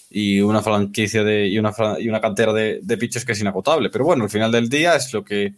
Y 0.08 0.40
una 0.40 0.62
franquicia 0.62 1.24
de, 1.24 1.48
y, 1.48 1.58
una, 1.58 1.72
y 1.98 2.08
una 2.08 2.20
cantera 2.20 2.52
de, 2.52 2.80
de 2.82 2.96
pitchers 2.96 3.24
que 3.24 3.32
es 3.32 3.40
inagotable. 3.40 3.90
Pero 3.90 4.04
bueno, 4.04 4.24
al 4.24 4.30
final 4.30 4.52
del 4.52 4.68
día 4.68 4.94
es 4.94 5.12
lo 5.12 5.24
que 5.24 5.54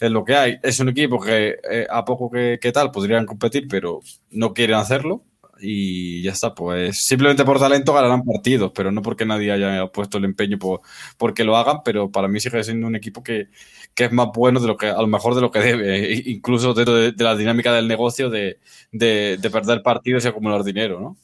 es 0.00 0.10
lo 0.10 0.24
que 0.24 0.34
hay. 0.36 0.58
Es 0.62 0.80
un 0.80 0.88
equipo 0.90 1.20
que 1.20 1.56
eh, 1.70 1.86
a 1.90 2.04
poco 2.04 2.30
que, 2.30 2.58
que 2.60 2.72
tal 2.72 2.90
podrían 2.90 3.26
competir, 3.26 3.66
pero 3.68 4.00
no 4.30 4.52
quieren 4.54 4.76
hacerlo. 4.76 5.24
Y 5.60 6.22
ya 6.22 6.32
está, 6.32 6.52
pues 6.54 7.04
simplemente 7.06 7.44
por 7.44 7.58
talento 7.60 7.94
ganarán 7.94 8.24
partidos, 8.24 8.72
pero 8.74 8.90
no 8.90 9.02
porque 9.02 9.24
nadie 9.24 9.52
haya 9.52 9.86
puesto 9.86 10.18
el 10.18 10.24
empeño 10.24 10.58
por, 10.58 10.80
porque 11.16 11.44
lo 11.44 11.56
hagan, 11.56 11.78
pero 11.84 12.10
para 12.10 12.26
mí 12.28 12.40
sigue 12.40 12.62
siendo 12.64 12.86
un 12.88 12.96
equipo 12.96 13.22
que, 13.22 13.48
que 13.94 14.04
es 14.04 14.12
más 14.12 14.28
bueno 14.34 14.60
de 14.60 14.66
lo 14.66 14.76
que, 14.76 14.86
a 14.88 15.00
lo 15.00 15.06
mejor 15.06 15.34
de 15.34 15.40
lo 15.40 15.50
que 15.52 15.60
debe, 15.60 16.12
e- 16.12 16.22
incluso 16.30 16.74
dentro 16.74 16.94
de, 16.96 17.14
la 17.18 17.36
dinámica 17.36 17.72
del 17.72 17.86
negocio 17.88 18.30
de, 18.30 18.58
de, 18.92 19.38
de 19.40 19.50
perder 19.50 19.82
partidos 19.82 20.24
y 20.24 20.28
acumular 20.28 20.64
dinero, 20.64 21.00
¿no? 21.00 21.16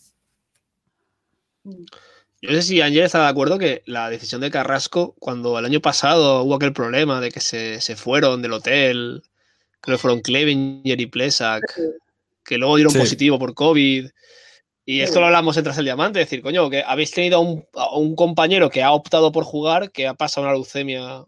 Yo 2.43 2.51
no 2.51 2.57
sé 2.57 2.63
si 2.63 2.81
Ángel 2.81 3.03
está 3.05 3.23
de 3.23 3.29
acuerdo 3.29 3.59
que 3.59 3.83
la 3.87 4.09
decisión 4.09 4.41
de 4.41 4.51
Carrasco, 4.51 5.15
cuando 5.19 5.59
el 5.59 5.65
año 5.67 5.81
pasado 5.81 6.43
hubo 6.43 6.55
aquel 6.55 6.73
problema 6.73 7.21
de 7.21 7.31
que 7.31 7.41
se, 7.41 7.81
se 7.83 7.97
fueron 7.97 8.41
del 8.41 8.55
hotel, 8.55 9.23
creo 9.81 9.97
que 9.97 10.01
fueron 10.01 10.21
Clevenger 10.23 11.01
y 11.01 11.07
Plesak, 11.07 11.63
que 12.45 12.57
luego 12.59 12.77
dieron 12.77 12.93
Sí. 12.93 12.99
positivo 12.99 13.39
por 13.39 13.55
COVID. 13.55 14.09
Y 14.87 15.01
esto 15.03 15.21
lo 15.21 15.27
hablamos 15.27 15.57
en 15.57 15.65
Tras 15.65 15.79
el 15.79 15.85
Diamante, 15.85 16.21
es 16.21 16.27
decir, 16.27 16.43
coño, 16.43 16.69
que 16.71 16.83
habéis 16.83 17.11
tenido 17.13 17.37
a 17.37 17.41
un, 17.41 17.65
a 17.75 17.95
un 17.97 18.17
compañero 18.17 18.71
que 18.71 18.83
ha 18.83 18.93
optado 18.93 19.31
por 19.31 19.45
jugar, 19.45 19.93
que 19.93 20.07
ha 20.09 20.15
pasado 20.15 20.47
una 20.47 20.55
leucemia 20.55 21.25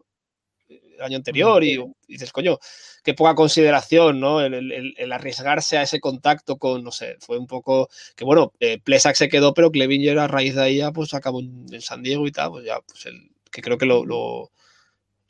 el 0.68 1.02
año 1.02 1.16
anterior 1.18 1.62
y, 1.62 1.74
y 1.74 1.84
dices, 2.08 2.32
coño, 2.32 2.58
qué 3.03 3.14
poca 3.14 3.34
consideración, 3.34 4.20
¿no? 4.20 4.40
El, 4.40 4.55
el- 4.55 4.72
el- 4.72 4.94
el 4.96 5.12
arriesgarse 5.12 5.78
a 5.78 5.82
ese 5.82 6.00
contacto 6.00 6.59
con, 6.59 6.84
no 6.84 6.92
sé, 6.92 7.16
fue 7.20 7.38
un 7.38 7.46
poco 7.46 7.88
que, 8.16 8.24
bueno, 8.24 8.53
eh, 8.61 8.80
Plesak 8.82 9.16
se 9.16 9.28
quedó, 9.28 9.55
pero 9.55 9.70
Clevinger 9.72 10.18
a 10.18 10.28
raíz 10.28 10.55
de 10.55 10.62
ahí 10.62 10.76
ya, 10.78 10.92
pues 10.92 11.14
acabó 11.14 11.40
en, 11.40 11.66
San 11.82 12.03
Diego 12.03 12.26
y 12.26 12.32
tal, 12.32 12.50
pues 12.50 12.64
ya, 12.64 12.80
pues 12.80 13.07
el, 13.07 13.30
que 13.50 13.62
creo 13.62 13.78
que 13.78 13.86
lo, 13.86 14.05
lo, 14.05 14.50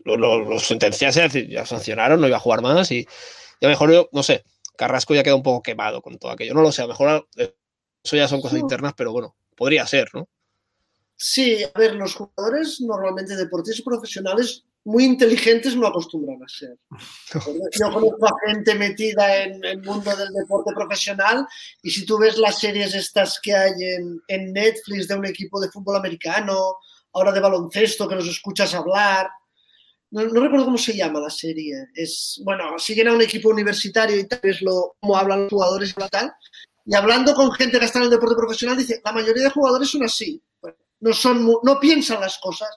lo, 0.05 0.17
decir, 1.25 1.49
ya 1.49 1.65
sancionaron, 1.67 2.21
no 2.21 2.29
iba 2.29 2.37
a 2.37 2.41
jugar 2.41 2.61
más 2.63 2.91
y, 2.91 2.99
y 3.01 3.65
a 3.65 3.69
lo 3.69 3.71
mejor 3.71 3.93
yo, 3.93 4.09
no 4.13 4.23
sé, 4.23 4.45
Carrasco 4.77 5.15
ya 5.15 5.23
queda 5.23 5.35
un 5.37 5.43
poco 5.43 5.63
quemado 5.63 6.03
con 6.03 6.19
todo 6.19 6.33
aquello, 6.33 6.55
no 6.55 6.63
lo 6.63 6.73
sé, 6.73 6.83
a 6.83 6.87
lo 6.87 6.93
mejor 6.93 7.29
eso 7.37 8.17
ya 8.17 8.29
son 8.29 8.41
cosas 8.41 8.59
internas, 8.59 8.95
pero 8.97 9.13
bueno, 9.13 9.37
podría 9.57 9.87
ser, 9.87 10.09
¿no? 10.15 10.29
Sí, 11.17 11.63
a 11.63 11.79
ver, 11.79 11.95
los 11.95 12.15
jugadores 12.17 12.81
normalmente 12.81 13.37
deportistas 13.37 13.85
profesionales 13.85 14.65
muy 14.85 15.05
inteligentes 15.05 15.77
no 15.77 15.87
acostumbran 15.87 16.43
a 16.43 16.49
ser. 16.49 16.77
Yo 17.79 17.93
conozco 17.93 18.27
a 18.27 18.49
gente 18.49 18.75
metida 18.75 19.45
en 19.45 19.65
el 19.65 19.83
mundo 19.83 20.15
del 20.17 20.33
deporte 20.33 20.73
profesional 20.75 21.47
y 21.83 21.91
si 21.91 22.05
tú 22.05 22.19
ves 22.19 22.37
las 22.39 22.59
series 22.59 22.95
estas 22.95 23.41
que 23.41 23.55
hay 23.55 23.73
en, 23.81 24.21
en 24.29 24.53
Netflix 24.53 25.09
de 25.09 25.15
un 25.15 25.27
equipo 25.27 25.61
de 25.61 25.71
fútbol 25.71 25.97
americano, 25.97 26.77
ahora 27.13 27.33
de 27.33 27.41
baloncesto, 27.41 28.09
que 28.09 28.17
los 28.17 28.29
escuchas 28.29 28.75
hablar, 28.75 29.29
no, 30.13 30.25
no 30.25 30.41
recuerdo 30.43 30.67
cómo 30.67 30.79
se 30.79 30.95
llama 30.95 31.21
la 31.21 31.31
serie. 31.31 31.89
Es, 31.95 32.41
bueno, 32.45 32.79
siguen 32.79 33.09
a 33.09 33.15
un 33.15 33.23
equipo 33.23 33.49
universitario 33.49 34.19
y 34.19 34.29
tal, 34.29 34.41
es 34.43 34.61
lo, 34.61 34.97
cómo 35.01 35.17
hablan 35.17 35.43
los 35.43 35.51
jugadores 35.51 35.91
y 35.91 36.09
tal. 36.09 36.33
Y 36.85 36.95
hablando 36.95 37.35
con 37.35 37.51
gente 37.53 37.79
que 37.79 37.87
está 37.87 37.99
en 37.99 38.05
el 38.05 38.11
deporte 38.11 38.37
profesional, 38.37 38.77
dice, 38.77 39.01
la 39.05 39.13
mayoría 39.13 39.45
de 39.45 39.51
jugadores 39.51 39.89
son 39.89 40.03
así. 40.03 40.43
Bueno, 40.61 40.77
no, 41.01 41.13
son, 41.15 41.51
no 41.63 41.81
piensan 41.81 42.21
las 42.21 42.39
cosas, 42.39 42.69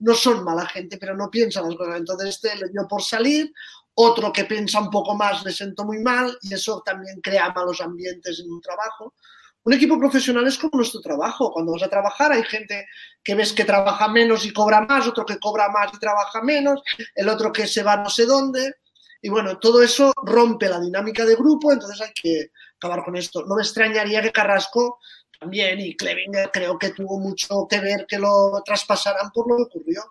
no 0.00 0.14
son 0.14 0.44
mala 0.44 0.66
gente, 0.66 0.98
pero 0.98 1.16
no 1.16 1.30
piensan 1.30 1.66
las 1.66 1.76
cosas. 1.76 1.98
Entonces 1.98 2.28
este 2.30 2.56
le 2.56 2.68
dio 2.68 2.86
por 2.88 3.02
salir, 3.02 3.52
otro 3.94 4.32
que 4.32 4.44
piensa 4.44 4.80
un 4.80 4.90
poco 4.90 5.14
más 5.14 5.44
le 5.44 5.52
sentó 5.52 5.84
muy 5.84 5.98
mal 5.98 6.36
y 6.42 6.54
eso 6.54 6.82
también 6.84 7.20
crea 7.20 7.52
malos 7.52 7.80
ambientes 7.80 8.40
en 8.40 8.50
un 8.50 8.60
trabajo. 8.60 9.14
Un 9.62 9.74
equipo 9.74 9.98
profesional 9.98 10.46
es 10.46 10.56
como 10.56 10.76
nuestro 10.76 11.00
trabajo. 11.00 11.52
Cuando 11.52 11.72
vas 11.72 11.82
a 11.82 11.90
trabajar 11.90 12.32
hay 12.32 12.42
gente 12.44 12.86
que 13.22 13.34
ves 13.34 13.52
que 13.52 13.64
trabaja 13.64 14.08
menos 14.08 14.46
y 14.46 14.52
cobra 14.52 14.80
más, 14.80 15.06
otro 15.06 15.26
que 15.26 15.38
cobra 15.38 15.68
más 15.68 15.92
y 15.92 15.98
trabaja 15.98 16.40
menos, 16.42 16.82
el 17.14 17.28
otro 17.28 17.52
que 17.52 17.66
se 17.66 17.82
va 17.82 17.96
no 17.96 18.08
sé 18.08 18.24
dónde. 18.24 18.76
Y 19.22 19.28
bueno, 19.28 19.58
todo 19.58 19.82
eso 19.82 20.14
rompe 20.24 20.66
la 20.66 20.80
dinámica 20.80 21.26
de 21.26 21.34
grupo, 21.34 21.70
entonces 21.70 22.00
hay 22.00 22.12
que 22.14 22.52
acabar 22.76 23.04
con 23.04 23.16
esto. 23.16 23.44
No 23.44 23.56
me 23.56 23.62
extrañaría 23.62 24.22
que 24.22 24.32
Carrasco 24.32 24.98
también 25.40 25.80
y 25.80 25.96
Clevinger 25.96 26.50
creo 26.52 26.78
que 26.78 26.90
tuvo 26.90 27.18
mucho 27.18 27.66
que 27.68 27.80
ver 27.80 28.06
que 28.06 28.18
lo 28.18 28.62
traspasaran 28.64 29.30
por 29.32 29.48
lo 29.48 29.56
que 29.56 29.62
ocurrió. 29.62 30.02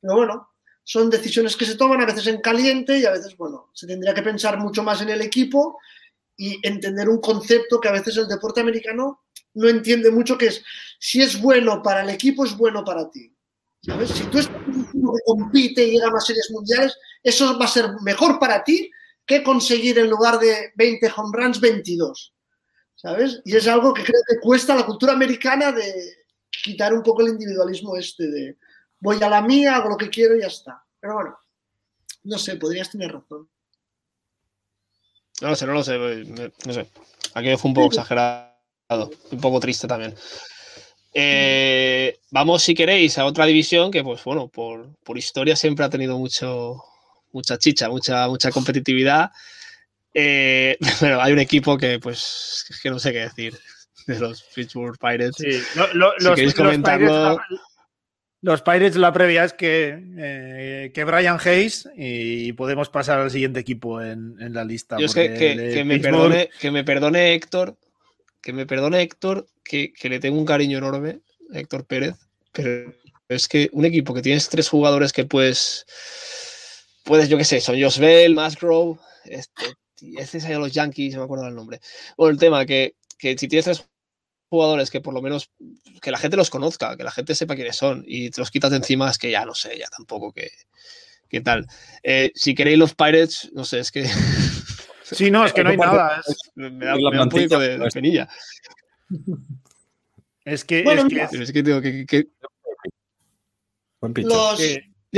Pero 0.00 0.14
bueno, 0.14 0.50
son 0.84 1.10
decisiones 1.10 1.56
que 1.56 1.64
se 1.64 1.76
toman 1.76 2.00
a 2.00 2.06
veces 2.06 2.28
en 2.28 2.40
caliente 2.40 2.96
y 2.96 3.04
a 3.04 3.10
veces, 3.10 3.36
bueno, 3.36 3.70
se 3.74 3.88
tendría 3.88 4.14
que 4.14 4.22
pensar 4.22 4.56
mucho 4.58 4.84
más 4.84 5.02
en 5.02 5.08
el 5.08 5.20
equipo 5.20 5.78
y 6.36 6.60
entender 6.66 7.08
un 7.08 7.20
concepto 7.20 7.80
que 7.80 7.88
a 7.88 7.92
veces 7.92 8.16
el 8.18 8.28
deporte 8.28 8.60
americano 8.60 9.24
no 9.54 9.68
entiende 9.68 10.12
mucho, 10.12 10.38
que 10.38 10.46
es 10.46 10.62
si 11.00 11.22
es 11.22 11.40
bueno 11.40 11.82
para 11.82 12.02
el 12.02 12.10
equipo, 12.10 12.44
es 12.44 12.56
bueno 12.56 12.84
para 12.84 13.10
ti. 13.10 13.34
¿Sabes? 13.82 14.10
Si 14.10 14.24
tú 14.24 14.38
estás 14.38 14.56
un 14.68 14.84
que 14.84 15.22
compite 15.24 15.84
y 15.84 15.92
llega 15.92 16.08
a 16.08 16.10
más 16.10 16.26
series 16.26 16.50
mundiales, 16.52 16.96
eso 17.22 17.58
va 17.58 17.64
a 17.64 17.68
ser 17.68 17.86
mejor 18.02 18.38
para 18.38 18.62
ti 18.62 18.90
que 19.24 19.42
conseguir 19.42 19.98
en 19.98 20.08
lugar 20.08 20.38
de 20.38 20.72
20 20.76 21.12
home 21.16 21.36
runs, 21.36 21.60
22. 21.60 22.35
Y 23.44 23.56
es 23.56 23.68
algo 23.68 23.94
que 23.94 24.02
creo 24.02 24.20
que 24.28 24.40
cuesta 24.40 24.72
a 24.72 24.76
la 24.76 24.86
cultura 24.86 25.12
americana 25.12 25.72
de 25.72 26.26
quitar 26.50 26.92
un 26.92 27.02
poco 27.02 27.22
el 27.22 27.28
individualismo 27.28 27.96
este 27.96 28.26
de 28.28 28.56
voy 29.00 29.22
a 29.22 29.28
la 29.28 29.42
mía, 29.42 29.76
hago 29.76 29.90
lo 29.90 29.96
que 29.96 30.10
quiero 30.10 30.36
y 30.36 30.40
ya 30.40 30.48
está. 30.48 30.84
Pero 31.00 31.14
bueno, 31.14 31.38
no 32.24 32.38
sé, 32.38 32.56
podrías 32.56 32.90
tener 32.90 33.12
razón. 33.12 33.48
No 35.40 35.50
lo 35.50 35.56
sé, 35.56 35.66
no 35.66 35.74
lo 35.74 35.84
sé, 35.84 35.98
no 35.98 36.72
sé. 36.72 36.88
Aquello 37.34 37.58
fue 37.58 37.68
un 37.68 37.74
poco 37.74 37.88
exagerado, 37.88 39.10
un 39.30 39.40
poco 39.40 39.60
triste 39.60 39.86
también. 39.86 40.14
Eh, 41.12 42.18
vamos, 42.30 42.62
si 42.62 42.74
queréis, 42.74 43.18
a 43.18 43.26
otra 43.26 43.46
división 43.46 43.90
que, 43.90 44.02
pues 44.02 44.24
bueno, 44.24 44.48
por, 44.48 44.88
por 45.04 45.18
historia 45.18 45.56
siempre 45.56 45.84
ha 45.84 45.90
tenido 45.90 46.18
mucho, 46.18 46.82
mucha 47.32 47.58
chicha, 47.58 47.88
mucha, 47.88 48.28
mucha 48.28 48.50
competitividad. 48.50 49.30
Eh, 50.18 50.78
pero 51.00 51.20
hay 51.20 51.32
un 51.34 51.38
equipo 51.40 51.76
que, 51.76 51.98
pues, 51.98 52.64
es 52.70 52.80
que 52.80 52.88
no 52.90 52.98
sé 52.98 53.12
qué 53.12 53.18
decir 53.20 53.54
de 54.06 54.18
los 54.18 54.42
Pittsburgh 54.54 54.96
Pirates. 54.98 55.34
Sí, 55.36 55.62
lo- 55.74 55.92
lo- 55.94 56.12
Si 56.18 56.24
los, 56.24 56.34
queréis 56.36 56.56
los 56.56 56.66
comentarlo. 56.66 57.06
Pirates, 57.36 57.60
los 58.40 58.62
Pirates, 58.62 58.96
la 58.96 59.12
previa 59.12 59.44
es 59.44 59.52
que, 59.52 59.98
eh, 60.18 60.90
que 60.94 61.04
Brian 61.04 61.38
Hayes 61.44 61.88
y 61.96 62.52
podemos 62.52 62.88
pasar 62.88 63.18
al 63.18 63.30
siguiente 63.30 63.60
equipo 63.60 64.00
en, 64.00 64.36
en 64.40 64.54
la 64.54 64.64
lista. 64.64 64.96
Yo 64.98 65.06
es 65.06 65.14
que, 65.14 65.34
que- 65.34 65.70
que 65.74 65.84
me 65.84 65.98
perdone, 65.98 66.48
que 66.60 66.70
me 66.70 66.84
perdone 66.84 67.34
Héctor, 67.34 67.76
que 68.40 68.52
me 68.52 68.64
perdone 68.64 69.02
Héctor, 69.02 69.46
que, 69.64 69.92
que 69.92 70.08
le 70.08 70.20
tengo 70.20 70.38
un 70.38 70.46
cariño 70.46 70.78
enorme 70.78 71.18
a 71.52 71.58
Héctor 71.58 71.84
Pérez, 71.84 72.14
pero 72.52 72.94
es 73.28 73.48
que 73.48 73.68
un 73.72 73.84
equipo 73.84 74.14
que 74.14 74.22
tienes 74.22 74.48
tres 74.48 74.68
jugadores 74.68 75.12
que 75.12 75.24
puedes, 75.24 75.84
puedes, 77.04 77.28
yo 77.28 77.36
qué 77.36 77.44
sé, 77.44 77.60
son 77.60 77.80
Josbel, 77.82 78.34
Musgrove, 78.36 78.98
este, 79.24 79.64
es 80.00 80.44
ahí 80.44 80.52
a 80.52 80.58
los 80.58 80.72
Yankees, 80.72 81.14
no 81.14 81.20
me 81.20 81.24
acuerdo 81.24 81.46
el 81.48 81.54
nombre. 81.54 81.80
Bueno, 82.16 82.32
el 82.32 82.38
tema 82.38 82.64
que, 82.66 82.96
que 83.18 83.36
si 83.38 83.48
tienes 83.48 83.64
tres 83.64 83.88
jugadores 84.48 84.90
que 84.90 85.00
por 85.00 85.12
lo 85.14 85.22
menos 85.22 85.50
que 86.00 86.10
la 86.10 86.18
gente 86.18 86.36
los 86.36 86.50
conozca, 86.50 86.96
que 86.96 87.02
la 87.04 87.10
gente 87.10 87.34
sepa 87.34 87.54
quiénes 87.56 87.76
son 87.76 88.04
y 88.06 88.30
te 88.30 88.40
los 88.40 88.50
quitas 88.50 88.70
de 88.70 88.76
encima, 88.78 89.10
es 89.10 89.18
que 89.18 89.30
ya 89.30 89.44
no 89.44 89.54
sé, 89.54 89.78
ya 89.78 89.86
tampoco 89.88 90.32
que, 90.32 90.50
qué 91.28 91.40
tal. 91.40 91.66
Eh, 92.02 92.30
si 92.34 92.54
queréis 92.54 92.78
los 92.78 92.94
Pirates, 92.94 93.50
no 93.54 93.64
sé, 93.64 93.80
es 93.80 93.90
que 93.90 94.04
Sí, 95.02 95.30
no, 95.30 95.44
es 95.46 95.52
que 95.52 95.62
no 95.62 95.70
hay 95.70 95.76
nada. 95.76 96.20
Es, 96.26 96.36
me 96.56 96.84
da, 96.84 96.96
La 96.96 97.10
me 97.10 97.16
da 97.18 97.22
un 97.22 97.28
poquito 97.28 97.58
de, 97.60 97.68
de 97.70 97.78
pues. 97.78 97.94
penilla. 97.94 98.28
es 100.44 100.64
que, 100.64 100.82
Bueno, 100.82 101.02
es 101.06 101.30
que- 101.30 101.42
es 101.42 101.52
que 101.52 101.62
tengo 101.62 101.80
que, 101.80 101.92
que- 101.92 102.06
que- 102.06 102.28
Buen. 104.00 104.12
Los, 104.28 104.60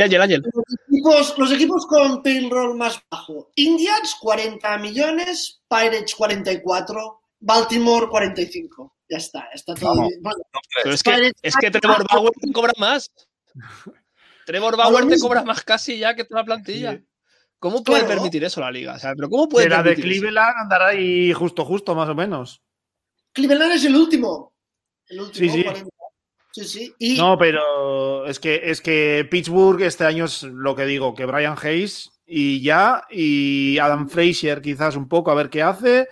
los 0.06 0.78
equipos, 0.88 1.38
los 1.38 1.52
equipos 1.52 1.86
con 1.86 2.22
payroll 2.22 2.76
más 2.76 3.00
bajo. 3.10 3.50
Indians, 3.56 4.16
40 4.20 4.78
millones. 4.78 5.62
Pirates, 5.68 6.14
44. 6.14 7.20
Baltimore, 7.40 8.08
45. 8.08 8.96
Ya 9.10 9.16
está, 9.18 9.40
ya 9.40 9.54
está 9.54 9.74
todo 9.74 9.90
Vamos. 9.90 10.08
bien. 10.08 10.22
Bueno, 10.22 10.38
Pero 10.82 10.94
es 10.94 11.02
que, 11.02 11.10
Pirates- 11.10 11.32
es 11.42 11.56
que 11.56 11.70
Trevor 11.70 12.04
Bauer 12.10 12.32
te 12.40 12.52
cobra 12.52 12.72
más. 12.78 13.10
Trevor 14.46 14.76
Bauer 14.76 15.06
te 15.08 15.18
cobra 15.18 15.42
más 15.44 15.62
casi 15.62 15.98
ya 15.98 16.14
que 16.14 16.24
toda 16.24 16.40
la 16.40 16.46
plantilla. 16.46 17.00
¿Cómo 17.58 17.82
puede 17.82 18.00
Claro. 18.00 18.14
permitir 18.14 18.44
eso 18.44 18.60
la 18.60 18.70
liga? 18.70 18.94
O 18.94 18.98
sea, 18.98 19.14
pero 19.16 19.28
¿cómo 19.28 19.48
puede 19.48 19.68
la 19.68 19.82
de 19.82 19.92
eso? 19.92 20.02
Cleveland 20.02 20.54
andará 20.62 20.88
ahí 20.88 21.32
justo, 21.32 21.64
justo, 21.64 21.94
más 21.94 22.08
o 22.08 22.14
menos. 22.14 22.62
Cleveland 23.32 23.72
es 23.72 23.84
el 23.84 23.96
último. 23.96 24.54
El 25.08 25.20
último, 25.22 25.52
Sí, 25.52 25.58
sí. 25.58 25.64
40. 25.64 25.90
Sí, 26.58 26.64
sí. 26.64 26.94
Y 26.98 27.18
No, 27.18 27.38
pero 27.38 28.26
es 28.26 28.40
que, 28.40 28.60
es 28.64 28.80
que 28.80 29.26
Pittsburgh 29.30 29.80
este 29.82 30.04
año 30.04 30.24
es 30.24 30.42
lo 30.42 30.74
que 30.74 30.86
digo, 30.86 31.14
que 31.14 31.24
Brian 31.24 31.56
Hayes 31.62 32.10
y 32.26 32.60
ya, 32.62 33.04
y 33.10 33.78
Adam 33.78 34.08
Frazier 34.08 34.60
quizás 34.60 34.96
un 34.96 35.08
poco 35.08 35.30
a 35.30 35.34
ver 35.34 35.50
qué 35.50 35.62
hace. 35.62 36.08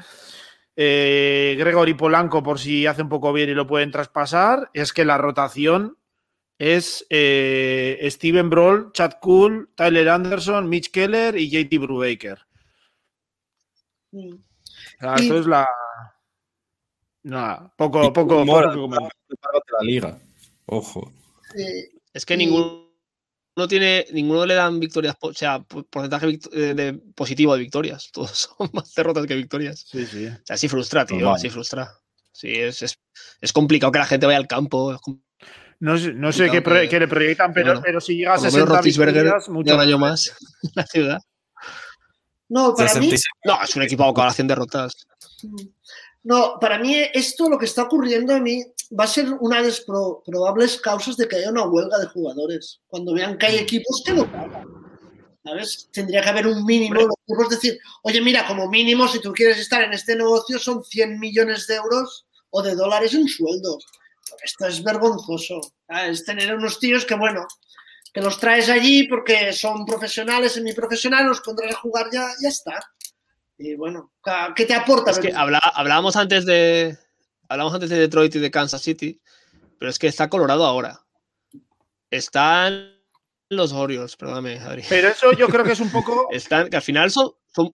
Eh, 0.76 1.56
Gregory 1.58 1.94
Polanco 1.94 2.42
por 2.42 2.58
si 2.58 2.86
hace 2.86 3.02
un 3.02 3.08
poco 3.08 3.32
bien 3.32 3.48
y 3.50 3.54
lo 3.54 3.66
pueden 3.66 3.90
traspasar. 3.90 4.70
Es 4.72 4.92
que 4.92 5.04
la 5.04 5.18
rotación 5.18 5.98
es 6.58 7.06
eh, 7.10 8.06
Steven 8.10 8.48
Broll, 8.48 8.92
Chad 8.92 9.14
Cool, 9.20 9.70
Tyler 9.74 10.08
Anderson, 10.08 10.68
Mitch 10.68 10.90
Keller 10.90 11.36
y 11.36 11.50
JT 11.50 11.78
Brubaker. 11.78 12.46
Mm. 14.12 14.34
Y- 14.36 15.20
esto 15.20 15.38
es 15.38 15.46
la... 15.46 15.68
Nada, 17.24 17.74
poco, 17.76 18.12
poco, 18.12 18.46
poco 18.46 18.88
la 18.88 19.82
liga. 19.82 20.18
Ojo. 20.66 21.12
eh, 21.56 21.90
Es 22.12 22.24
que 22.26 22.34
Y- 22.34 22.38
ninguno 22.38 22.86
no 23.56 23.68
tiene, 23.68 24.04
ninguno 24.12 24.44
le 24.46 24.54
dan 24.54 24.78
victorias, 24.80 25.16
o 25.20 25.32
sea, 25.32 25.60
po- 25.60 25.84
porcentaje 25.84 26.38
eh, 26.52 26.74
de 26.74 26.92
positivo 27.14 27.54
de 27.54 27.60
victorias. 27.60 28.10
Todos 28.12 28.50
son 28.58 28.70
más 28.72 28.92
derrotas 28.94 29.26
que 29.26 29.34
victorias. 29.34 29.84
Sí, 29.90 30.06
sí. 30.06 30.26
O 30.26 30.38
sea, 30.44 30.56
sí 30.56 30.68
frustra, 30.68 31.06
tío, 31.06 31.18
Normal. 31.20 31.40
sí 31.40 31.48
frustra. 31.50 31.90
Sí, 32.32 32.52
es, 32.52 32.82
es, 32.82 32.98
es 33.40 33.52
complicado 33.52 33.90
que 33.92 33.98
la 33.98 34.06
gente 34.06 34.26
vaya 34.26 34.38
al 34.38 34.46
campo. 34.46 34.92
es 34.92 35.00
No 35.80 35.96
sé, 35.98 36.12
no 36.12 36.32
sé 36.32 36.50
qué, 36.50 36.60
pro- 36.62 36.86
que- 36.88 37.00
le 37.00 37.08
proyectan, 37.08 37.52
pero, 37.54 37.66
bueno, 37.68 37.82
pero 37.84 38.00
si 38.00 38.16
llega 38.16 38.32
a 38.32 38.36
Por 38.36 38.44
lo 38.44 38.50
menos 38.50 38.54
60 38.60 38.74
Roethlisberger 38.74 39.22
victorias, 39.24 39.48
mucho 39.48 39.74
un 39.74 39.80
año 39.80 39.98
mejor. 39.98 40.10
más 40.10 40.26
en 40.62 40.70
la 40.74 40.86
ciudad. 40.86 41.22
no, 42.48 42.74
para 42.74 42.94
mí, 42.94 43.10
66. 43.10 43.24
No, 43.44 43.62
es 43.62 43.76
un 43.76 43.82
equipo 43.82 44.12
con 44.14 44.30
100 44.30 44.46
derrotas. 44.48 45.06
no, 46.24 46.58
para 46.60 46.78
mí 46.78 46.94
esto 47.14 47.48
lo 47.48 47.58
que 47.58 47.64
está 47.66 47.84
ocurriendo 47.84 48.34
a 48.34 48.40
mí 48.40 48.62
va 48.98 49.04
a 49.04 49.08
ser 49.08 49.32
una 49.40 49.58
de 49.62 49.68
las 49.68 49.80
pro- 49.80 50.22
probables 50.24 50.80
causas 50.80 51.16
de 51.16 51.26
que 51.28 51.36
haya 51.36 51.50
una 51.50 51.66
huelga 51.66 51.98
de 51.98 52.06
jugadores. 52.06 52.80
Cuando 52.86 53.12
vean 53.14 53.38
que 53.38 53.46
hay 53.46 53.56
equipos 53.56 54.02
que 54.04 54.12
no 54.12 54.30
pagan. 54.30 54.64
¿Sabes? 55.44 55.88
Tendría 55.92 56.22
que 56.22 56.28
haber 56.28 56.46
un 56.48 56.64
mínimo. 56.64 56.94
Los 57.00 57.14
equipos 57.26 57.48
decir, 57.50 57.78
oye, 58.02 58.20
mira, 58.20 58.46
como 58.46 58.68
mínimo, 58.68 59.06
si 59.06 59.20
tú 59.20 59.32
quieres 59.32 59.58
estar 59.58 59.82
en 59.82 59.92
este 59.92 60.16
negocio, 60.16 60.58
son 60.58 60.82
100 60.84 61.20
millones 61.20 61.66
de 61.68 61.76
euros 61.76 62.26
o 62.50 62.62
de 62.62 62.74
dólares 62.74 63.14
en 63.14 63.28
sueldos. 63.28 63.86
Esto 64.42 64.66
es 64.66 64.82
vergonzoso. 64.82 65.60
Es 65.88 66.24
tener 66.24 66.52
unos 66.54 66.80
tíos 66.80 67.04
que, 67.04 67.14
bueno, 67.14 67.46
que 68.12 68.20
los 68.20 68.40
traes 68.40 68.68
allí 68.68 69.06
porque 69.06 69.52
son 69.52 69.86
profesionales, 69.86 70.52
semiprofesionales, 70.54 71.28
los 71.28 71.40
pondrás 71.42 71.74
a 71.74 71.78
jugar 71.78 72.08
ya, 72.12 72.26
ya 72.42 72.48
está. 72.48 72.80
Y 73.56 73.74
bueno, 73.76 74.12
¿qué 74.56 74.66
te 74.66 74.74
aporta? 74.74 75.12
Es 75.12 75.18
que 75.20 75.32
hablábamos 75.32 76.16
antes 76.16 76.44
de. 76.44 76.98
Hablábamos 77.48 77.74
antes 77.74 77.90
de 77.90 77.98
Detroit 77.98 78.34
y 78.34 78.38
de 78.38 78.50
Kansas 78.50 78.82
City, 78.82 79.20
pero 79.78 79.90
es 79.90 79.98
que 79.98 80.06
está 80.08 80.28
Colorado 80.28 80.64
ahora. 80.64 81.00
Están 82.10 82.92
los 83.48 83.72
Orioles, 83.72 84.16
perdóname, 84.16 84.58
Adri. 84.58 84.82
Pero 84.88 85.08
eso 85.08 85.32
yo 85.32 85.48
creo 85.48 85.64
que 85.64 85.72
es 85.72 85.80
un 85.80 85.90
poco. 85.90 86.28
Están, 86.32 86.68
que 86.68 86.76
al 86.76 86.82
final 86.82 87.10
son, 87.10 87.32
son- 87.54 87.72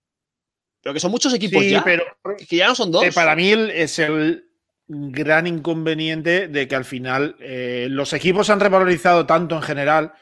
Pero 0.82 0.92
que 0.94 1.00
son 1.00 1.10
muchos 1.10 1.32
equipos 1.34 1.62
Sí, 1.62 1.70
ya. 1.70 1.84
pero 1.84 2.04
Que 2.48 2.56
ya 2.56 2.68
no 2.68 2.74
son 2.74 2.90
dos. 2.90 3.04
Eh, 3.04 3.12
para 3.12 3.34
mí 3.36 3.50
es 3.52 3.98
el 3.98 4.48
gran 4.88 5.46
inconveniente 5.46 6.48
de 6.48 6.68
que 6.68 6.74
al 6.76 6.84
final 6.84 7.36
eh, 7.40 7.86
los 7.90 8.12
equipos 8.12 8.50
han 8.50 8.60
revalorizado 8.60 9.26
tanto 9.26 9.54
en 9.56 9.62
general 9.62 10.12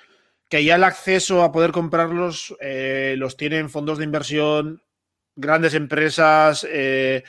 que 0.49 0.65
ya 0.65 0.77
el 0.77 0.85
acceso 0.85 1.43
a 1.43 1.51
poder 1.53 1.73
comprarlos 1.73 2.55
eh, 2.61 3.15
los 3.17 3.37
tienen 3.37 3.71
fondos 3.71 3.99
de 3.99 4.05
inversión, 4.05 4.83
grandes 5.37 5.75
empresas, 5.75 6.67
eh, 6.69 7.25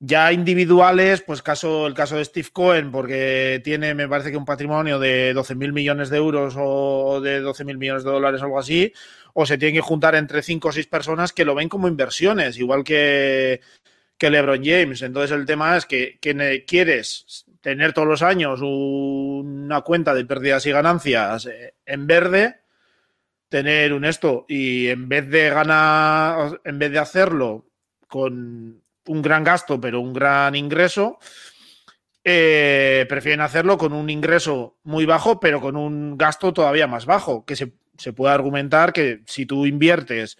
ya 0.00 0.32
individuales, 0.32 1.22
pues 1.22 1.42
caso, 1.42 1.86
el 1.86 1.94
caso 1.94 2.16
de 2.16 2.24
Steve 2.24 2.48
Cohen, 2.52 2.92
porque 2.92 3.60
tiene, 3.64 3.94
me 3.94 4.08
parece 4.08 4.30
que 4.30 4.36
un 4.36 4.44
patrimonio 4.44 4.98
de 4.98 5.32
12 5.32 5.54
mil 5.56 5.72
millones 5.72 6.08
de 6.10 6.18
euros 6.18 6.54
o 6.56 7.20
de 7.20 7.40
12 7.40 7.64
mil 7.64 7.78
millones 7.78 8.04
de 8.04 8.10
dólares, 8.10 8.42
algo 8.42 8.58
así, 8.58 8.92
o 9.34 9.44
se 9.44 9.58
tienen 9.58 9.74
que 9.76 9.86
juntar 9.86 10.14
entre 10.14 10.42
5 10.42 10.68
o 10.68 10.72
6 10.72 10.86
personas 10.86 11.32
que 11.32 11.44
lo 11.44 11.54
ven 11.54 11.68
como 11.68 11.88
inversiones, 11.88 12.58
igual 12.58 12.84
que, 12.84 13.60
que 14.16 14.30
LeBron 14.30 14.64
James. 14.64 15.02
Entonces 15.02 15.36
el 15.36 15.46
tema 15.46 15.76
es 15.76 15.86
que, 15.86 16.18
que 16.20 16.64
quieres 16.66 17.46
tener 17.60 17.92
todos 17.92 18.08
los 18.08 18.22
años 18.22 18.60
una 18.62 19.80
cuenta 19.82 20.14
de 20.14 20.24
pérdidas 20.24 20.64
y 20.66 20.72
ganancias 20.72 21.46
eh, 21.46 21.74
en 21.86 22.06
verde, 22.06 22.60
tener 23.48 23.92
un 23.92 24.04
esto 24.04 24.46
y 24.48 24.88
en 24.88 25.08
vez 25.08 25.28
de 25.28 25.50
ganar, 25.50 26.60
en 26.64 26.78
vez 26.78 26.92
de 26.92 26.98
hacerlo 26.98 27.66
con 28.06 28.82
un 29.08 29.22
gran 29.22 29.44
gasto 29.44 29.80
pero 29.80 30.00
un 30.00 30.12
gran 30.12 30.54
ingreso, 30.54 31.18
eh, 32.24 33.06
prefieren 33.08 33.40
hacerlo 33.40 33.78
con 33.78 33.92
un 33.92 34.10
ingreso 34.10 34.78
muy 34.84 35.06
bajo 35.06 35.40
pero 35.40 35.60
con 35.60 35.76
un 35.76 36.16
gasto 36.16 36.52
todavía 36.52 36.86
más 36.86 37.06
bajo, 37.06 37.44
que 37.44 37.56
se, 37.56 37.72
se 37.96 38.12
puede 38.12 38.34
argumentar 38.34 38.92
que 38.92 39.22
si 39.26 39.46
tú 39.46 39.66
inviertes 39.66 40.38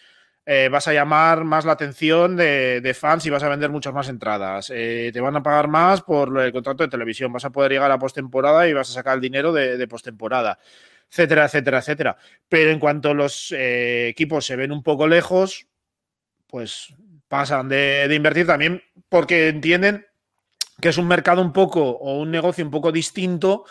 eh, 0.50 0.70
vas 0.70 0.88
a 0.88 0.94
llamar 0.94 1.44
más 1.44 1.66
la 1.66 1.72
atención 1.72 2.34
de, 2.34 2.80
de 2.80 2.94
fans 2.94 3.26
y 3.26 3.28
vas 3.28 3.42
a 3.42 3.50
vender 3.50 3.68
muchas 3.68 3.92
más 3.92 4.08
entradas. 4.08 4.72
Eh, 4.74 5.10
te 5.12 5.20
van 5.20 5.36
a 5.36 5.42
pagar 5.42 5.68
más 5.68 6.00
por 6.00 6.40
el 6.40 6.52
contrato 6.52 6.84
de 6.84 6.88
televisión. 6.88 7.30
Vas 7.30 7.44
a 7.44 7.50
poder 7.50 7.72
llegar 7.72 7.90
a 7.90 7.98
postemporada 7.98 8.66
y 8.66 8.72
vas 8.72 8.88
a 8.88 8.94
sacar 8.94 9.16
el 9.16 9.20
dinero 9.20 9.52
de, 9.52 9.76
de 9.76 9.86
postemporada, 9.86 10.58
etcétera, 11.10 11.44
etcétera, 11.44 11.78
etcétera. 11.80 12.16
Pero 12.48 12.70
en 12.70 12.78
cuanto 12.78 13.12
los 13.12 13.54
equipos 13.54 14.46
se 14.46 14.56
ven 14.56 14.72
un 14.72 14.82
poco 14.82 15.06
lejos, 15.06 15.66
pues 16.46 16.94
pasan 17.28 17.68
de, 17.68 18.08
de 18.08 18.14
invertir 18.14 18.46
también 18.46 18.82
porque 19.08 19.48
entienden 19.48 20.06
que 20.80 20.88
es 20.88 20.98
un 20.98 21.08
mercado 21.08 21.42
un 21.42 21.52
poco 21.52 21.82
o 21.82 22.18
un 22.18 22.30
negocio 22.30 22.64
un 22.64 22.70
poco 22.70 22.92
distinto 22.92 23.64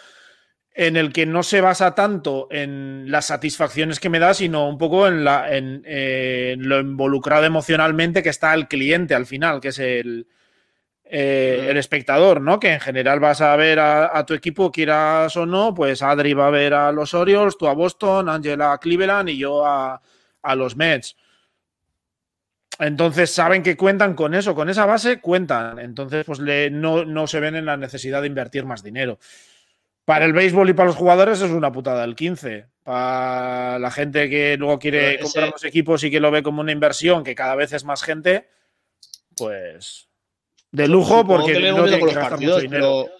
en 0.77 0.95
el 0.95 1.11
que 1.11 1.25
no 1.25 1.41
se 1.41 1.59
basa 1.59 1.95
tanto 1.95 2.47
en 2.51 3.09
las 3.09 3.25
satisfacciones 3.25 3.99
que 3.99 4.09
me 4.09 4.19
da, 4.19 4.35
sino 4.35 4.69
un 4.69 4.77
poco 4.77 5.07
en, 5.07 5.23
la, 5.23 5.51
en, 5.51 5.81
eh, 5.87 6.51
en 6.53 6.69
lo 6.69 6.79
involucrado 6.79 7.45
emocionalmente 7.45 8.21
que 8.21 8.29
está 8.29 8.53
el 8.53 8.67
cliente 8.67 9.15
al 9.15 9.25
final, 9.25 9.59
que 9.59 9.69
es 9.69 9.79
el, 9.79 10.27
eh, 11.03 11.65
el 11.71 11.77
espectador, 11.77 12.41
¿no? 12.41 12.59
Que 12.59 12.73
en 12.73 12.79
general 12.79 13.19
vas 13.19 13.41
a 13.41 13.55
ver 13.55 13.79
a, 13.79 14.15
a, 14.15 14.23
tu 14.23 14.35
equipo, 14.35 14.71
quieras 14.71 15.35
o 15.35 15.47
no, 15.47 15.73
pues 15.73 16.03
Adri 16.03 16.33
va 16.33 16.45
a 16.45 16.51
ver 16.51 16.75
a 16.75 16.91
los 16.91 17.15
Orioles, 17.15 17.57
tú 17.57 17.67
a 17.67 17.73
Boston, 17.73 18.29
Angela 18.29 18.73
a 18.73 18.77
Cleveland 18.77 19.29
y 19.29 19.37
yo 19.39 19.65
a, 19.65 19.99
a 20.43 20.55
los 20.55 20.75
Mets. 20.75 21.15
Entonces 22.79 23.31
saben 23.31 23.63
que 23.63 23.75
cuentan 23.75 24.13
con 24.13 24.33
eso, 24.33 24.53
con 24.53 24.69
esa 24.69 24.85
base 24.85 25.19
cuentan. 25.19 25.79
Entonces, 25.79 26.25
pues 26.25 26.39
le, 26.39 26.69
no, 26.69 27.05
no 27.05 27.27
se 27.27 27.39
ven 27.39 27.55
en 27.55 27.65
la 27.65 27.77
necesidad 27.77 28.21
de 28.21 28.27
invertir 28.27 28.65
más 28.65 28.83
dinero. 28.83 29.19
Para 30.05 30.25
el 30.25 30.33
béisbol 30.33 30.69
y 30.69 30.73
para 30.73 30.87
los 30.87 30.95
jugadores 30.95 31.41
es 31.41 31.51
una 31.51 31.71
putada 31.71 32.03
el 32.03 32.15
15. 32.15 32.67
Para 32.83 33.79
la 33.79 33.91
gente 33.91 34.29
que 34.29 34.55
luego 34.57 34.79
quiere 34.79 35.19
comprar 35.19 35.49
los 35.49 35.65
equipos 35.65 36.03
y 36.03 36.11
que 36.11 36.19
lo 36.19 36.31
ve 36.31 36.43
como 36.43 36.61
una 36.61 36.71
inversión, 36.71 37.23
que 37.23 37.35
cada 37.35 37.55
vez 37.55 37.73
es 37.73 37.83
más 37.83 38.03
gente, 38.03 38.47
pues 39.35 40.07
de 40.71 40.87
lujo 40.87 41.25
porque 41.25 41.53
no 41.53 41.59
tiene 41.59 41.71
con 41.71 41.85
que 41.85 41.91
los 41.91 42.05
gastar 42.13 42.29
partidos, 42.29 42.55
mucho 42.55 42.61
dinero. 42.61 43.05
pero 43.05 43.17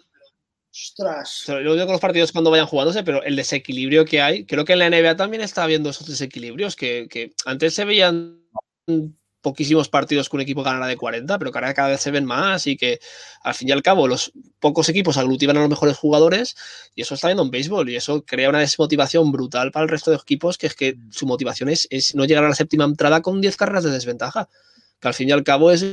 Ostras. 0.72 1.46
lo 1.48 1.74
digo 1.74 1.86
con 1.86 1.94
los 1.94 2.02
partidos 2.02 2.32
cuando 2.32 2.52
vayan 2.52 2.68
jugándose, 2.68 3.04
pero 3.04 3.24
el 3.24 3.36
desequilibrio 3.36 4.06
que 4.06 4.22
hay, 4.22 4.46
creo 4.46 4.64
que 4.64 4.74
en 4.74 4.80
la 4.80 4.90
NBA 4.90 5.18
también 5.18 5.42
está 5.42 5.64
habiendo 5.64 5.90
esos 5.90 6.08
desequilibrios 6.08 6.76
que, 6.76 7.08
que 7.10 7.34
antes 7.46 7.74
se 7.74 7.86
veían 7.86 8.44
poquísimos 9.42 9.90
partidos 9.90 10.30
que 10.30 10.36
un 10.36 10.42
equipo 10.42 10.64
ganara 10.64 10.88
de 10.88 10.98
40, 10.98 11.38
pero 11.40 11.52
que 11.52 11.58
ahora 11.58 11.74
cada 11.74 11.90
vez 11.90 12.02
se 12.02 12.12
ven 12.12 12.26
más 12.26 12.68
y 12.68 12.76
que 12.76 13.00
al 13.42 13.54
fin 13.54 13.70
y 13.70 13.72
al 13.72 13.82
cabo 13.82 14.08
los 14.08 14.32
pocos 14.60 14.90
equipos 14.90 15.18
aglutinan 15.18 15.58
a 15.58 15.62
los 15.62 15.70
mejores 15.70 15.98
jugadores 15.98 16.56
y 16.96 17.02
eso 17.02 17.16
está 17.16 17.28
viendo 17.28 17.44
en 17.44 17.52
béisbol 17.52 17.90
y 17.90 17.96
eso 17.96 18.26
crea 18.26 18.50
una 18.50 18.60
desmotivación 18.60 19.32
brutal 19.32 19.72
para 19.72 19.84
el 19.84 19.90
resto 19.90 20.12
de 20.12 20.18
equipos 20.18 20.58
que 20.58 20.68
es 20.68 20.76
que 20.76 20.98
su 21.12 21.26
motivación 21.28 21.70
es, 21.70 21.88
es 21.92 22.16
no 22.16 22.26
llegar 22.26 22.44
a 22.44 22.50
la 22.50 22.56
séptima 22.56 22.86
entrada 22.86 23.22
con 23.22 23.42
10 23.42 23.56
carreras 23.58 23.84
de 23.84 23.92
desventaja, 23.92 24.50
que 25.00 25.08
al 25.08 25.14
fin 25.14 25.30
y 25.30 25.32
al 25.32 25.44
cabo 25.44 25.72
es 25.72 25.86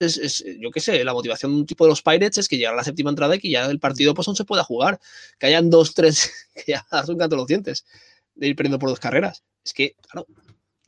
es, 0.00 0.16
es, 0.16 0.44
yo 0.60 0.70
qué 0.70 0.80
sé, 0.80 1.02
la 1.04 1.12
motivación 1.12 1.52
de 1.52 1.58
un 1.58 1.66
tipo 1.66 1.84
de 1.84 1.90
los 1.90 2.02
Pirates 2.02 2.38
es 2.38 2.48
que 2.48 2.56
llegar 2.56 2.74
a 2.74 2.76
la 2.76 2.84
séptima 2.84 3.10
entrada 3.10 3.34
y 3.36 3.40
que 3.40 3.50
ya 3.50 3.66
el 3.66 3.80
partido 3.80 4.14
pues 4.14 4.28
no 4.28 4.34
se 4.34 4.44
pueda 4.44 4.62
jugar, 4.64 5.00
que 5.38 5.46
hayan 5.46 5.70
dos, 5.70 5.94
tres, 5.94 6.30
que 6.54 6.72
ya 6.72 6.86
das 6.90 7.08
un 7.08 7.18
canto 7.18 7.36
los 7.36 7.46
dientes 7.46 7.84
de 8.34 8.48
ir 8.48 8.56
perdiendo 8.56 8.78
por 8.78 8.90
dos 8.90 9.00
carreras. 9.00 9.42
Es 9.64 9.72
que, 9.72 9.96
claro, 10.08 10.26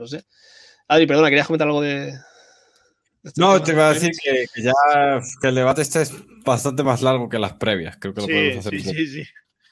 no 0.00 0.06
sé. 0.08 0.24
Adri, 0.88 1.06
perdona, 1.06 1.28
querías 1.28 1.46
comentar 1.46 1.68
algo 1.68 1.80
de... 1.82 2.14
este 3.22 3.40
No, 3.40 3.62
te 3.62 3.72
iba 3.72 3.88
a 3.88 3.94
decir 3.94 4.10
que, 4.22 4.46
que 4.52 4.62
ya 4.62 4.72
que 5.40 5.48
el 5.48 5.54
debate 5.54 5.82
este 5.82 6.02
es 6.02 6.12
bastante 6.44 6.82
más 6.82 7.02
largo 7.02 7.28
que 7.28 7.38
las 7.38 7.52
previas. 7.54 7.96
Creo 7.98 8.14
que 8.14 8.22
lo 8.22 8.26
podemos 8.26 8.56
hacer. 8.66 8.72
sí, 8.72 8.78
un 8.78 8.84
poco. 8.84 8.96
sí, 8.96 9.06
sí. 9.06 9.24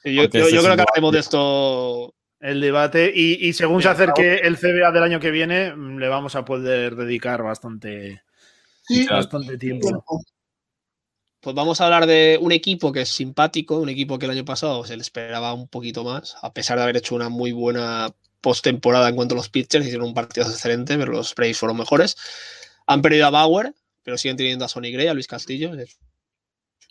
Sí, 0.05 0.15
Yo, 0.15 0.23
este 0.23 0.39
yo 0.41 0.63
creo 0.63 0.77
que 0.77 0.83
hablaremos 0.83 1.13
de 1.13 1.19
esto 1.19 2.15
El 2.41 2.61
debate 2.61 3.13
y, 3.15 3.49
y 3.49 3.53
según 3.53 3.83
se 3.83 3.89
acerque 3.89 4.37
el 4.37 4.57
CBA 4.57 4.93
del 4.93 5.03
año 5.03 5.19
que 5.21 5.31
viene, 5.33 5.75
le 5.77 6.09
vamos 6.09 6.37
a 6.37 6.45
poder 6.45 6.95
dedicar 6.97 7.43
bastante, 7.43 8.23
Sí, 8.83 9.07
bastante 9.07 9.59
tiempo. 9.59 9.89
tiempo. 9.89 10.23
Pues 11.41 11.55
vamos 11.55 11.81
a 11.81 11.85
hablar 11.87 12.07
de 12.07 12.39
un 12.41 12.53
equipo 12.53 12.93
que 12.93 13.03
es 13.03 13.09
simpático, 13.09 13.79
un 13.79 13.89
equipo 13.89 14.19
que 14.19 14.27
el 14.27 14.33
año 14.33 14.45
pasado 14.45 14.85
se 14.85 14.97
le 14.97 15.03
esperaba 15.03 15.53
un 15.55 15.69
poquito 15.69 16.03
más, 16.05 16.37
a 16.43 16.53
pesar 16.53 16.79
de 16.79 16.85
haber 16.85 16.97
hecho 16.97 17.15
una 17.15 17.29
muy 17.29 17.53
buena 17.53 18.11
postemporada 18.41 19.09
en 19.09 19.17
cuanto 19.17 19.35
a 19.35 19.37
los 19.37 19.49
pitchers, 19.49 19.87
hicieron 19.87 20.09
un 20.09 20.15
partido 20.15 20.49
excelente, 20.49 20.97
pero 20.97 21.13
los 21.13 21.35
Braves 21.35 21.59
fueron 21.59 21.77
mejores. 21.77 22.17
Han 22.87 23.03
perdido 23.03 23.27
a 23.27 23.31
Bauer, 23.31 23.75
pero 24.03 24.17
siguen 24.17 24.37
teniendo 24.37 24.65
a 24.65 24.69
Sonny 24.69 24.93
Gray, 24.93 25.09
a 25.09 25.15
Luis 25.15 25.27
Castillo, 25.27 25.73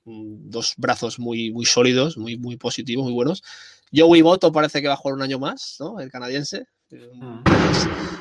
dos 0.06 0.74
brazos 0.78 1.19
muy, 1.19 1.52
muy 1.52 1.65
sólidos, 1.65 2.18
muy, 2.18 2.38
muy 2.38 2.57
positivos, 2.57 3.06
muy 3.06 3.14
buenos. 3.14 3.44
Joey 3.93 4.22
Boto 4.22 4.51
parece 4.51 4.81
que 4.81 4.88
va 4.88 4.93
a 4.95 4.97
jugar 4.97 5.15
un 5.15 5.22
año 5.22 5.39
más, 5.39 5.77
¿no? 5.80 5.99
El 5.99 6.11
canadiense. 6.11 6.65
Eh, 6.89 7.09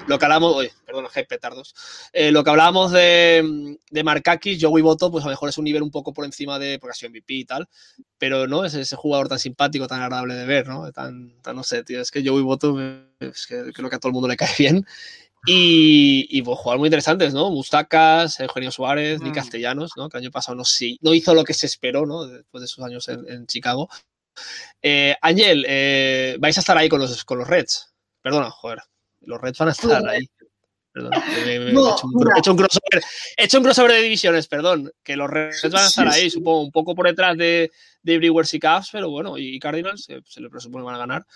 Lo 0.08 0.18
que 0.18 0.24
hablamos, 0.24 0.54
oye, 0.54 0.72
perdón, 0.84 1.06
hay 1.14 1.24
petardos. 1.24 1.74
Eh, 2.12 2.30
lo 2.30 2.42
que 2.44 2.50
hablábamos 2.50 2.92
de, 2.92 3.76
de 3.90 4.04
Markakis, 4.04 4.62
Joey 4.62 4.82
Boto, 4.82 5.10
pues 5.10 5.24
a 5.24 5.28
lo 5.28 5.32
mejor 5.32 5.48
es 5.48 5.58
un 5.58 5.64
nivel 5.64 5.82
un 5.82 5.90
poco 5.90 6.12
por 6.12 6.24
encima 6.24 6.58
de, 6.58 6.78
porque 6.78 6.92
ha 6.92 6.94
sido 6.94 7.10
MVP 7.10 7.34
y 7.34 7.44
tal, 7.44 7.68
pero 8.18 8.46
no 8.46 8.64
es 8.64 8.74
ese 8.74 8.96
jugador 8.96 9.28
tan 9.28 9.38
simpático, 9.38 9.86
tan 9.86 10.02
agradable 10.02 10.34
de 10.34 10.46
ver, 10.46 10.68
¿no? 10.68 10.90
Tan, 10.92 11.40
tan 11.42 11.56
no 11.56 11.62
sé, 11.64 11.82
tío, 11.82 12.00
es 12.00 12.10
que 12.10 12.26
Joey 12.26 12.42
Boto 12.42 12.78
es 13.20 13.46
que 13.46 13.72
creo 13.72 13.88
que 13.90 13.96
a 13.96 13.98
todo 13.98 14.10
el 14.10 14.14
mundo 14.14 14.28
le 14.28 14.36
cae 14.36 14.50
bien. 14.58 14.86
Y, 15.48 16.26
y 16.30 16.42
pues, 16.42 16.58
jugadores 16.58 16.80
muy 16.80 16.88
interesantes, 16.88 17.32
¿no? 17.32 17.50
Mustacas, 17.50 18.40
Eugenio 18.40 18.72
Suárez, 18.72 19.22
Nick 19.22 19.32
Mm. 19.32 19.34
Castellanos, 19.36 19.92
¿no? 19.96 20.08
Que 20.08 20.18
el 20.18 20.24
año 20.24 20.32
pasado 20.32 20.56
no, 20.56 20.64
sí, 20.64 20.98
no 21.02 21.14
hizo 21.14 21.34
lo 21.34 21.44
que 21.44 21.54
se 21.54 21.66
esperó, 21.66 22.04
¿no? 22.04 22.26
Después 22.26 22.62
de 22.62 22.66
sus 22.66 22.82
años 22.84 23.08
en, 23.08 23.28
en 23.28 23.46
Chicago. 23.46 23.88
Eh, 24.82 25.14
Ángel, 25.20 25.64
eh, 25.68 26.36
vais 26.38 26.56
a 26.56 26.60
estar 26.60 26.76
ahí 26.76 26.88
con 26.88 27.00
los, 27.00 27.24
con 27.24 27.38
los 27.38 27.48
Reds. 27.48 27.92
Perdona, 28.22 28.50
joder. 28.50 28.78
Los 29.20 29.40
Reds 29.40 29.58
van 29.58 29.68
a 29.68 29.72
estar 29.72 30.08
ahí. 30.08 30.28
Perdón, 30.92 31.10
me- 31.44 31.58
me- 31.60 31.72
No, 31.72 31.88
he, 31.90 31.92
hecho 31.92 32.06
un, 32.06 32.14
mira. 32.14 32.32
he 32.34 32.38
hecho 32.38 32.50
un 32.52 32.56
crossover, 32.56 33.02
he 33.36 33.44
hecho 33.44 33.58
un 33.58 33.64
crossover 33.64 33.92
de 33.92 34.00
divisiones, 34.02 34.48
perdón. 34.48 34.90
Que 35.02 35.16
los 35.16 35.28
Reds 35.28 35.62
van 35.70 35.84
a 35.84 35.86
estar 35.88 36.08
ahí, 36.08 36.30
supongo, 36.30 36.62
un 36.62 36.72
poco 36.72 36.94
por 36.94 37.06
detrás 37.06 37.36
de, 37.36 37.70
de 38.02 38.18
Brewers 38.18 38.54
y 38.54 38.58
Cavs, 38.60 38.88
pero 38.92 39.10
bueno, 39.10 39.36
y 39.36 39.58
Cardinals 39.58 40.04
se, 40.04 40.22
se 40.24 40.40
le 40.40 40.48
presupone 40.48 40.82
que 40.82 40.86
van 40.86 40.94
a 40.94 40.98
ganar. 40.98 41.26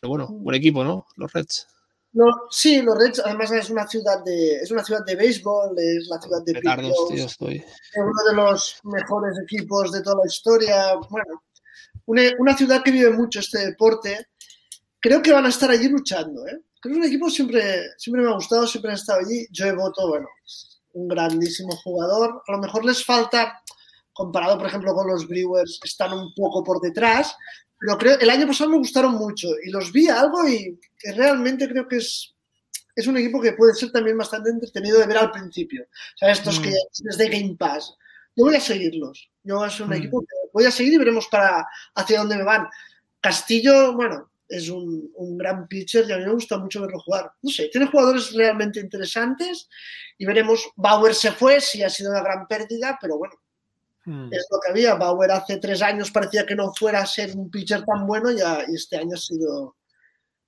Pero 0.00 0.10
bueno, 0.10 0.28
buen 0.28 0.56
equipo, 0.56 0.84
¿no? 0.84 1.06
Los 1.16 1.32
Reds. 1.32 1.66
No, 2.12 2.26
sí, 2.50 2.82
los 2.82 2.98
Reds 2.98 3.20
además 3.24 3.52
es 3.52 3.70
una 3.70 3.86
ciudad 3.86 4.22
de 4.24 4.56
es 4.56 4.70
una 4.72 4.82
ciudad 4.84 5.04
de 5.06 5.14
béisbol, 5.14 5.78
es 5.78 6.08
la 6.08 6.20
ciudad 6.20 6.42
de 6.44 6.54
Petardos, 6.54 7.08
tío, 7.08 7.24
estoy. 7.24 7.56
es 7.56 7.66
uno 7.96 8.24
de 8.28 8.34
los 8.34 8.80
mejores 8.82 9.38
equipos 9.44 9.92
de 9.92 10.02
toda 10.02 10.16
la 10.16 10.26
historia. 10.26 10.94
Bueno, 11.08 11.42
una, 12.10 12.22
una 12.38 12.56
ciudad 12.56 12.82
que 12.82 12.90
vive 12.90 13.10
mucho 13.10 13.40
este 13.40 13.58
deporte. 13.66 14.26
Creo 15.00 15.22
que 15.22 15.32
van 15.32 15.46
a 15.46 15.50
estar 15.50 15.70
allí 15.70 15.88
luchando, 15.88 16.46
¿eh? 16.46 16.60
Creo 16.80 16.92
que 16.94 17.00
es 17.00 17.04
un 17.04 17.04
equipo 17.04 17.30
siempre, 17.30 17.62
siempre 17.98 18.22
me 18.22 18.30
ha 18.30 18.34
gustado, 18.34 18.66
siempre 18.66 18.90
han 18.90 18.96
estado 18.96 19.20
allí. 19.20 19.46
Joe 19.54 19.72
Boto, 19.72 20.08
bueno, 20.08 20.28
un 20.94 21.08
grandísimo 21.08 21.74
jugador. 21.84 22.42
A 22.46 22.52
lo 22.52 22.58
mejor 22.58 22.84
les 22.84 23.04
falta, 23.04 23.62
comparado 24.12 24.58
por 24.58 24.66
ejemplo 24.66 24.94
con 24.94 25.06
los 25.08 25.26
Brewers, 25.28 25.78
están 25.84 26.12
un 26.12 26.32
poco 26.34 26.62
por 26.64 26.80
detrás, 26.80 27.34
pero 27.78 27.96
creo, 27.96 28.18
el 28.18 28.28
año 28.30 28.46
pasado 28.46 28.70
me 28.70 28.78
gustaron 28.78 29.14
mucho 29.14 29.48
y 29.64 29.70
los 29.70 29.90
vi 29.92 30.08
algo 30.08 30.46
y, 30.48 30.78
y 31.02 31.10
realmente 31.12 31.66
creo 31.68 31.86
que 31.88 31.96
es, 31.96 32.34
es 32.94 33.06
un 33.06 33.16
equipo 33.16 33.40
que 33.40 33.52
puede 33.52 33.72
ser 33.74 33.90
también 33.92 34.18
bastante 34.18 34.50
entretenido 34.50 34.98
de 34.98 35.06
ver 35.06 35.16
al 35.16 35.30
principio. 35.30 35.84
O 35.84 36.18
sea, 36.18 36.30
estos 36.32 36.60
Mm. 36.60 36.62
que 36.62 36.74
desde 37.04 37.28
Game 37.28 37.56
Pass. 37.58 37.94
Yo 38.36 38.44
voy 38.44 38.56
a 38.56 38.60
seguirlos. 38.60 39.30
Yo 39.42 39.64
es 39.64 39.80
un 39.80 39.88
Mm. 39.88 39.92
equipo 39.94 40.20
que 40.20 40.26
voy 40.52 40.64
a 40.64 40.70
seguir 40.70 40.94
y 40.94 40.98
veremos 40.98 41.28
para 41.28 41.66
hacia 41.94 42.18
dónde 42.18 42.36
me 42.36 42.44
van. 42.44 42.68
Castillo, 43.20 43.94
bueno, 43.94 44.30
es 44.48 44.68
un, 44.68 45.10
un 45.14 45.38
gran 45.38 45.68
pitcher 45.68 46.08
y 46.08 46.12
a 46.12 46.18
mí 46.18 46.24
me 46.24 46.32
gusta 46.32 46.58
mucho 46.58 46.80
verlo 46.80 47.00
jugar. 47.00 47.32
No 47.42 47.50
sé, 47.50 47.68
tiene 47.68 47.86
jugadores 47.86 48.32
realmente 48.32 48.80
interesantes 48.80 49.68
y 50.18 50.26
veremos. 50.26 50.70
Bauer 50.76 51.14
se 51.14 51.32
fue, 51.32 51.60
sí 51.60 51.82
ha 51.82 51.90
sido 51.90 52.10
una 52.10 52.22
gran 52.22 52.46
pérdida, 52.46 52.98
pero 53.00 53.18
bueno, 53.18 53.34
Mm. 54.04 54.32
es 54.32 54.46
lo 54.50 54.58
que 54.60 54.70
había. 54.70 54.94
Bauer 54.94 55.30
hace 55.30 55.58
tres 55.58 55.82
años 55.82 56.10
parecía 56.10 56.46
que 56.46 56.56
no 56.56 56.72
fuera 56.74 57.00
a 57.00 57.06
ser 57.06 57.36
un 57.36 57.50
pitcher 57.50 57.84
tan 57.84 58.06
bueno 58.06 58.30
y 58.30 58.38
este 58.74 58.96
año 58.96 59.14
ha 59.14 59.18
sido 59.18 59.76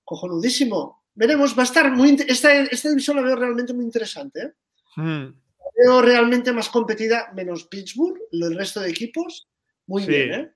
cojonudísimo. 0.05 1.03
Veremos, 1.15 1.57
va 1.57 1.63
a 1.63 1.67
estar 1.67 1.91
muy. 1.93 2.17
Esta, 2.27 2.53
esta 2.55 2.89
división 2.89 3.17
la 3.17 3.23
veo 3.23 3.37
realmente 3.37 3.73
muy 3.75 3.85
interesante. 3.85 4.41
¿eh? 4.41 4.53
Mm. 4.97 5.27
La 5.59 5.67
veo 5.77 6.03
realmente 6.03 6.53
más 6.53 6.69
competida, 6.69 7.31
menos 7.35 7.65
Pittsburgh, 7.65 8.19
el 8.33 8.57
resto 8.57 8.81
de 8.81 8.91
equipos. 8.91 9.49
Muy 9.87 10.03
Sí. 10.03 10.09
bien, 10.11 10.33
¿eh? 10.35 10.53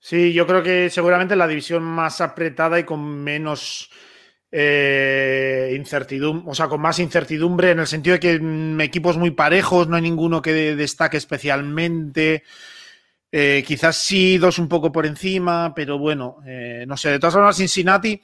Sí, 0.00 0.32
yo 0.32 0.46
creo 0.46 0.62
que 0.62 0.90
seguramente 0.90 1.36
la 1.36 1.48
división 1.48 1.82
más 1.82 2.20
apretada 2.20 2.78
y 2.78 2.84
con 2.84 3.00
menos 3.22 3.90
eh, 4.50 5.74
incertidumbre, 5.76 6.50
o 6.50 6.54
sea, 6.54 6.68
con 6.68 6.80
más 6.80 6.98
incertidumbre 7.00 7.72
en 7.72 7.80
el 7.80 7.86
sentido 7.86 8.14
de 8.14 8.20
que 8.20 8.38
mm, 8.40 8.80
equipos 8.80 9.16
muy 9.18 9.32
parejos, 9.32 9.88
no 9.88 9.96
hay 9.96 10.02
ninguno 10.02 10.40
que 10.40 10.52
de- 10.52 10.76
destaque 10.76 11.16
especialmente. 11.16 12.44
Eh, 13.32 13.64
quizás 13.66 13.96
sí, 13.98 14.38
dos 14.38 14.58
un 14.58 14.68
poco 14.68 14.92
por 14.92 15.06
encima, 15.06 15.74
pero 15.74 15.98
bueno, 15.98 16.38
eh, 16.46 16.84
no 16.88 16.96
sé. 16.96 17.10
De 17.12 17.18
todas 17.18 17.34
formas, 17.34 17.56
Cincinnati, 17.56 18.20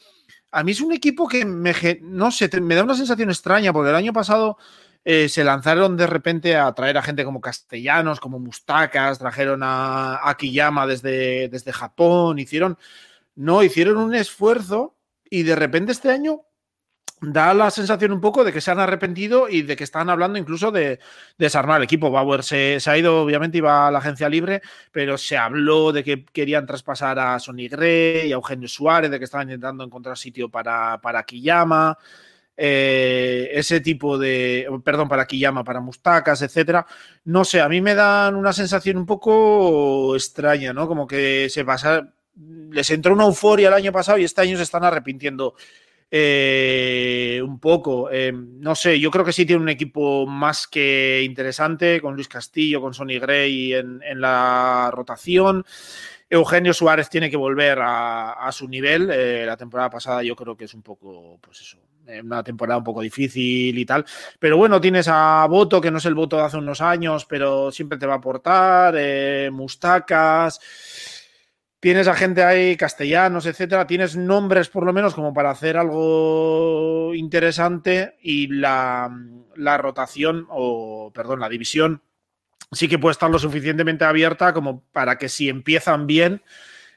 a 0.52 0.64
mí 0.64 0.72
es 0.72 0.80
un 0.80 0.92
equipo 0.92 1.28
que 1.28 1.44
me, 1.44 1.74
no 2.02 2.30
sé, 2.30 2.50
me 2.60 2.74
da 2.76 2.84
una 2.84 2.94
sensación 2.96 3.30
extraña, 3.30 3.72
porque 3.72 3.90
el 3.90 3.96
año 3.96 4.12
pasado 4.12 4.58
eh, 5.04 5.28
se 5.28 5.44
lanzaron 5.44 5.96
de 5.96 6.06
repente 6.06 6.56
a 6.56 6.72
traer 6.72 6.96
a 6.98 7.02
gente 7.02 7.24
como 7.24 7.40
Castellanos, 7.40 8.20
como 8.20 8.38
Mustacas, 8.38 9.18
trajeron 9.18 9.62
a, 9.62 10.28
a 10.28 10.36
Kiyama 10.36 10.86
desde, 10.86 11.48
desde 11.48 11.72
Japón, 11.72 12.38
hicieron, 12.38 12.78
no, 13.34 13.62
hicieron 13.62 13.98
un 13.98 14.14
esfuerzo 14.14 14.96
y 15.28 15.42
de 15.42 15.56
repente 15.56 15.92
este 15.92 16.10
año 16.10 16.42
da 17.20 17.54
la 17.54 17.70
sensación 17.70 18.12
un 18.12 18.20
poco 18.20 18.44
de 18.44 18.52
que 18.52 18.60
se 18.60 18.70
han 18.70 18.78
arrepentido 18.78 19.48
y 19.48 19.62
de 19.62 19.76
que 19.76 19.84
están 19.84 20.10
hablando 20.10 20.38
incluso 20.38 20.70
de, 20.70 21.00
desarmar 21.38 21.78
el 21.78 21.84
equipo. 21.84 22.10
Bauer 22.10 22.42
se, 22.42 22.80
se 22.80 22.90
ha 22.90 22.98
ido, 22.98 23.22
obviamente 23.22 23.58
iba 23.58 23.88
a 23.88 23.90
la 23.90 23.98
agencia 23.98 24.28
libre, 24.28 24.62
pero 24.92 25.18
se 25.18 25.36
habló 25.36 25.92
de 25.92 26.04
que 26.04 26.24
querían 26.24 26.66
traspasar 26.66 27.18
a 27.18 27.38
Sonny 27.38 27.68
Gray 27.68 28.28
y 28.28 28.32
a 28.32 28.36
Eugenio 28.36 28.68
Suárez, 28.68 29.10
de 29.10 29.18
que 29.18 29.24
estaban 29.24 29.48
intentando 29.48 29.84
encontrar 29.84 30.16
sitio 30.18 30.48
para, 30.48 31.00
para 31.00 31.22
Kiyama. 31.24 31.98
Eh, 32.56 33.50
ese 33.52 33.80
tipo 33.80 34.18
de, 34.18 34.68
perdón, 34.84 35.08
para 35.08 35.26
Kiyama, 35.26 35.64
para 35.64 35.80
Mustacas, 35.80 36.42
etcétera. 36.42 36.86
No 37.24 37.44
sé, 37.44 37.60
a 37.60 37.68
mí 37.68 37.80
me 37.80 37.94
dan 37.94 38.36
una 38.36 38.52
sensación 38.52 38.96
un 38.96 39.06
poco 39.06 40.14
extraña, 40.14 40.72
¿no? 40.72 40.86
Como 40.86 41.06
que 41.06 41.48
se 41.50 41.64
pasa, 41.64 42.12
les 42.70 42.90
entró 42.90 43.14
una 43.14 43.24
euforia 43.24 43.68
el 43.68 43.74
año 43.74 43.92
pasado 43.92 44.18
y 44.18 44.24
este 44.24 44.42
año 44.42 44.56
se 44.56 44.62
están 44.62 44.84
arrepintiendo 44.84 45.54
eh, 46.16 47.40
un 47.44 47.58
poco. 47.58 48.08
Eh, 48.10 48.32
no 48.32 48.76
sé, 48.76 49.00
yo 49.00 49.10
creo 49.10 49.24
que 49.24 49.32
sí 49.32 49.44
tiene 49.44 49.62
un 49.62 49.68
equipo 49.68 50.26
más 50.26 50.68
que 50.68 51.22
interesante, 51.24 52.00
con 52.00 52.14
Luis 52.14 52.28
Castillo, 52.28 52.80
con 52.80 52.94
Sonny 52.94 53.18
Gray 53.18 53.74
en, 53.74 54.00
la 54.20 54.90
rotación. 54.92 55.64
Eugenio 56.30 56.72
Suárez 56.72 57.10
tiene 57.10 57.30
que 57.30 57.36
volver 57.36 57.80
a, 57.82 58.48
su 58.52 58.68
nivel. 58.68 59.10
Eh, 59.10 59.44
la 59.44 59.56
temporada 59.56 59.90
pasada 59.90 60.22
yo 60.22 60.36
creo 60.36 60.56
que 60.56 60.66
es 60.66 60.74
un 60.74 60.82
poco, 60.82 61.38
pues 61.40 61.60
eso, 61.60 61.78
una 62.22 62.42
temporada 62.42 62.78
un 62.78 62.84
poco 62.84 63.00
difícil 63.00 63.76
y 63.78 63.84
tal. 63.84 64.04
Pero 64.38 64.56
bueno, 64.56 64.80
tienes 64.80 65.08
a 65.08 65.46
Voto, 65.48 65.80
que 65.80 65.90
no 65.90 65.98
es 65.98 66.06
el 66.06 66.14
voto 66.14 66.36
de 66.36 66.42
hace 66.42 66.56
unos 66.56 66.80
años, 66.80 67.24
pero 67.26 67.70
siempre 67.70 67.98
te 67.98 68.06
va 68.06 68.14
a 68.14 68.16
aportar. 68.18 68.94
eh, 68.96 69.50
Mustacas. 69.52 70.60
Tienes 71.80 72.08
a 72.08 72.14
gente 72.14 72.42
ahí, 72.42 72.76
castellanos, 72.76 73.44
etcétera. 73.44 73.86
Tienes 73.86 74.16
nombres, 74.16 74.70
por 74.70 74.86
lo 74.86 74.92
menos, 74.94 75.14
como 75.14 75.34
para 75.34 75.50
hacer 75.50 75.76
algo 75.76 77.12
interesante. 77.14 78.16
Y 78.22 78.46
la, 78.46 79.10
la 79.54 79.76
rotación, 79.76 80.46
o 80.48 81.12
perdón, 81.14 81.40
la 81.40 81.48
división, 81.50 82.02
sí 82.72 82.88
que 82.88 82.98
puede 82.98 83.12
estar 83.12 83.30
lo 83.30 83.38
suficientemente 83.38 84.04
abierta 84.04 84.54
como 84.54 84.82
para 84.92 85.18
que 85.18 85.28
si 85.28 85.48
empiezan 85.50 86.06
bien, 86.06 86.42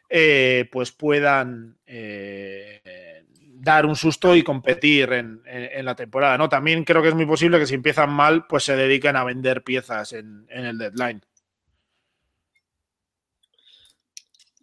eh, 0.09 0.69
pues 0.71 0.93
puedan 0.93 1.77
eh, 1.85 2.66
dar 3.67 3.85
un 3.85 3.95
susto 3.95 4.35
y 4.35 4.43
competir 4.43 5.11
en, 5.13 5.41
en- 5.45 5.69
en 5.79 5.85
la 5.85 5.95
temporada. 5.95 6.37
¿no? 6.37 6.49
También 6.49 6.83
creo 6.83 7.01
que 7.01 7.09
es 7.09 7.15
muy 7.15 7.25
posible 7.25 7.59
que 7.59 7.65
si 7.67 7.75
empiezan 7.75 8.09
mal, 8.11 8.45
pues 8.47 8.63
se 8.63 8.75
dediquen 8.75 9.15
a 9.15 9.23
vender 9.23 9.63
piezas 9.63 10.13
en, 10.13 10.45
en 10.49 10.65
el 10.65 10.77
deadline. 10.77 11.21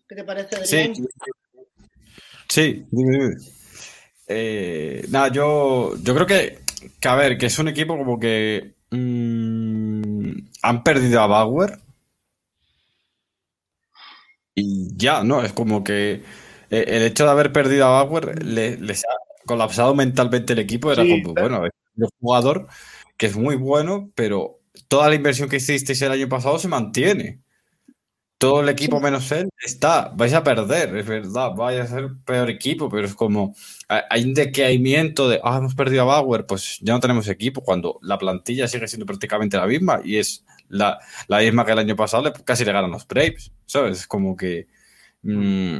¿Qué 0.08 0.14
te 0.16 0.24
parece, 0.24 0.64
Sí. 0.64 0.76
Adrián? 0.76 1.08
Sí, 2.48 2.84
dime, 2.90 3.12
dime. 3.12 3.34
Eh, 4.26 5.04
nada, 5.10 5.28
yo, 5.28 5.94
yo 6.02 6.14
creo 6.14 6.26
que, 6.26 6.58
que, 7.00 7.08
a 7.08 7.14
ver, 7.16 7.36
que 7.36 7.46
es 7.46 7.58
un 7.58 7.68
equipo 7.68 7.96
como 7.96 8.18
que 8.18 8.74
mm, 8.90 10.32
han 10.62 10.82
perdido 10.82 11.20
a 11.20 11.26
Bauer 11.26 11.78
y 14.54 14.96
ya, 14.96 15.22
¿no? 15.24 15.42
Es 15.42 15.52
como 15.52 15.82
que 15.82 16.12
eh, 16.12 16.22
el 16.82 17.02
hecho 17.02 17.24
de 17.24 17.30
haber 17.30 17.52
perdido 17.52 17.86
a 17.86 18.02
Bauer 18.04 18.42
le- 18.44 18.76
les 18.78 19.04
ha 19.04 19.44
colapsado 19.46 19.94
mentalmente 19.94 20.52
el 20.54 20.58
equipo. 20.60 20.92
Era 20.92 21.02
Sí. 21.04 21.22
como, 21.22 21.34
bueno, 21.34 21.66
es 21.66 21.72
un 21.96 22.08
jugador 22.20 22.66
que 23.16 23.26
es 23.26 23.36
muy 23.36 23.56
bueno, 23.56 24.10
pero 24.14 24.60
toda 24.88 25.08
la 25.08 25.14
inversión 25.14 25.48
que 25.48 25.56
hicisteis 25.56 26.00
el 26.02 26.12
año 26.12 26.28
pasado 26.28 26.58
se 26.58 26.68
mantiene. 26.68 27.40
Todo 28.36 28.60
el 28.60 28.68
equipo 28.68 29.00
menos 29.00 29.30
él 29.32 29.48
está. 29.64 30.10
Vais 30.14 30.34
a 30.34 30.42
perder, 30.42 30.94
es 30.96 31.06
verdad. 31.06 31.52
Vais 31.54 31.80
a 31.80 31.86
ser 31.86 32.10
peor 32.26 32.50
equipo, 32.50 32.88
pero 32.90 33.06
es 33.06 33.14
como. 33.14 33.54
ha- 33.88 34.04
Hay 34.10 34.24
un 34.24 34.34
decaimiento 34.34 35.28
de. 35.28 35.40
Ah, 35.42 35.58
hemos 35.58 35.74
perdido 35.74 36.02
a 36.02 36.04
Bauer, 36.06 36.44
pues 36.44 36.78
ya 36.82 36.92
no 36.94 37.00
tenemos 37.00 37.28
equipo. 37.28 37.62
Cuando 37.62 37.98
la 38.02 38.18
plantilla 38.18 38.66
sigue 38.68 38.88
siendo 38.88 39.06
prácticamente 39.06 39.56
la 39.56 39.66
misma 39.66 40.00
y 40.04 40.16
es 40.16 40.44
la, 40.68 40.98
la 41.28 41.38
misma 41.38 41.64
que 41.64 41.72
el 41.72 41.78
año 41.78 41.96
pasado, 41.96 42.30
casi 42.44 42.64
le 42.64 42.72
ganan 42.72 42.90
los 42.90 43.06
Braves. 43.06 43.52
¿Sabes? 43.66 44.00
Es 44.00 44.06
como 44.06 44.36
que. 44.36 44.66
mm, 45.22 45.76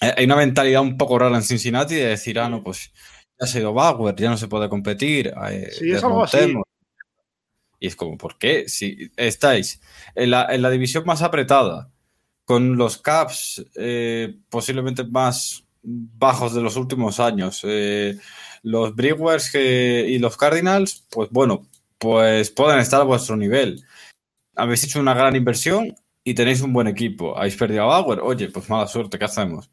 hay 0.00 0.10
hay 0.16 0.24
una 0.24 0.36
mentalidad 0.36 0.80
un 0.82 0.96
poco 0.96 1.18
rara 1.18 1.36
en 1.36 1.42
Cincinnati 1.42 1.94
de 1.94 2.06
decir, 2.06 2.38
ah, 2.38 2.48
no, 2.48 2.62
pues 2.62 2.92
ya 3.40 3.46
se 3.46 3.58
ha 3.58 3.60
ido 3.62 3.72
Bauer, 3.74 4.14
ya 4.16 4.30
no 4.30 4.36
se 4.36 4.48
puede 4.48 4.68
competir. 4.68 5.32
eh, 5.50 5.68
Sí, 5.72 5.90
es 5.90 6.02
algo 6.04 6.22
así. 6.24 6.38
Y 7.80 7.86
es 7.86 7.96
como, 7.96 8.16
¿por 8.18 8.38
qué? 8.38 8.68
Si 8.68 9.10
estáis 9.16 9.80
en 10.14 10.30
la, 10.32 10.46
en 10.52 10.62
la 10.62 10.70
división 10.70 11.04
más 11.06 11.22
apretada, 11.22 11.90
con 12.44 12.76
los 12.76 12.98
caps 12.98 13.64
eh, 13.76 14.36
posiblemente 14.48 15.04
más 15.04 15.64
bajos 15.82 16.54
de 16.54 16.60
los 16.62 16.76
últimos 16.76 17.20
años, 17.20 17.60
eh, 17.64 18.18
los 18.62 18.94
Brewers 18.96 19.52
que- 19.52 20.06
y 20.08 20.18
los 20.18 20.36
Cardinals, 20.36 21.04
pues 21.10 21.28
bueno, 21.30 21.68
pues 21.98 22.50
pueden 22.50 22.80
estar 22.80 23.00
a 23.00 23.04
vuestro 23.04 23.36
nivel. 23.36 23.84
Habéis 24.56 24.82
hecho 24.84 24.98
una 24.98 25.14
gran 25.14 25.36
inversión 25.36 25.94
y 26.24 26.34
tenéis 26.34 26.60
un 26.62 26.72
buen 26.72 26.88
equipo. 26.88 27.36
Habéis 27.38 27.56
perdido 27.56 27.84
a 27.84 28.00
Bauer, 28.00 28.20
oye, 28.20 28.48
pues 28.50 28.68
mala 28.68 28.88
suerte, 28.88 29.18
¿qué 29.18 29.24
hacemos? 29.26 29.70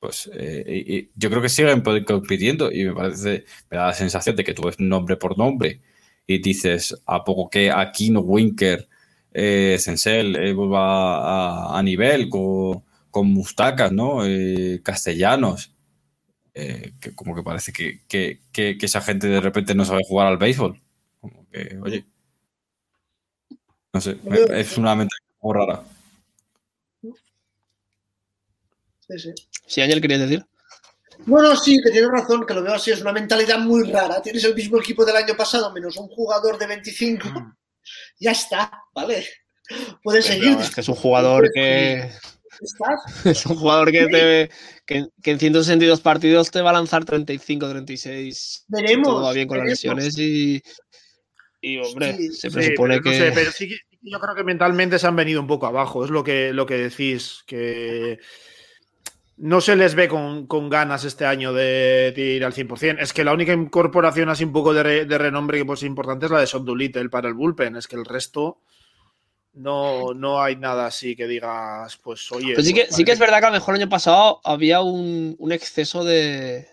Pues 0.00 0.30
eh, 0.32 0.64
y- 0.86 1.10
yo 1.16 1.28
creo 1.30 1.42
que 1.42 1.48
siguen 1.48 1.82
compitiendo 2.04 2.70
y 2.70 2.84
me 2.84 2.94
parece, 2.94 3.44
me 3.70 3.78
da 3.78 3.86
la 3.88 3.94
sensación 3.94 4.36
de 4.36 4.44
que 4.44 4.54
tú 4.54 4.62
ves 4.62 4.78
nombre 4.78 5.16
por 5.16 5.36
nombre 5.36 5.80
y 6.26 6.38
dices, 6.40 6.94
¿a 7.06 7.24
poco 7.24 7.50
que 7.50 7.70
Aquino, 7.72 8.20
Winker, 8.20 8.88
eh, 9.32 9.76
Sensel 9.80 10.36
eh, 10.36 10.52
vuelva 10.52 11.74
a, 11.74 11.78
a 11.78 11.82
nivel 11.82 12.28
con, 12.28 12.84
con 13.10 13.28
Mustacas, 13.32 13.90
¿no? 13.92 14.24
Eh, 14.24 14.80
castellanos. 14.84 15.72
eh, 16.54 16.94
que 17.00 17.14
como 17.14 17.34
que 17.36 17.42
parece 17.44 17.72
que, 17.72 18.02
que- 18.08 18.40
que- 18.52 18.78
que 18.78 18.86
esa 18.86 19.00
gente 19.02 19.28
de 19.28 19.40
repente 19.40 19.74
no 19.74 19.84
sabe 19.86 20.02
jugar 20.08 20.28
al 20.28 20.38
béisbol. 20.38 20.80
Como 21.20 21.46
que, 21.50 21.78
oye. 21.82 22.06
No 23.94 24.00
sé, 24.00 24.16
es 24.52 24.76
una 24.78 24.94
mentalidad 24.94 25.34
muy 25.42 25.54
rara. 25.54 25.82
Sí, 29.66 29.80
Ángel 29.80 30.00
querías 30.00 30.20
decir. 30.20 30.44
Bueno, 31.26 31.56
sí, 31.56 31.78
que 31.82 31.90
tienes 31.90 32.10
razón, 32.10 32.46
que 32.46 32.54
lo 32.54 32.62
veo 32.62 32.74
así, 32.74 32.90
es 32.92 33.00
una 33.00 33.12
mentalidad 33.12 33.58
muy 33.58 33.90
rara. 33.90 34.22
Tienes 34.22 34.44
el 34.44 34.54
mismo 34.54 34.78
equipo 34.78 35.04
del 35.04 35.16
año 35.16 35.36
pasado, 35.36 35.72
menos 35.72 35.96
un 35.96 36.08
jugador 36.08 36.58
de 36.58 36.66
25, 36.66 37.28
Mm. 37.28 37.52
ya 38.20 38.30
está, 38.32 38.70
¿vale? 38.94 39.26
Puedes 40.02 40.26
Pero 40.26 40.40
seguir. 40.42 40.58
es 40.60 40.70
que 40.74 40.80
es 40.80 40.88
un 40.88 40.94
jugador 40.94 41.50
que. 41.52 42.10
Estás. 42.60 43.00
Es 43.24 43.46
un 43.46 43.56
jugador 43.56 43.90
que, 43.92 44.06
te, 44.06 44.50
que, 44.86 45.06
que 45.22 45.30
en 45.30 45.38
162 45.38 46.00
partidos 46.00 46.50
te 46.50 46.60
va 46.60 46.70
a 46.70 46.72
lanzar 46.74 47.04
35, 47.04 47.68
36. 47.68 48.64
Veremos, 48.68 49.06
todo 49.08 49.22
va 49.22 49.32
bien 49.32 49.46
con 49.48 49.58
veremos. 49.58 49.84
las 49.84 49.94
lesiones 50.06 50.18
y. 50.18 50.62
Y 51.60 51.78
hombre, 51.78 52.16
Sí, 52.16 52.28
se 52.32 52.48
Sí, 52.50 52.54
presupone 52.54 53.00
pero 53.00 53.04
no 53.04 53.10
que. 53.10 53.18
sé, 53.26 53.32
pero 53.32 53.52
sí 53.52 53.68
que 53.68 53.76
yo 54.02 54.18
creo 54.20 54.34
que 54.34 54.44
mentalmente 54.44 54.98
se 54.98 55.06
han 55.06 55.16
venido 55.16 55.40
un 55.40 55.46
poco 55.46 55.66
abajo, 55.66 56.04
es 56.04 56.10
lo 56.10 56.22
que, 56.24 56.52
lo 56.52 56.66
que 56.66 56.76
decís, 56.78 57.42
que 57.46 58.18
no 59.38 59.60
se 59.60 59.76
les 59.76 59.94
ve 59.94 60.08
con, 60.08 60.46
con 60.46 60.68
ganas 60.68 61.04
este 61.04 61.24
año 61.24 61.52
de, 61.52 62.12
ir 62.16 62.44
al 62.44 62.52
100%. 62.52 62.96
Es 63.00 63.12
que 63.12 63.24
la 63.24 63.32
única 63.32 63.52
incorporación 63.52 64.28
así 64.28 64.44
un 64.44 64.52
poco 64.52 64.74
de, 64.74 64.82
re- 64.82 65.04
de 65.04 65.18
renombre 65.18 65.58
que 65.58 65.64
pues 65.64 65.82
importante 65.84 66.26
es 66.26 66.32
la 66.32 66.40
de 66.40 66.46
Son 66.46 66.64
Doolittle 66.64 67.08
para 67.08 67.28
el 67.28 67.34
bullpen. 67.34 67.76
Es 67.76 67.86
que 67.86 67.96
el 67.96 68.04
resto 68.04 68.60
no, 69.52 70.12
no 70.14 70.42
hay 70.42 70.56
nada 70.56 70.86
así 70.86 71.14
que 71.16 71.26
digas, 71.26 71.96
pues 71.98 72.30
oye. 72.32 72.52
Pero 72.54 72.62
sí 72.62 72.74
que, 72.74 72.84
pues 72.84 72.96
sí 72.96 73.04
que 73.04 73.12
es 73.12 73.18
verdad 73.18 73.38
que 73.40 73.46
a 73.46 73.50
lo 73.50 73.54
mejor 73.54 73.74
el 73.74 73.82
año 73.82 73.90
pasado 73.90 74.40
había 74.44 74.80
un, 74.80 75.36
un 75.38 75.52
exceso 75.52 76.04
de, 76.04 76.66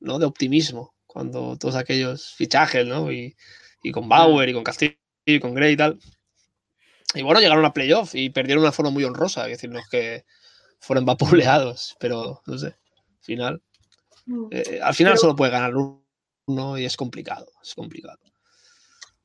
¿no? 0.00 0.18
de 0.18 0.26
optimismo 0.26 0.94
cuando 1.06 1.56
todos 1.58 1.74
aquellos 1.74 2.34
fichajes, 2.34 2.86
¿no? 2.86 3.10
Y, 3.10 3.36
y 3.82 3.90
con 3.90 4.08
Bauer 4.08 4.48
y 4.48 4.52
con 4.54 4.62
Castillo 4.62 4.94
y 5.24 5.40
con 5.40 5.54
Gray 5.54 5.72
y 5.72 5.76
tal. 5.76 5.98
Y 7.14 7.22
bueno, 7.22 7.40
llegaron 7.40 7.64
a 7.64 7.72
playoff 7.72 8.14
y 8.14 8.30
perdieron 8.30 8.62
una 8.62 8.70
forma 8.72 8.92
muy 8.92 9.02
honrosa, 9.02 9.46
es 9.46 9.52
decir, 9.52 9.70
no 9.70 9.80
es 9.80 9.88
que 9.88 10.24
fueron 10.80 11.04
vapuleados, 11.04 11.96
pero 12.00 12.42
no 12.46 12.58
sé, 12.58 12.66
al 12.68 13.22
final. 13.22 13.62
eh, 14.50 14.80
al 14.82 14.94
final 14.94 15.12
Pero- 15.12 15.20
solo 15.20 15.36
puede 15.36 15.52
ganar 15.52 15.74
uno 15.76 16.78
y 16.78 16.84
es 16.84 16.96
complicado, 16.96 17.46
es 17.62 17.74
complicado. 17.74 18.18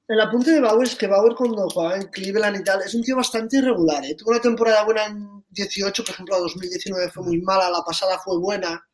El 0.07 0.21
apunte 0.21 0.51
de 0.51 0.61
Bauer 0.61 0.87
es 0.87 0.93
que 0.95 1.07
Bauer 1.07 1.33
cuando 1.33 1.67
jugaba 1.67 1.95
en 1.95 2.07
Cleveland 2.09 2.57
y 2.57 2.63
tal 2.63 2.79
es 2.83 2.93
un 2.93 3.01
tío 3.01 3.15
bastante 3.15 3.57
irregular. 3.57 4.05
¿eh? 4.05 4.13
Tuvo 4.15 4.29
una 4.29 4.39
temporada 4.39 4.83
buena 4.83 5.05
en 5.07 5.43
18, 5.49 6.03
por 6.03 6.13
ejemplo, 6.13 6.35
la 6.35 6.41
2019 6.41 7.09
fue 7.09 7.23
muy 7.23 7.41
mala, 7.41 7.71
la 7.71 7.81
pasada 7.83 8.19
fue 8.19 8.37
buena. 8.39 8.85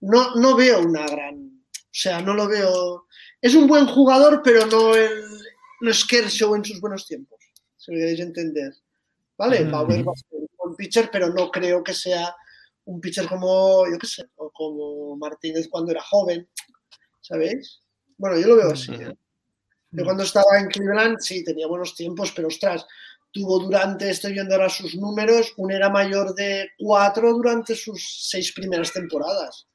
No, 0.00 0.36
no 0.36 0.54
veo 0.54 0.80
una 0.82 1.04
gran... 1.06 1.34
O 1.36 1.98
sea, 1.98 2.20
no 2.20 2.34
lo 2.34 2.46
veo... 2.46 3.06
Es 3.40 3.56
un 3.56 3.66
buen 3.66 3.86
jugador, 3.86 4.42
pero 4.44 4.66
no 4.66 4.94
el 4.94 5.24
no 5.80 5.90
es 5.90 6.04
Kershaw 6.04 6.54
en 6.54 6.64
sus 6.64 6.80
buenos 6.80 7.06
tiempos, 7.06 7.38
si 7.76 7.90
me 7.90 7.98
queréis 7.98 8.20
entender. 8.20 8.72
¿Vale? 9.36 9.64
Mm. 9.64 9.70
Bauer 9.72 10.08
va 10.08 10.12
a 10.12 10.16
ser 10.16 10.38
un 10.40 10.45
buen 10.76 10.86
pitcher, 10.86 11.10
pero 11.10 11.32
no 11.32 11.50
creo 11.50 11.82
que 11.82 11.94
sea 11.94 12.34
un 12.84 13.00
pitcher 13.00 13.26
como, 13.28 13.84
yo 13.90 13.98
qué 13.98 14.06
sé, 14.06 14.24
o 14.36 14.50
como 14.50 15.16
Martínez 15.16 15.68
cuando 15.68 15.90
era 15.90 16.02
joven, 16.02 16.48
¿sabéis? 17.20 17.80
Bueno, 18.16 18.38
yo 18.38 18.48
lo 18.48 18.56
veo 18.56 18.70
así. 18.72 18.92
¿eh? 18.94 19.14
Yo 19.90 20.04
cuando 20.04 20.22
estaba 20.22 20.58
en 20.58 20.68
Cleveland 20.68 21.18
sí 21.20 21.42
tenía 21.44 21.66
buenos 21.66 21.94
tiempos, 21.94 22.32
pero 22.32 22.48
ostras, 22.48 22.86
tuvo 23.32 23.58
durante, 23.60 24.08
estoy 24.10 24.32
viendo 24.34 24.54
ahora 24.54 24.68
sus 24.68 24.94
números, 24.94 25.52
un 25.56 25.72
era 25.72 25.88
mayor 25.90 26.34
de 26.34 26.68
cuatro 26.78 27.32
durante 27.32 27.74
sus 27.74 28.26
seis 28.28 28.52
primeras 28.52 28.92
temporadas. 28.92 29.66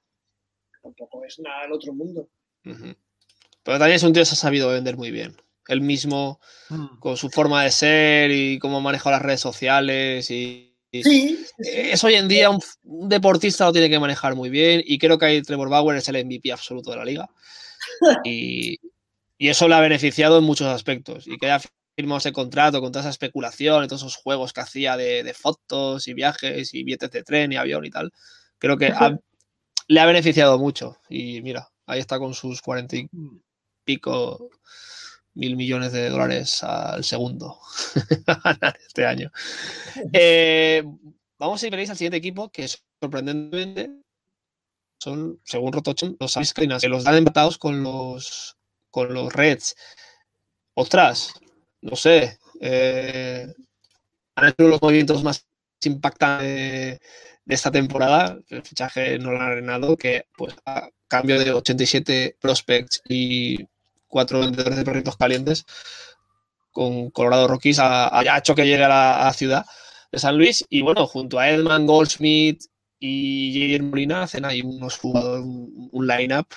Tampoco 0.81 1.23
es 1.25 1.37
nada 1.39 1.63
del 1.63 1.73
otro 1.73 1.93
mundo. 1.93 2.29
Pero 2.63 3.77
también 3.77 3.95
es 3.95 4.03
un 4.03 4.13
tío 4.13 4.21
que 4.21 4.25
se 4.25 4.33
ha 4.33 4.37
sabido 4.37 4.69
vender 4.69 4.97
muy 4.97 5.11
bien. 5.11 5.35
Él 5.67 5.81
mismo, 5.81 6.39
Mm. 6.69 6.99
con 6.99 7.17
su 7.17 7.29
forma 7.29 7.63
de 7.63 7.71
ser 7.71 8.31
y 8.31 8.57
cómo 8.59 8.81
maneja 8.81 9.11
las 9.11 9.21
redes 9.21 9.41
sociales 9.41 10.31
y- 10.31 10.70
Sí, 10.91 11.45
es 11.57 12.03
hoy 12.03 12.15
en 12.15 12.27
día 12.27 12.49
un, 12.49 12.59
un 12.83 13.07
deportista 13.09 13.65
lo 13.65 13.71
tiene 13.71 13.89
que 13.89 13.99
manejar 13.99 14.35
muy 14.35 14.49
bien 14.49 14.81
y 14.85 14.97
creo 14.99 15.17
que 15.17 15.25
ahí 15.25 15.41
Trevor 15.41 15.69
Bauer 15.69 15.97
es 15.97 16.07
el 16.09 16.17
MVP 16.25 16.51
absoluto 16.51 16.91
de 16.91 16.97
la 16.97 17.05
liga. 17.05 17.29
Y, 18.25 18.77
y 19.37 19.49
eso 19.49 19.67
le 19.67 19.75
ha 19.75 19.79
beneficiado 19.81 20.37
en 20.37 20.43
muchos 20.43 20.67
aspectos 20.67 21.27
y 21.27 21.37
que 21.37 21.49
haya 21.49 21.61
firmado 21.95 22.19
ese 22.19 22.31
contrato 22.31 22.79
con 22.81 22.91
toda 22.91 23.01
esa 23.03 23.09
especulación 23.09 23.83
y 23.83 23.87
todos 23.87 24.01
esos 24.03 24.15
juegos 24.17 24.53
que 24.53 24.61
hacía 24.61 24.97
de, 24.97 25.23
de 25.23 25.33
fotos 25.33 26.07
y 26.07 26.13
viajes 26.13 26.73
y 26.73 26.83
billetes 26.83 27.11
de 27.11 27.23
tren 27.23 27.51
y 27.51 27.55
avión 27.57 27.85
y 27.85 27.89
tal 27.89 28.11
creo 28.59 28.77
que 28.77 28.87
ha- 28.87 29.17
le 29.87 29.99
ha 29.99 30.05
beneficiado 30.05 30.57
mucho. 30.59 30.97
Y 31.09 31.41
mira 31.41 31.69
ahí 31.87 31.99
está 31.99 32.19
con 32.19 32.33
sus 32.33 32.61
cuarenta 32.61 32.95
y 32.95 33.07
pico 33.83 34.49
mil 35.33 35.55
millones 35.55 35.91
de 35.93 36.09
dólares 36.09 36.63
al 36.63 37.03
segundo 37.03 37.59
este 38.87 39.05
año. 39.05 39.31
Eh, 40.13 40.83
vamos 41.37 41.61
a 41.61 41.67
ir 41.67 41.71
veréis, 41.71 41.89
al 41.89 41.97
siguiente 41.97 42.17
equipo 42.17 42.49
que 42.49 42.67
sorprendentemente 42.99 43.89
son, 44.99 45.39
según 45.43 45.73
Rotochon, 45.73 46.15
los 46.19 46.33
Cardinals, 46.53 46.81
que 46.81 46.89
los 46.89 47.03
dan 47.03 47.15
empatados 47.15 47.57
con 47.57 47.83
los 47.83 48.57
con 48.89 49.13
los 49.13 49.33
Reds. 49.33 49.75
Ostras, 50.75 51.33
no 51.81 51.95
sé. 51.95 52.37
eh, 52.59 53.47
han 54.35 54.49
hecho 54.49 54.67
los 54.67 54.81
movimientos 54.81 55.23
más 55.23 55.45
impactantes 55.83 56.47
de, 56.47 57.01
de 57.45 57.55
esta 57.55 57.71
temporada. 57.71 58.39
El 58.49 58.63
fichaje 58.63 59.01
de 59.01 59.19
Nolan 59.19 59.41
Arenado, 59.41 59.97
que 59.97 60.25
pues 60.37 60.55
a 60.65 60.89
cambio 61.07 61.39
de 61.39 61.51
87 61.51 62.37
prospects 62.39 63.01
y 63.09 63.57
cuatro 64.11 64.41
vendedores 64.41 64.77
de 64.77 64.85
perritos 64.85 65.17
calientes 65.17 65.65
con 66.71 67.09
Colorado 67.11 67.47
Rockies 67.47 67.79
ha, 67.79 68.07
ha 68.17 68.37
hecho 68.37 68.55
que 68.55 68.65
llegue 68.65 68.83
a 68.83 68.89
la, 68.89 69.21
a 69.21 69.25
la 69.25 69.33
ciudad 69.33 69.65
de 70.11 70.19
San 70.19 70.37
Luis 70.37 70.65
y 70.69 70.81
bueno, 70.81 71.07
junto 71.07 71.39
a 71.39 71.49
Edman, 71.49 71.85
Goldsmith 71.87 72.63
y 72.99 73.51
Javier 73.59 73.83
Molina 73.83 74.23
hacen 74.23 74.45
ahí 74.45 74.61
unos 74.61 74.97
jugadores, 74.97 75.43
un, 75.45 75.89
un 75.91 76.07
line-up 76.07 76.47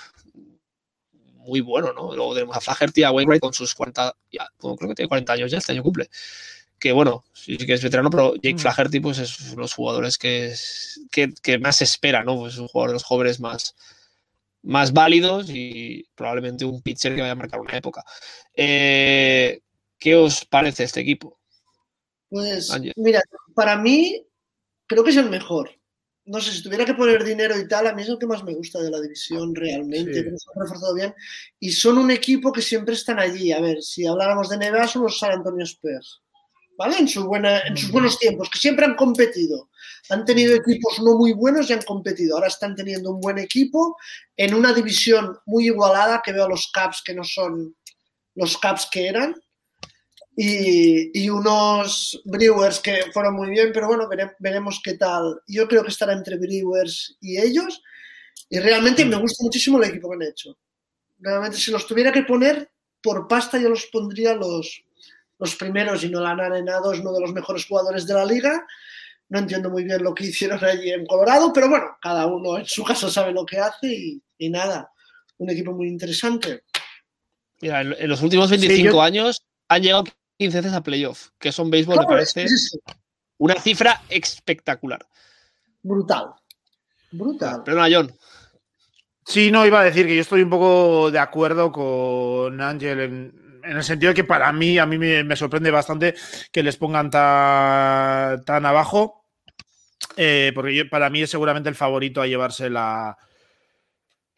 muy 1.12 1.60
bueno, 1.60 1.93
¿no? 1.93 2.14
Luego 2.14 2.35
tenemos 2.35 2.56
a 2.56 2.60
Flaherty, 2.60 3.02
a 3.02 3.10
Wainwright 3.10 3.40
con 3.40 3.52
sus 3.52 3.74
40, 3.74 4.14
ya, 4.32 4.48
bueno, 4.60 4.76
creo 4.76 4.89
que 4.90 4.94
tiene 4.94 5.09
40 5.09 5.32
años 5.35 5.51
ya, 5.51 5.59
este 5.59 5.72
año 5.72 5.82
cumple. 5.82 6.09
Que 6.78 6.93
bueno, 6.93 7.24
sí 7.32 7.56
que 7.59 7.74
es 7.74 7.82
veterano, 7.82 8.10
pero 8.10 8.35
Jake 8.36 8.59
Flaherty 8.59 9.01
pues 9.01 9.18
es 9.18 9.39
uno 9.40 9.51
de 9.51 9.56
los 9.59 9.74
jugadores 9.74 10.18
que, 10.18 10.47
es- 10.48 11.01
que, 11.10 11.32
que 11.43 11.59
más 11.59 11.76
se 11.76 11.85
espera, 11.85 12.24
¿no? 12.24 12.36
Pues 12.39 12.55
es 12.55 12.60
un 12.60 12.68
jugador 12.68 12.90
de 12.90 12.94
los 12.94 13.05
jóvenes 13.05 13.40
más, 13.40 13.74
más 14.65 14.93
válidos 14.93 15.49
y 15.51 16.05
probablemente 16.15 16.65
un 16.65 16.82
pitcher 16.82 17.15
que 17.15 17.20
vaya 17.20 17.32
a 17.32 17.36
marcar 17.36 17.61
una 17.61 17.77
época. 17.77 18.03
Eh, 18.55 19.61
¿Qué 19.99 20.16
os 20.16 20.45
parece 20.45 20.85
este 20.85 21.01
equipo? 21.01 21.39
Pues 22.28 22.70
mira, 22.97 23.23
para 23.55 23.77
mí 23.77 24.27
creo 24.86 25.05
que 25.05 25.11
es 25.11 25.16
el 25.16 25.31
mejor. 25.31 25.70
No 26.27 26.41
sé, 26.41 26.53
si 26.53 26.62
tuviera 26.62 26.86
que 26.86 26.95
poner 26.95 27.23
dinero 27.23 27.59
y 27.59 27.69
tal, 27.69 27.86
a 27.86 27.95
mí 27.95 28.03
es 28.03 28.09
el 28.09 28.19
que 28.19 28.27
más 28.27 28.43
me 28.43 28.55
gusta 28.55 28.81
de 28.81 28.91
la 28.91 29.01
división 29.01 29.55
realmente. 29.55 30.15
Sí. 30.15 30.20
Creo 30.20 30.32
que 30.32 30.39
se 30.39 30.51
han 30.55 30.62
reforzado 30.62 30.95
bien. 30.95 31.15
Y 31.61 31.70
son 31.70 31.99
un 31.99 32.11
equipo 32.11 32.51
que 32.51 32.62
siempre 32.62 32.95
están 32.95 33.19
allí. 33.19 33.53
A 33.53 33.61
ver, 33.61 33.82
si 33.82 34.07
habláramos 34.07 34.49
de 34.49 34.57
NBA, 34.57 34.89
son 34.89 35.03
los 35.03 35.19
San 35.19 35.32
Antonio 35.32 35.65
Spurs. 35.65 36.24
¿Vale? 36.77 36.99
En, 36.99 37.07
su 37.09 37.25
buena, 37.25 37.61
en 37.61 37.77
sus 37.77 37.93
buenos 37.93 38.19
tiempos, 38.19 38.51
que 38.51 38.59
siempre 38.59 38.85
han 38.85 38.97
competido. 38.97 39.71
Han 40.11 40.25
tenido 40.25 40.55
equipos 40.55 40.99
no 41.01 41.17
muy 41.17 41.33
buenos 41.33 41.71
y 41.71 41.73
han 41.73 41.83
competido. 41.83 42.35
Ahora 42.35 42.49
están 42.49 42.75
teniendo 42.75 43.11
un 43.11 43.21
buen 43.21 43.39
equipo 43.39 43.97
en 44.37 44.55
una 44.55 44.73
división 44.73 45.39
muy 45.47 45.67
igualada 45.67 46.21
que 46.25 46.33
veo 46.33 46.47
a 46.47 46.49
los 46.49 46.71
Caps 46.73 47.03
que 47.05 47.15
no 47.15 47.23
son 47.23 47.77
los 48.35 48.59
Caps 48.59 48.89
que 48.91 49.07
eran 49.07 49.37
y, 50.37 51.23
y 51.23 51.31
unos 51.31 52.21
Brewers 52.25 52.81
que 52.81 53.05
fueron 53.13 53.35
muy 53.35 53.51
bien, 53.51 53.71
pero 53.73 53.87
bueno, 53.87 54.09
vere- 54.09 54.35
veremos 54.41 54.81
qué 54.83 54.95
tal. 54.95 55.41
Yo 55.47 55.69
creo 55.69 55.85
que 55.85 55.91
estará 55.91 56.13
entre 56.13 56.37
Brewers 56.39 57.17
y 57.21 57.39
ellos. 57.39 57.81
Y 58.51 58.59
realmente 58.59 59.05
me 59.05 59.17
gusta 59.17 59.45
muchísimo 59.45 59.79
el 59.79 59.91
equipo 59.91 60.11
que 60.11 60.17
han 60.17 60.31
hecho. 60.31 60.59
Realmente, 61.19 61.57
si 61.57 61.71
los 61.71 61.87
tuviera 61.87 62.11
que 62.13 62.25
poner 62.25 62.69
por 63.01 63.29
pasta, 63.29 63.59
yo 63.59 63.69
los 63.69 63.87
pondría 63.87 64.35
los, 64.35 64.83
los 65.45 65.57
primeros 65.57 66.03
y 66.05 66.09
no 66.09 66.21
la 66.21 66.31
han 66.31 66.41
arenado, 66.41 66.93
es 66.93 67.01
uno 67.01 67.12
de 67.12 67.21
los 67.21 67.33
mejores 67.33 67.66
jugadores 67.66 68.07
de 68.07 68.15
la 68.15 68.25
liga. 68.25 68.66
No 69.29 69.39
entiendo 69.39 69.71
muy 69.71 69.85
bien 69.85 70.03
lo 70.03 70.15
que 70.15 70.25
hicieron 70.25 70.62
allí 70.65 70.91
en 70.91 71.07
Colorado, 71.07 71.53
pero 71.53 71.69
bueno, 71.69 71.97
cada 72.01 72.27
uno 72.27 72.59
en 72.59 72.66
su 72.66 72.83
caso 72.85 73.11
sabe 73.11 73.33
lo 73.33 73.45
que 73.47 73.59
hace 73.59 73.87
y, 73.87 74.23
y 74.39 74.51
nada, 74.51 74.91
un 75.39 75.51
equipo 75.51 75.73
muy 75.73 75.89
interesante. 75.89 76.65
Mira, 77.61 77.81
en, 77.83 77.95
en 77.99 78.09
los 78.09 78.21
últimos 78.23 78.51
25 78.51 78.91
yo- 78.93 79.03
años 79.03 79.45
han 79.69 79.83
llegado 79.83 80.05
15 80.39 80.57
veces 80.59 80.73
a 80.73 80.83
playoff, 80.83 81.29
que 81.39 81.49
eso 81.51 81.62
en 81.62 81.71
béisbol 81.71 81.99
me 82.01 82.07
parece 82.07 82.49
sí, 82.49 82.59
sí, 82.59 82.79
una 83.39 83.55
cifra 83.61 84.03
espectacular. 84.09 85.07
brutal. 85.83 86.35
Brutal. 87.11 87.62
Perdona, 87.62 87.89
John. 87.91 88.12
Sí, 89.27 89.51
no, 89.51 89.65
iba 89.65 89.81
a 89.81 89.85
decir 89.85 90.07
que 90.07 90.16
yo 90.16 90.21
estoy 90.21 90.43
un 90.43 90.51
poco 90.51 91.11
de 91.11 91.19
acuerdo 91.19 91.73
con 91.73 92.61
Ángel 92.61 93.01
en, 93.01 93.44
en 93.65 93.77
el 93.77 93.85
sentido 93.85 94.11
de 94.11 94.15
que 94.16 94.24
para 94.24 94.53
mí, 94.53 94.78
a 94.78 94.86
mí 94.86 94.99
me, 94.99 95.36
sorprende 95.36 95.70
bastante 95.70 96.15
que 96.53 96.62
les 96.62 96.77
pongan 96.77 97.11
ta- 97.11 98.41
tan 98.47 98.66
abajo, 98.66 99.24
eh, 100.16 100.53
porque 100.55 100.74
yo- 100.77 100.91
para 100.91 101.11
mí 101.11 101.23
es 101.23 101.31
seguramente 101.31 101.69
el 101.70 101.74
favorito 101.77 102.23
a 102.23 102.27
llevarse 102.27 102.70
la, 102.70 103.16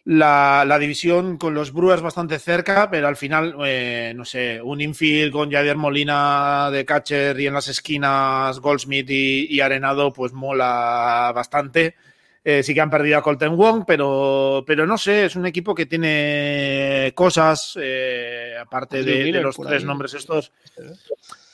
la, 0.04 0.64
la 0.66 0.78
división 0.78 1.36
con 1.36 1.54
los 1.54 1.72
Brewers 1.72 2.00
bastante 2.02 2.38
cerca, 2.38 2.88
pero 2.90 3.08
al 3.08 3.16
final, 3.16 3.56
eh, 3.66 4.12
no 4.14 4.24
sé, 4.24 4.60
un 4.62 4.80
infield 4.80 5.32
con 5.32 5.50
Javier 5.50 5.76
Molina 5.76 6.70
de 6.70 6.84
catcher 6.84 7.40
y 7.40 7.46
en 7.48 7.54
las 7.54 7.66
esquinas 7.68 8.60
Goldsmith 8.60 9.10
y, 9.10 9.46
y 9.50 9.60
Arenado, 9.60 10.12
pues 10.12 10.32
mola 10.32 11.32
bastante. 11.34 11.96
Eh, 12.48 12.62
sí 12.62 12.74
que 12.74 12.80
han 12.80 12.90
perdido 12.90 13.18
a 13.18 13.22
Colton 13.22 13.56
Wong, 13.56 13.82
pero, 13.84 14.62
pero 14.64 14.86
no 14.86 14.96
sé, 14.96 15.24
es 15.24 15.34
un 15.34 15.46
equipo 15.46 15.74
que 15.74 15.86
tiene 15.86 17.10
cosas, 17.16 17.76
eh, 17.82 18.54
aparte 18.60 18.98
de, 19.02 19.32
los 19.42 19.56
tres 19.56 19.82
nombres 19.84 20.14
estos. 20.14 20.52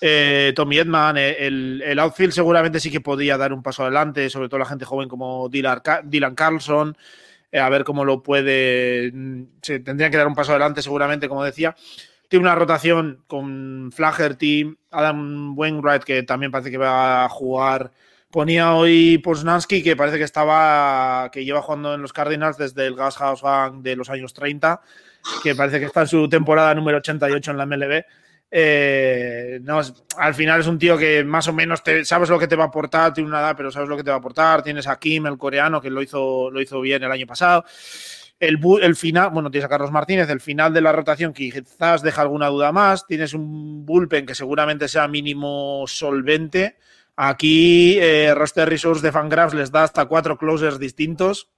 Eh, 0.03 0.53
Tommy 0.55 0.79
Edman, 0.79 1.17
el, 1.17 1.83
el 1.83 1.99
outfield 1.99 2.33
seguramente 2.35 2.79
sí 2.79 2.91
que 2.91 3.01
podía 3.01 3.39
dar 3.39 3.55
un 3.55 3.63
paso 3.63 3.85
adelante, 3.85 4.29
sobre 4.29 4.51
todo 4.51 4.59
la 4.59 4.67
gente 4.67 4.85
joven 4.85 5.09
como 5.09 5.49
Dylan, 5.49 5.81
Ca- 5.81 6.03
Dylan 6.05 6.35
Carlson, 6.35 6.95
a 7.55 7.69
ver 7.71 7.85
cómo 7.85 8.05
lo 8.05 8.23
puede. 8.23 9.11
mm, 9.15 9.43
Se 9.63 9.81
tendrían 9.81 10.11
que 10.11 10.19
dar 10.19 10.27
un 10.27 10.35
paso 10.35 10.51
adelante, 10.53 10.83
seguramente, 10.83 11.27
como 11.27 11.43
decía. 11.43 11.75
Tiene 12.29 12.45
una 12.45 12.55
rotación 12.55 13.23
con 13.27 13.91
Flaherty, 13.95 14.77
Adam 14.91 15.57
Wainwright, 15.57 16.03
que 16.05 16.23
también 16.23 16.53
parece 16.53 16.71
que 16.71 16.77
va 16.79 17.25
a 17.25 17.29
jugar 17.31 17.93
Ponía 18.33 18.73
hoy 18.73 19.19
Posnansky 19.19 19.83
que 19.83 19.95
parece 19.95 20.17
que 20.17 20.25
estaba, 20.25 21.31
que 21.31 21.45
lleva 21.45 21.61
jugando 21.61 21.93
en 21.93 22.01
los 22.01 22.15
Cardinals 22.15 22.57
desde 22.57 22.87
el 22.87 22.97
Gas 22.97 23.19
House 23.19 23.43
Gang 23.43 23.83
de 23.83 23.95
los 23.95 24.09
años 24.09 24.33
30, 24.33 24.81
que 25.43 25.55
parece 25.55 25.79
que 25.79 25.85
está 25.85 26.01
en 26.01 26.07
su 26.07 26.27
temporada 26.31 26.75
número 26.75 26.97
88 26.97 27.51
en 27.51 27.57
la 27.59 27.67
MLB. 27.67 28.05
Eh, 28.51 29.61
no, 29.63 29.83
al 30.17 30.35
final 30.35 30.61
es 30.61 30.67
un 30.67 30.79
tío 30.79 30.97
que 30.97 31.23
más 31.25 31.47
o 31.49 31.53
menos 31.53 31.85
te, 31.85 32.07
sabes 32.07 32.31
lo 32.31 32.39
que 32.39 32.49
te 32.49 32.57
va 32.57 32.65
a 32.65 32.67
aportar, 32.69 33.13
tiene 33.13 33.29
una 33.29 33.41
edad, 33.41 33.55
pero 33.55 33.71
sabes 33.71 33.91
lo 33.91 33.99
que 33.99 34.03
te 34.03 34.09
va 34.09 34.17
a 34.17 34.21
aportar. 34.21 34.63
Tienes 34.63 34.89
a 34.89 34.99
Kim, 34.99 35.27
el 35.27 35.37
coreano, 35.37 35.83
que 35.83 35.91
lo 35.91 36.01
hizo, 36.01 36.51
lo 36.51 36.59
hizo 36.63 36.81
bien 36.81 37.03
el 37.03 37.13
año 37.13 37.27
pasado. 37.27 37.67
El, 38.41 38.59
el, 38.81 38.97
final, 38.97 39.29
bueno, 39.29 39.51
tienes 39.51 39.67
a 39.67 39.69
Carlos 39.69 39.91
Martínez, 39.91 40.31
el 40.31 40.41
final 40.41 40.73
de 40.73 40.81
la 40.81 40.93
rotación 40.93 41.35
que 41.35 41.51
quizás 41.51 42.01
deja 42.01 42.23
alguna 42.23 42.47
duda 42.47 42.73
más. 42.73 43.07
Tienes 43.07 43.35
un 43.35 43.85
bullpen 43.85 44.25
que 44.25 44.35
seguramente 44.35 44.89
sea 44.89 45.07
mínimo 45.07 45.85
solvente. 45.87 46.79
Aquí, 47.17 47.99
eh, 47.99 48.35
Roster 48.35 48.69
Resource 48.69 49.03
de 49.03 49.13
Fangraphs 49.13 49.55
les 49.55 49.71
da 49.71 49.85
hasta 49.85 50.07
cuatro 50.07 50.39
closers 50.39 50.79
distintos. 50.79 51.51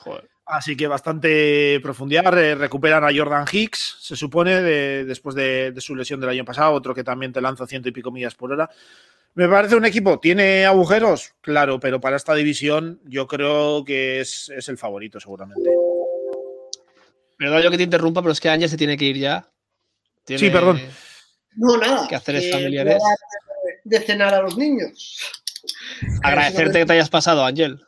Joder. 0.00 0.28
Así 0.46 0.76
que 0.76 0.86
bastante 0.86 1.80
profundidad. 1.82 2.36
Eh, 2.38 2.54
recuperan 2.54 3.04
a 3.04 3.16
Jordan 3.16 3.46
Hicks, 3.50 3.96
se 4.00 4.14
supone, 4.14 4.60
de, 4.60 5.04
después 5.04 5.34
de, 5.34 5.72
de, 5.72 5.80
su 5.80 5.96
lesión 5.96 6.20
del 6.20 6.30
año 6.30 6.44
pasado, 6.44 6.72
otro 6.72 6.94
que 6.94 7.02
también 7.02 7.32
te 7.32 7.40
lanza 7.40 7.66
ciento 7.66 7.88
y 7.88 7.92
pico 7.92 8.10
millas 8.10 8.34
por 8.34 8.52
hora. 8.52 8.68
Me 9.34 9.48
parece 9.48 9.74
un 9.74 9.84
equipo, 9.84 10.20
¿tiene 10.20 10.64
agujeros? 10.64 11.34
Claro, 11.40 11.80
pero 11.80 12.00
para 12.00 12.16
esta 12.16 12.34
división 12.34 13.00
yo 13.04 13.26
creo 13.26 13.84
que 13.84 14.20
es, 14.20 14.48
es 14.50 14.68
el 14.68 14.78
favorito, 14.78 15.18
seguramente. 15.18 15.70
Perdón 17.36 17.62
yo 17.62 17.70
que 17.70 17.76
te 17.76 17.82
interrumpa, 17.82 18.22
pero 18.22 18.32
es 18.32 18.40
que 18.40 18.48
Ángel 18.48 18.68
se 18.68 18.76
tiene 18.76 18.96
que 18.96 19.06
ir 19.06 19.16
ya. 19.16 19.50
Tiene 20.24 20.38
sí, 20.38 20.50
perdón. 20.50 20.80
No, 21.56 21.76
nada. 21.76 22.06
Que 22.06 22.14
hacer 22.14 22.40
familiares. 22.50 23.02
De 23.84 24.00
cenar 24.00 24.34
a 24.34 24.42
los 24.42 24.56
niños. 24.56 25.20
Agradecerte 26.22 26.80
que 26.80 26.86
te 26.86 26.92
hayas 26.94 27.10
pasado, 27.10 27.44
Ángel. 27.44 27.80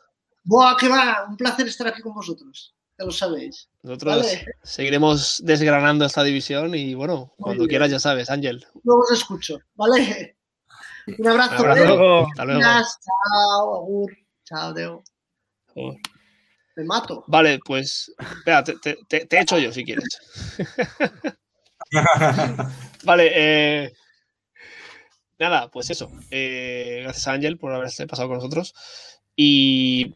Buah, 0.43 0.77
que 0.77 0.87
va, 0.87 1.25
un 1.27 1.35
placer 1.35 1.67
estar 1.67 1.87
aquí 1.87 2.01
con 2.01 2.13
vosotros, 2.13 2.73
ya 2.97 3.05
lo 3.05 3.11
sabéis. 3.11 3.67
Nosotros 3.83 4.17
¿Vale? 4.17 4.45
seguiremos 4.63 5.41
desgranando 5.43 6.05
esta 6.05 6.23
división 6.23 6.73
y 6.73 6.93
bueno, 6.93 7.33
cuando 7.37 7.63
Muy 7.63 7.67
quieras 7.67 7.89
bien. 7.89 7.97
ya 7.97 7.99
sabes, 7.99 8.29
Ángel. 8.29 8.65
Luego 8.83 9.01
os 9.01 9.11
escucho, 9.11 9.59
¿vale? 9.75 10.37
Un 11.19 11.27
abrazo. 11.27 11.63
Un 11.63 11.69
abrazo. 11.69 12.27
Hasta 12.27 12.45
luego. 12.45 12.61
Chao, 12.63 13.75
agur. 13.75 14.17
Chao, 14.45 14.73
Deo. 14.73 15.03
Me 16.75 16.83
mato. 16.83 17.23
Vale, 17.27 17.59
pues 17.65 18.13
espera, 18.19 18.63
te, 18.63 18.75
te, 18.77 18.97
te, 19.07 19.25
te 19.25 19.39
echo 19.39 19.57
yo 19.57 19.71
si 19.71 19.83
quieres. 19.83 20.05
vale, 23.03 23.31
eh, 23.33 23.93
nada, 25.39 25.69
pues 25.69 25.89
eso. 25.89 26.11
Eh, 26.31 27.01
gracias 27.03 27.27
a 27.27 27.33
Ángel 27.33 27.57
por 27.57 27.73
haberse 27.73 28.07
pasado 28.07 28.27
con 28.27 28.37
nosotros. 28.37 28.73
Y 29.35 30.15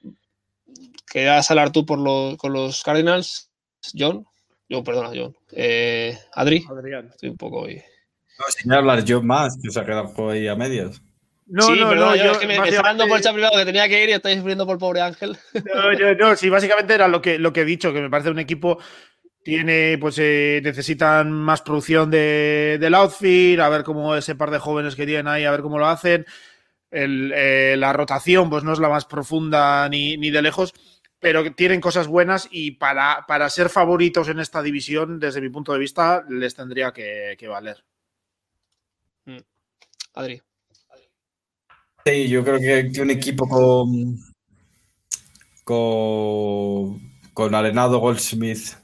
querías 1.11 1.49
hablar 1.52 1.72
tú 1.72 1.85
por 1.85 1.99
lo, 1.99 2.38
con 2.38 2.53
los 2.53 2.84
Cardinals, 2.84 3.52
John. 3.98 4.26
Yo, 4.68 4.84
perdona, 4.84 5.10
John. 5.14 5.35
Eh, 5.52 6.18
Adri. 6.34 6.65
Adrián. 6.69 7.10
Estoy 7.10 7.30
un 7.30 7.38
poco 7.38 7.61
hoy. 7.61 7.76
No, 7.76 8.45
sin 8.49 8.72
hablar 8.72 9.03
yo 9.03 9.22
más, 9.22 9.57
que 9.61 9.69
se 9.69 9.80
ha 9.80 9.85
quedado 9.85 10.30
ahí 10.30 10.48
a 10.48 10.56
medias. 10.56 11.02
No, 11.45 11.64
sí, 11.64 11.73
no, 11.77 11.89
perdona, 11.89 12.11
no, 12.11 12.15
yo, 12.15 12.23
yo 12.23 12.31
es 12.31 12.38
que 12.38 12.48
me, 12.48 12.56
está 12.56 12.81
dando 12.81 13.06
por 13.07 13.18
el 13.18 13.23
chat 13.23 13.34
privado 13.34 13.57
que 13.57 13.65
tenía 13.65 13.89
que 13.89 14.02
ir 14.02 14.10
y 14.10 14.14
estáis 14.14 14.38
sufriendo 14.38 14.65
por 14.65 14.76
el 14.76 14.80
pobre 14.80 15.02
Ángel. 15.02 15.38
No, 15.53 15.93
yo, 15.93 16.15
no, 16.15 16.35
sí, 16.38 16.49
básicamente 16.49 16.93
era 16.93 17.10
lo 17.10 17.22
que, 17.22 17.38
lo 17.38 17.52
que 17.52 17.61
he 17.61 17.65
dicho, 17.65 17.91
que 17.91 17.99
me 17.99 18.10
parece 18.10 18.30
un 18.30 18.39
equipo 18.39 18.80
tiene, 19.43 19.97
pues 19.99 20.18
eh, 20.19 20.61
necesitan 20.63 21.31
más 21.31 21.61
producción 21.61 22.11
de, 22.11 22.77
del 22.80 22.93
outfit, 22.95 23.59
a 23.59 23.69
ver 23.69 23.84
cómo 23.84 24.15
ese 24.15 24.35
par 24.35 24.51
de 24.51 24.59
jóvenes 24.59 24.95
que 24.95 25.05
tienen 25.05 25.27
ahí, 25.27 25.45
a 25.45 25.51
ver 25.51 25.61
cómo 25.61 25.80
lo 25.80 25.88
hacen. 25.88 26.26
El, 26.91 27.31
eh, 27.34 27.76
la 27.77 27.93
rotación, 27.93 28.49
pues 28.49 28.63
no 28.63 28.73
es 28.73 28.80
la 28.80 28.89
más 28.89 29.05
profunda 29.05 29.88
ni, 29.89 30.18
ni, 30.18 30.30
de 30.30 30.41
lejos, 30.41 30.73
pero 31.19 31.53
tienen 31.53 31.80
cosas 31.80 32.07
buenas 32.07 32.49
y 32.51 32.72
para, 32.72 33.26
para, 33.27 33.49
ser 33.49 33.69
favoritos 33.69 34.27
en 34.27 34.39
esta 34.39 34.61
división, 34.61 35.19
desde 35.19 35.41
mi 35.41 35.49
punto 35.49 35.72
de 35.72 35.80
vista, 35.80 36.26
les 36.30 36.53
tendría 36.53 36.91
que, 36.91 37.35
que 37.38 37.47
valer. 37.47 37.84
Mm. 39.26 39.38
Adri. 40.15 40.41
Sí, 42.05 42.27
yo 42.27 42.43
creo 42.43 42.59
que, 42.59 42.91
que 42.91 43.01
un 43.01 43.11
equipo 43.11 43.47
con, 43.47 44.18
con, 45.63 46.99
con 47.34 47.55
Arenado, 47.55 47.99
Goldsmith, 47.99 48.80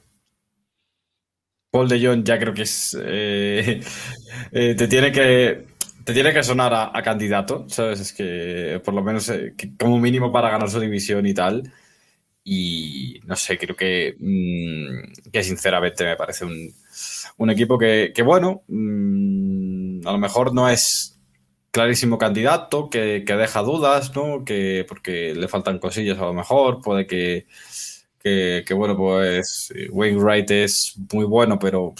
Paul 1.77 1.89
de 1.89 2.03
Jong, 2.03 2.23
ya 2.23 2.39
creo 2.39 2.55
que 2.55 2.63
es. 2.63 2.97
Eh, 2.99 3.79
eh, 4.51 4.73
te 4.75 4.87
tiene 4.87 5.11
que. 5.11 5.67
Te 6.03 6.11
tiene 6.11 6.33
que 6.33 6.41
sonar 6.41 6.73
a, 6.73 7.03
candidato, 7.03 7.65
¿sabes? 7.69 7.99
Es 7.99 8.13
que 8.13 8.81
por 8.83 8.93
lo 8.93 9.03
menos 9.03 9.29
eh, 9.29 9.53
como 9.77 9.99
mínimo 9.99 10.31
para 10.31 10.49
ganar 10.49 10.71
su 10.71 10.79
división 10.79 11.27
y 11.27 11.33
tal. 11.35 11.71
Y 12.43 13.19
no 13.25 13.35
sé, 13.35 13.57
creo 13.59 13.75
que, 13.75 14.15
mmm, 14.17 15.29
que 15.31 15.43
sinceramente 15.43 16.05
me 16.05 16.15
parece 16.15 16.45
un, 16.45 16.73
un 17.37 17.49
equipo 17.51 17.77
que, 17.77 18.13
bueno, 18.25 18.63
mmm, 18.69 20.07
a 20.07 20.13
lo 20.13 20.17
mejor 20.17 20.53
no 20.53 20.67
es 20.69 21.19
clarísimo 21.69 22.17
candidato, 22.17 22.89
que, 22.89 23.23
que, 23.27 23.33
deja 23.35 23.61
dudas, 23.61 24.15
¿no? 24.15 24.43
Que 24.45 24.83
porque 24.87 25.35
le 25.35 25.47
faltan 25.47 25.77
cosillas 25.77 26.17
a 26.17 26.25
lo 26.25 26.33
mejor, 26.33 26.81
puede 26.81 27.05
que, 27.05 27.45
que, 28.27 28.63
que 28.65 28.73
bueno, 28.73 28.95
pues 28.95 29.73
Wainwright 29.89 30.51
es 30.51 30.95
muy 31.11 31.25
bueno, 31.25 31.57
pero 31.59 31.93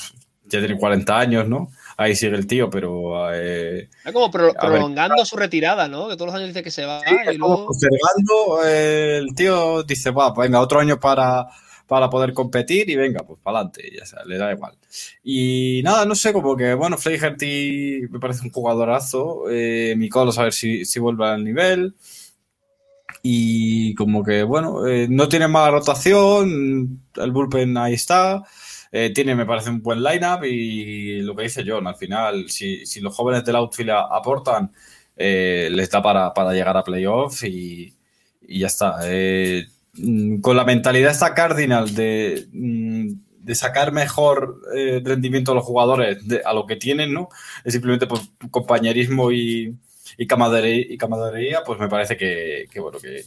ya 0.46 0.60
tiene 0.60 0.78
40 0.78 1.18
años, 1.20 1.48
¿no? 1.48 1.70
Ahí 1.98 2.16
sigue 2.16 2.36
el 2.36 2.48
tío, 2.48 2.70
pero... 2.70 3.34
Eh, 3.34 3.90
Está 3.98 4.14
como 4.14 4.30
pro, 4.30 4.54
prolongando 4.54 5.26
su 5.26 5.36
retirada, 5.36 5.88
¿no? 5.88 6.08
Que 6.08 6.16
todos 6.16 6.28
los 6.28 6.36
años 6.36 6.50
dice 6.50 6.64
que 6.64 6.72
se 6.72 6.86
va 6.86 7.02
sí, 7.02 7.16
y 7.34 7.38
luego... 7.38 7.66
Postergando, 7.66 8.66
eh, 8.66 9.18
el 9.18 9.34
tío 9.34 9.84
dice, 9.84 10.12
va, 10.12 10.34
pues 10.34 10.48
venga, 10.48 10.62
otro 10.62 10.80
año 10.80 11.00
para, 11.00 11.48
para 11.88 12.10
poder 12.10 12.34
competir 12.34 12.90
y 12.90 12.96
venga, 12.96 13.24
pues 13.26 13.40
para 13.42 13.60
adelante, 13.60 13.92
ya 13.98 14.06
sea, 14.06 14.24
le 14.26 14.38
da 14.38 14.52
igual. 14.52 14.74
Y 15.24 15.82
nada, 15.84 16.06
no 16.06 16.14
sé, 16.14 16.34
como 16.34 16.56
que, 16.56 16.74
bueno, 16.76 16.98
Flaherty 16.98 18.02
me 18.10 18.20
parece 18.20 18.44
un 18.44 18.52
jugadorazo, 18.52 19.46
eh, 19.50 19.96
Mikolos 19.98 20.38
a 20.38 20.44
ver 20.44 20.54
si, 20.54 20.86
si 20.86 21.00
vuelve 21.00 21.28
al 21.28 21.44
nivel, 21.44 21.96
y 23.30 23.94
como 23.96 24.24
que, 24.24 24.44
bueno, 24.44 24.88
eh, 24.88 25.08
no 25.10 25.28
tiene 25.28 25.50
mala 25.50 25.72
rotación, 25.72 27.02
el 27.16 27.32
bullpen 27.32 27.76
ahí 27.76 27.96
está, 27.96 28.44
eh, 28.90 29.12
tiene, 29.14 29.36
me 29.36 29.46
parece, 29.46 29.70
un 29.70 29.82
buen 29.82 30.02
lineup 30.02 30.46
y 30.46 31.20
lo 31.24 31.36
que 31.36 31.44
dice 31.44 31.66
John, 31.68 31.88
al 31.88 31.98
final, 31.98 32.50
si, 32.50 32.86
si 32.86 33.02
los 33.02 33.14
jóvenes 33.14 33.44
del 33.44 33.58
outfield 33.58 33.90
aportan, 33.92 34.72
eh, 35.18 35.68
les 35.74 35.90
da 35.90 36.02
para, 36.02 36.34
para, 36.34 36.54
llegar 36.54 36.78
a 36.78 36.84
playoff 36.86 37.44
y, 37.44 37.94
y 38.48 38.60
ya 38.60 38.68
está. 38.68 39.00
Eh, 39.04 39.68
con 40.42 40.56
la 40.56 40.64
mentalidad 40.64 41.12
esta 41.12 41.34
Cardinal 41.34 41.94
de, 41.94 42.48
de 42.52 43.56
sacar 43.56 43.92
mejor 43.92 44.62
rendimiento 45.04 45.52
a 45.52 45.56
los 45.56 45.66
jugadores 45.66 46.20
a 46.46 46.54
lo 46.54 46.66
que 46.66 46.76
tienen, 46.76 47.14
¿no? 47.14 47.30
Es 47.66 47.74
simplemente 47.74 48.06
por 48.06 48.20
compañerismo 48.52 49.32
y, 49.32 49.76
y 50.18 50.28
camaradería, 50.28 50.86
y 50.90 50.98
camaradería, 50.98 51.64
pues 51.66 51.80
me 51.80 51.88
parece 51.90 52.18
que, 52.18 52.68
que 52.72 52.80
bueno, 52.80 53.00
que, 53.00 53.26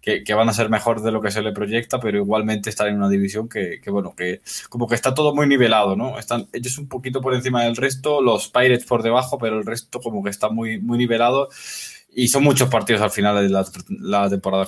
que, 0.00 0.24
que, 0.24 0.34
van 0.34 0.48
a 0.48 0.52
ser 0.52 0.68
mejor 0.68 1.02
de 1.02 1.12
lo 1.12 1.20
que 1.20 1.30
se 1.30 1.42
le 1.42 1.52
proyecta, 1.52 2.00
pero 2.00 2.18
igualmente 2.18 2.70
están 2.70 2.88
en 2.88 2.96
una 2.96 3.08
división 3.08 3.48
que, 3.48 3.80
que, 3.82 3.90
bueno, 3.90 4.14
que 4.14 4.40
como 4.68 4.86
que 4.86 4.94
está 4.94 5.14
todo 5.14 5.34
muy 5.34 5.46
nivelado, 5.46 5.96
¿no? 5.96 6.18
Están 6.18 6.48
ellos 6.52 6.78
un 6.78 6.88
poquito 6.88 7.20
por 7.20 7.34
encima 7.34 7.64
del 7.64 7.76
resto, 7.76 8.20
los 8.22 8.48
Pirates 8.48 8.86
por 8.86 9.02
debajo, 9.02 9.38
pero 9.38 9.58
el 9.58 9.66
resto 9.66 10.00
como 10.00 10.22
que 10.22 10.30
está 10.30 10.48
muy, 10.48 10.80
muy 10.80 10.98
nivelado. 10.98 11.48
Y 12.12 12.28
son 12.28 12.42
muchos 12.42 12.68
partidos 12.68 13.02
al 13.02 13.10
final 13.12 13.40
de 13.40 13.48
la, 13.48 13.64
la 14.00 14.28
temporada 14.28 14.66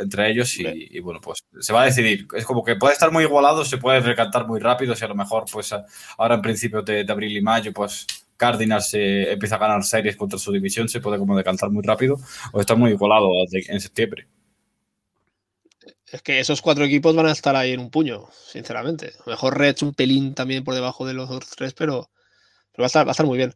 entre 0.00 0.30
ellos 0.30 0.58
y, 0.58 0.64
y, 0.66 1.00
bueno, 1.00 1.20
pues 1.20 1.40
se 1.60 1.72
va 1.74 1.82
a 1.82 1.84
decidir. 1.84 2.26
Es 2.34 2.46
como 2.46 2.64
que 2.64 2.76
puede 2.76 2.94
estar 2.94 3.12
muy 3.12 3.24
igualado, 3.24 3.64
se 3.66 3.76
puede 3.76 4.00
recantar 4.00 4.46
muy 4.46 4.60
rápido, 4.60 4.94
si 4.94 5.04
a 5.04 5.08
lo 5.08 5.14
mejor 5.14 5.44
pues 5.52 5.74
ahora 6.16 6.36
en 6.36 6.42
principio 6.42 6.80
de, 6.82 7.04
de 7.04 7.12
abril 7.12 7.36
y 7.36 7.42
mayo 7.42 7.72
pues 7.74 8.06
Cardinals 8.40 8.88
se 8.88 9.32
empieza 9.32 9.56
a 9.56 9.58
ganar 9.58 9.84
series 9.84 10.16
contra 10.16 10.38
su 10.38 10.50
división, 10.50 10.88
se 10.88 11.00
puede 11.00 11.18
como 11.18 11.36
decantar 11.36 11.68
muy 11.68 11.82
rápido 11.82 12.18
o 12.52 12.60
está 12.60 12.74
muy 12.74 12.92
igualado 12.92 13.28
en 13.52 13.80
septiembre. 13.80 14.26
Es 16.06 16.22
que 16.22 16.40
esos 16.40 16.62
cuatro 16.62 16.84
equipos 16.84 17.14
van 17.14 17.26
a 17.26 17.32
estar 17.32 17.54
ahí 17.54 17.72
en 17.72 17.80
un 17.80 17.90
puño, 17.90 18.30
sinceramente. 18.32 19.08
A 19.08 19.22
lo 19.26 19.32
mejor 19.32 19.58
Reds 19.58 19.82
un 19.82 19.92
pelín 19.92 20.34
también 20.34 20.64
por 20.64 20.74
debajo 20.74 21.06
de 21.06 21.12
los 21.12 21.28
otros 21.28 21.50
tres, 21.54 21.74
pero, 21.74 22.10
va, 22.78 22.84
a 22.84 22.86
estar, 22.86 23.06
va, 23.06 23.10
a 23.10 23.12
estar, 23.12 23.26
muy 23.26 23.36
bien. 23.36 23.54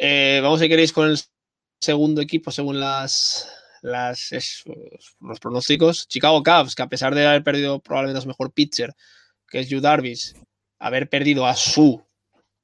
Eh, 0.00 0.40
vamos, 0.42 0.58
si 0.58 0.68
queréis, 0.70 0.92
con 0.92 1.10
el 1.10 1.18
segundo 1.78 2.22
equipo 2.22 2.50
según 2.50 2.80
las, 2.80 3.46
los 3.82 5.40
pronósticos. 5.40 6.08
Chicago 6.08 6.42
Cubs, 6.42 6.74
que 6.74 6.82
a 6.82 6.88
pesar 6.88 7.14
de 7.14 7.26
haber 7.26 7.44
perdido 7.44 7.78
probablemente 7.78 8.18
a 8.18 8.22
su 8.22 8.28
mejor 8.28 8.52
pitcher, 8.52 8.94
que 9.48 9.60
es 9.60 9.68
Yu 9.68 9.82
Darvish, 9.82 10.32
haber 10.78 11.10
perdido 11.10 11.46
a 11.46 11.54
su 11.54 12.03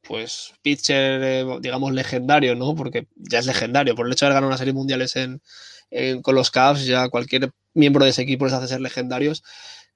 pues 0.02 0.54
pitcher, 0.62 1.22
eh, 1.22 1.46
digamos, 1.60 1.92
legendario, 1.92 2.54
¿no? 2.54 2.74
Porque 2.74 3.06
ya 3.16 3.38
es 3.38 3.46
legendario. 3.46 3.94
Por 3.94 4.06
el 4.06 4.12
hecho 4.12 4.24
de 4.24 4.28
haber 4.28 4.36
ganado 4.36 4.48
una 4.48 4.58
serie 4.58 4.72
mundiales 4.72 5.16
en, 5.16 5.40
con 6.22 6.34
los 6.34 6.50
Cavs, 6.50 6.86
ya 6.86 7.08
cualquier 7.08 7.50
miembro 7.74 8.04
de 8.04 8.10
ese 8.10 8.22
equipo 8.22 8.44
les 8.44 8.54
hace 8.54 8.68
ser 8.68 8.80
legendarios, 8.80 9.42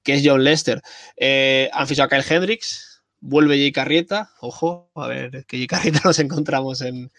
que 0.03 0.13
es 0.13 0.21
John 0.23 0.43
Lester. 0.43 0.81
Eh, 1.17 1.69
han 1.73 1.87
fichado 1.87 2.07
a 2.07 2.09
Kyle 2.09 2.35
Hendricks, 2.35 3.03
vuelve 3.19 3.57
Jay 3.57 3.71
Carrieta, 3.71 4.31
ojo, 4.39 4.89
a 4.95 5.07
ver, 5.07 5.45
que 5.45 5.57
Jay 5.57 5.67
Carrieta 5.67 6.01
nos 6.05 6.19
encontramos 6.19 6.81
en, 6.81 7.11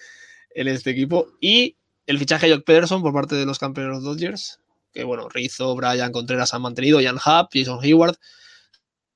en 0.51 0.69
este 0.69 0.91
equipo, 0.91 1.29
y 1.41 1.77
el 2.07 2.19
fichaje 2.19 2.47
de 2.47 2.55
Jock 2.55 2.65
Pederson 2.65 3.03
por 3.03 3.13
parte 3.13 3.35
de 3.35 3.47
los 3.47 3.59
campeones 3.59 4.03
Dodgers, 4.03 4.61
que 4.93 5.05
bueno, 5.05 5.29
Rizzo, 5.29 5.75
Brian 5.75 6.13
Contreras 6.13 6.55
han 6.55 6.63
mantenido, 6.63 7.01
Jan 7.03 7.17
Hub, 7.17 7.49
Jason 7.53 7.81
Hayward, 7.83 8.17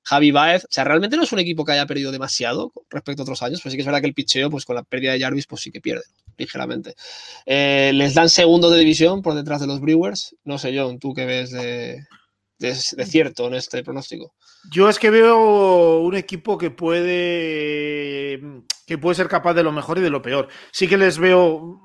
Javi 0.03 0.31
Baez. 0.31 0.65
O 0.65 0.67
sea, 0.69 0.83
realmente 0.83 1.17
no 1.17 1.23
es 1.23 1.31
un 1.31 1.39
equipo 1.39 1.65
que 1.65 1.73
haya 1.73 1.85
perdido 1.85 2.11
demasiado 2.11 2.71
respecto 2.89 3.21
a 3.21 3.23
otros 3.23 3.41
años, 3.43 3.59
pero 3.61 3.71
sí 3.71 3.77
que 3.77 3.81
es 3.81 3.85
verdad 3.85 4.01
que 4.01 4.07
el 4.07 4.13
picheo, 4.13 4.49
pues 4.49 4.65
con 4.65 4.75
la 4.75 4.83
pérdida 4.83 5.13
de 5.13 5.19
Jarvis, 5.19 5.47
pues 5.47 5.61
sí 5.61 5.71
que 5.71 5.81
pierde 5.81 6.03
ligeramente. 6.37 6.95
Eh, 7.45 7.91
les 7.93 8.13
dan 8.13 8.29
segundo 8.29 8.69
de 8.69 8.79
división 8.79 9.21
por 9.21 9.35
detrás 9.35 9.61
de 9.61 9.67
los 9.67 9.79
Brewers. 9.79 10.35
No 10.43 10.57
sé, 10.57 10.77
John, 10.77 10.99
tú 10.99 11.13
qué 11.13 11.25
ves 11.25 11.51
de, 11.51 12.05
de, 12.61 12.75
cierto 12.75 13.47
en 13.47 13.55
este 13.55 13.83
pronóstico. 13.83 14.33
Yo 14.71 14.89
es 14.89 14.99
que 14.99 15.09
veo 15.09 15.99
un 15.99 16.15
equipo 16.15 16.57
que 16.57 16.69
puede 16.69 18.39
que 18.85 18.97
puede 18.97 19.15
ser 19.15 19.27
capaz 19.27 19.53
de 19.53 19.63
lo 19.63 19.71
mejor 19.71 19.97
y 19.97 20.01
de 20.01 20.09
lo 20.09 20.21
peor. 20.21 20.47
Sí 20.71 20.87
que 20.87 20.97
les 20.97 21.17
veo 21.17 21.81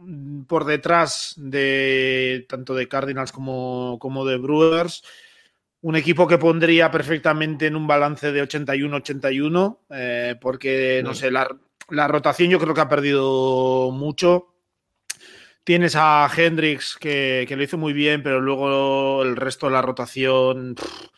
por 0.47 0.65
detrás 0.65 1.35
de 1.37 2.47
tanto 2.49 2.75
de 2.75 2.89
Cardinals 2.89 3.33
como, 3.33 3.99
como 4.01 4.25
de 4.25 4.37
Brewers. 4.37 5.03
Un 5.83 5.97
equipo 5.97 6.27
que 6.27 6.39
pondría 6.39 6.91
perfectamente 6.91 7.67
en 7.67 7.77
un 7.77 7.87
balance 7.87 8.33
de 8.33 8.43
81-81, 8.43 9.79
eh, 9.91 10.35
porque, 10.41 11.03
no 11.05 11.15
sé, 11.15 11.31
la, 11.31 11.49
la 11.91 12.09
rotación 12.09 12.51
yo 12.51 12.59
creo 12.59 12.75
que 12.75 12.81
ha 12.81 12.89
perdido 12.89 13.91
mucho. 13.93 14.55
Tienes 15.63 15.95
a 15.97 16.29
Hendrix, 16.35 16.97
que, 16.97 17.45
que 17.49 17.57
lo 17.57 17.63
hizo 17.63 17.77
muy 17.77 17.93
bien, 17.93 18.23
pero 18.23 18.41
luego 18.41 19.23
el 19.23 19.37
resto 19.37 19.67
de 19.67 19.73
la 19.73 19.83
rotación. 19.83 20.75
pff, 20.75 21.09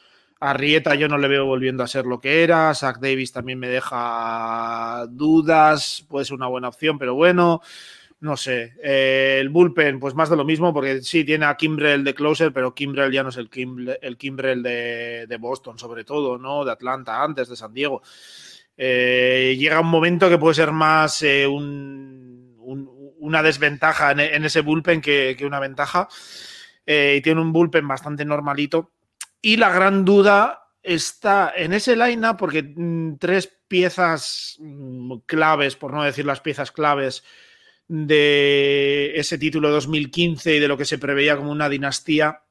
a 0.41 0.53
Rieta 0.53 0.95
yo 0.95 1.09
no 1.09 1.19
le 1.19 1.29
veo 1.29 1.47
volviendo 1.47 1.83
a 1.83 1.89
ser 1.89 2.07
lo 2.07 2.21
que 2.21 2.45
era. 2.45 2.75
Zach 2.75 2.99
Davis 3.01 3.33
también 3.33 3.59
me 3.59 3.69
deja 3.69 5.05
dudas. 5.11 6.05
Puede 6.09 6.25
ser 6.25 6.37
una 6.37 6.47
buena 6.47 6.69
opción, 6.69 6.99
pero 6.99 7.15
bueno. 7.15 7.61
No 8.21 8.37
sé. 8.37 8.75
Eh, 8.83 9.39
el 9.41 9.49
bullpen, 9.49 10.01
pues 10.01 10.15
más 10.15 10.29
de 10.29 10.37
lo 10.37 10.45
mismo, 10.45 10.75
porque 10.75 11.03
sí 11.03 11.25
tiene 11.25 11.45
a 11.47 11.57
Kimbrell 11.57 12.03
de 12.03 12.15
closer, 12.15 12.53
pero 12.53 12.75
Kimbrell 12.75 13.13
ya 13.13 13.23
no 13.23 13.29
es 13.29 13.37
el, 13.37 13.49
Kimble- 13.49 13.99
el 14.03 14.17
Kimbrell 14.17 14.61
de, 14.63 15.27
de 15.29 15.37
Boston, 15.37 15.79
sobre 15.79 16.03
todo, 16.05 16.37
¿no? 16.37 16.65
De 16.65 16.73
Atlanta 16.73 17.23
antes, 17.23 17.49
de 17.49 17.55
San 17.57 17.73
Diego. 17.73 18.03
Eh, 18.77 19.57
llega 19.59 19.81
un 19.81 19.87
momento 19.89 20.29
que 20.29 20.39
puede 20.39 20.55
ser 20.55 20.73
más 20.73 21.23
eh, 21.23 21.47
un- 21.47 22.57
un- 22.59 22.91
una 23.21 23.43
desventaja 23.43 24.13
en, 24.13 24.45
ese 24.45 24.61
bullpen 24.63 25.01
que, 25.01 25.35
que 25.39 25.47
una 25.47 25.61
ventaja. 25.61 26.09
Y 26.87 27.21
tiene 27.21 27.41
un 27.41 27.53
bullpen 27.53 27.87
bastante 27.87 28.25
normalito. 28.25 28.93
Y 29.43 29.57
la 29.59 29.71
gran 29.71 30.05
duda 30.05 30.71
está 30.83 31.53
en 31.55 31.73
ese 31.73 31.95
line 31.97 32.35
porque 32.39 32.63
mm, 32.63 33.17
tres 33.19 33.47
piezas 33.69 34.57
mm, 34.61 35.19
claves, 35.27 35.77
por 35.77 35.93
no 35.93 36.03
decir 36.03 36.25
las 36.25 36.41
piezas 36.41 36.73
claves, 36.73 37.25
de 37.89 39.13
ese 39.19 39.39
título 39.39 39.71
2015 39.71 40.57
y 40.57 40.61
de 40.61 40.69
lo 40.69 40.77
que 40.77 40.85
se 40.85 40.99
preveía 40.99 41.37
como 41.37 41.51
una 41.51 41.69
dinastía, 41.69 42.43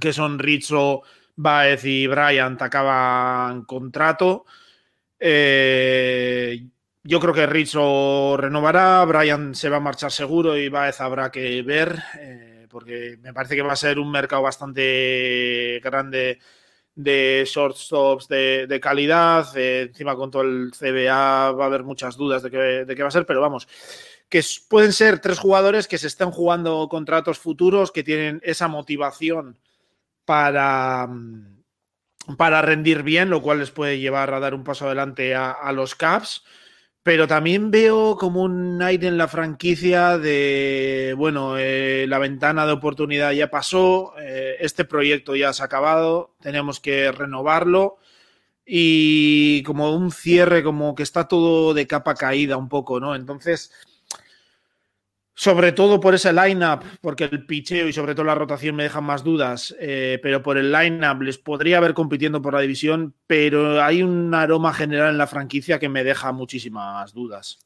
que 0.00 0.12
son 0.12 0.38
Rizzo, 0.38 1.02
Baez 1.36 1.84
y 1.84 2.06
Bryant, 2.06 2.60
acaban 2.60 3.64
contrato. 3.64 4.44
Eh, 5.18 6.66
yo 7.04 7.20
creo 7.20 7.32
que 7.32 7.46
Rizzo 7.46 8.36
renovará, 8.36 9.04
Bryant 9.04 9.54
se 9.54 9.68
va 9.68 9.76
a 9.76 9.80
marchar 9.80 10.10
seguro 10.10 10.56
y 10.56 10.68
Baez 10.68 11.00
habrá 11.00 11.30
que 11.30 11.62
ver, 11.62 11.96
eh, 12.18 12.66
porque 12.68 13.18
me 13.22 13.32
parece 13.32 13.54
que 13.54 13.62
va 13.62 13.74
a 13.74 13.76
ser 13.76 13.98
un 14.00 14.10
mercado 14.10 14.42
bastante 14.42 15.80
grande 15.82 16.40
de 16.96 17.44
shortstops 17.46 18.26
de, 18.26 18.66
de 18.66 18.80
calidad. 18.80 19.46
eh, 19.56 19.82
encima 19.88 20.16
con 20.16 20.30
todo 20.30 20.42
el 20.42 20.72
CBA 20.72 21.52
va 21.52 21.64
a 21.64 21.66
haber 21.66 21.84
muchas 21.84 22.16
dudas 22.16 22.42
de 22.42 22.50
qué, 22.50 22.56
de 22.56 22.96
qué 22.96 23.02
va 23.02 23.08
a 23.08 23.12
ser, 23.12 23.26
pero 23.26 23.40
vamos, 23.40 23.68
que 24.28 24.42
pueden 24.68 24.92
ser 24.92 25.20
tres 25.20 25.38
jugadores 25.38 25.88
que 25.88 25.98
se 25.98 26.08
estén 26.08 26.30
jugando 26.30 26.88
contratos 26.88 27.38
futuros, 27.38 27.92
que 27.92 28.02
tienen 28.02 28.40
esa 28.44 28.68
motivación 28.68 29.58
para, 30.24 31.06
mm, 31.06 31.64
para 32.36 32.62
rendir 32.62 33.02
bien, 33.02 33.30
lo 33.30 33.42
cual 33.42 33.60
les 33.60 33.70
puede 33.70 33.98
llevar 33.98 34.34
a 34.34 34.40
dar 34.40 34.54
un 34.54 34.64
paso 34.64 34.86
adelante 34.86 35.34
a, 35.34 35.52
a 35.52 35.72
los 35.72 35.94
Caps. 35.94 36.42
Pero 37.06 37.28
también 37.28 37.70
veo 37.70 38.16
como 38.16 38.42
un 38.42 38.82
aire 38.82 39.06
en 39.06 39.16
la 39.16 39.28
franquicia 39.28 40.18
de, 40.18 41.14
bueno, 41.16 41.56
eh, 41.56 42.04
la 42.08 42.18
ventana 42.18 42.66
de 42.66 42.72
oportunidad 42.72 43.30
ya 43.30 43.48
pasó, 43.48 44.14
eh, 44.18 44.56
este 44.58 44.84
proyecto 44.84 45.36
ya 45.36 45.52
se 45.52 45.62
ha 45.62 45.66
acabado, 45.66 46.34
tenemos 46.40 46.80
que 46.80 47.12
renovarlo 47.12 47.98
y 48.66 49.62
como 49.62 49.94
un 49.94 50.10
cierre, 50.10 50.64
como 50.64 50.96
que 50.96 51.04
está 51.04 51.28
todo 51.28 51.74
de 51.74 51.86
capa 51.86 52.16
caída 52.16 52.56
un 52.56 52.68
poco, 52.68 52.98
¿no? 52.98 53.14
Entonces, 53.14 53.70
sobre 55.38 55.72
todo 55.72 56.00
por 56.00 56.14
ese 56.14 56.32
lineup, 56.32 56.82
porque 57.02 57.24
el 57.24 57.44
picheo 57.44 57.86
y 57.86 57.92
sobre 57.92 58.14
todo 58.14 58.24
la 58.24 58.34
rotación 58.34 58.74
me 58.74 58.84
dejan 58.84 59.04
más 59.04 59.22
dudas, 59.22 59.76
eh, 59.78 60.18
pero 60.22 60.42
por 60.42 60.56
el 60.56 60.72
lineup 60.72 61.20
les 61.20 61.36
podría 61.36 61.76
haber 61.76 61.92
compitiendo 61.92 62.40
por 62.40 62.54
la 62.54 62.60
división, 62.60 63.14
pero 63.26 63.82
hay 63.82 64.02
un 64.02 64.34
aroma 64.34 64.72
general 64.72 65.10
en 65.10 65.18
la 65.18 65.26
franquicia 65.26 65.78
que 65.78 65.90
me 65.90 66.04
deja 66.04 66.32
muchísimas 66.32 67.12
dudas. 67.12 67.58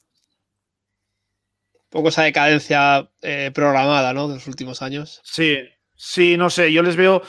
Un 1.75 1.91
poco 1.91 2.09
esa 2.09 2.25
decadencia 2.25 3.09
eh, 3.23 3.53
programada, 3.55 4.13
¿no? 4.13 4.27
De 4.27 4.35
los 4.35 4.49
últimos 4.49 4.83
años. 4.83 5.21
Sí, 5.23 5.59
sí, 5.95 6.37
no 6.37 6.51
sé, 6.51 6.73
yo 6.73 6.83
les 6.83 6.97
veo. 6.97 7.23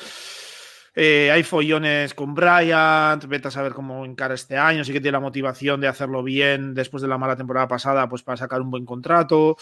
eh, 0.95 1.29
hay 1.31 1.43
follones 1.43 2.13
con 2.15 2.33
Bryant, 2.33 3.25
vete 3.25 3.47
a 3.47 3.51
saber 3.51 3.73
cómo 3.73 4.05
encara 4.05 4.33
este 4.33 4.57
año, 4.57 4.83
sí 4.83 4.91
que 4.91 4.99
tiene 4.99 5.13
la 5.13 5.19
motivación 5.19 5.79
de 5.79 5.87
hacerlo 5.87 6.23
bien 6.23 6.73
después 6.73 7.01
de 7.01 7.07
la 7.07 7.17
mala 7.17 7.35
temporada 7.35 7.67
pasada, 7.67 8.09
pues 8.09 8.23
para 8.23 8.37
sacar 8.37 8.59
un 8.61 8.71
buen 8.71 8.85
contrato. 8.85 9.55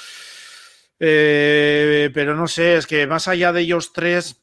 Eh, 0.99 2.09
pero 2.13 2.35
no 2.35 2.47
sé, 2.47 2.75
es 2.77 2.87
que 2.87 3.07
más 3.07 3.27
allá 3.27 3.53
de 3.53 3.61
ellos 3.61 3.93
tres, 3.93 4.41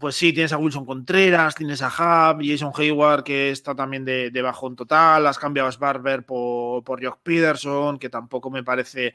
pues 0.00 0.14
sí, 0.16 0.32
tienes 0.32 0.52
a 0.52 0.58
Wilson 0.58 0.86
Contreras, 0.86 1.54
tienes 1.54 1.82
a 1.82 1.88
Hub, 1.88 2.42
Jason 2.44 2.72
Hayward, 2.76 3.24
que 3.24 3.50
está 3.50 3.74
también 3.74 4.04
de, 4.04 4.30
de 4.30 4.42
bajón 4.42 4.76
total, 4.76 5.26
has 5.26 5.38
cambiado 5.38 5.68
a 5.68 5.72
Barber 5.78 6.24
por, 6.24 6.82
por 6.84 7.04
Jock 7.04 7.20
Peterson, 7.22 7.98
que 7.98 8.08
tampoco 8.08 8.50
me 8.50 8.62
parece 8.64 9.14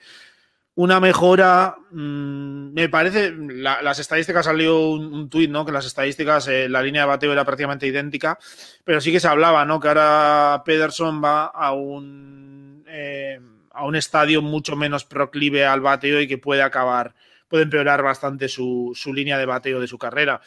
una 0.76 1.00
mejora. 1.00 1.76
mm, 1.92 2.74
me 2.74 2.90
parece, 2.90 3.34
la- 3.38 3.82
las 3.82 4.00
estadísticas 4.00 4.46
salió 4.46 4.90
un, 4.92 5.14
un 5.14 5.30
tuit, 5.30 5.50
¿no? 5.50 5.66
Que 5.66 5.72
las 5.72 5.86
estadísticas, 5.86 6.48
eh, 6.50 6.70
la 6.70 6.82
línea 6.84 7.04
de 7.04 7.08
bateo 7.08 7.34
era 7.34 7.46
prácticamente 7.46 7.88
idéntica, 7.88 8.38
pero 8.84 9.02
sí 9.02 9.12
que 9.12 9.20
se 9.20 9.28
hablaba, 9.28 9.66
¿no? 9.66 9.80
Que 9.80 9.88
ahora 9.90 10.62
Pederson 10.66 11.24
va 11.24 11.46
a 11.48 11.74
un, 11.74 12.84
eh, 12.88 13.40
a 13.78 13.86
un 13.86 13.96
estadio 13.96 14.42
mucho 14.42 14.76
menos 14.76 15.06
proclive 15.06 15.66
al 15.66 15.82
bateo 15.82 16.20
y 16.20 16.28
que 16.28 16.40
puede 16.40 16.64
acabar, 16.64 17.14
puede 17.48 17.64
empeorar 17.64 18.02
bastante 18.02 18.50
su, 18.50 18.92
su 18.96 19.14
línea 19.14 19.38
de 19.38 19.46
bateo 19.46 19.80
de 19.80 19.88
su 19.88 20.00
carrera. 20.00 20.42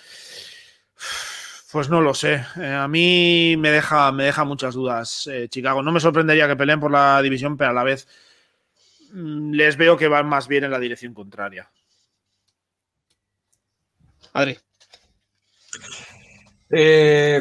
Pues 1.71 1.89
no 1.89 2.01
lo 2.01 2.13
sé. 2.13 2.45
Eh, 2.61 2.67
a 2.67 2.89
mí 2.89 3.55
me 3.57 3.71
deja, 3.71 4.11
me 4.11 4.25
deja 4.25 4.43
muchas 4.45 4.75
dudas 4.75 5.29
eh, 5.29 5.47
Chicago. 5.49 5.83
No 5.83 5.93
me 5.93 6.01
sorprendería 6.01 6.49
que 6.49 6.57
peleen 6.57 6.81
por 6.81 6.91
la 6.91 7.23
división, 7.23 7.57
pero 7.57 7.71
a 7.71 7.75
la 7.75 7.85
vez 7.85 8.09
mm, 9.13 9.53
les 9.53 9.77
veo 9.77 9.97
que 9.97 10.09
van 10.09 10.27
más 10.27 10.49
bien 10.49 10.65
en 10.65 10.73
la 10.73 10.81
dirección 10.81 11.15
contraria. 11.15 11.71
Adri. 14.33 14.59
Eh, 16.71 17.41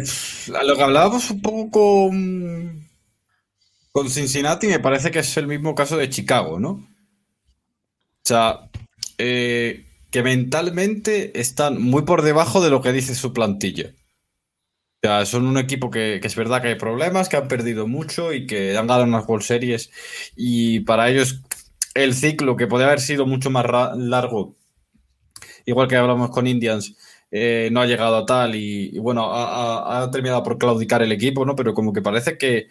a 0.56 0.64
lo 0.64 0.76
que 0.76 0.84
hablábamos 0.84 1.30
un 1.32 1.42
poco 1.42 1.72
con, 1.72 2.89
con 3.92 4.10
Cincinnati, 4.10 4.66
me 4.68 4.80
parece 4.80 5.12
que 5.12 5.20
es 5.20 5.38
el 5.38 5.46
mismo 5.48 5.76
caso 5.76 5.96
de 5.98 6.10
Chicago, 6.10 6.60
¿no? 6.60 6.70
O 6.72 6.88
sea, 8.24 8.70
eh, 9.18 9.86
que 10.12 10.24
mentalmente 10.24 11.40
están 11.40 11.82
muy 11.82 12.04
por 12.04 12.22
debajo 12.22 12.62
de 12.62 12.70
lo 12.70 12.82
que 12.82 12.94
dice 12.94 13.16
su 13.16 13.34
plantilla. 13.34 13.94
O 15.02 15.08
sea, 15.08 15.26
son 15.26 15.46
un 15.48 15.58
equipo 15.58 15.90
que, 15.90 16.20
que 16.22 16.28
es 16.28 16.36
verdad 16.36 16.62
que 16.62 16.70
hay 16.70 16.76
problemas, 16.76 17.30
que 17.30 17.38
han 17.38 17.48
perdido 17.48 17.88
mucho 17.88 18.34
y 18.34 18.46
que 18.46 18.78
han 18.78 18.88
ganado 18.88 19.04
unas 19.06 19.26
World. 19.28 19.82
Y 20.36 20.82
para 20.82 21.10
ellos, 21.10 21.42
el 21.94 22.14
ciclo 22.14 22.58
que 22.58 22.68
podría 22.68 22.88
haber 22.88 23.00
sido 23.02 23.26
mucho 23.26 23.50
más 23.50 23.66
largo, 23.98 24.58
igual 25.66 25.88
que 25.88 25.96
hablamos 25.96 26.30
con 26.30 26.48
Indians, 26.48 26.96
eh, 27.32 27.70
no 27.72 27.82
ha 27.82 27.86
llegado 27.86 28.18
a 28.18 28.26
tal 28.26 28.56
y, 28.56 28.98
bueno, 29.00 29.32
ha- 29.34 30.02
ha 30.04 30.12
terminado 30.12 30.44
por 30.44 30.58
claudicar 30.58 31.02
el 31.04 31.12
equipo, 31.12 31.46
¿no? 31.46 31.56
Pero 31.56 31.74
como 31.74 31.94
que 31.94 32.02
parece 32.02 32.38
que, 32.38 32.68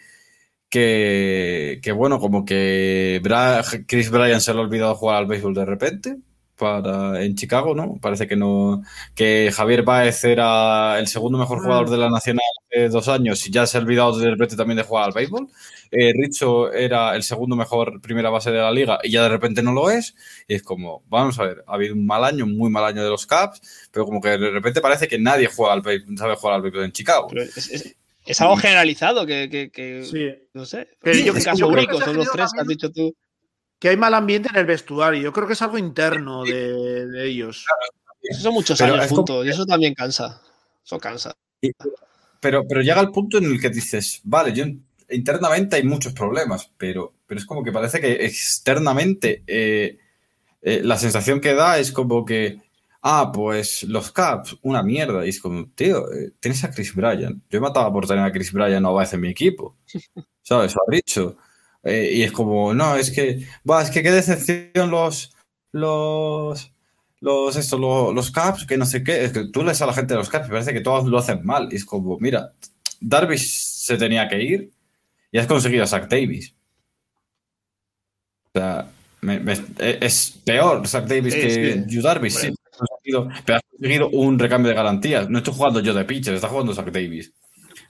que, 0.69 1.79
que, 1.83 1.91
bueno, 1.91 2.19
como 2.19 2.45
que 2.45 3.19
Bra- 3.23 3.85
Chris 3.87 4.09
Bryan 4.11 4.41
se 4.41 4.53
le 4.53 4.59
ha 4.59 4.63
olvidado 4.63 4.95
jugar 4.95 5.17
al 5.17 5.25
béisbol 5.27 5.53
de 5.53 5.65
repente 5.65 6.17
para, 6.57 7.23
en 7.23 7.35
Chicago, 7.35 7.73
¿no? 7.73 7.95
Parece 8.01 8.27
que 8.27 8.35
no, 8.35 8.83
que 9.15 9.49
Javier 9.53 9.83
Báez 9.83 10.23
era 10.25 10.99
el 10.99 11.07
segundo 11.07 11.37
mejor 11.37 11.61
jugador 11.61 11.89
de 11.89 11.97
la 11.97 12.09
Nacional 12.09 12.43
hace 12.69 12.89
dos 12.89 13.07
años 13.07 13.47
y 13.47 13.51
ya 13.51 13.65
se 13.65 13.77
ha 13.77 13.81
olvidado 13.81 14.17
de 14.19 14.29
repente 14.29 14.57
también 14.57 14.75
de 14.77 14.83
jugar 14.83 15.05
al 15.05 15.13
béisbol. 15.13 15.47
Eh, 15.91 16.11
Richo 16.13 16.71
era 16.71 17.15
el 17.15 17.23
segundo 17.23 17.55
mejor 17.55 17.99
primera 18.01 18.29
base 18.29 18.51
de 18.51 18.59
la 18.59 18.71
liga 18.71 18.99
y 19.03 19.09
ya 19.11 19.23
de 19.23 19.29
repente 19.29 19.63
no 19.63 19.71
lo 19.71 19.89
es. 19.89 20.15
Y 20.47 20.55
es 20.55 20.61
como, 20.63 21.01
vamos 21.07 21.39
a 21.39 21.43
ver, 21.45 21.63
ha 21.65 21.73
habido 21.75 21.95
un 21.95 22.05
mal 22.05 22.23
año, 22.25 22.43
un 22.45 22.57
muy 22.57 22.69
mal 22.69 22.83
año 22.83 23.03
de 23.03 23.09
los 23.09 23.25
Caps, 23.25 23.89
pero 23.91 24.05
como 24.05 24.21
que 24.21 24.29
de 24.37 24.51
repente 24.51 24.81
parece 24.81 25.07
que 25.07 25.17
nadie 25.17 25.47
juega 25.47 25.73
al 25.73 25.81
béisbol, 25.81 26.17
sabe 26.17 26.35
jugar 26.35 26.55
al 26.55 26.61
béisbol 26.61 26.83
en 26.83 26.91
Chicago. 26.91 27.27
Pero 27.29 27.43
es, 27.43 27.57
es- 27.69 27.95
es 28.31 28.41
algo 28.41 28.55
generalizado 28.57 29.25
que, 29.25 29.49
que- 29.49 29.69
que- 29.71 30.03
Sí. 30.03 30.47
no 30.53 30.65
sé. 30.65 30.87
Pero 31.01 31.17
yo 31.19 31.33
creo- 31.33 31.43
caso 31.45 31.57
yo 31.57 31.67
único, 31.67 31.97
que 31.99 32.05
son 32.05 32.15
los 32.17 32.31
tres 32.31 32.51
que 32.53 32.61
has 32.61 32.67
dicho 32.67 32.91
tú. 32.91 33.13
que 33.79 33.87
hay 33.89 33.95
mal 33.97 34.13
ambiente 34.13 34.49
en 34.51 34.57
el 34.57 34.65
vestuario. 34.65 35.21
Yo 35.21 35.31
creo 35.31 35.47
que 35.47 35.53
es 35.53 35.61
algo 35.61 35.77
interno 35.77 36.43
de, 36.43 37.07
de 37.07 37.27
ellos. 37.29 37.65
Eso 38.21 38.41
son 38.41 38.53
muchos 38.53 38.77
Pero 38.77 38.95
años 38.95 39.07
como- 39.07 39.43
y 39.45 39.49
eso 39.49 39.65
también 39.65 39.93
cansa. 39.93 40.41
Eso 40.85 40.97
cansa. 40.99 41.33
Pero, 42.41 42.65
pero 42.67 42.81
llega 42.81 42.99
el 42.99 43.11
punto 43.11 43.37
en 43.37 43.45
el 43.45 43.61
que 43.61 43.69
dices, 43.69 44.19
vale, 44.25 44.51
yo 44.53 44.65
internamente 45.09 45.77
hay 45.77 45.83
muchos 45.83 46.11
problemas, 46.13 46.69
pero, 46.77 47.13
pero 47.25 47.39
es 47.39 47.45
como 47.45 47.63
que 47.63 47.71
parece 47.71 48.01
que 48.01 48.25
externamente 48.25 49.43
eh, 49.47 49.97
eh, 50.61 50.81
la 50.83 50.97
sensación 50.97 51.39
que 51.39 51.53
da 51.53 51.79
es 51.79 51.91
como 51.93 52.25
que, 52.25 52.59
ah, 53.01 53.31
pues 53.33 53.83
los 53.83 54.11
Caps, 54.11 54.57
una 54.61 54.83
mierda. 54.83 55.25
Y 55.25 55.29
es 55.29 55.39
como, 55.41 55.67
tío, 55.75 56.11
eh, 56.13 56.31
tienes 56.39 56.63
a 56.63 56.71
Chris 56.71 56.93
Bryan. 56.95 57.41
Yo 57.49 57.61
mataba 57.61 57.91
por 57.91 58.07
tener 58.07 58.23
a 58.23 58.31
Chris 58.31 58.51
Bryan 58.51 58.85
o 58.85 58.95
a 58.97 59.01
veces 59.01 59.15
en 59.15 59.21
mi 59.21 59.29
equipo. 59.29 59.77
¿Sabes? 60.43 60.75
Lo 60.75 60.81
ha 60.87 60.95
dicho. 60.95 61.37
Eh, 61.83 62.11
y 62.15 62.23
es 62.23 62.31
como, 62.31 62.73
no, 62.73 62.95
es 62.95 63.11
que, 63.11 63.45
va, 63.69 63.81
es 63.81 63.89
que 63.91 64.03
qué 64.03 64.11
decepción 64.11 64.91
los, 64.91 65.33
los, 65.71 66.73
los, 67.21 67.55
esto, 67.55 67.77
los, 67.77 68.13
los 68.13 68.31
Caps, 68.31 68.65
que 68.65 68.77
no 68.77 68.85
sé 68.85 69.03
qué. 69.03 69.23
Es 69.25 69.31
que 69.31 69.45
tú 69.49 69.63
lees 69.63 69.81
a 69.81 69.85
la 69.85 69.93
gente 69.93 70.13
de 70.13 70.17
los 70.19 70.29
Caps 70.29 70.47
y 70.47 70.51
parece 70.51 70.73
que 70.73 70.81
todos 70.81 71.05
lo 71.05 71.17
hacen 71.17 71.45
mal. 71.45 71.69
Y 71.71 71.75
es 71.77 71.85
como, 71.85 72.17
mira, 72.19 72.53
Darvish 72.99 73.47
se 73.63 73.97
tenía 73.97 74.27
que 74.27 74.41
ir 74.43 74.71
y 75.31 75.37
has 75.37 75.47
conseguido 75.47 75.83
a 75.83 75.87
Zach 75.87 76.09
Davis. 76.09 76.53
O 78.53 78.59
sea, 78.59 78.89
me- 79.21 79.39
me- 79.39 79.57
es 79.79 80.31
peor 80.43 80.87
Zach 80.87 81.05
Davis 81.05 81.33
Sí, 81.33 81.39
que 81.41 81.73
sí. 81.73 81.83
Yu 81.87 82.01
Darvish. 82.01 82.33
Sí, 82.33 82.53
conseguido- 83.11 83.43
pero 83.45 83.57
has 83.57 83.63
conseguido 83.71 84.09
un 84.09 84.39
recambio 84.39 84.69
de 84.69 84.75
garantías. 84.75 85.29
No 85.29 85.37
estoy 85.39 85.53
jugando 85.53 85.79
yo 85.81 85.93
de 85.93 86.05
pitcher, 86.05 86.33
está 86.33 86.47
jugando 86.49 86.73
Zach 86.73 86.85
Davis. 86.91 87.33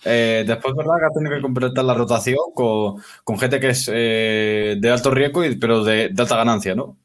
Eh, 0.06 0.44
después, 0.48 0.74
verdad 0.76 0.94
que 1.00 1.06
ha 1.06 1.10
tenido 1.14 1.36
que 1.36 1.42
completar 1.42 1.84
la 1.84 1.94
rotación 1.94 2.38
con, 2.56 2.96
con 3.24 3.38
gente 3.38 3.60
que 3.60 3.70
es 3.70 3.90
eh, 3.94 4.78
de 4.80 4.90
alto 4.92 5.12
riesgo, 5.12 5.44
y- 5.44 5.56
pero 5.58 5.84
de, 5.84 6.10
de 6.10 6.22
alta 6.22 6.38
ganancia, 6.38 6.74
¿no? 6.76 6.84
O 6.84 6.98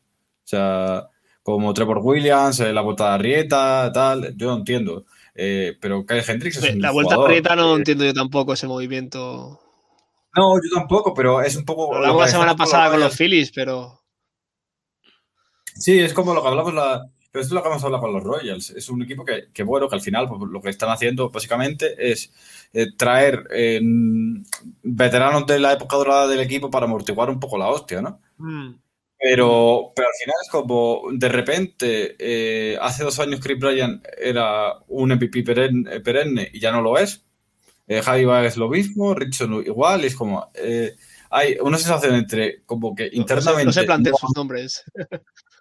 sea, 0.44 1.08
como 1.42 1.74
Trevor 1.74 1.98
Williams, 1.98 2.60
eh, 2.60 2.72
la 2.72 2.82
vuelta 2.82 3.08
de 3.08 3.14
Arrieta, 3.14 3.90
tal, 3.92 4.34
yo 4.36 4.48
no 4.48 4.58
entiendo. 4.58 5.04
Pero 5.34 6.06
Kyle 6.06 6.22
Hendricks 6.26 6.58
es 6.62 6.74
un 6.74 6.80
La 6.80 6.92
vuelta 6.92 7.14
jugador 7.16 7.32
prieta 7.32 7.56
no 7.56 7.74
entiendo 7.76 8.04
yo 8.04 8.14
tampoco 8.14 8.52
ese 8.52 8.68
movimiento. 8.68 9.60
No, 10.36 10.54
yo 10.56 10.70
tampoco, 10.74 11.12
pero 11.12 11.40
es 11.42 11.56
un 11.56 11.64
poco. 11.64 11.90
Lo 11.90 11.96
hablamos 11.96 12.22
la 12.22 12.28
semana 12.28 12.56
pasada 12.56 12.90
con 12.90 13.00
los 13.00 13.16
Phillies, 13.16 13.50
pero 13.52 14.00
Sí, 15.76 15.98
es 15.98 16.14
como 16.14 16.34
lo 16.34 16.42
que 16.42 16.48
hablamos 16.48 16.72
la. 16.74 17.10
Pero 17.34 17.42
esto 17.42 17.52
es 17.52 17.56
lo 17.56 17.62
que 17.64 17.68
hemos 17.68 17.82
hablado 17.82 18.00
con 18.04 18.12
los 18.12 18.22
Royals. 18.22 18.70
Es 18.70 18.88
un 18.88 19.02
equipo 19.02 19.24
que, 19.24 19.48
que 19.52 19.64
bueno, 19.64 19.88
que 19.88 19.96
al 19.96 20.00
final 20.00 20.28
pues, 20.28 20.40
lo 20.48 20.60
que 20.62 20.70
están 20.70 20.90
haciendo 20.90 21.30
básicamente 21.30 21.96
es 22.12 22.32
eh, 22.72 22.92
traer 22.96 23.48
eh, 23.50 23.80
veteranos 24.84 25.44
de 25.44 25.58
la 25.58 25.72
época 25.72 25.96
dorada 25.96 26.28
del 26.28 26.38
equipo 26.38 26.70
para 26.70 26.86
amortiguar 26.86 27.30
un 27.30 27.40
poco 27.40 27.58
la 27.58 27.70
hostia, 27.70 28.00
¿no? 28.02 28.20
Mm. 28.38 28.76
Pero, 29.18 29.90
pero 29.96 30.06
al 30.06 30.14
final 30.22 30.34
es 30.44 30.48
como 30.48 31.02
de 31.12 31.28
repente, 31.28 32.14
eh, 32.20 32.78
hace 32.80 33.02
dos 33.02 33.18
años 33.18 33.40
Chris 33.40 33.58
Bryan 33.58 34.00
era 34.16 34.74
un 34.86 35.10
MVP 35.10 35.42
perenne, 35.42 35.98
perenne 36.02 36.48
y 36.52 36.60
ya 36.60 36.70
no 36.70 36.82
lo 36.82 36.96
es. 36.98 37.24
Javi 37.88 38.26
es 38.46 38.56
lo 38.56 38.68
mismo, 38.68 39.12
Richardson 39.12 39.54
igual, 39.66 40.04
y 40.04 40.06
es 40.06 40.14
como. 40.14 40.52
hay 41.30 41.56
una 41.60 41.78
sensación 41.78 42.14
entre 42.14 42.62
como 42.62 42.94
que 42.94 43.06
no, 43.06 43.10
se- 43.10 43.16
internamente. 43.16 43.64
no 43.64 43.72
se 43.72 43.82
planteen 43.82 44.12
no- 44.12 44.18
sus 44.18 44.36
nombres. 44.36 44.84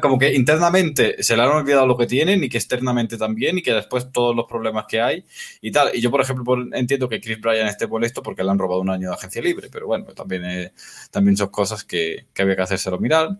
como 0.00 0.18
que 0.18 0.34
internamente 0.34 1.22
se 1.22 1.36
le 1.36 1.42
han 1.42 1.48
olvidado 1.48 1.86
lo 1.86 1.96
que 1.96 2.06
tienen 2.06 2.42
y 2.44 2.48
que 2.48 2.58
externamente 2.58 3.16
también 3.16 3.58
y 3.58 3.62
que 3.62 3.72
después 3.72 4.10
todos 4.12 4.34
los 4.34 4.46
problemas 4.46 4.86
que 4.88 5.00
hay 5.00 5.24
y 5.60 5.70
tal. 5.72 5.90
Y 5.94 6.00
yo, 6.00 6.10
por 6.10 6.20
ejemplo, 6.20 6.44
entiendo 6.72 7.08
que 7.08 7.20
Chris 7.20 7.40
Bryan 7.40 7.66
esté 7.66 7.86
molesto 7.86 8.22
porque 8.22 8.44
le 8.44 8.50
han 8.50 8.58
robado 8.58 8.80
un 8.80 8.90
año 8.90 9.08
de 9.08 9.14
agencia 9.14 9.42
libre, 9.42 9.68
pero 9.70 9.86
bueno, 9.86 10.06
también, 10.06 10.72
también 11.10 11.36
son 11.36 11.48
cosas 11.48 11.84
que, 11.84 12.26
que 12.32 12.42
había 12.42 12.56
que 12.56 12.62
hacérselo 12.62 12.98
mirar, 12.98 13.38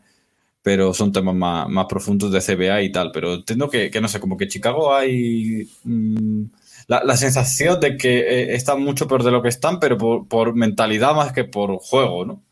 pero 0.62 0.94
son 0.94 1.12
temas 1.12 1.34
más, 1.34 1.68
más 1.68 1.86
profundos 1.86 2.32
de 2.32 2.40
CBA 2.40 2.82
y 2.82 2.92
tal. 2.92 3.12
Pero 3.12 3.34
entiendo 3.34 3.70
que, 3.70 3.90
que 3.90 4.00
no 4.00 4.08
sé, 4.08 4.20
como 4.20 4.36
que 4.36 4.48
Chicago 4.48 4.94
hay 4.94 5.70
mm, 5.84 6.44
la, 6.88 7.04
la 7.04 7.16
sensación 7.16 7.80
de 7.80 7.96
que 7.96 8.20
eh, 8.20 8.54
están 8.54 8.82
mucho 8.82 9.06
peor 9.08 9.22
de 9.24 9.30
lo 9.30 9.42
que 9.42 9.48
están, 9.48 9.80
pero 9.80 9.96
por, 9.98 10.28
por 10.28 10.54
mentalidad 10.54 11.14
más 11.14 11.32
que 11.32 11.44
por 11.44 11.78
juego, 11.78 12.24
¿no? 12.24 12.42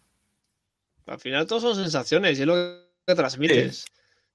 Al 1.06 1.18
final 1.18 1.46
todo 1.46 1.60
son 1.60 1.74
sensaciones 1.74 2.38
y 2.38 2.42
es 2.42 2.46
lo 2.46 2.87
que 3.08 3.14
transmites. 3.14 3.84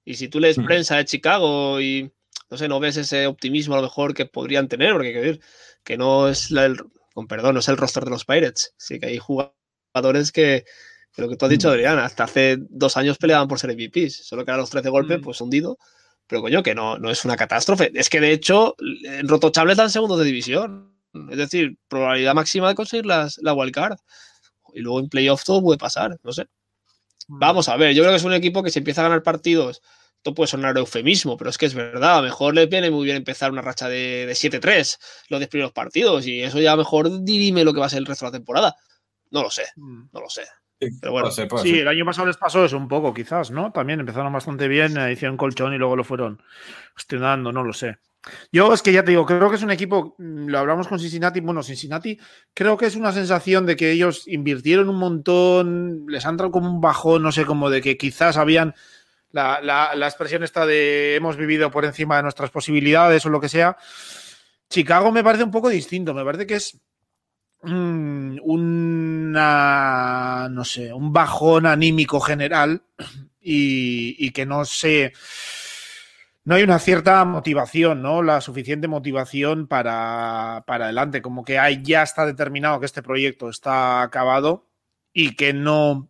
Y 0.05 0.15
si 0.15 0.27
tú 0.27 0.39
lees 0.39 0.57
prensa 0.65 0.97
de 0.97 1.05
Chicago 1.05 1.79
y 1.79 2.11
no 2.49 2.57
sé, 2.57 2.67
no 2.67 2.79
ves 2.79 2.97
ese 2.97 3.27
optimismo 3.27 3.73
a 3.75 3.77
lo 3.77 3.83
mejor 3.83 4.13
que 4.13 4.25
podrían 4.25 4.67
tener, 4.67 4.91
porque 4.93 5.07
hay 5.09 5.13
que 5.13 5.39
que 5.83 5.97
no 5.97 6.27
es 6.29 6.51
la- 6.51 6.65
el, 6.65 6.77
con 7.13 7.27
perdón, 7.27 7.53
no 7.55 7.59
es 7.59 7.67
el 7.67 7.77
roster 7.77 8.03
de 8.05 8.11
los 8.11 8.25
Pirates. 8.25 8.73
Sí 8.77 8.99
que 8.99 9.07
hay 9.07 9.17
jugadores 9.19 10.31
que, 10.31 10.65
que 11.13 11.21
lo 11.21 11.29
que 11.29 11.35
tú 11.37 11.45
has 11.45 11.51
dicho, 11.51 11.69
Adrián, 11.69 11.99
hasta 11.99 12.23
hace 12.25 12.57
dos 12.69 12.97
años 12.97 13.17
peleaban 13.17 13.47
por 13.47 13.59
ser 13.59 13.71
MVPs, 13.71 14.25
solo 14.27 14.43
que 14.45 14.51
ahora 14.51 14.61
los 14.61 14.69
tres 14.69 14.83
de 14.83 14.89
golpe, 14.89 15.19
pues 15.19 15.39
hundido. 15.41 15.77
Pero 16.27 16.41
coño, 16.41 16.63
que 16.63 16.73
no, 16.75 16.97
no 16.97 17.11
es 17.11 17.25
una 17.25 17.35
catástrofe. 17.35 17.91
Es 17.95 18.09
que 18.09 18.19
de 18.21 18.31
hecho, 18.31 18.75
en 19.03 19.27
Rotochable 19.27 19.73
están 19.73 19.89
segundos 19.89 20.19
de 20.19 20.25
división. 20.25 20.93
Es 21.29 21.37
decir, 21.37 21.77
probabilidad 21.87 22.33
máxima 22.33 22.69
de 22.69 22.75
conseguir 22.75 23.05
las, 23.05 23.37
la 23.39 23.53
wildcard. 23.53 23.97
Y 24.73 24.79
luego 24.81 24.99
en 25.01 25.09
playoff 25.09 25.43
todo 25.43 25.61
puede 25.61 25.77
pasar, 25.77 26.17
no 26.23 26.31
sé. 26.33 26.47
Vamos 27.27 27.69
a 27.69 27.77
ver, 27.77 27.93
yo 27.93 28.03
creo 28.03 28.11
que 28.11 28.17
es 28.17 28.23
un 28.23 28.33
equipo 28.33 28.63
que 28.63 28.69
si 28.69 28.79
empieza 28.79 29.01
a 29.01 29.05
ganar 29.05 29.23
partidos, 29.23 29.81
esto 30.17 30.33
puede 30.33 30.47
sonar 30.47 30.77
eufemismo, 30.77 31.35
pero 31.37 31.49
es 31.49 31.57
que 31.57 31.65
es 31.65 31.73
verdad, 31.73 32.15
a 32.15 32.21
lo 32.21 32.23
mejor 32.27 32.53
le 32.53 32.65
viene 32.67 32.89
muy 32.91 33.05
bien 33.05 33.17
empezar 33.17 33.51
una 33.51 33.61
racha 33.61 33.89
de, 33.89 34.25
de 34.25 34.33
7-3 34.33 34.99
los 35.29 35.39
10 35.39 35.49
primeros 35.49 35.71
partidos 35.73 36.25
y 36.27 36.41
eso 36.41 36.59
ya 36.59 36.71
a 36.71 36.75
lo 36.75 36.81
mejor 36.83 37.23
dirime 37.23 37.63
lo 37.63 37.73
que 37.73 37.79
va 37.79 37.87
a 37.87 37.89
ser 37.89 37.99
el 37.99 38.05
resto 38.05 38.25
de 38.25 38.31
la 38.31 38.37
temporada. 38.37 38.75
No 39.31 39.41
lo 39.43 39.49
sé, 39.49 39.63
no 39.75 40.19
lo 40.21 40.29
sé. 40.29 40.43
Pero 40.79 41.11
bueno, 41.13 41.25
Puede 41.27 41.35
ser, 41.35 41.47
puede 41.47 41.63
Sí, 41.63 41.69
ser. 41.71 41.79
el 41.79 41.87
año 41.87 42.05
pasado 42.05 42.27
les 42.27 42.37
pasó 42.37 42.65
eso 42.65 42.77
un 42.77 42.87
poco, 42.89 43.13
quizás, 43.13 43.51
¿no? 43.51 43.71
También 43.71 43.99
empezaron 44.01 44.31
bastante 44.33 44.67
bien, 44.67 44.97
eh, 44.97 45.11
hicieron 45.13 45.37
colchón 45.37 45.73
y 45.73 45.77
luego 45.77 45.95
lo 45.95 46.03
fueron 46.03 46.41
gestionando, 46.95 47.51
no 47.51 47.63
lo 47.63 47.71
sé. 47.73 47.97
Yo 48.51 48.73
es 48.73 48.81
que 48.81 48.93
ya 48.93 49.03
te 49.03 49.11
digo, 49.11 49.25
creo 49.25 49.49
que 49.49 49.55
es 49.57 49.63
un 49.63 49.71
equipo, 49.71 50.15
mm, 50.17 50.47
lo 50.47 50.59
hablamos 50.59 50.87
con 50.87 50.99
Cincinnati, 50.99 51.39
bueno, 51.41 51.61
Cincinnati, 51.63 52.17
creo 52.53 52.77
que 52.77 52.85
es 52.85 52.95
una 52.95 53.11
sensación 53.11 53.65
de 53.65 53.75
que 53.75 53.91
ellos 53.91 54.27
invirtieron 54.27 54.89
un 54.89 54.97
montón, 54.97 56.05
les 56.07 56.25
han 56.25 56.37
dado 56.37 56.51
como 56.51 56.69
un 56.69 56.79
bajón, 56.81 57.23
no 57.23 57.31
sé, 57.31 57.45
como 57.45 57.69
de 57.69 57.81
que 57.81 57.97
quizás 57.97 58.37
habían 58.37 58.73
la, 59.31 59.59
la- 59.61 59.95
la 59.95 60.07
expresión 60.07 60.43
esta 60.43 60.65
de 60.65 61.15
hemos 61.15 61.37
vivido 61.37 61.71
por 61.71 61.85
encima 61.85 62.17
de 62.17 62.23
nuestras 62.23 62.51
posibilidades 62.51 63.25
o 63.25 63.29
lo 63.29 63.41
que 63.41 63.49
sea. 63.49 63.77
Chicago 64.69 65.11
me 65.11 65.23
parece 65.23 65.43
un 65.43 65.51
poco 65.51 65.69
distinto, 65.69 66.13
me 66.13 66.23
parece 66.25 66.47
que 66.47 66.55
es 66.55 66.79
mm, 67.63 68.37
una, 68.43 70.47
no 70.51 70.63
sé, 70.65 70.93
un 70.93 71.11
bajón 71.13 71.65
anímico 71.65 72.19
general 72.19 72.83
y, 73.41 74.15
y 74.25 74.31
que 74.31 74.45
no 74.45 74.65
sé, 74.65 75.13
no 76.45 76.55
hay 76.55 76.63
una 76.63 76.79
cierta 76.79 77.23
motivación, 77.25 78.01
¿no? 78.01 78.21
La 78.21 78.41
suficiente 78.41 78.87
motivación 78.87 79.67
para, 79.67 80.63
para 80.67 80.85
adelante, 80.85 81.21
como 81.21 81.45
que 81.45 81.59
hay, 81.59 81.81
ya 81.83 82.03
está 82.03 82.25
determinado 82.25 82.79
que 82.79 82.85
este 82.85 83.03
proyecto 83.03 83.49
está 83.49 84.01
acabado 84.01 84.67
y 85.13 85.35
que 85.35 85.53
no, 85.53 86.09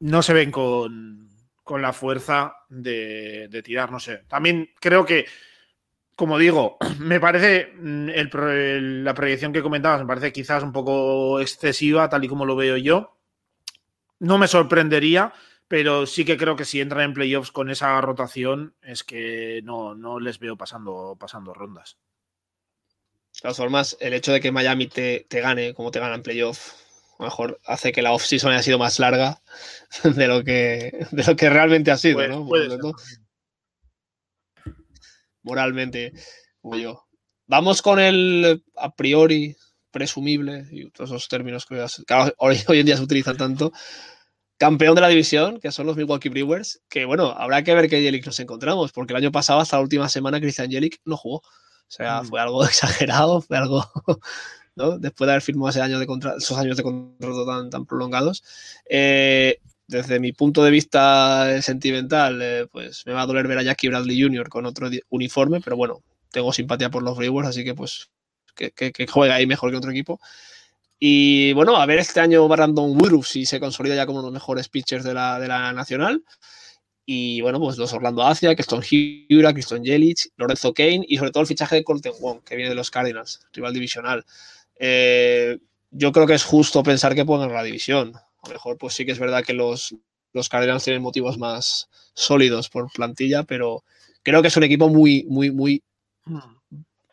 no 0.00 0.22
se 0.22 0.32
ven 0.32 0.50
con, 0.50 1.28
con 1.64 1.82
la 1.82 1.92
fuerza 1.92 2.54
de, 2.68 3.48
de 3.48 3.62
tirar, 3.62 3.90
no 3.90 4.00
sé. 4.00 4.24
También 4.28 4.70
creo 4.80 5.04
que 5.04 5.26
como 6.18 6.36
digo, 6.36 6.78
me 6.98 7.20
parece 7.20 7.72
mm, 7.76 8.08
el 8.08 9.04
la 9.04 9.14
proyección 9.14 9.52
que 9.52 9.62
comentabas, 9.62 10.00
me 10.00 10.06
parece 10.06 10.32
quizás 10.32 10.64
un 10.64 10.72
poco 10.72 11.38
excesiva, 11.40 12.08
tal 12.08 12.24
y 12.24 12.28
como 12.28 12.44
lo 12.44 12.56
veo 12.56 12.76
yo. 12.76 13.16
No 14.18 14.36
me 14.36 14.48
sorprendería, 14.48 15.32
pero 15.68 16.06
sí 16.06 16.24
que 16.24 16.38
creo 16.38 16.56
que 16.56 16.64
si 16.64 16.80
entran 16.80 17.02
en 17.02 17.14
playoffs 17.14 17.52
con 17.52 17.70
esa 17.70 18.00
rotación, 18.00 18.74
es 18.82 19.04
que 19.04 19.60
no, 19.62 19.94
no 19.94 20.18
les 20.18 20.38
veo 20.38 20.56
pasando, 20.56 21.16
pasando 21.20 21.52
rondas. 21.52 21.98
de 23.34 23.40
todas 23.42 23.56
formas, 23.58 23.96
el 24.00 24.14
hecho 24.14 24.32
de 24.32 24.40
que 24.40 24.50
Miami 24.50 24.86
te, 24.86 25.26
te 25.28 25.40
gane 25.40 25.74
como 25.74 25.90
te 25.90 26.00
gana 26.00 26.14
en 26.14 26.22
playoff, 26.22 26.72
a 27.18 27.24
lo 27.24 27.26
mejor 27.26 27.60
hace 27.66 27.92
que 27.92 28.00
la 28.00 28.12
off-season 28.12 28.52
haya 28.52 28.62
sido 28.62 28.78
más 28.78 28.98
larga 28.98 29.42
de 30.04 30.26
lo 30.26 30.42
que, 30.42 31.06
de 31.10 31.24
lo 31.24 31.36
que 31.36 31.50
realmente 31.50 31.90
ha 31.90 31.98
sido, 31.98 32.26
¿no? 32.26 32.46
puede 32.46 32.70
ser 32.70 32.80
moralmente, 35.42 36.12
como 36.60 36.76
yo. 36.76 37.06
Vamos 37.46 37.80
con 37.80 37.98
el 37.98 38.62
a 38.76 38.94
priori 38.94 39.56
presumible 39.90 40.66
y 40.70 40.90
todos 40.90 41.10
esos 41.10 41.28
términos 41.28 41.64
que 41.64 41.84
hoy, 42.36 42.58
hoy 42.66 42.80
en 42.80 42.86
día 42.86 42.96
se 42.96 43.02
utilizan 43.02 43.36
tanto. 43.36 43.72
Campeón 44.58 44.94
de 44.96 45.00
la 45.00 45.08
división, 45.08 45.60
que 45.60 45.70
son 45.72 45.86
los 45.86 45.96
Milwaukee 45.96 46.28
Brewers, 46.30 46.82
que 46.88 47.04
bueno, 47.04 47.30
habrá 47.38 47.62
que 47.62 47.74
ver 47.74 47.88
qué 47.88 48.00
Jelic 48.02 48.26
nos 48.26 48.40
encontramos, 48.40 48.90
porque 48.92 49.12
el 49.12 49.18
año 49.18 49.30
pasado, 49.32 49.60
hasta 49.60 49.76
la 49.76 49.82
última 49.82 50.08
semana, 50.08 50.40
Christian 50.40 50.70
Jelic 50.70 51.00
no 51.04 51.16
jugó. 51.16 51.36
O 51.38 51.44
sea, 51.90 52.22
Mm. 52.22 52.26
fue 52.26 52.40
algo 52.40 52.64
exagerado, 53.06 53.40
fue 53.40 53.56
algo, 53.56 53.84
¿no? 54.76 54.98
Después 54.98 55.26
de 55.26 55.32
haber 55.32 55.42
firmado 55.42 55.70
ese 55.70 55.80
año 55.80 55.98
de 55.98 56.06
contra- 56.06 56.36
esos 56.38 56.58
años 56.58 56.76
de 56.76 56.82
contrato 56.82 57.46
tan, 57.46 57.70
tan 57.70 57.86
prolongados. 57.86 58.42
Eh, 58.90 59.58
desde 59.86 60.20
mi 60.20 60.32
punto 60.32 60.62
de 60.64 60.70
vista 60.70 61.62
sentimental, 61.62 62.40
eh, 62.42 62.66
pues 62.70 63.04
me 63.06 63.12
va 63.14 63.22
a 63.22 63.26
doler 63.26 63.46
ver 63.48 63.58
a 63.58 63.62
Jackie 63.62 63.88
Bradley 63.88 64.20
Jr. 64.20 64.48
con 64.48 64.66
otro 64.66 64.90
uniforme, 65.08 65.60
pero 65.62 65.76
bueno, 65.76 66.02
tengo 66.30 66.52
simpatía 66.52 66.90
por 66.90 67.02
los 67.02 67.16
Brewers, 67.16 67.48
así 67.48 67.64
que 67.64 67.74
pues 67.74 68.10
que, 68.54 68.70
que, 68.72 68.92
que 68.92 69.06
juegue 69.06 69.32
ahí 69.32 69.46
mejor 69.46 69.70
que 69.70 69.76
otro 69.78 69.90
equipo. 69.92 70.20
Y 70.98 71.52
bueno, 71.52 71.76
a 71.76 71.86
ver 71.86 72.00
este 72.00 72.20
año 72.20 72.48
Brandon 72.48 72.90
Woodruff 72.90 73.28
si 73.28 73.46
se 73.46 73.60
consolida 73.60 73.94
ya 73.94 74.06
como 74.06 74.18
uno 74.18 74.28
de 74.28 74.32
los 74.32 74.40
mejores 74.40 74.68
pitchers 74.68 75.04
de 75.04 75.14
la, 75.14 75.38
de 75.38 75.48
la 75.48 75.72
nacional. 75.72 76.24
Y 77.06 77.40
bueno, 77.40 77.58
pues 77.58 77.78
los 77.78 77.92
Orlando 77.92 78.22
Acia, 78.22 78.54
Keston 78.54 78.82
Hura, 79.30 79.54
Kriston 79.54 79.82
Jelic, 79.82 80.30
Lorenzo 80.36 80.74
Kane 80.74 81.06
y 81.08 81.16
sobre 81.16 81.30
todo 81.30 81.40
el 81.40 81.46
fichaje 81.46 81.76
de 81.76 81.84
Colton 81.84 82.12
Wong, 82.20 82.42
que 82.44 82.54
viene 82.54 82.68
de 82.68 82.74
los 82.74 82.90
Cardinals, 82.90 83.40
rival 83.52 83.72
divisional. 83.72 84.26
Eh, 84.78 85.58
yo 85.90 86.12
creo 86.12 86.26
que 86.26 86.34
es 86.34 86.44
justo 86.44 86.82
pensar 86.82 87.14
que 87.14 87.24
pueden 87.24 87.42
ganar 87.42 87.62
la 87.62 87.64
división. 87.64 88.14
A 88.14 88.48
lo 88.48 88.52
mejor, 88.52 88.76
pues 88.76 88.94
sí 88.94 89.06
que 89.06 89.12
es 89.12 89.18
verdad 89.18 89.42
que 89.42 89.54
los, 89.54 89.94
los 90.32 90.48
Cardinals 90.48 90.84
tienen 90.84 91.00
motivos 91.00 91.38
más 91.38 91.88
sólidos 92.12 92.68
por 92.68 92.90
plantilla, 92.92 93.44
pero 93.44 93.84
creo 94.22 94.42
que 94.42 94.48
es 94.48 94.56
un 94.56 94.64
equipo 94.64 94.88
muy, 94.88 95.24
muy, 95.30 95.50
muy. 95.50 95.82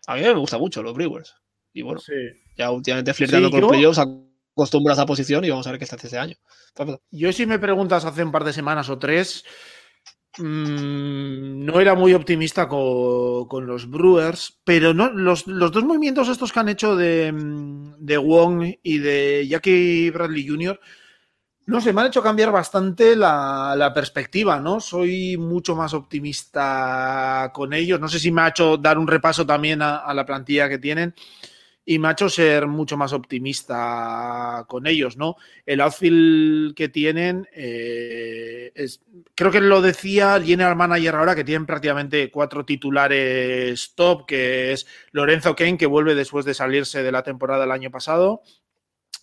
A 0.07 0.15
mí 0.15 0.21
me 0.21 0.33
gusta 0.33 0.57
mucho 0.57 0.83
los 0.83 0.93
Brewers. 0.93 1.35
Y 1.75 1.81
bueno, 1.81 1.99
Sí. 1.99 2.13
ya 2.57 2.71
últimamente 2.71 3.13
flirteando 3.13 3.49
Sí, 3.49 3.51
con 3.51 3.61
yo- 3.61 3.67
playoffs, 3.67 3.99
acostumbras 3.99 4.97
a 4.97 5.01
esa 5.01 5.05
posición 5.05 5.43
y 5.43 5.49
vamos 5.49 5.67
a 5.67 5.71
ver 5.71 5.77
qué 5.79 5.83
hace 5.83 5.97
este 6.07 6.17
año. 6.17 6.35
Yo 7.11 7.31
si 7.33 7.45
me 7.45 7.59
preguntas 7.59 8.05
hace 8.05 8.23
un 8.23 8.31
par 8.31 8.45
de 8.45 8.53
semanas 8.53 8.89
o 8.89 8.97
tres, 8.97 9.43
mm, 10.37 11.65
no 11.65 11.79
era 11.81 11.95
muy 11.95 12.13
optimista 12.13 12.67
co- 12.69 13.45
con, 13.49 13.67
los 13.67 13.89
Brewers, 13.89 14.59
pero 14.63 14.93
no, 14.93 15.11
los, 15.11 15.47
los 15.47 15.71
dos 15.71 15.83
movimientos 15.83 16.29
estos 16.29 16.53
que 16.53 16.59
han 16.61 16.69
hecho 16.69 16.95
de, 16.95 17.31
mm, 17.33 17.95
de 17.99 18.17
Wong 18.17 18.63
y 18.81 18.97
de 18.99 19.45
Jackie 19.47 20.09
Bradley 20.11 20.47
Jr., 20.47 20.79
no 21.67 21.81
sé, 21.81 21.91
me 21.93 22.01
han 22.01 22.07
hecho 22.07 22.21
cambiar 22.21 22.51
bastante 22.51 23.15
la, 23.15 23.73
la 23.75 23.91
perspectiva, 23.91 24.59
¿no? 24.59 24.79
Soy 24.79 25.35
mucho 25.35 25.75
más 25.75 25.95
optimista 25.95 27.49
con 27.55 27.73
ellos. 27.73 27.99
No 27.99 28.07
sé 28.07 28.19
si 28.19 28.31
me 28.31 28.41
ha 28.43 28.49
hecho 28.49 28.77
dar 28.77 28.99
un 28.99 29.07
repaso 29.07 29.47
también 29.47 29.81
a, 29.81 29.97
a 29.97 30.13
la 30.13 30.27
plantilla 30.27 30.69
que 30.69 30.77
tienen 30.77 31.15
y 31.85 31.99
me 31.99 32.07
ha 32.07 32.11
hecho 32.11 32.29
ser 32.29 32.67
mucho 32.67 32.97
más 32.97 33.13
optimista 33.13 34.65
con 34.67 34.87
ellos, 34.87 35.17
¿no? 35.17 35.35
El 35.65 35.81
outfield 35.81 36.73
que 36.75 36.89
tienen, 36.89 37.47
eh, 37.53 38.71
es- 38.73 39.01
creo 39.35 39.51
que 39.51 39.61
lo 39.61 39.81
decía 39.81 40.35
el 40.35 40.45
general 40.45 40.75
manager 40.75 41.15
ahora, 41.15 41.35
que 41.35 41.43
tienen 41.43 41.65
prácticamente 41.67 42.31
cuatro 42.31 42.65
titulares 42.65 43.93
top, 43.95 44.25
que 44.25 44.73
es 44.73 44.87
Lorenzo 45.11 45.55
Kane, 45.55 45.77
que 45.77 45.85
vuelve 45.85 46.15
después 46.15 46.43
de 46.45 46.55
salirse 46.55 47.03
de 47.03 47.11
la 47.11 47.21
temporada 47.23 47.61
del 47.61 47.71
año 47.71 47.91
pasado, 47.91 48.41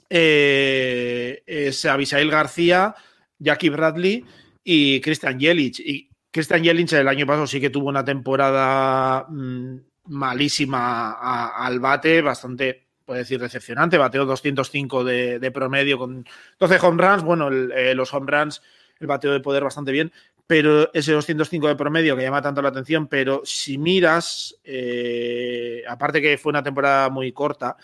eh, 0.08 1.42
es 1.46 1.84
Abisail 1.84 2.30
García, 2.30 2.94
Jackie 3.38 3.70
Bradley 3.70 4.24
y 4.62 5.00
Christian 5.00 5.40
Jelic. 5.40 5.80
Y 5.80 6.10
Christian 6.30 6.62
Jelic 6.62 6.92
el 6.92 7.08
año 7.08 7.26
pasado 7.26 7.46
sí 7.46 7.60
que 7.60 7.70
tuvo 7.70 7.88
una 7.88 8.04
temporada 8.04 9.26
mm, 9.28 9.76
malísima 10.06 11.12
al 11.50 11.80
bate, 11.80 12.22
bastante, 12.22 12.86
puedo 13.04 13.18
decir, 13.18 13.40
decepcionante. 13.40 13.98
Bateó 13.98 14.24
205 14.24 15.04
de, 15.04 15.38
de 15.38 15.50
promedio 15.50 15.98
con 15.98 16.26
12 16.58 16.78
home 16.80 17.02
runs. 17.02 17.22
Bueno, 17.22 17.50
eh, 17.50 17.94
los 17.94 18.12
home 18.12 18.30
runs, 18.30 18.62
el 18.98 19.06
bateo 19.06 19.32
de 19.32 19.40
poder 19.40 19.64
bastante 19.64 19.92
bien, 19.92 20.12
pero 20.46 20.92
ese 20.92 21.12
205 21.12 21.68
de 21.68 21.76
promedio 21.76 22.16
que 22.16 22.22
llama 22.22 22.42
tanto 22.42 22.62
la 22.62 22.70
atención. 22.70 23.06
Pero 23.06 23.42
si 23.44 23.78
miras, 23.78 24.56
eh, 24.64 25.82
aparte 25.88 26.20
que 26.20 26.38
fue 26.38 26.50
una 26.50 26.62
temporada 26.62 27.08
muy 27.08 27.32
corta, 27.32 27.76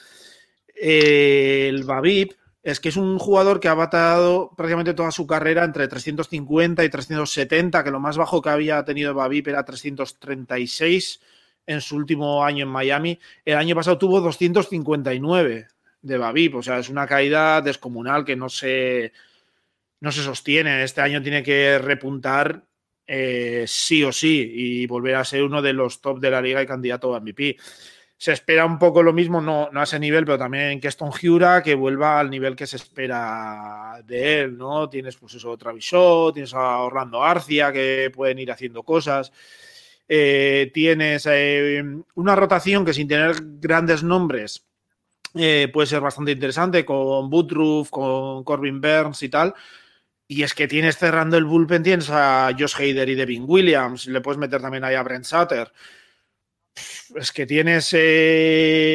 eh, 0.74 1.66
el 1.68 1.84
Babip 1.84 2.32
es 2.62 2.80
que 2.80 2.90
es 2.90 2.96
un 2.96 3.18
jugador 3.18 3.60
que 3.60 3.68
ha 3.68 3.74
batado 3.74 4.52
prácticamente 4.56 4.92
toda 4.92 5.10
su 5.10 5.26
carrera 5.26 5.64
entre 5.64 5.88
350 5.88 6.84
y 6.84 6.88
370, 6.90 7.82
que 7.82 7.90
lo 7.90 8.00
más 8.00 8.16
bajo 8.16 8.42
que 8.42 8.50
había 8.50 8.84
tenido 8.84 9.14
Babip 9.14 9.48
era 9.48 9.64
336 9.64 11.20
en 11.68 11.80
su 11.80 11.94
último 11.94 12.44
año 12.44 12.64
en 12.64 12.70
Miami. 12.70 13.20
El 13.44 13.56
año 13.56 13.76
pasado 13.76 13.98
tuvo 13.98 14.20
259 14.20 15.68
de 16.02 16.18
Babip, 16.18 16.56
o 16.56 16.62
sea, 16.62 16.78
es 16.78 16.88
una 16.88 17.06
caída 17.06 17.60
descomunal 17.60 18.24
que 18.24 18.34
no 18.34 18.48
se, 18.48 19.12
no 20.00 20.10
se 20.10 20.22
sostiene. 20.22 20.82
Este 20.82 21.02
año 21.02 21.22
tiene 21.22 21.42
que 21.42 21.78
repuntar 21.78 22.64
eh, 23.06 23.64
sí 23.68 24.02
o 24.02 24.10
sí 24.10 24.50
y 24.54 24.86
volver 24.86 25.14
a 25.14 25.24
ser 25.24 25.44
uno 25.44 25.62
de 25.62 25.74
los 25.74 26.00
top 26.00 26.18
de 26.18 26.30
la 26.30 26.42
liga 26.42 26.62
y 26.62 26.66
candidato 26.66 27.14
a 27.14 27.20
MVP 27.20 27.56
se 28.18 28.32
espera 28.32 28.66
un 28.66 28.80
poco 28.80 29.00
lo 29.00 29.12
mismo, 29.12 29.40
no, 29.40 29.68
no 29.70 29.80
a 29.80 29.84
ese 29.84 30.00
nivel, 30.00 30.24
pero 30.24 30.38
también 30.38 30.64
en 30.64 30.80
Keston 30.80 31.10
Hura, 31.22 31.62
que 31.62 31.76
vuelva 31.76 32.18
al 32.18 32.28
nivel 32.28 32.56
que 32.56 32.66
se 32.66 32.74
espera 32.74 34.02
de 34.04 34.40
él, 34.40 34.58
¿no? 34.58 34.88
Tienes 34.88 35.16
pues 35.16 35.34
eso, 35.34 35.56
Travis 35.56 35.84
Shaw, 35.84 36.32
tienes 36.32 36.52
a 36.52 36.78
Orlando 36.78 37.22
Arcia, 37.22 37.72
que 37.72 38.10
pueden 38.12 38.40
ir 38.40 38.50
haciendo 38.50 38.82
cosas. 38.82 39.32
Eh, 40.08 40.70
tienes 40.72 41.26
eh, 41.30 41.84
una 42.14 42.34
rotación 42.34 42.84
que 42.84 42.94
sin 42.94 43.06
tener 43.06 43.36
grandes 43.60 44.02
nombres 44.02 44.66
eh, 45.34 45.68
puede 45.72 45.86
ser 45.86 46.00
bastante 46.00 46.32
interesante, 46.32 46.84
con 46.84 47.32
Woodruff, 47.32 47.90
con 47.90 48.42
Corbin 48.44 48.80
Burns 48.80 49.22
y 49.22 49.28
tal. 49.28 49.54
Y 50.26 50.42
es 50.42 50.54
que 50.54 50.68
tienes 50.68 50.96
cerrando 50.96 51.36
el 51.36 51.44
bullpen, 51.44 51.82
tienes 51.82 52.10
a 52.10 52.50
Josh 52.58 52.74
Hader 52.76 53.08
y 53.08 53.14
Devin 53.14 53.44
Williams, 53.46 54.06
le 54.06 54.20
puedes 54.20 54.38
meter 54.38 54.60
también 54.60 54.84
ahí 54.84 54.94
a 54.94 55.02
Brent 55.02 55.24
Sutter 55.24 55.72
es 57.16 57.32
que 57.32 57.46
tienes 57.46 57.94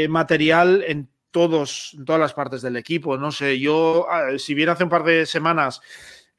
material 0.09 0.83
en 0.87 1.09
todos, 1.31 1.95
en 1.97 2.05
todas 2.05 2.21
las 2.21 2.33
partes 2.33 2.61
del 2.61 2.77
equipo. 2.77 3.17
No 3.17 3.31
sé, 3.31 3.59
yo, 3.59 4.07
ah, 4.09 4.37
si 4.37 4.53
bien 4.53 4.69
hace 4.69 4.83
un 4.83 4.89
par 4.89 5.03
de 5.03 5.25
semanas 5.25 5.81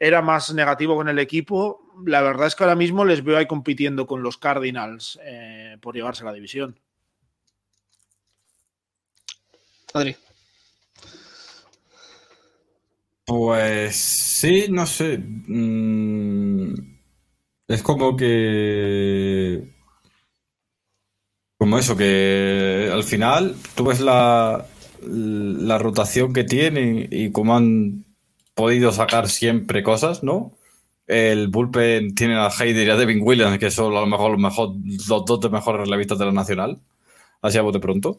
era 0.05 0.20
más 0.20 0.52
negativo 0.52 0.97
con 0.97 1.09
el 1.09 1.18
equipo, 1.18 1.90
la 2.05 2.20
verdad 2.20 2.47
es 2.47 2.55
que 2.55 2.62
ahora 2.62 2.76
mismo 2.76 3.06
les 3.06 3.24
veo 3.24 3.39
ahí 3.39 3.47
compitiendo 3.47 4.06
con 4.06 4.22
los 4.22 4.36
Cardinals 4.36 5.18
eh, 5.24 5.78
por 5.81 5.94
llevarse 5.94 6.24
la 6.24 6.32
división. 6.35 6.78
Adri. 9.94 10.14
Pues 13.24 13.97
sí, 13.97 14.66
no 14.68 14.85
sé. 14.85 15.16
Mm, 15.18 16.74
es 17.68 17.82
como 17.82 18.14
que. 18.14 19.72
Como 21.56 21.78
eso, 21.78 21.97
que 21.97 22.90
al 22.93 23.05
final 23.05 23.56
tú 23.74 23.85
ves 23.85 24.01
la, 24.01 24.66
la 25.01 25.78
rotación 25.78 26.35
que 26.35 26.44
tienen 26.44 27.09
y 27.10 27.32
cómo 27.32 27.56
han 27.56 28.05
podido 28.55 28.93
sacar 28.93 29.28
siempre 29.28 29.82
cosas, 29.82 30.22
¿no? 30.22 30.52
El 31.06 31.48
bullpen 31.48 32.14
tiene 32.14 32.36
a 32.36 32.48
Heider 32.48 32.86
y 32.86 32.90
a 32.90 32.97
Devin 32.97 33.20
Williams, 33.22 33.59
que 33.59 33.70
son 33.70 33.94
a 33.97 34.01
lo 34.01 34.06
mejor 34.06 34.31
los, 34.32 34.40
mejor, 34.40 34.70
los 35.09 35.24
dos 35.24 35.40
de 35.40 35.51
mejores 35.51 35.82
relevistas 35.82 36.18
de 36.18 36.24
la 36.26 36.32
Nacional, 36.32 36.81
así 37.43 37.59
a 37.59 37.62
bote 37.62 37.81
pronto. 37.81 38.16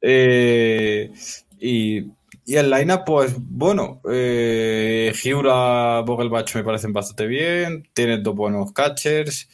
Eh, 0.00 1.10
y, 1.58 1.98
y 2.44 2.56
el 2.56 2.70
lineup, 2.70 3.04
pues 3.06 3.34
bueno, 3.38 4.00
eh, 4.10 5.12
Vogelbach 6.04 6.54
me 6.54 6.64
parecen 6.64 6.92
bastante 6.92 7.26
bien, 7.26 7.88
tienen 7.94 8.22
dos 8.22 8.34
buenos 8.34 8.72
catchers. 8.72 9.48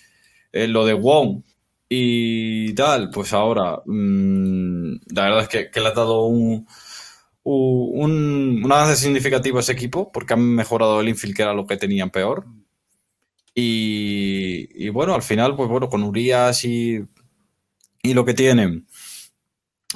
Eh, 0.53 0.67
lo 0.67 0.87
de 0.87 0.95
Wong 0.95 1.43
y 1.89 2.73
tal, 2.75 3.11
pues 3.11 3.33
ahora, 3.33 3.83
mmm, 3.87 4.95
la 5.15 5.23
verdad 5.25 5.43
es 5.43 5.49
que, 5.49 5.71
que 5.71 5.81
le 5.81 5.89
ha 5.89 5.93
dado 5.93 6.25
un, 6.25 6.67
un, 7.57 8.63
un 8.65 8.73
avance 8.73 8.97
significativo 8.97 9.59
a 9.59 9.61
ese 9.61 9.73
equipo 9.73 10.11
porque 10.13 10.35
han 10.35 10.43
mejorado 10.55 11.01
el 11.01 11.09
infield, 11.09 11.35
que 11.35 11.43
era 11.43 11.55
lo 11.55 11.67
que 11.67 11.77
tenían 11.77 12.11
peor. 12.11 12.47
Y, 13.55 14.69
y 14.75 14.89
bueno, 14.91 15.15
al 15.15 15.23
final, 15.23 15.57
pues 15.57 15.69
bueno, 15.69 15.89
con 15.89 16.03
Urias 16.03 16.65
y, 16.65 17.01
y 18.03 18.15
lo 18.15 18.25
que 18.25 18.35
tienen, 18.35 18.87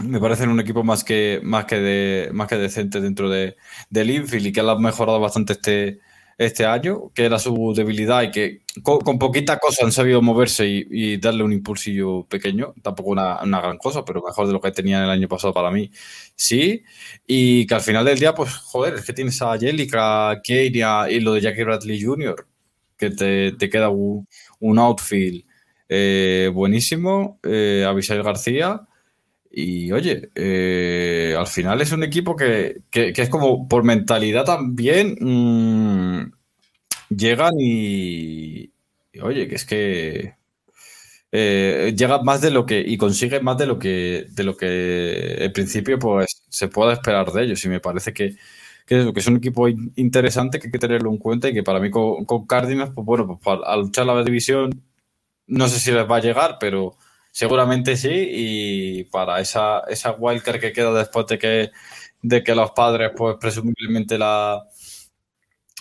me 0.02 0.18
parecen 0.20 0.48
un 0.48 0.60
equipo 0.60 0.82
más 0.82 1.04
que, 1.04 1.40
más 1.42 1.66
que, 1.66 1.76
de, 1.78 2.30
más 2.32 2.48
que 2.48 2.56
decente 2.56 3.00
dentro 3.00 3.28
de, 3.28 3.56
del 3.90 4.10
infield 4.10 4.46
y 4.46 4.52
que 4.52 4.60
han 4.60 4.80
mejorado 4.80 5.20
bastante 5.20 5.52
este, 5.52 6.00
este 6.38 6.64
año, 6.64 7.10
que 7.14 7.24
era 7.24 7.38
su 7.38 7.72
debilidad 7.74 8.22
y 8.22 8.30
que 8.30 8.62
con, 8.82 9.00
con 9.00 9.18
poquita 9.18 9.58
cosa 9.58 9.84
han 9.84 9.92
sabido 9.92 10.22
moverse 10.22 10.66
y, 10.66 11.16
darle 11.18 11.44
un 11.44 11.52
impulsillo 11.52 12.24
pequeño, 12.24 12.74
tampoco 12.82 13.10
una, 13.10 13.38
gran 13.42 13.78
cosa, 13.78 14.04
pero 14.04 14.22
mejor 14.22 14.46
de 14.46 14.52
lo 14.52 14.60
que 14.60 14.72
tenían 14.72 15.04
el 15.04 15.10
año 15.10 15.28
pasado 15.28 15.52
para 15.52 15.70
mí, 15.70 15.90
sí, 16.34 16.82
y 17.26 17.66
que 17.66 17.74
al 17.74 17.80
final 17.82 18.04
del 18.04 18.18
día, 18.18 18.34
pues 18.34 18.54
joder, 18.54 18.94
es 18.94 19.04
que 19.04 19.12
tienes 19.12 19.40
a 19.42 19.52
Angelica, 19.52 20.40
Keiria 20.42 21.10
y 21.10 21.20
lo 21.20 21.34
de 21.34 21.40
Jackie 21.42 21.64
Bradley 21.64 22.02
Jr., 22.02 22.46
que 22.96 23.10
te, 23.10 23.52
te 23.52 23.68
queda 23.68 23.88
un, 23.88 24.26
un 24.60 24.78
outfield 24.78 25.44
eh, 25.88 26.50
buenísimo, 26.52 27.38
eh, 27.42 27.84
García, 28.24 28.80
y 29.54 29.92
oye, 29.92 30.30
eh, 30.34 31.34
al 31.38 31.46
final 31.46 31.80
es 31.82 31.92
un 31.92 32.02
equipo 32.02 32.34
que, 32.34 32.82
que, 32.90 33.12
es 33.14 33.28
como 33.28 33.68
por 33.68 33.84
mentalidad 33.84 34.44
también 34.46 35.16
mmm, 35.20 36.32
llegan 37.10 37.52
y, 37.58 38.72
oye, 39.20 39.48
que 39.48 39.54
es 39.56 39.64
que 39.66 40.36
eh, 41.32 41.94
llegan 41.96 42.24
más 42.24 42.40
de 42.40 42.50
lo 42.50 42.64
que 42.66 42.80
y 42.80 42.96
consiguen 42.96 43.44
más 43.44 43.58
de 43.58 43.66
lo 43.66 43.78
que 43.78 44.26
de 44.30 44.44
lo 44.44 44.56
que 44.56 45.44
en 45.44 45.52
principio 45.52 45.98
pues 45.98 46.44
se 46.48 46.68
pueda 46.68 46.94
esperar 46.94 47.30
de 47.32 47.44
ellos. 47.44 47.64
Y 47.64 47.68
me 47.68 47.80
parece 47.80 48.12
que, 48.14 48.36
que, 48.86 49.12
es, 49.14 49.26
un 49.26 49.36
equipo 49.36 49.68
interesante 49.68 50.60
que 50.60 50.68
hay 50.68 50.72
que 50.72 50.78
tenerlo 50.78 51.10
en 51.10 51.18
cuenta 51.18 51.48
y 51.48 51.54
que 51.54 51.62
para 51.62 51.80
mí 51.80 51.90
con, 51.90 52.24
con 52.24 52.46
Cardinals 52.46 52.92
pues 52.94 53.06
bueno 53.06 53.26
pues 53.26 53.38
para, 53.40 53.70
al 53.70 53.80
luchar 53.82 54.06
la 54.06 54.22
división 54.24 54.82
no 55.46 55.68
sé 55.68 55.78
si 55.80 55.92
les 55.92 56.10
va 56.10 56.16
a 56.16 56.20
llegar 56.20 56.56
pero 56.60 56.96
Seguramente 57.34 57.96
sí, 57.96 58.10
y 58.12 59.04
para 59.04 59.40
esa, 59.40 59.80
esa 59.88 60.12
wildcard 60.12 60.60
que 60.60 60.72
queda 60.72 60.92
después 60.92 61.26
de 61.26 61.38
que, 61.38 61.70
de 62.22 62.44
que 62.44 62.54
los 62.54 62.72
padres, 62.72 63.12
pues 63.16 63.36
presumiblemente 63.40 64.18
la, 64.18 64.62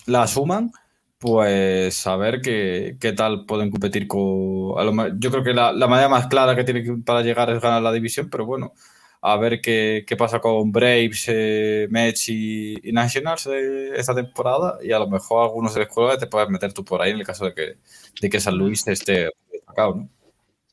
la 0.07 0.23
asuman, 0.23 0.71
pues 1.17 2.05
a 2.07 2.15
ver 2.17 2.41
qué, 2.41 2.97
qué 2.99 3.13
tal 3.13 3.45
pueden 3.45 3.69
competir 3.71 4.07
con... 4.07 4.77
a 4.79 4.83
lo 4.83 4.93
yo 5.19 5.29
creo 5.31 5.43
que 5.43 5.53
la, 5.53 5.71
la 5.71 5.87
manera 5.87 6.09
más 6.09 6.27
clara 6.27 6.55
que 6.55 6.63
tiene 6.63 6.83
que- 6.83 6.93
para 7.05 7.21
llegar 7.21 7.49
es 7.51 7.61
ganar 7.61 7.81
la 7.81 7.91
división, 7.91 8.29
pero 8.29 8.45
bueno, 8.45 8.73
a 9.21 9.37
ver 9.37 9.61
qué, 9.61 10.03
qué 10.07 10.15
pasa 10.17 10.39
con 10.39 10.71
Braves, 10.71 11.25
eh, 11.27 11.87
Mets 11.91 12.29
y, 12.29 12.75
Nationals 12.91 13.45
eh, 13.47 13.91
esta 13.95 14.15
temporada 14.15 14.79
y 14.83 14.91
a 14.91 14.99
lo 14.99 15.07
mejor 15.09 15.43
algunos 15.43 15.73
de 15.73 15.81
la 15.81 15.85
escuela 15.87 16.17
te 16.17 16.27
puedes 16.27 16.49
meter 16.49 16.73
tú 16.73 16.83
por 16.83 17.01
ahí 17.01 17.11
en 17.11 17.19
el 17.19 17.25
caso 17.25 17.45
de 17.45 17.53
que, 17.53 17.77
de 18.21 18.29
que 18.29 18.39
San 18.39 18.57
Luis 18.57 18.87
esté 18.87 19.29
destacado, 19.51 19.95
¿no? 19.95 20.20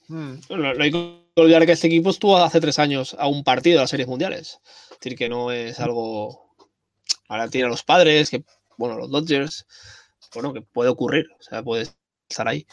Hmm. 0.09 0.37
No 0.49 0.83
hay 0.83 0.91
que 0.91 1.23
olvidar 1.37 1.67
que 1.67 1.73
este 1.73 1.87
equipo 1.87 2.11
estuvo 2.11 2.37
hace 2.39 2.61
tres 2.61 2.79
años 2.79 3.15
a 3.19 3.27
un 3.29 3.45
partido 3.45 3.77
de 3.77 3.83
las 3.83 3.91
series 3.91 4.09
mundiales. 4.09 4.61
Es 4.91 4.99
decir, 5.01 5.17
que 5.19 5.29
no 5.29 5.53
es 5.53 5.79
algo. 5.81 6.55
Ahora 7.29 7.49
tiene 7.49 7.67
a 7.67 7.71
los 7.71 7.83
padres, 7.83 8.31
que, 8.31 8.43
bueno, 8.79 8.97
los 8.97 9.11
Dodgers. 9.11 9.67
Bueno, 10.35 10.53
que 10.55 10.63
puede 10.63 10.91
ocurrir. 10.91 11.27
O 11.39 11.43
sea, 11.43 11.63
puede 11.63 11.87
estar 12.29 12.49
ahí. 12.49 12.67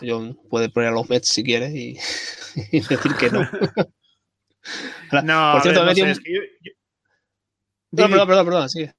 John 0.00 0.38
puede 0.48 0.68
poner 0.70 0.90
a 0.90 0.92
los 0.92 1.08
Mets 1.08 1.28
si 1.28 1.42
quiere 1.42 1.68
y, 1.70 1.98
y 2.72 2.80
decir 2.80 3.14
que 3.18 3.30
no. 3.30 3.40
No, 5.24 5.52
Por 5.54 5.62
cierto, 5.62 5.80
ver, 5.80 5.80
me 5.80 5.80
no 5.80 5.86
metí 5.86 6.00
sé, 6.00 6.04
un- 6.04 6.10
es 6.10 6.20
que 6.20 6.34
yo- 6.34 6.40
yo- 6.62 6.72
No, 7.92 8.08
perdón, 8.10 8.26
perdón, 8.28 8.44
perdón, 8.46 8.68
sigue. 8.70 8.94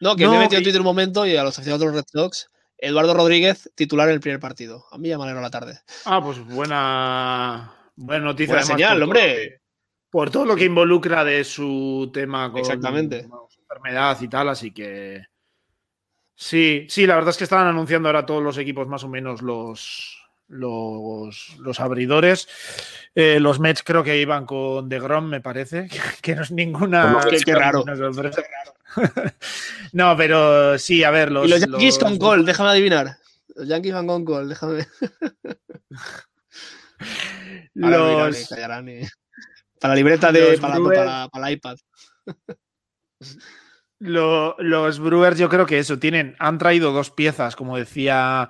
No, 0.00 0.14
que 0.16 0.24
No, 0.24 0.30
me 0.32 0.36
he 0.36 0.40
metido 0.40 0.58
en 0.58 0.64
Twitter 0.64 0.80
un 0.80 0.86
momento 0.86 1.26
y 1.26 1.34
a 1.36 1.42
los 1.42 1.58
aficionados 1.58 1.80
de 1.80 1.86
los 1.86 1.94
Red 1.96 2.04
Sox, 2.12 2.48
Eduardo 2.80 3.14
Rodríguez 3.14 3.70
titular 3.74 4.08
en 4.08 4.14
el 4.14 4.20
primer 4.20 4.40
partido. 4.40 4.84
A 4.90 4.98
mí 4.98 5.08
ya 5.08 5.18
me 5.18 5.24
alegró 5.24 5.40
la 5.40 5.50
tarde. 5.50 5.78
Ah, 6.04 6.22
pues 6.22 6.38
buena, 6.44 7.72
buena 7.96 8.24
noticia. 8.24 8.54
Buena 8.54 8.62
además, 8.62 8.76
señal, 8.78 8.98
por 8.98 9.02
hombre. 9.04 9.20
todo 9.22 9.34
que- 9.36 9.60
por 10.10 10.30
todo 10.30 10.44
lo 10.44 10.56
que 10.56 10.64
involucra 10.64 11.22
de 11.24 11.44
su 11.44 12.10
tema 12.12 12.50
con 12.50 12.60
Exactamente. 12.60 13.22
su 13.48 13.60
enfermedad 13.60 14.18
y 14.20 14.28
tal, 14.28 14.48
así 14.48 14.72
que. 14.72 15.22
Sí, 16.34 16.86
sí, 16.88 17.06
la 17.06 17.14
verdad 17.16 17.30
es 17.30 17.36
que 17.36 17.44
estaban 17.44 17.66
anunciando 17.68 18.08
ahora 18.08 18.24
todos 18.26 18.42
los 18.42 18.56
equipos 18.58 18.88
más 18.88 19.04
o 19.04 19.08
menos 19.08 19.42
los, 19.42 20.18
los, 20.48 21.56
los 21.58 21.80
abridores. 21.80 22.48
Eh, 23.14 23.38
los 23.40 23.60
Mets 23.60 23.82
creo 23.82 24.02
que 24.02 24.18
iban 24.18 24.46
con 24.46 24.88
DeGrom, 24.88 25.26
me 25.28 25.40
parece, 25.40 25.88
que 26.22 26.34
no 26.34 26.42
es 26.42 26.50
ninguna. 26.50 27.18
Pues 27.22 27.44
qué 27.44 27.54
raro. 27.54 27.84
sorpresa. 27.84 28.42
no, 29.92 30.16
pero 30.16 30.78
sí, 30.78 31.04
a 31.04 31.10
ver, 31.10 31.30
los. 31.32 31.46
y 31.46 31.50
los 31.50 31.60
Yankees 31.60 31.94
los- 31.96 31.98
con 31.98 32.18
Cole, 32.18 32.44
déjame 32.44 32.70
adivinar. 32.70 33.16
Los 33.54 33.68
Yankees 33.68 33.92
van 33.94 34.06
con 34.06 34.24
Cole, 34.24 34.48
déjame. 34.48 34.86
Los- 37.74 38.48
callarán 38.48 38.88
y- 38.88 39.02
Para 39.80 39.94
la 39.94 39.96
libreta 39.96 40.32
de. 40.32 40.58
Para, 40.58 40.76
Brewers- 40.76 40.94
para- 40.96 41.28
para 41.28 41.48
el 41.48 41.54
iPad. 41.54 41.76
Lo- 44.00 44.56
los 44.58 44.98
Brewers, 44.98 45.38
yo 45.38 45.48
creo 45.48 45.66
que 45.66 45.78
eso, 45.78 45.98
tienen, 45.98 46.34
han 46.38 46.58
traído 46.58 46.92
dos 46.92 47.10
piezas, 47.10 47.54
como 47.56 47.76
decía, 47.76 48.48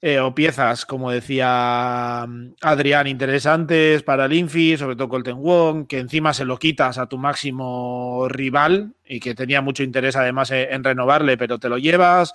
eh, 0.00 0.18
o 0.20 0.34
piezas, 0.34 0.84
como 0.86 1.10
decía 1.10 2.24
mm, 2.28 2.54
Adrián, 2.60 3.06
interesantes 3.06 4.02
para 4.02 4.26
el 4.26 4.32
Infi, 4.34 4.76
sobre 4.76 4.96
todo 4.96 5.08
Colton 5.08 5.42
Wong, 5.42 5.86
que 5.86 5.98
encima 5.98 6.34
se 6.34 6.44
lo 6.44 6.58
quitas 6.58 6.98
a 6.98 7.08
tu 7.08 7.18
máximo 7.18 8.26
rival 8.28 8.94
y 9.04 9.20
que 9.20 9.34
tenía 9.34 9.62
mucho 9.62 9.82
interés 9.82 10.16
además 10.16 10.50
en, 10.50 10.72
en 10.72 10.84
renovarle, 10.84 11.36
pero 11.36 11.58
te 11.58 11.68
lo 11.68 11.78
llevas. 11.78 12.32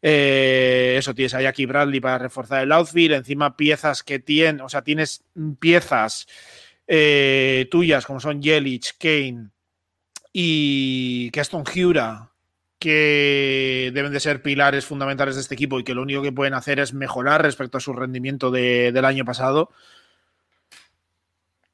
Eh, 0.00 0.94
eso 0.98 1.14
tienes 1.14 1.34
a 1.34 1.42
Jackie 1.42 1.66
Bradley 1.66 2.00
para 2.00 2.18
reforzar 2.18 2.62
el 2.62 2.72
outfield, 2.72 3.14
encima 3.14 3.56
piezas 3.56 4.02
que 4.02 4.18
tienen, 4.20 4.60
o 4.60 4.68
sea, 4.68 4.82
tienes 4.82 5.24
piezas 5.58 6.28
eh, 6.86 7.66
tuyas 7.70 8.06
como 8.06 8.20
son 8.20 8.40
Yelich, 8.40 8.94
Kane 8.98 9.50
y 10.32 11.30
Keston 11.32 11.64
Hura, 11.74 12.30
que 12.78 13.90
deben 13.94 14.12
de 14.12 14.20
ser 14.20 14.42
pilares 14.42 14.84
fundamentales 14.86 15.34
de 15.34 15.40
este 15.42 15.54
equipo 15.54 15.78
y 15.80 15.84
que 15.84 15.94
lo 15.94 16.02
único 16.02 16.22
que 16.22 16.32
pueden 16.32 16.54
hacer 16.54 16.78
es 16.80 16.94
mejorar 16.94 17.42
respecto 17.42 17.78
a 17.78 17.80
su 17.80 17.92
rendimiento 17.92 18.50
de- 18.50 18.92
del 18.92 19.04
año 19.04 19.24
pasado. 19.24 19.70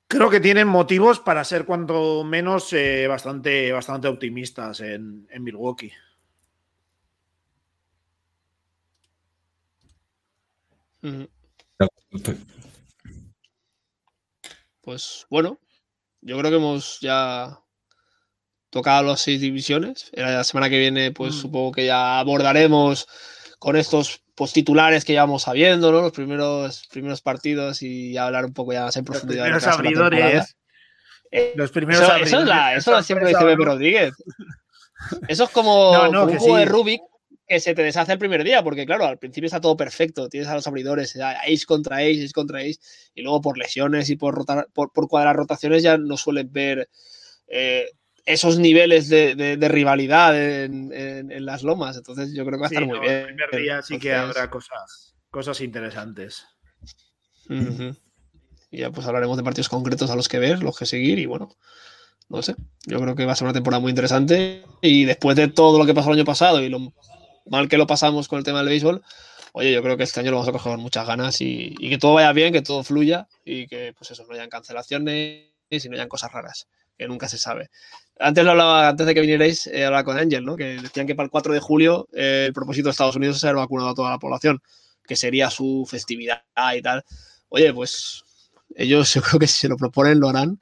Creo 0.08 0.30
que 0.30 0.40
tienen 0.40 0.68
motivos 0.68 1.18
para 1.20 1.44
ser 1.44 1.64
cuanto 1.64 2.24
menos 2.24 2.72
eh, 2.72 3.06
bastante, 3.08 3.72
bastante 3.72 4.08
optimistas 4.08 4.80
en, 4.80 5.26
en 5.30 5.42
Milwaukee. 5.42 5.92
Pues 14.80 15.26
bueno, 15.30 15.58
yo 16.20 16.38
creo 16.38 16.50
que 16.50 16.56
hemos 16.56 17.00
ya 17.00 17.58
tocado 18.74 19.04
las 19.04 19.20
seis 19.20 19.40
divisiones. 19.40 20.10
La 20.12 20.44
semana 20.44 20.68
que 20.68 20.78
viene, 20.78 21.12
pues 21.12 21.34
Mm. 21.34 21.38
supongo 21.40 21.72
que 21.72 21.86
ya 21.86 22.18
abordaremos 22.18 23.06
con 23.58 23.76
estos 23.76 24.20
post-titulares 24.34 25.04
que 25.04 25.12
ya 25.14 25.22
vamos 25.22 25.42
sabiendo, 25.44 25.92
¿no? 25.92 26.02
Los 26.02 26.12
primeros, 26.12 26.86
primeros 26.90 27.22
partidos 27.22 27.80
y 27.82 28.16
hablar 28.18 28.44
un 28.44 28.52
poco 28.52 28.72
ya 28.72 28.82
más 28.84 28.96
en 28.96 29.04
Los 29.04 29.10
profundidad. 29.20 29.44
de 29.44 29.50
lo 29.50 29.56
primeros 29.58 29.78
abridores. 29.78 30.56
Eh, 31.30 31.52
Los 31.56 31.70
primeros 31.70 32.02
Eso, 32.02 32.12
eso 32.12 32.14
abridores. 32.14 32.42
es 32.42 32.48
la, 32.48 32.74
eso 32.74 33.02
siempre 33.02 33.28
dice 33.28 33.44
Pepe. 33.44 33.64
Rodríguez. 33.64 34.12
Eso 35.28 35.44
es 35.44 35.50
como, 35.50 35.92
No, 35.94 36.08
no, 36.10 36.20
como 36.20 36.26
que 36.26 36.32
un 36.34 36.38
juego 36.38 36.54
sí. 36.56 36.60
de 36.60 36.66
Rubik 36.66 37.00
que 37.46 37.60
se 37.60 37.74
te 37.74 37.82
deshace 37.82 38.10
el 38.12 38.18
primer 38.18 38.42
día, 38.42 38.62
porque 38.64 38.86
claro, 38.86 39.04
al 39.06 39.18
principio 39.18 39.46
está 39.46 39.60
todo 39.60 39.76
perfecto, 39.76 40.28
tienes 40.30 40.48
a 40.48 40.54
los 40.54 40.66
abridores, 40.66 41.14
ace 41.16 41.66
contra 41.66 41.96
ace, 41.98 42.24
ace 42.24 42.32
contra 42.32 42.60
ace, 42.60 42.78
y 43.14 43.20
luego 43.22 43.40
por 43.42 43.58
lesiones 43.58 44.08
y 44.10 44.16
por, 44.16 44.34
rotar, 44.34 44.66
por, 44.72 44.92
por 44.92 45.08
cuadrar 45.08 45.36
rotaciones 45.36 45.82
ya 45.82 45.98
no 45.98 46.16
suelen 46.16 46.50
ver 46.52 46.88
eh, 47.48 47.86
esos 48.26 48.58
niveles 48.58 49.08
de, 49.08 49.34
de- 49.34 49.56
de 49.56 49.68
rivalidad 49.68 50.38
en, 50.64 50.92
en- 50.92 51.30
en 51.30 51.44
las 51.46 51.62
lomas, 51.62 51.96
entonces 51.96 52.32
yo 52.34 52.44
creo 52.44 52.58
que 52.58 52.62
va 52.62 52.66
a 52.66 52.68
Sí, 52.70 52.74
estar 52.76 52.86
muy 52.88 52.96
no, 52.96 53.02
bien. 53.02 53.12
El 53.14 53.26
primer 53.26 53.50
día 53.62 53.82
sí 53.82 53.98
que 53.98 54.14
habrá 54.14 54.48
cosas, 54.50 55.14
cosas 55.30 55.60
interesantes. 55.60 56.46
Y 58.70 58.78
ya 58.78 58.90
pues 58.90 59.06
hablaremos 59.06 59.36
de 59.36 59.44
partidos 59.44 59.68
concretos 59.68 60.10
a 60.10 60.16
los 60.16 60.28
que 60.28 60.38
ver, 60.38 60.62
los 60.62 60.76
que 60.76 60.86
seguir, 60.86 61.18
y 61.18 61.26
bueno, 61.26 61.48
no 62.28 62.42
sé, 62.42 62.56
yo 62.86 63.00
creo 63.00 63.14
que 63.14 63.26
va 63.26 63.32
a 63.32 63.36
ser 63.36 63.46
una 63.46 63.52
temporada 63.54 63.80
muy 63.80 63.90
interesante, 63.90 64.64
y 64.80 65.04
después 65.04 65.36
de 65.36 65.48
todo 65.48 65.78
lo 65.78 65.86
que 65.86 65.94
pasó 65.94 66.10
el 66.10 66.16
año 66.16 66.24
pasado 66.24 66.62
y 66.62 66.68
lo 66.68 66.92
mal 67.46 67.68
que 67.68 67.78
lo 67.78 67.86
pasamos 67.86 68.26
con 68.28 68.38
el 68.38 68.44
tema 68.44 68.58
del 68.60 68.68
béisbol, 68.68 69.02
oye, 69.52 69.72
yo 69.72 69.82
creo 69.82 69.96
que 69.96 70.02
este 70.04 70.20
año 70.20 70.30
lo 70.30 70.38
vamos 70.38 70.48
a 70.48 70.52
coger 70.52 70.72
con 70.72 70.80
muchas 70.80 71.06
ganas 71.06 71.40
y, 71.40 71.74
y 71.78 71.90
que 71.90 71.98
todo 71.98 72.14
vaya 72.14 72.32
bien, 72.32 72.52
que 72.52 72.62
todo 72.62 72.82
fluya 72.82 73.28
y 73.44 73.66
que, 73.68 73.92
pues 73.96 74.10
eso, 74.10 74.24
no 74.26 74.34
hayan 74.34 74.48
cancelaciones 74.50 75.44
y 75.70 75.88
no 75.88 75.94
hayan 75.94 76.08
cosas 76.08 76.32
raras, 76.32 76.66
que 76.98 77.08
nunca 77.08 77.28
se 77.28 77.38
sabe. 77.38 77.70
Antes 78.18 78.44
lo 78.44 78.52
hablaba, 78.52 78.88
antes 78.88 79.06
de 79.06 79.14
que 79.14 79.20
vinierais, 79.20 79.66
eh, 79.66 79.84
hablaba 79.84 80.04
con 80.04 80.18
Ángel, 80.18 80.44
¿no? 80.44 80.56
Que 80.56 80.76
decían 80.80 81.06
que 81.06 81.14
para 81.14 81.24
el 81.24 81.30
4 81.30 81.52
de 81.52 81.60
julio 81.60 82.08
eh, 82.12 82.44
el 82.48 82.52
propósito 82.52 82.88
de 82.88 82.92
Estados 82.92 83.16
Unidos 83.16 83.36
es 83.36 83.44
haber 83.44 83.56
vacunado 83.56 83.90
a 83.90 83.94
toda 83.94 84.10
la 84.10 84.18
población, 84.18 84.60
que 85.04 85.16
sería 85.16 85.50
su 85.50 85.86
festividad 85.88 86.42
y 86.76 86.82
tal. 86.82 87.04
Oye, 87.48 87.72
pues 87.72 88.22
ellos 88.76 89.12
yo 89.14 89.22
creo 89.22 89.40
que 89.40 89.46
si 89.46 89.58
se 89.58 89.68
lo 89.68 89.76
proponen 89.76 90.20
lo 90.20 90.28
harán 90.28 90.60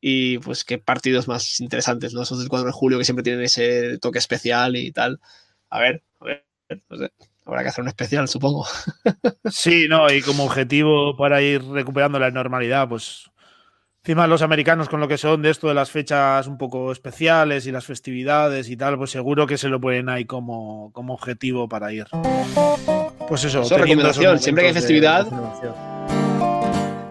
y 0.00 0.38
pues 0.38 0.64
qué 0.64 0.78
partidos 0.78 1.28
más 1.28 1.60
interesantes, 1.60 2.14
¿no? 2.14 2.22
Esos 2.22 2.38
del 2.40 2.48
4 2.48 2.66
de 2.66 2.72
julio 2.72 2.98
que 2.98 3.04
siempre 3.04 3.22
tienen 3.22 3.42
ese 3.42 3.98
toque 3.98 4.18
especial 4.18 4.76
y 4.76 4.92
tal. 4.92 5.20
A 5.70 5.80
ver, 5.80 6.02
a 6.20 6.24
ver, 6.26 6.46
no 6.88 6.96
sé. 6.98 7.12
Habrá 7.46 7.62
que 7.62 7.68
hacer 7.70 7.82
un 7.82 7.88
especial, 7.88 8.28
supongo. 8.28 8.66
Sí, 9.50 9.86
no, 9.88 10.12
y 10.12 10.22
como 10.22 10.44
objetivo 10.44 11.16
para 11.16 11.42
ir 11.42 11.64
recuperando 11.64 12.18
la 12.18 12.30
normalidad, 12.30 12.88
pues 12.88 13.29
encima 14.02 14.26
los 14.26 14.40
americanos 14.42 14.88
con 14.88 14.98
lo 15.00 15.08
que 15.08 15.18
son 15.18 15.42
de 15.42 15.50
esto 15.50 15.68
de 15.68 15.74
las 15.74 15.90
fechas 15.90 16.46
un 16.46 16.56
poco 16.56 16.90
especiales 16.90 17.66
y 17.66 17.72
las 17.72 17.84
festividades 17.84 18.70
y 18.70 18.76
tal, 18.76 18.96
pues 18.96 19.10
seguro 19.10 19.46
que 19.46 19.58
se 19.58 19.68
lo 19.68 19.80
ponen 19.80 20.08
ahí 20.08 20.24
como, 20.24 20.90
como 20.92 21.12
objetivo 21.14 21.68
para 21.68 21.92
ir. 21.92 22.06
Pues 23.28 23.44
eso, 23.44 23.62
recomendación, 23.76 24.38
siempre 24.38 24.62
que 24.64 24.68
hay 24.68 24.74
festividad. 24.74 25.26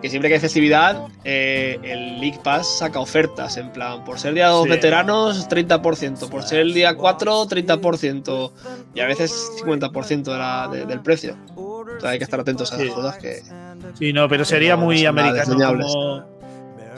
Que 0.01 0.09
siempre 0.09 0.29
que 0.29 0.35
hay 0.35 0.39
festividad, 0.41 1.07
eh, 1.25 1.77
el 1.83 2.21
League 2.21 2.39
Pass 2.41 2.79
saca 2.79 2.99
ofertas. 2.99 3.57
En 3.57 3.69
plan, 3.71 4.03
por 4.05 4.17
ser 4.17 4.33
día 4.33 4.45
de 4.47 4.53
los 4.53 4.63
Sí. 4.63 4.69
veteranos, 4.69 5.47
30%. 5.49 6.29
Por 6.29 6.43
ser 6.43 6.61
el 6.61 6.73
día 6.73 6.95
4, 6.95 7.45
30%. 7.47 8.53
Y 8.95 9.01
a 9.01 9.05
veces 9.07 9.51
50% 9.57 10.31
de 10.31 10.37
la- 10.37 10.69
de- 10.71 10.85
del 10.85 11.01
precio. 11.01 11.35
O 11.55 11.83
sea, 11.99 12.11
hay 12.11 12.17
que 12.17 12.23
estar 12.23 12.39
atentos 12.39 12.71
a 12.71 12.75
esas 12.75 12.87
Sí. 12.87 12.93
cosas 12.93 13.17
que. 13.17 13.41
Sí, 13.95 14.13
no, 14.13 14.29
pero 14.29 14.45
sería 14.45 14.77
no 14.77 14.83
muy 14.85 15.05
americano. 15.05 15.53
como- 15.55 16.38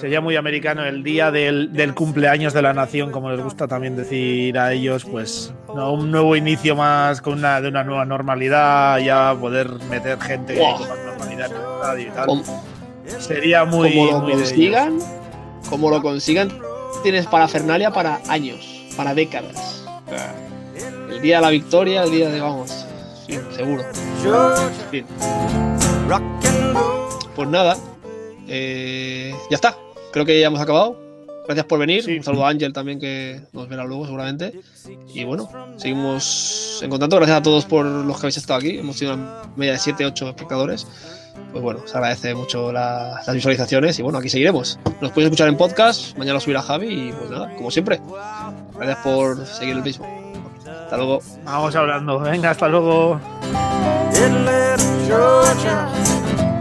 sería 0.02 0.19
muy 0.19 0.36
americano 0.36 0.84
el 0.84 1.03
día 1.03 1.30
del, 1.30 1.72
del 1.73 1.94
cumpleaños 1.94 2.53
de 2.53 2.64
la 2.64 2.73
nación, 2.73 3.11
como 3.11 3.30
les 3.30 3.40
gusta 3.40 3.68
también 3.68 3.95
decir 3.95 4.57
a 4.57 4.73
ellos, 4.73 5.06
pues 5.06 5.53
no, 5.76 5.94
un 5.94 6.10
nuevo 6.10 6.36
inicio 6.36 6.76
más 6.76 7.22
con 7.22 7.34
una, 7.38 7.61
de 7.61 7.68
una 7.68 7.84
nueva 7.84 8.03
normalidad, 8.03 8.98
ya 8.98 9.36
poder 9.40 9.69
meter 9.91 10.19
gente 10.19 10.57
Buah. 10.57 10.78
con 10.78 10.90
más 10.90 10.98
normalidad 11.06 11.52
en 11.52 11.56
el 11.56 11.61
estadio 11.61 12.07
y 12.07 12.11
tal. 12.11 13.22
Sería 13.22 13.64
muy. 13.64 13.91
como 13.91 14.11
lo 14.11 14.19
muy 14.22 14.32
consigan, 14.34 14.99
como 15.69 15.90
lo 15.91 16.02
consigan, 16.02 16.49
tienes 17.03 17.28
parafernalia 17.28 17.91
para 17.91 18.19
años, 18.28 18.84
para 18.98 19.14
décadas. 19.14 19.86
El 21.11 21.22
día 21.22 21.36
de 21.36 21.41
la 21.44 21.49
victoria, 21.52 22.03
el 22.03 22.11
día 22.11 22.30
de. 22.30 22.41
Vamos. 22.41 22.88
Sí, 23.28 23.38
seguro. 23.56 23.84
Pues 27.36 27.49
nada. 27.49 27.78
eh, 28.48 29.36
ya 29.52 29.56
está. 29.56 29.78
Creo 30.12 30.26
que 30.26 30.40
ya 30.40 30.48
hemos 30.48 30.60
acabado. 30.60 30.98
gracias 31.46 31.66
por 31.66 31.80
venir. 31.80 32.04
Sí. 32.04 32.18
Un 32.18 32.24
saludo 32.24 32.46
a 32.46 32.50
Ángel 32.50 32.72
también, 32.74 33.00
que 33.00 33.42
nos 33.54 33.68
verá 33.68 33.84
luego 33.84 34.06
seguramente. 34.06 34.54
Y 35.14 35.24
bueno, 35.24 35.50
seguimos 35.78 36.80
en 36.82 36.90
contacto. 36.90 37.16
Gracias 37.18 37.38
a 37.40 37.42
todos 37.42 37.66
por 37.66 37.86
los 37.86 38.16
que 38.18 38.22
habéis 38.28 38.38
estado 38.38 38.60
aquí. 38.60 38.78
Hemos 38.80 38.98
tenido 38.98 39.16
una 39.18 39.42
media 39.56 39.74
de 39.74 39.80
7, 39.80 40.06
8 40.06 40.30
espectadores. 40.30 40.88
Pues 41.52 41.62
bueno, 41.64 41.82
se 41.86 41.98
agradece 41.98 42.34
mucho 42.36 42.72
la- 42.72 43.22
las 43.26 43.34
visualizaciones 43.36 43.98
y 44.00 44.02
bueno, 44.02 44.20
aquí 44.20 44.30
seguiremos. 44.30 44.80
Nos 45.02 45.12
podéis 45.12 45.26
escuchar 45.26 45.48
en 45.50 45.58
podcast, 45.58 46.16
mañana 46.18 46.36
lo 46.36 46.40
subirá 46.40 46.62
Javi 46.62 46.88
y 46.88 47.12
pues 47.12 47.30
nada, 47.30 47.54
como 47.56 47.72
siempre. 47.72 48.00
Gracias 48.76 48.98
por 49.04 49.46
seguir 49.46 49.76
el 49.76 49.84
mismo. 49.84 50.06
Hasta 50.66 50.96
luego. 50.98 51.20
Vamos 51.44 51.76
hablando. 51.76 52.20
Venga, 52.20 52.52
hasta 52.52 52.68
luego. 52.70 53.20
Atlanta, 54.14 54.76
Georgia, 55.08 55.88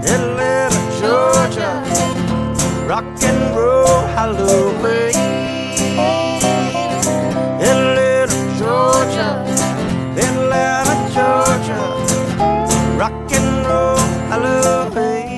Atlanta, 0.03 0.69
Georgia, 1.01 1.83
rock 2.91 3.23
and 3.23 3.57
roll 3.57 4.01
Halloween. 4.17 5.15
Georgia, 8.59 9.31
Atlanta, 10.25 10.97
Georgia, 11.15 11.81
rock 12.99 13.33
and 13.39 13.51
roll 13.69 14.03
Halloween. 14.31 15.31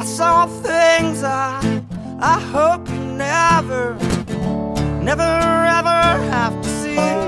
I 0.00 0.04
saw 0.04 0.46
things 0.46 1.22
I 1.22 1.60
I 2.20 2.40
hope 2.40 2.88
you 2.88 2.98
never, 2.98 3.96
never 5.00 5.58
you. 6.98 7.27